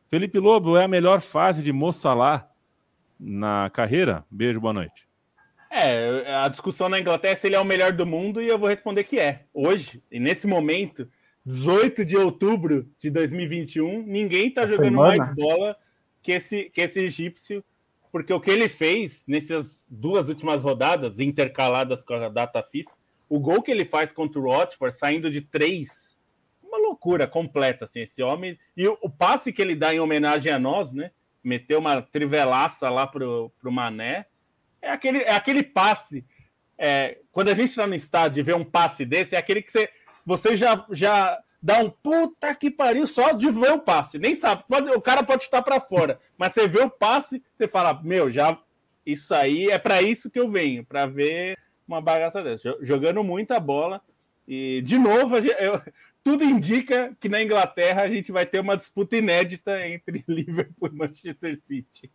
Felipe 0.08 0.38
Lobo, 0.38 0.76
é 0.76 0.84
a 0.84 0.88
melhor 0.88 1.20
fase 1.20 1.62
de 1.62 1.72
Mossalá 1.72 2.50
na 3.18 3.70
carreira? 3.70 4.24
Beijo, 4.30 4.60
boa 4.60 4.72
noite. 4.72 5.07
É, 5.70 6.34
a 6.34 6.48
discussão 6.48 6.88
na 6.88 6.98
Inglaterra 6.98 7.32
é 7.32 7.36
se 7.36 7.46
ele 7.46 7.56
é 7.56 7.60
o 7.60 7.64
melhor 7.64 7.92
do 7.92 8.06
mundo 8.06 8.42
e 8.42 8.48
eu 8.48 8.58
vou 8.58 8.68
responder 8.68 9.04
que 9.04 9.18
é. 9.18 9.44
Hoje, 9.52 10.02
e 10.10 10.18
nesse 10.18 10.46
momento, 10.46 11.08
18 11.44 12.04
de 12.04 12.16
outubro 12.16 12.88
de 12.98 13.10
2021, 13.10 14.02
ninguém 14.02 14.50
tá 14.50 14.62
a 14.62 14.66
jogando 14.66 14.84
semana. 14.84 15.16
mais 15.16 15.34
bola 15.34 15.76
que 16.22 16.32
esse, 16.32 16.70
que 16.70 16.80
esse 16.80 17.00
egípcio, 17.00 17.62
porque 18.10 18.32
o 18.32 18.40
que 18.40 18.50
ele 18.50 18.68
fez 18.68 19.24
nessas 19.26 19.86
duas 19.90 20.28
últimas 20.28 20.62
rodadas, 20.62 21.20
intercaladas 21.20 22.02
com 22.02 22.14
a 22.14 22.28
data 22.28 22.62
FIFA, 22.62 22.90
o 23.28 23.38
gol 23.38 23.62
que 23.62 23.70
ele 23.70 23.84
faz 23.84 24.10
contra 24.10 24.40
o 24.40 24.44
Watford, 24.44 24.94
saindo 24.94 25.30
de 25.30 25.42
três, 25.42 26.18
uma 26.62 26.78
loucura 26.78 27.26
completa, 27.26 27.84
assim, 27.84 28.00
esse 28.00 28.22
homem. 28.22 28.58
E 28.74 28.88
o, 28.88 28.96
o 29.02 29.10
passe 29.10 29.52
que 29.52 29.60
ele 29.60 29.74
dá 29.74 29.94
em 29.94 30.00
homenagem 30.00 30.50
a 30.50 30.58
nós, 30.58 30.94
né? 30.94 31.10
Meteu 31.44 31.78
uma 31.78 32.00
trivelaça 32.00 32.88
lá 32.88 33.06
pro, 33.06 33.52
pro 33.60 33.70
Mané 33.70 34.26
é 34.80 34.90
aquele, 34.90 35.18
é 35.18 35.32
aquele 35.32 35.62
passe. 35.62 36.24
É, 36.76 37.18
quando 37.32 37.48
a 37.48 37.54
gente 37.54 37.70
está 37.70 37.86
no 37.86 37.94
estádio 37.94 38.40
e 38.40 38.44
vê 38.44 38.54
um 38.54 38.64
passe 38.64 39.04
desse, 39.04 39.34
é 39.34 39.38
aquele 39.38 39.62
que 39.62 39.72
você, 39.72 39.88
você 40.24 40.56
já, 40.56 40.86
já 40.90 41.38
dá 41.60 41.78
um 41.78 41.90
puta 41.90 42.54
que 42.54 42.70
pariu 42.70 43.06
só 43.06 43.32
de 43.32 43.50
ver 43.50 43.72
o 43.72 43.80
passe. 43.80 44.18
Nem 44.18 44.34
sabe, 44.34 44.64
pode, 44.68 44.90
o 44.90 45.00
cara 45.00 45.22
pode 45.22 45.44
estar 45.44 45.62
para 45.62 45.80
fora, 45.80 46.20
mas 46.36 46.52
você 46.52 46.68
vê 46.68 46.80
o 46.80 46.90
passe, 46.90 47.42
você 47.56 47.66
fala: 47.66 48.00
Meu, 48.02 48.30
já 48.30 48.58
isso 49.04 49.34
aí 49.34 49.68
é 49.68 49.78
para 49.78 50.02
isso 50.02 50.30
que 50.30 50.38
eu 50.38 50.50
venho, 50.50 50.84
para 50.84 51.06
ver 51.06 51.58
uma 51.86 52.00
bagaça 52.00 52.42
dessa. 52.42 52.76
Jogando 52.82 53.24
muita 53.24 53.58
bola. 53.58 54.02
E, 54.46 54.82
de 54.82 54.98
novo, 54.98 55.36
eu, 55.38 55.80
tudo 56.22 56.44
indica 56.44 57.16
que 57.18 57.28
na 57.28 57.42
Inglaterra 57.42 58.02
a 58.02 58.08
gente 58.08 58.30
vai 58.30 58.44
ter 58.44 58.60
uma 58.60 58.76
disputa 58.76 59.16
inédita 59.16 59.86
entre 59.86 60.24
Liverpool 60.28 60.90
e 60.92 60.96
Manchester 60.96 61.58
City. 61.62 62.10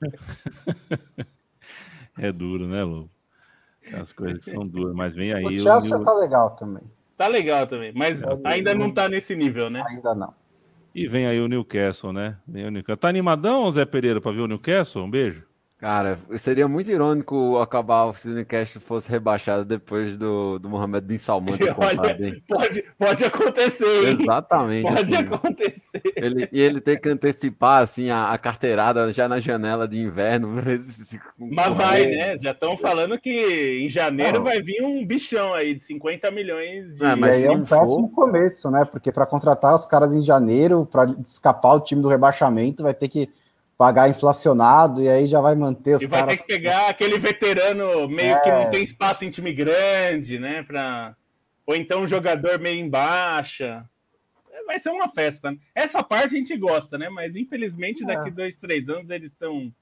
É 2.20 2.30
duro, 2.30 2.68
né, 2.68 2.84
Lobo? 2.84 3.10
As 3.94 4.12
coisas 4.12 4.44
que 4.44 4.50
são 4.50 4.62
duras, 4.62 4.94
mas 4.94 5.14
vem 5.14 5.32
aí. 5.32 5.56
O 5.56 5.58
Chelsea 5.58 5.96
o... 5.96 6.02
tá 6.02 6.12
legal 6.12 6.50
também. 6.50 6.82
Tá 7.16 7.26
legal 7.26 7.66
também, 7.66 7.92
mas 7.94 8.22
é, 8.22 8.38
ainda 8.44 8.74
não 8.74 8.92
tá 8.92 9.08
nesse 9.08 9.34
nível, 9.34 9.68
né? 9.70 9.82
Ainda 9.88 10.14
não. 10.14 10.34
E 10.94 11.06
vem 11.06 11.26
aí 11.26 11.40
o 11.40 11.48
Newcastle, 11.48 12.12
né? 12.12 12.36
Vem 12.46 12.66
o 12.66 12.70
Newcastle. 12.70 12.96
Tá 12.98 13.08
animadão, 13.08 13.70
Zé 13.70 13.84
Pereira, 13.84 14.20
para 14.20 14.32
ver 14.32 14.40
o 14.40 14.46
Newcastle? 14.46 15.04
Um 15.04 15.10
beijo. 15.10 15.46
Cara, 15.80 16.18
seria 16.36 16.68
muito 16.68 16.90
irônico 16.90 17.56
acabar 17.56 18.14
se 18.14 18.28
o 18.28 18.34
Newcastle 18.34 18.82
fosse 18.82 19.10
rebaixado 19.10 19.64
depois 19.64 20.14
do, 20.14 20.58
do 20.58 20.68
Mohamed 20.68 21.06
Bin 21.06 21.16
Salman 21.16 21.56
ter 21.56 21.72
comprado, 21.74 22.22
hein? 22.22 22.42
Pode, 22.46 22.84
pode 22.98 23.24
acontecer, 23.24 24.08
hein? 24.10 24.18
Exatamente. 24.20 24.82
Pode 24.82 25.00
assim, 25.00 25.14
acontecer. 25.16 26.02
Ele, 26.16 26.48
e 26.52 26.60
ele 26.60 26.82
ter 26.82 27.00
que 27.00 27.08
antecipar 27.08 27.82
assim, 27.82 28.10
a, 28.10 28.30
a 28.30 28.36
carteirada 28.36 29.10
já 29.10 29.26
na 29.26 29.40
janela 29.40 29.88
de 29.88 29.98
inverno. 29.98 30.48
Mas 31.38 31.74
vai, 31.74 32.04
né? 32.04 32.36
Já 32.36 32.50
estão 32.50 32.76
falando 32.76 33.18
que 33.18 33.80
em 33.82 33.88
janeiro 33.88 34.36
Não. 34.36 34.44
vai 34.44 34.60
vir 34.60 34.82
um 34.82 35.06
bichão 35.06 35.54
aí 35.54 35.72
de 35.72 35.84
50 35.86 36.30
milhões 36.30 36.94
de... 36.94 37.02
É, 37.02 37.16
mas 37.16 37.36
aí 37.36 37.44
é 37.44 37.50
um 37.50 37.64
péssimo 37.64 38.10
começo, 38.10 38.70
né? 38.70 38.84
Porque 38.84 39.10
para 39.10 39.24
contratar 39.24 39.74
os 39.74 39.86
caras 39.86 40.14
em 40.14 40.20
janeiro, 40.20 40.84
para 40.84 41.10
escapar 41.24 41.72
o 41.72 41.80
time 41.80 42.02
do 42.02 42.08
rebaixamento, 42.08 42.82
vai 42.82 42.92
ter 42.92 43.08
que 43.08 43.30
pagar 43.80 44.10
inflacionado 44.10 45.02
e 45.02 45.08
aí 45.08 45.26
já 45.26 45.40
vai 45.40 45.54
manter 45.54 45.96
os 45.96 46.02
e 46.02 46.06
vai 46.06 46.26
ter 46.26 46.36
que 46.36 46.46
pegar 46.46 46.90
aquele 46.90 47.18
veterano 47.18 48.06
meio 48.06 48.34
é... 48.34 48.40
que 48.40 48.50
não 48.50 48.70
tem 48.70 48.84
espaço 48.84 49.24
em 49.24 49.30
time 49.30 49.54
grande, 49.54 50.38
né? 50.38 50.62
Pra... 50.64 51.16
Ou 51.64 51.74
então 51.74 52.02
um 52.02 52.06
jogador 52.06 52.58
meio 52.58 52.78
em 52.78 52.90
baixa. 52.90 53.88
É, 54.52 54.64
vai 54.64 54.78
ser 54.78 54.90
uma 54.90 55.08
festa. 55.08 55.50
Né? 55.50 55.56
Essa 55.74 56.02
parte 56.02 56.34
a 56.34 56.38
gente 56.38 56.54
gosta, 56.58 56.98
né? 56.98 57.08
Mas 57.08 57.36
infelizmente 57.36 58.04
daqui 58.04 58.28
é. 58.28 58.30
dois, 58.30 58.54
três 58.54 58.90
anos 58.90 59.08
eles 59.08 59.30
estão 59.30 59.72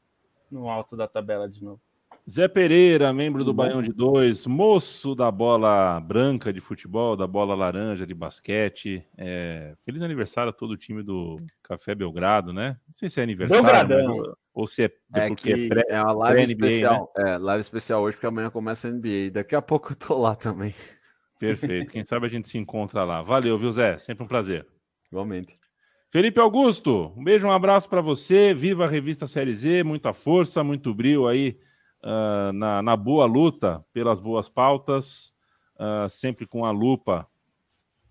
no 0.48 0.68
alto 0.68 0.96
da 0.96 1.08
tabela 1.08 1.48
de 1.48 1.60
novo. 1.60 1.80
Zé 2.28 2.46
Pereira, 2.46 3.10
membro 3.10 3.42
do 3.42 3.54
Baião 3.54 3.80
de 3.80 3.90
Dois, 3.90 4.46
moço 4.46 5.14
da 5.14 5.30
bola 5.30 5.98
branca 5.98 6.52
de 6.52 6.60
futebol, 6.60 7.16
da 7.16 7.26
bola 7.26 7.54
laranja 7.54 8.06
de 8.06 8.12
basquete. 8.12 9.02
É, 9.16 9.74
feliz 9.82 10.02
aniversário 10.02 10.50
a 10.50 10.52
todo 10.52 10.72
o 10.72 10.76
time 10.76 11.02
do 11.02 11.36
Café 11.62 11.94
Belgrado, 11.94 12.52
né? 12.52 12.76
Não 12.86 12.94
sei 12.94 13.08
se 13.08 13.18
é 13.18 13.22
aniversário 13.22 13.88
mas, 13.88 14.36
ou 14.52 14.66
se 14.66 14.82
é, 14.82 14.90
é 15.14 15.28
porque 15.28 15.52
é, 15.52 15.68
pré, 15.68 15.84
é 15.88 16.02
uma 16.02 16.12
live 16.12 16.54
NBA, 16.54 16.66
especial. 16.66 17.12
Né? 17.16 17.30
É, 17.30 17.38
live 17.38 17.60
especial 17.62 18.02
hoje, 18.02 18.16
porque 18.18 18.26
amanhã 18.26 18.50
começa 18.50 18.88
a 18.88 18.90
NBA. 18.90 19.30
Daqui 19.32 19.56
a 19.56 19.62
pouco 19.62 19.92
eu 19.92 19.96
tô 19.96 20.18
lá 20.18 20.36
também. 20.36 20.74
Perfeito. 21.40 21.90
Quem 21.90 22.04
sabe 22.04 22.26
a 22.26 22.28
gente 22.28 22.46
se 22.46 22.58
encontra 22.58 23.04
lá. 23.04 23.22
Valeu, 23.22 23.56
viu, 23.56 23.72
Zé? 23.72 23.96
Sempre 23.96 24.24
um 24.24 24.28
prazer. 24.28 24.66
Igualmente. 25.10 25.58
Felipe 26.10 26.38
Augusto, 26.40 27.10
um 27.16 27.24
beijo, 27.24 27.46
um 27.46 27.52
abraço 27.52 27.88
para 27.88 28.02
você. 28.02 28.52
Viva 28.52 28.84
a 28.84 28.88
revista 28.88 29.26
Série 29.26 29.54
Z, 29.54 29.82
muita 29.82 30.12
força, 30.12 30.62
muito 30.62 30.92
brilho 30.94 31.26
aí 31.26 31.56
uh, 32.02 32.52
na, 32.52 32.82
na, 32.82 32.96
boa 32.96 33.26
luta 33.26 33.84
pelas 33.92 34.20
boas 34.20 34.48
pautas, 34.48 35.34
uh, 35.76 36.08
sempre 36.08 36.46
com 36.46 36.64
a 36.64 36.70
lupa 36.70 37.26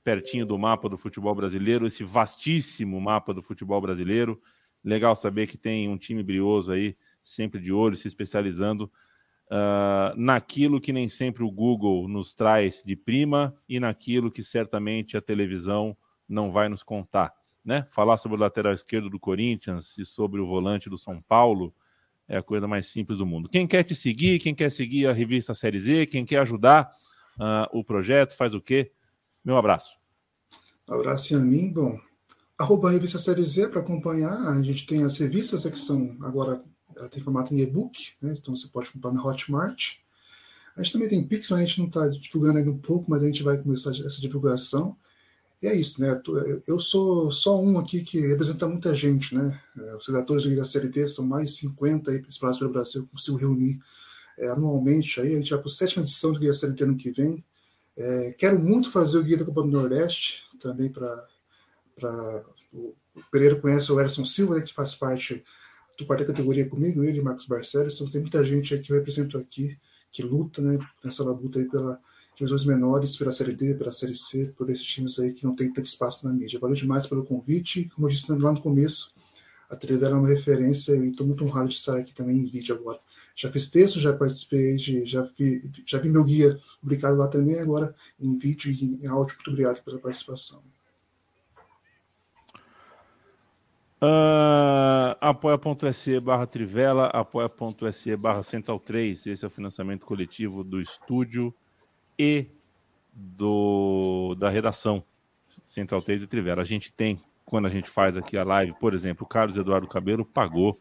pertinho 0.03 0.45
do 0.45 0.57
mapa 0.57 0.87
do 0.87 0.97
futebol 0.97 1.35
brasileiro, 1.35 1.85
esse 1.85 2.03
vastíssimo 2.03 2.99
mapa 2.99 3.33
do 3.33 3.41
futebol 3.41 3.81
brasileiro. 3.81 4.41
Legal 4.83 5.15
saber 5.15 5.47
que 5.47 5.57
tem 5.57 5.89
um 5.89 5.97
time 5.97 6.23
brioso 6.23 6.71
aí, 6.71 6.95
sempre 7.21 7.59
de 7.59 7.73
olho, 7.73 7.95
se 7.95 8.07
especializando 8.07 8.89
uh, 9.47 10.15
naquilo 10.15 10.79
que 10.79 10.93
nem 10.93 11.09
sempre 11.09 11.43
o 11.43 11.51
Google 11.51 12.07
nos 12.07 12.33
traz 12.33 12.81
de 12.85 12.95
prima 12.95 13.53
e 13.67 13.79
naquilo 13.79 14.31
que 14.31 14.43
certamente 14.43 15.17
a 15.17 15.21
televisão 15.21 15.95
não 16.27 16.51
vai 16.51 16.69
nos 16.69 16.83
contar. 16.83 17.33
Né? 17.63 17.85
Falar 17.89 18.15
sobre 18.15 18.37
o 18.37 18.39
lateral 18.39 18.71
esquerdo 18.71 19.09
do 19.09 19.19
Corinthians 19.19 19.97
e 19.97 20.05
sobre 20.05 20.39
o 20.39 20.47
volante 20.47 20.89
do 20.89 20.97
São 20.97 21.21
Paulo 21.21 21.73
é 22.27 22.37
a 22.37 22.43
coisa 22.43 22.67
mais 22.67 22.87
simples 22.87 23.17
do 23.17 23.25
mundo. 23.25 23.49
Quem 23.49 23.67
quer 23.67 23.83
te 23.83 23.95
seguir, 23.95 24.39
quem 24.39 24.53
quer 24.53 24.71
seguir 24.71 25.07
a 25.07 25.13
revista 25.13 25.53
Série 25.53 25.79
Z, 25.79 26.07
quem 26.07 26.25
quer 26.25 26.39
ajudar 26.39 26.91
uh, 27.39 27.77
o 27.77 27.83
projeto, 27.83 28.35
faz 28.35 28.53
o 28.53 28.61
quê? 28.61 28.91
Meu 29.43 29.57
abraço. 29.57 29.97
Abraço 30.87 31.35
a 31.35 31.39
mim. 31.39 31.71
Bom, 31.71 31.97
arroba 32.59 32.89
a 32.89 32.91
revista 32.91 33.17
Série 33.17 33.43
Z 33.43 33.69
para 33.69 33.81
acompanhar. 33.81 34.35
A 34.47 34.61
gente 34.61 34.85
tem 34.85 35.03
as 35.03 35.17
revistas 35.17 35.63
que 35.63 35.79
são 35.79 36.17
agora 36.21 36.63
ela 36.97 37.09
tem 37.09 37.21
formato 37.21 37.53
em 37.53 37.59
e-book, 37.59 38.13
né? 38.21 38.33
então 38.37 38.55
você 38.55 38.67
pode 38.67 38.91
comprar 38.91 39.11
na 39.11 39.23
Hotmart. 39.23 39.97
A 40.75 40.81
gente 40.81 40.93
também 40.93 41.09
tem 41.09 41.27
Pix, 41.27 41.51
a 41.51 41.59
gente 41.59 41.79
não 41.79 41.87
está 41.87 42.07
divulgando 42.07 42.59
ainda 42.59 42.71
um 42.71 42.77
pouco, 42.77 43.09
mas 43.09 43.23
a 43.23 43.25
gente 43.25 43.43
vai 43.43 43.57
começar 43.57 43.91
essa 43.91 44.21
divulgação. 44.21 44.97
E 45.61 45.67
é 45.67 45.75
isso, 45.75 45.99
né? 46.01 46.21
Eu 46.67 46.79
sou 46.79 47.31
só 47.31 47.59
um 47.59 47.79
aqui 47.79 48.03
que 48.03 48.19
representa 48.19 48.67
muita 48.67 48.93
gente, 48.93 49.33
né? 49.33 49.59
É, 49.75 49.95
os 49.95 50.05
redatores 50.05 50.55
da 50.55 50.65
CLT 50.65 51.07
são 51.07 51.25
mais 51.25 51.55
50 51.55 52.11
aí 52.11 52.23
espalhados 52.29 52.59
pelo 52.59 52.71
Brasil, 52.71 53.01
eu 53.01 53.07
consigo 53.07 53.37
reunir 53.37 53.79
é, 54.37 54.49
anualmente. 54.49 55.19
Aí 55.19 55.33
a 55.33 55.37
gente 55.37 55.49
vai 55.49 55.59
para 55.59 55.67
a 55.67 55.73
sétima 55.73 56.03
edição 56.03 56.31
do 56.31 56.39
Guia 56.39 56.53
CLT 56.53 56.83
ano 56.83 56.95
que 56.95 57.11
vem. 57.11 57.43
É, 57.97 58.35
quero 58.37 58.59
muito 58.59 58.91
fazer 58.91 59.17
o 59.17 59.23
Guia 59.23 59.37
da 59.37 59.45
Copa 59.45 59.63
do 59.63 59.69
Nordeste, 59.69 60.43
também 60.59 60.89
para. 60.91 61.27
O 62.71 62.93
Pereira 63.31 63.55
conhece 63.55 63.91
o 63.91 63.99
Erson 63.99 64.23
Silva, 64.23 64.57
né, 64.57 64.61
que 64.61 64.71
faz 64.71 64.93
parte 64.93 65.43
do 65.97 66.05
quarta 66.05 66.23
categoria 66.23 66.69
comigo, 66.69 67.03
ele 67.03 67.17
e 67.17 67.21
Marcos 67.21 67.47
Barcelos. 67.47 67.95
Então 67.95 68.07
tem 68.07 68.21
muita 68.21 68.45
gente 68.45 68.75
aí 68.75 68.79
que 68.79 68.91
eu 68.91 68.97
represento 68.97 69.35
aqui, 69.39 69.75
que 70.11 70.21
luta 70.21 70.61
né, 70.61 70.77
nessa 71.03 71.23
labuta 71.23 71.57
aí 71.57 71.67
pela 71.67 71.99
divisões 72.37 72.65
menores, 72.65 73.17
pela 73.17 73.31
Série 73.31 73.53
D, 73.53 73.73
pela 73.73 73.91
Série 73.91 74.15
C, 74.15 74.53
por 74.55 74.69
esses 74.69 74.85
times 74.85 75.17
aí 75.17 75.33
que 75.33 75.43
não 75.43 75.55
tem 75.55 75.73
tanto 75.73 75.87
espaço 75.87 76.27
na 76.27 76.31
mídia. 76.31 76.59
Valeu 76.59 76.75
demais 76.75 77.07
pelo 77.07 77.25
convite. 77.25 77.89
Como 77.95 78.05
eu 78.05 78.11
disse 78.11 78.31
lá 78.31 78.51
no 78.53 78.61
começo, 78.61 79.11
a 79.67 79.75
Trivela 79.75 80.15
é 80.15 80.19
uma 80.19 80.27
referência 80.27 80.95
e 80.95 81.09
estou 81.09 81.25
muito 81.25 81.43
honrado 81.43 81.67
de 81.67 81.73
estar 81.73 81.97
aqui 81.97 82.13
também 82.13 82.37
em 82.37 82.45
vídeo 82.45 82.75
agora. 82.75 82.99
Já 83.35 83.51
fiz 83.51 83.71
texto, 83.71 83.99
já 83.99 84.13
participei 84.13 84.75
de, 84.75 85.05
já 85.05 85.27
vi, 85.37 85.69
já 85.85 85.99
vi 85.99 86.09
meu 86.09 86.23
guia 86.23 86.59
publicado 86.79 87.17
lá 87.17 87.27
também, 87.27 87.59
agora 87.59 87.93
em 88.19 88.37
vídeo 88.37 88.71
e 88.71 88.83
em 88.83 89.07
áudio. 89.07 89.35
Muito 89.35 89.49
obrigado 89.49 89.83
pela 89.83 89.97
participação. 89.97 90.61
Uh, 93.99 95.17
apoia.se 95.19 96.19
barra 96.19 96.45
Trivela, 96.45 97.07
apoia.se 97.07 98.15
barra 98.15 98.43
Central 98.43 98.79
3, 98.79 99.25
esse 99.25 99.43
é 99.43 99.47
o 99.47 99.51
financiamento 99.51 100.05
coletivo 100.05 100.63
do 100.63 100.79
estúdio 100.79 101.51
e 102.17 102.47
do, 103.13 104.35
da 104.35 104.49
redação 104.49 105.03
Central 105.63 106.01
3 106.01 106.23
e 106.23 106.27
Trivela. 106.27 106.61
A 106.61 106.65
gente 106.65 106.91
tem, 106.91 107.21
quando 107.45 107.65
a 107.65 107.69
gente 107.69 107.89
faz 107.89 108.17
aqui 108.17 108.37
a 108.37 108.43
live, 108.43 108.73
por 108.79 108.93
exemplo, 108.93 109.25
o 109.25 109.29
Carlos 109.29 109.57
Eduardo 109.57 109.87
Cabelo 109.87 110.25
pagou 110.25 110.77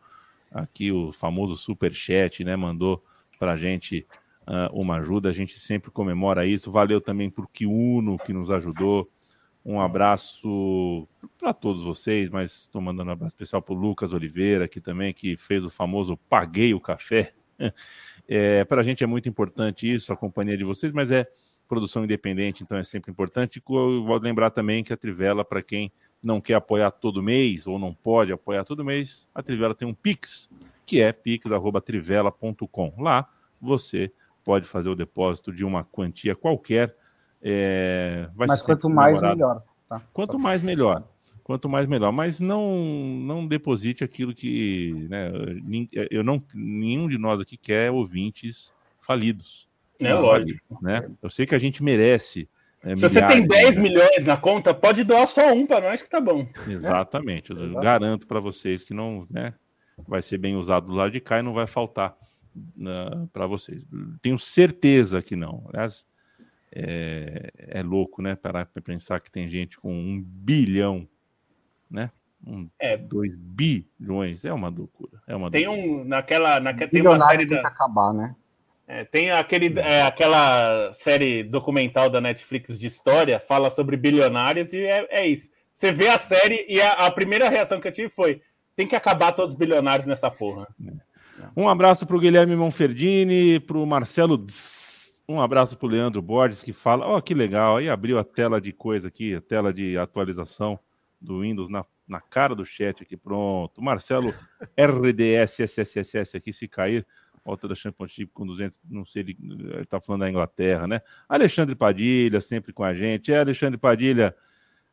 aqui 0.51 0.93
o 0.93 1.13
famoso 1.13 1.57
super 1.57 1.93
chat, 1.93 2.45
né? 2.45 2.57
Mandou 2.57 3.03
para 3.39 3.53
a 3.53 3.57
gente 3.57 4.07
uh, 4.47 4.73
uma 4.73 4.97
ajuda. 4.97 5.29
A 5.29 5.33
gente 5.33 5.59
sempre 5.59 5.91
comemora 5.91 6.47
isso. 6.47 6.71
Valeu 6.71 7.01
também 7.01 7.31
para 7.31 7.45
o 7.45 7.49
Kiuno 7.49 8.19
que 8.19 8.33
nos 8.33 8.51
ajudou. 8.51 9.11
Um 9.65 9.81
abraço 9.81 11.09
para 11.37 11.53
todos 11.53 11.83
vocês, 11.83 12.31
mas 12.31 12.53
estou 12.53 12.81
mandando 12.81 13.11
um 13.11 13.13
abraço 13.13 13.35
especial 13.35 13.61
para 13.61 13.75
o 13.75 13.77
Lucas 13.77 14.13
Oliveira, 14.13 14.67
aqui 14.67 14.81
também, 14.81 15.13
que 15.13 15.37
fez 15.37 15.65
o 15.65 15.71
famoso 15.71 16.17
Paguei 16.29 16.73
o 16.73 16.81
Café. 16.81 17.35
É, 18.29 18.65
Para 18.65 18.81
a 18.81 18.85
gente 18.85 19.05
é 19.05 19.07
muito 19.07 19.29
importante 19.29 19.93
isso, 19.93 20.13
a 20.13 20.17
companhia 20.17 20.57
de 20.57 20.65
vocês, 20.65 20.93
mas 20.93 21.11
é 21.11 21.27
produção 21.69 22.05
independente, 22.05 22.63
então 22.63 22.79
é 22.79 22.85
sempre 22.85 23.11
importante. 23.11 23.63
Eu 23.69 24.05
vou 24.05 24.19
lembrar 24.19 24.51
também 24.51 24.85
que 24.85 24.93
a 24.93 24.97
Trivela, 24.97 25.45
para 25.45 25.63
quem 25.63 25.93
não 26.23 26.41
quer 26.41 26.55
apoiar 26.55 26.91
todo 26.91 27.23
mês 27.23 27.67
ou 27.67 27.79
não 27.79 27.93
pode 27.93 28.33
apoiar 28.33 28.65
todo 28.65 28.85
mês, 28.85 29.29
a 29.35 29.43
Trivela 29.43 29.75
tem 29.75 29.87
um 29.87 29.95
Pix, 29.95 30.49
que 30.85 31.01
é 31.01 31.13
pix.trivela.com. 31.13 32.95
Lá 32.99 33.29
você 33.61 34.13
pode 34.45 34.67
fazer 34.67 34.89
o 34.89 34.95
depósito 34.95 35.53
de 35.53 35.65
uma 35.65 35.85
quantia 35.85 36.37
qualquer. 36.37 36.97
É, 37.43 38.29
Mas 38.35 38.63
quanto 38.63 38.89
mais, 38.89 39.21
melhor. 39.21 39.63
Tá? 39.89 40.03
Quanto 40.13 40.39
mais, 40.39 40.63
melhor 40.63 41.05
quanto 41.47 41.69
mais 41.69 41.87
melhor. 41.87 42.11
Mas 42.11 42.41
não 42.41 42.77
não 43.23 43.47
deposite 43.47 44.03
aquilo 44.03 44.35
que 44.35 45.07
né, 45.09 45.31
eu 46.11 46.25
não 46.25 46.43
nenhum 46.53 47.07
de 47.07 47.17
nós 47.17 47.41
aqui 47.41 47.57
quer 47.57 47.89
ouvintes 47.93 48.75
falidos. 49.01 49.69
É 50.01 50.13
lógico. 50.13 50.77
Né? 50.83 51.09
Eu 51.23 51.31
sei 51.31 51.47
que 51.47 51.55
a 51.55 51.59
gente 51.59 51.85
merece. 51.85 52.49
É, 52.83 52.97
Se 52.97 53.03
você 53.03 53.25
tem 53.25 53.47
10 53.47 53.77
né? 53.77 53.83
milhões 53.85 54.25
na 54.25 54.37
conta, 54.37 54.75
pode 54.75 55.05
doar 55.05 55.25
só 55.29 55.53
um 55.53 55.65
para 55.65 55.89
nós 55.89 56.03
que 56.03 56.11
tá 56.11 56.21
bom. 56.21 56.49
Exatamente. 56.67 57.53
Eu 57.53 57.75
garanto 57.81 58.27
para 58.27 58.41
vocês 58.41 58.83
que 58.83 58.93
não 58.93 59.25
né, 59.31 59.55
vai 60.07 60.23
ser 60.23 60.39
bem 60.39 60.57
usado 60.57 60.89
do 60.89 60.95
lado 60.95 61.13
de 61.13 61.21
cá 61.21 61.39
e 61.39 61.43
não 61.43 61.55
vai 61.55 61.69
faltar 61.69 62.17
uh, 62.57 63.29
para 63.33 63.47
vocês. 63.47 63.87
Tenho 64.21 64.37
certeza 64.37 65.23
que 65.23 65.37
não. 65.37 65.65
Aliás, 65.69 66.05
é, 66.75 67.53
é 67.57 67.83
louco, 67.85 68.21
né? 68.21 68.35
Parar 68.35 68.67
para 68.67 68.83
pensar 68.83 69.21
que 69.21 69.31
tem 69.31 69.49
gente 69.49 69.79
com 69.79 69.95
um 69.95 70.21
bilhão 70.21 71.09
né? 71.91 72.11
Um, 72.47 72.69
é. 72.79 72.97
2 72.97 73.35
bilhões, 73.37 74.45
é 74.45 74.53
uma 74.53 74.69
loucura. 74.69 75.21
É 75.27 75.35
uma 75.35 75.51
tem 75.51 75.67
loucura. 75.67 75.89
um, 75.89 76.05
naquela, 76.05 76.61
naquela 76.61 76.91
tem 76.91 77.03
uma 77.03 77.19
série 77.21 77.47
tem 77.47 77.57
da... 77.57 77.63
que 77.63 77.69
acabar, 77.69 78.13
né? 78.13 78.37
É, 78.89 79.05
tem 79.05 79.33
aquele, 79.33 79.81
é, 79.81 80.03
aquela 80.03 80.93
série 80.93 81.43
documental 81.43 82.09
da 82.09 82.21
Netflix 82.21 82.79
de 82.79 82.87
história, 82.87 83.41
fala 83.41 83.69
sobre 83.69 83.97
bilionários 83.97 84.73
e 84.73 84.79
é, 84.79 85.07
é 85.11 85.27
isso. 85.27 85.51
Você 85.75 85.93
vê 85.93 86.09
a 86.09 86.19
série 86.19 86.65
e 86.69 86.81
a, 86.81 86.93
a, 86.93 87.11
primeira 87.11 87.49
reação 87.49 87.81
que 87.81 87.89
eu 87.89 87.93
tive 87.93 88.09
foi: 88.11 88.41
tem 88.77 88.87
que 88.87 88.95
acabar 88.95 89.33
todos 89.33 89.55
os 89.55 89.59
bilionários 89.59 90.07
nessa 90.07 90.31
porra. 90.31 90.69
Um 91.57 91.69
abraço 91.69 92.07
para 92.07 92.17
o 92.17 92.21
Guilherme 92.21 92.55
Monferdini, 92.55 93.59
para 93.59 93.77
o 93.77 93.85
Marcelo. 93.85 94.39
Dss, 94.39 95.21
um 95.29 95.41
abraço 95.41 95.77
para 95.77 95.87
o 95.87 95.91
Leandro 95.91 96.23
Borges, 96.23 96.63
que 96.63 96.73
fala: 96.73 97.07
Ó, 97.07 97.19
oh, 97.19 97.23
que 97.23 97.35
legal, 97.35 97.79
aí 97.79 97.91
abriu 97.91 98.21
a 98.21 98.25
tela 98.25 98.61
de 98.61 98.73
coisa 98.73 99.09
aqui, 99.09 99.35
a 99.35 99.41
tela 99.41 99.75
de 99.75 99.99
atualização 99.99 100.79
do 101.21 101.41
Windows 101.41 101.69
na, 101.69 101.85
na 102.07 102.21
cara 102.21 102.55
do 102.55 102.65
chat 102.65 103.03
aqui. 103.03 103.17
Pronto. 103.17 103.83
Marcelo 103.83 104.33
RDS 104.79 105.61
SSSS 105.61 106.37
aqui, 106.37 106.53
se 106.53 106.69
cair. 106.69 107.07
Volta 107.45 107.69
da 107.69 107.77
Championship 107.77 108.33
com 108.33 108.45
200, 108.45 108.81
não 108.91 109.05
sei, 109.05 109.23
ele, 109.23 109.37
ele 109.41 109.85
tá 109.85 110.01
falando 110.01 110.23
da 110.23 110.29
Inglaterra, 110.29 110.89
né? 110.89 111.01
Alexandre 111.29 111.77
Padilha, 111.77 112.41
sempre 112.41 112.73
com 112.73 112.83
a 112.83 112.93
gente. 112.93 113.33
É, 113.33 113.39
Alexandre 113.39 113.79
Padilha, 113.79 114.35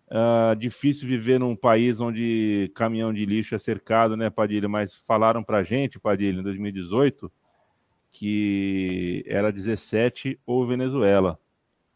uh, 0.08 0.56
difícil 0.56 1.08
viver 1.08 1.40
num 1.40 1.56
país 1.56 2.00
onde 2.00 2.72
caminhão 2.76 3.12
de 3.12 3.26
lixo 3.26 3.56
é 3.56 3.58
cercado, 3.58 4.16
né, 4.16 4.30
Padilha? 4.30 4.70
Mas 4.70 4.94
falaram 4.94 5.44
pra 5.44 5.64
gente, 5.64 6.00
Padilha, 6.00 6.42
em 6.42 6.44
2018, 6.44 7.32
que 8.12 9.24
era 9.26 9.52
17 9.52 10.40
ou 10.46 10.64
Venezuela 10.68 11.40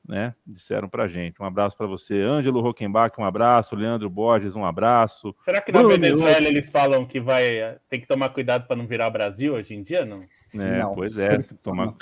né? 0.08 0.34
Disseram 0.46 0.88
pra 0.88 1.08
gente. 1.08 1.42
Um 1.42 1.46
abraço 1.46 1.76
para 1.76 1.86
você. 1.86 2.22
Ângelo 2.22 2.62
Rockenbach, 2.62 3.14
um 3.20 3.26
abraço. 3.26 3.76
Leandro 3.76 4.10
Borges, 4.10 4.56
um 4.56 4.64
abraço. 4.64 5.36
Será 5.44 5.62
que 5.62 5.72
na 5.72 5.80
Bruno 5.80 5.96
Venezuela 5.96 6.48
eles 6.48 6.70
falam 6.70 7.06
que 7.06 7.20
vai 7.20 7.78
tem 7.90 8.00
que 8.00 8.08
tomar 8.08 8.30
cuidado 8.30 8.66
para 8.68 8.76
não 8.76 8.88
virar 8.88 9.10
Brasil 9.10 9.54
hoje 9.54 9.76
em 9.76 9.84
dia, 9.84 10.06
não? 10.06 10.22
É, 10.54 10.80
não. 10.80 10.96
pois 10.96 11.18
é, 11.18 11.30
tem 11.30 11.42
que 11.42 11.54
tomar 11.56 11.94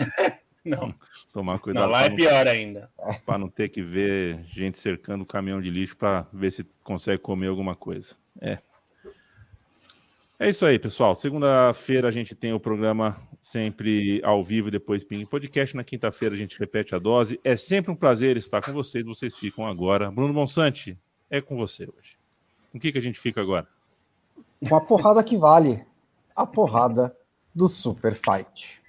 não. 0.65 0.93
Tomar 1.31 1.59
cuidado. 1.59 1.83
Não, 1.83 1.91
lá 1.91 2.05
é 2.05 2.09
pior 2.09 2.47
ainda. 2.47 2.89
Para 3.25 3.37
não 3.37 3.47
ter 3.47 3.69
que 3.69 3.83
ver 3.83 4.43
gente 4.45 4.77
cercando 4.77 5.21
o 5.21 5.25
caminhão 5.25 5.61
de 5.61 5.69
lixo 5.69 5.95
para 5.95 6.25
ver 6.33 6.51
se 6.51 6.65
consegue 6.83 7.21
comer 7.21 7.47
alguma 7.47 7.75
coisa. 7.75 8.15
É. 8.41 8.57
É 10.37 10.49
isso 10.49 10.65
aí, 10.65 10.77
pessoal. 10.77 11.15
Segunda-feira 11.15 12.09
a 12.09 12.11
gente 12.11 12.35
tem 12.35 12.51
o 12.51 12.59
programa 12.59 13.15
sempre 13.39 14.21
ao 14.21 14.43
vivo 14.43 14.67
e 14.67 14.71
depois 14.71 15.01
Ping 15.01 15.25
Podcast. 15.25 15.73
Na 15.77 15.83
quinta-feira 15.83 16.35
a 16.35 16.37
gente 16.37 16.59
repete 16.59 16.93
a 16.93 16.99
dose. 16.99 17.39
É 17.41 17.55
sempre 17.55 17.89
um 17.89 17.95
prazer 17.95 18.35
estar 18.35 18.61
com 18.61 18.73
vocês. 18.73 19.05
Vocês 19.05 19.33
ficam 19.33 19.65
agora. 19.65 20.11
Bruno 20.11 20.33
Monsante, 20.33 20.99
é 21.29 21.39
com 21.39 21.55
você 21.55 21.83
hoje. 21.83 22.17
Com 22.69 22.77
o 22.77 22.81
que, 22.81 22.91
que 22.91 22.97
a 22.97 23.01
gente 23.01 23.17
fica 23.17 23.39
agora? 23.39 23.65
Com 24.67 24.75
a 24.75 24.81
porrada 24.81 25.23
que 25.23 25.37
vale. 25.37 25.85
A 26.35 26.45
porrada 26.45 27.15
do 27.53 27.69
Super 27.69 28.13
Fight. 28.13 28.81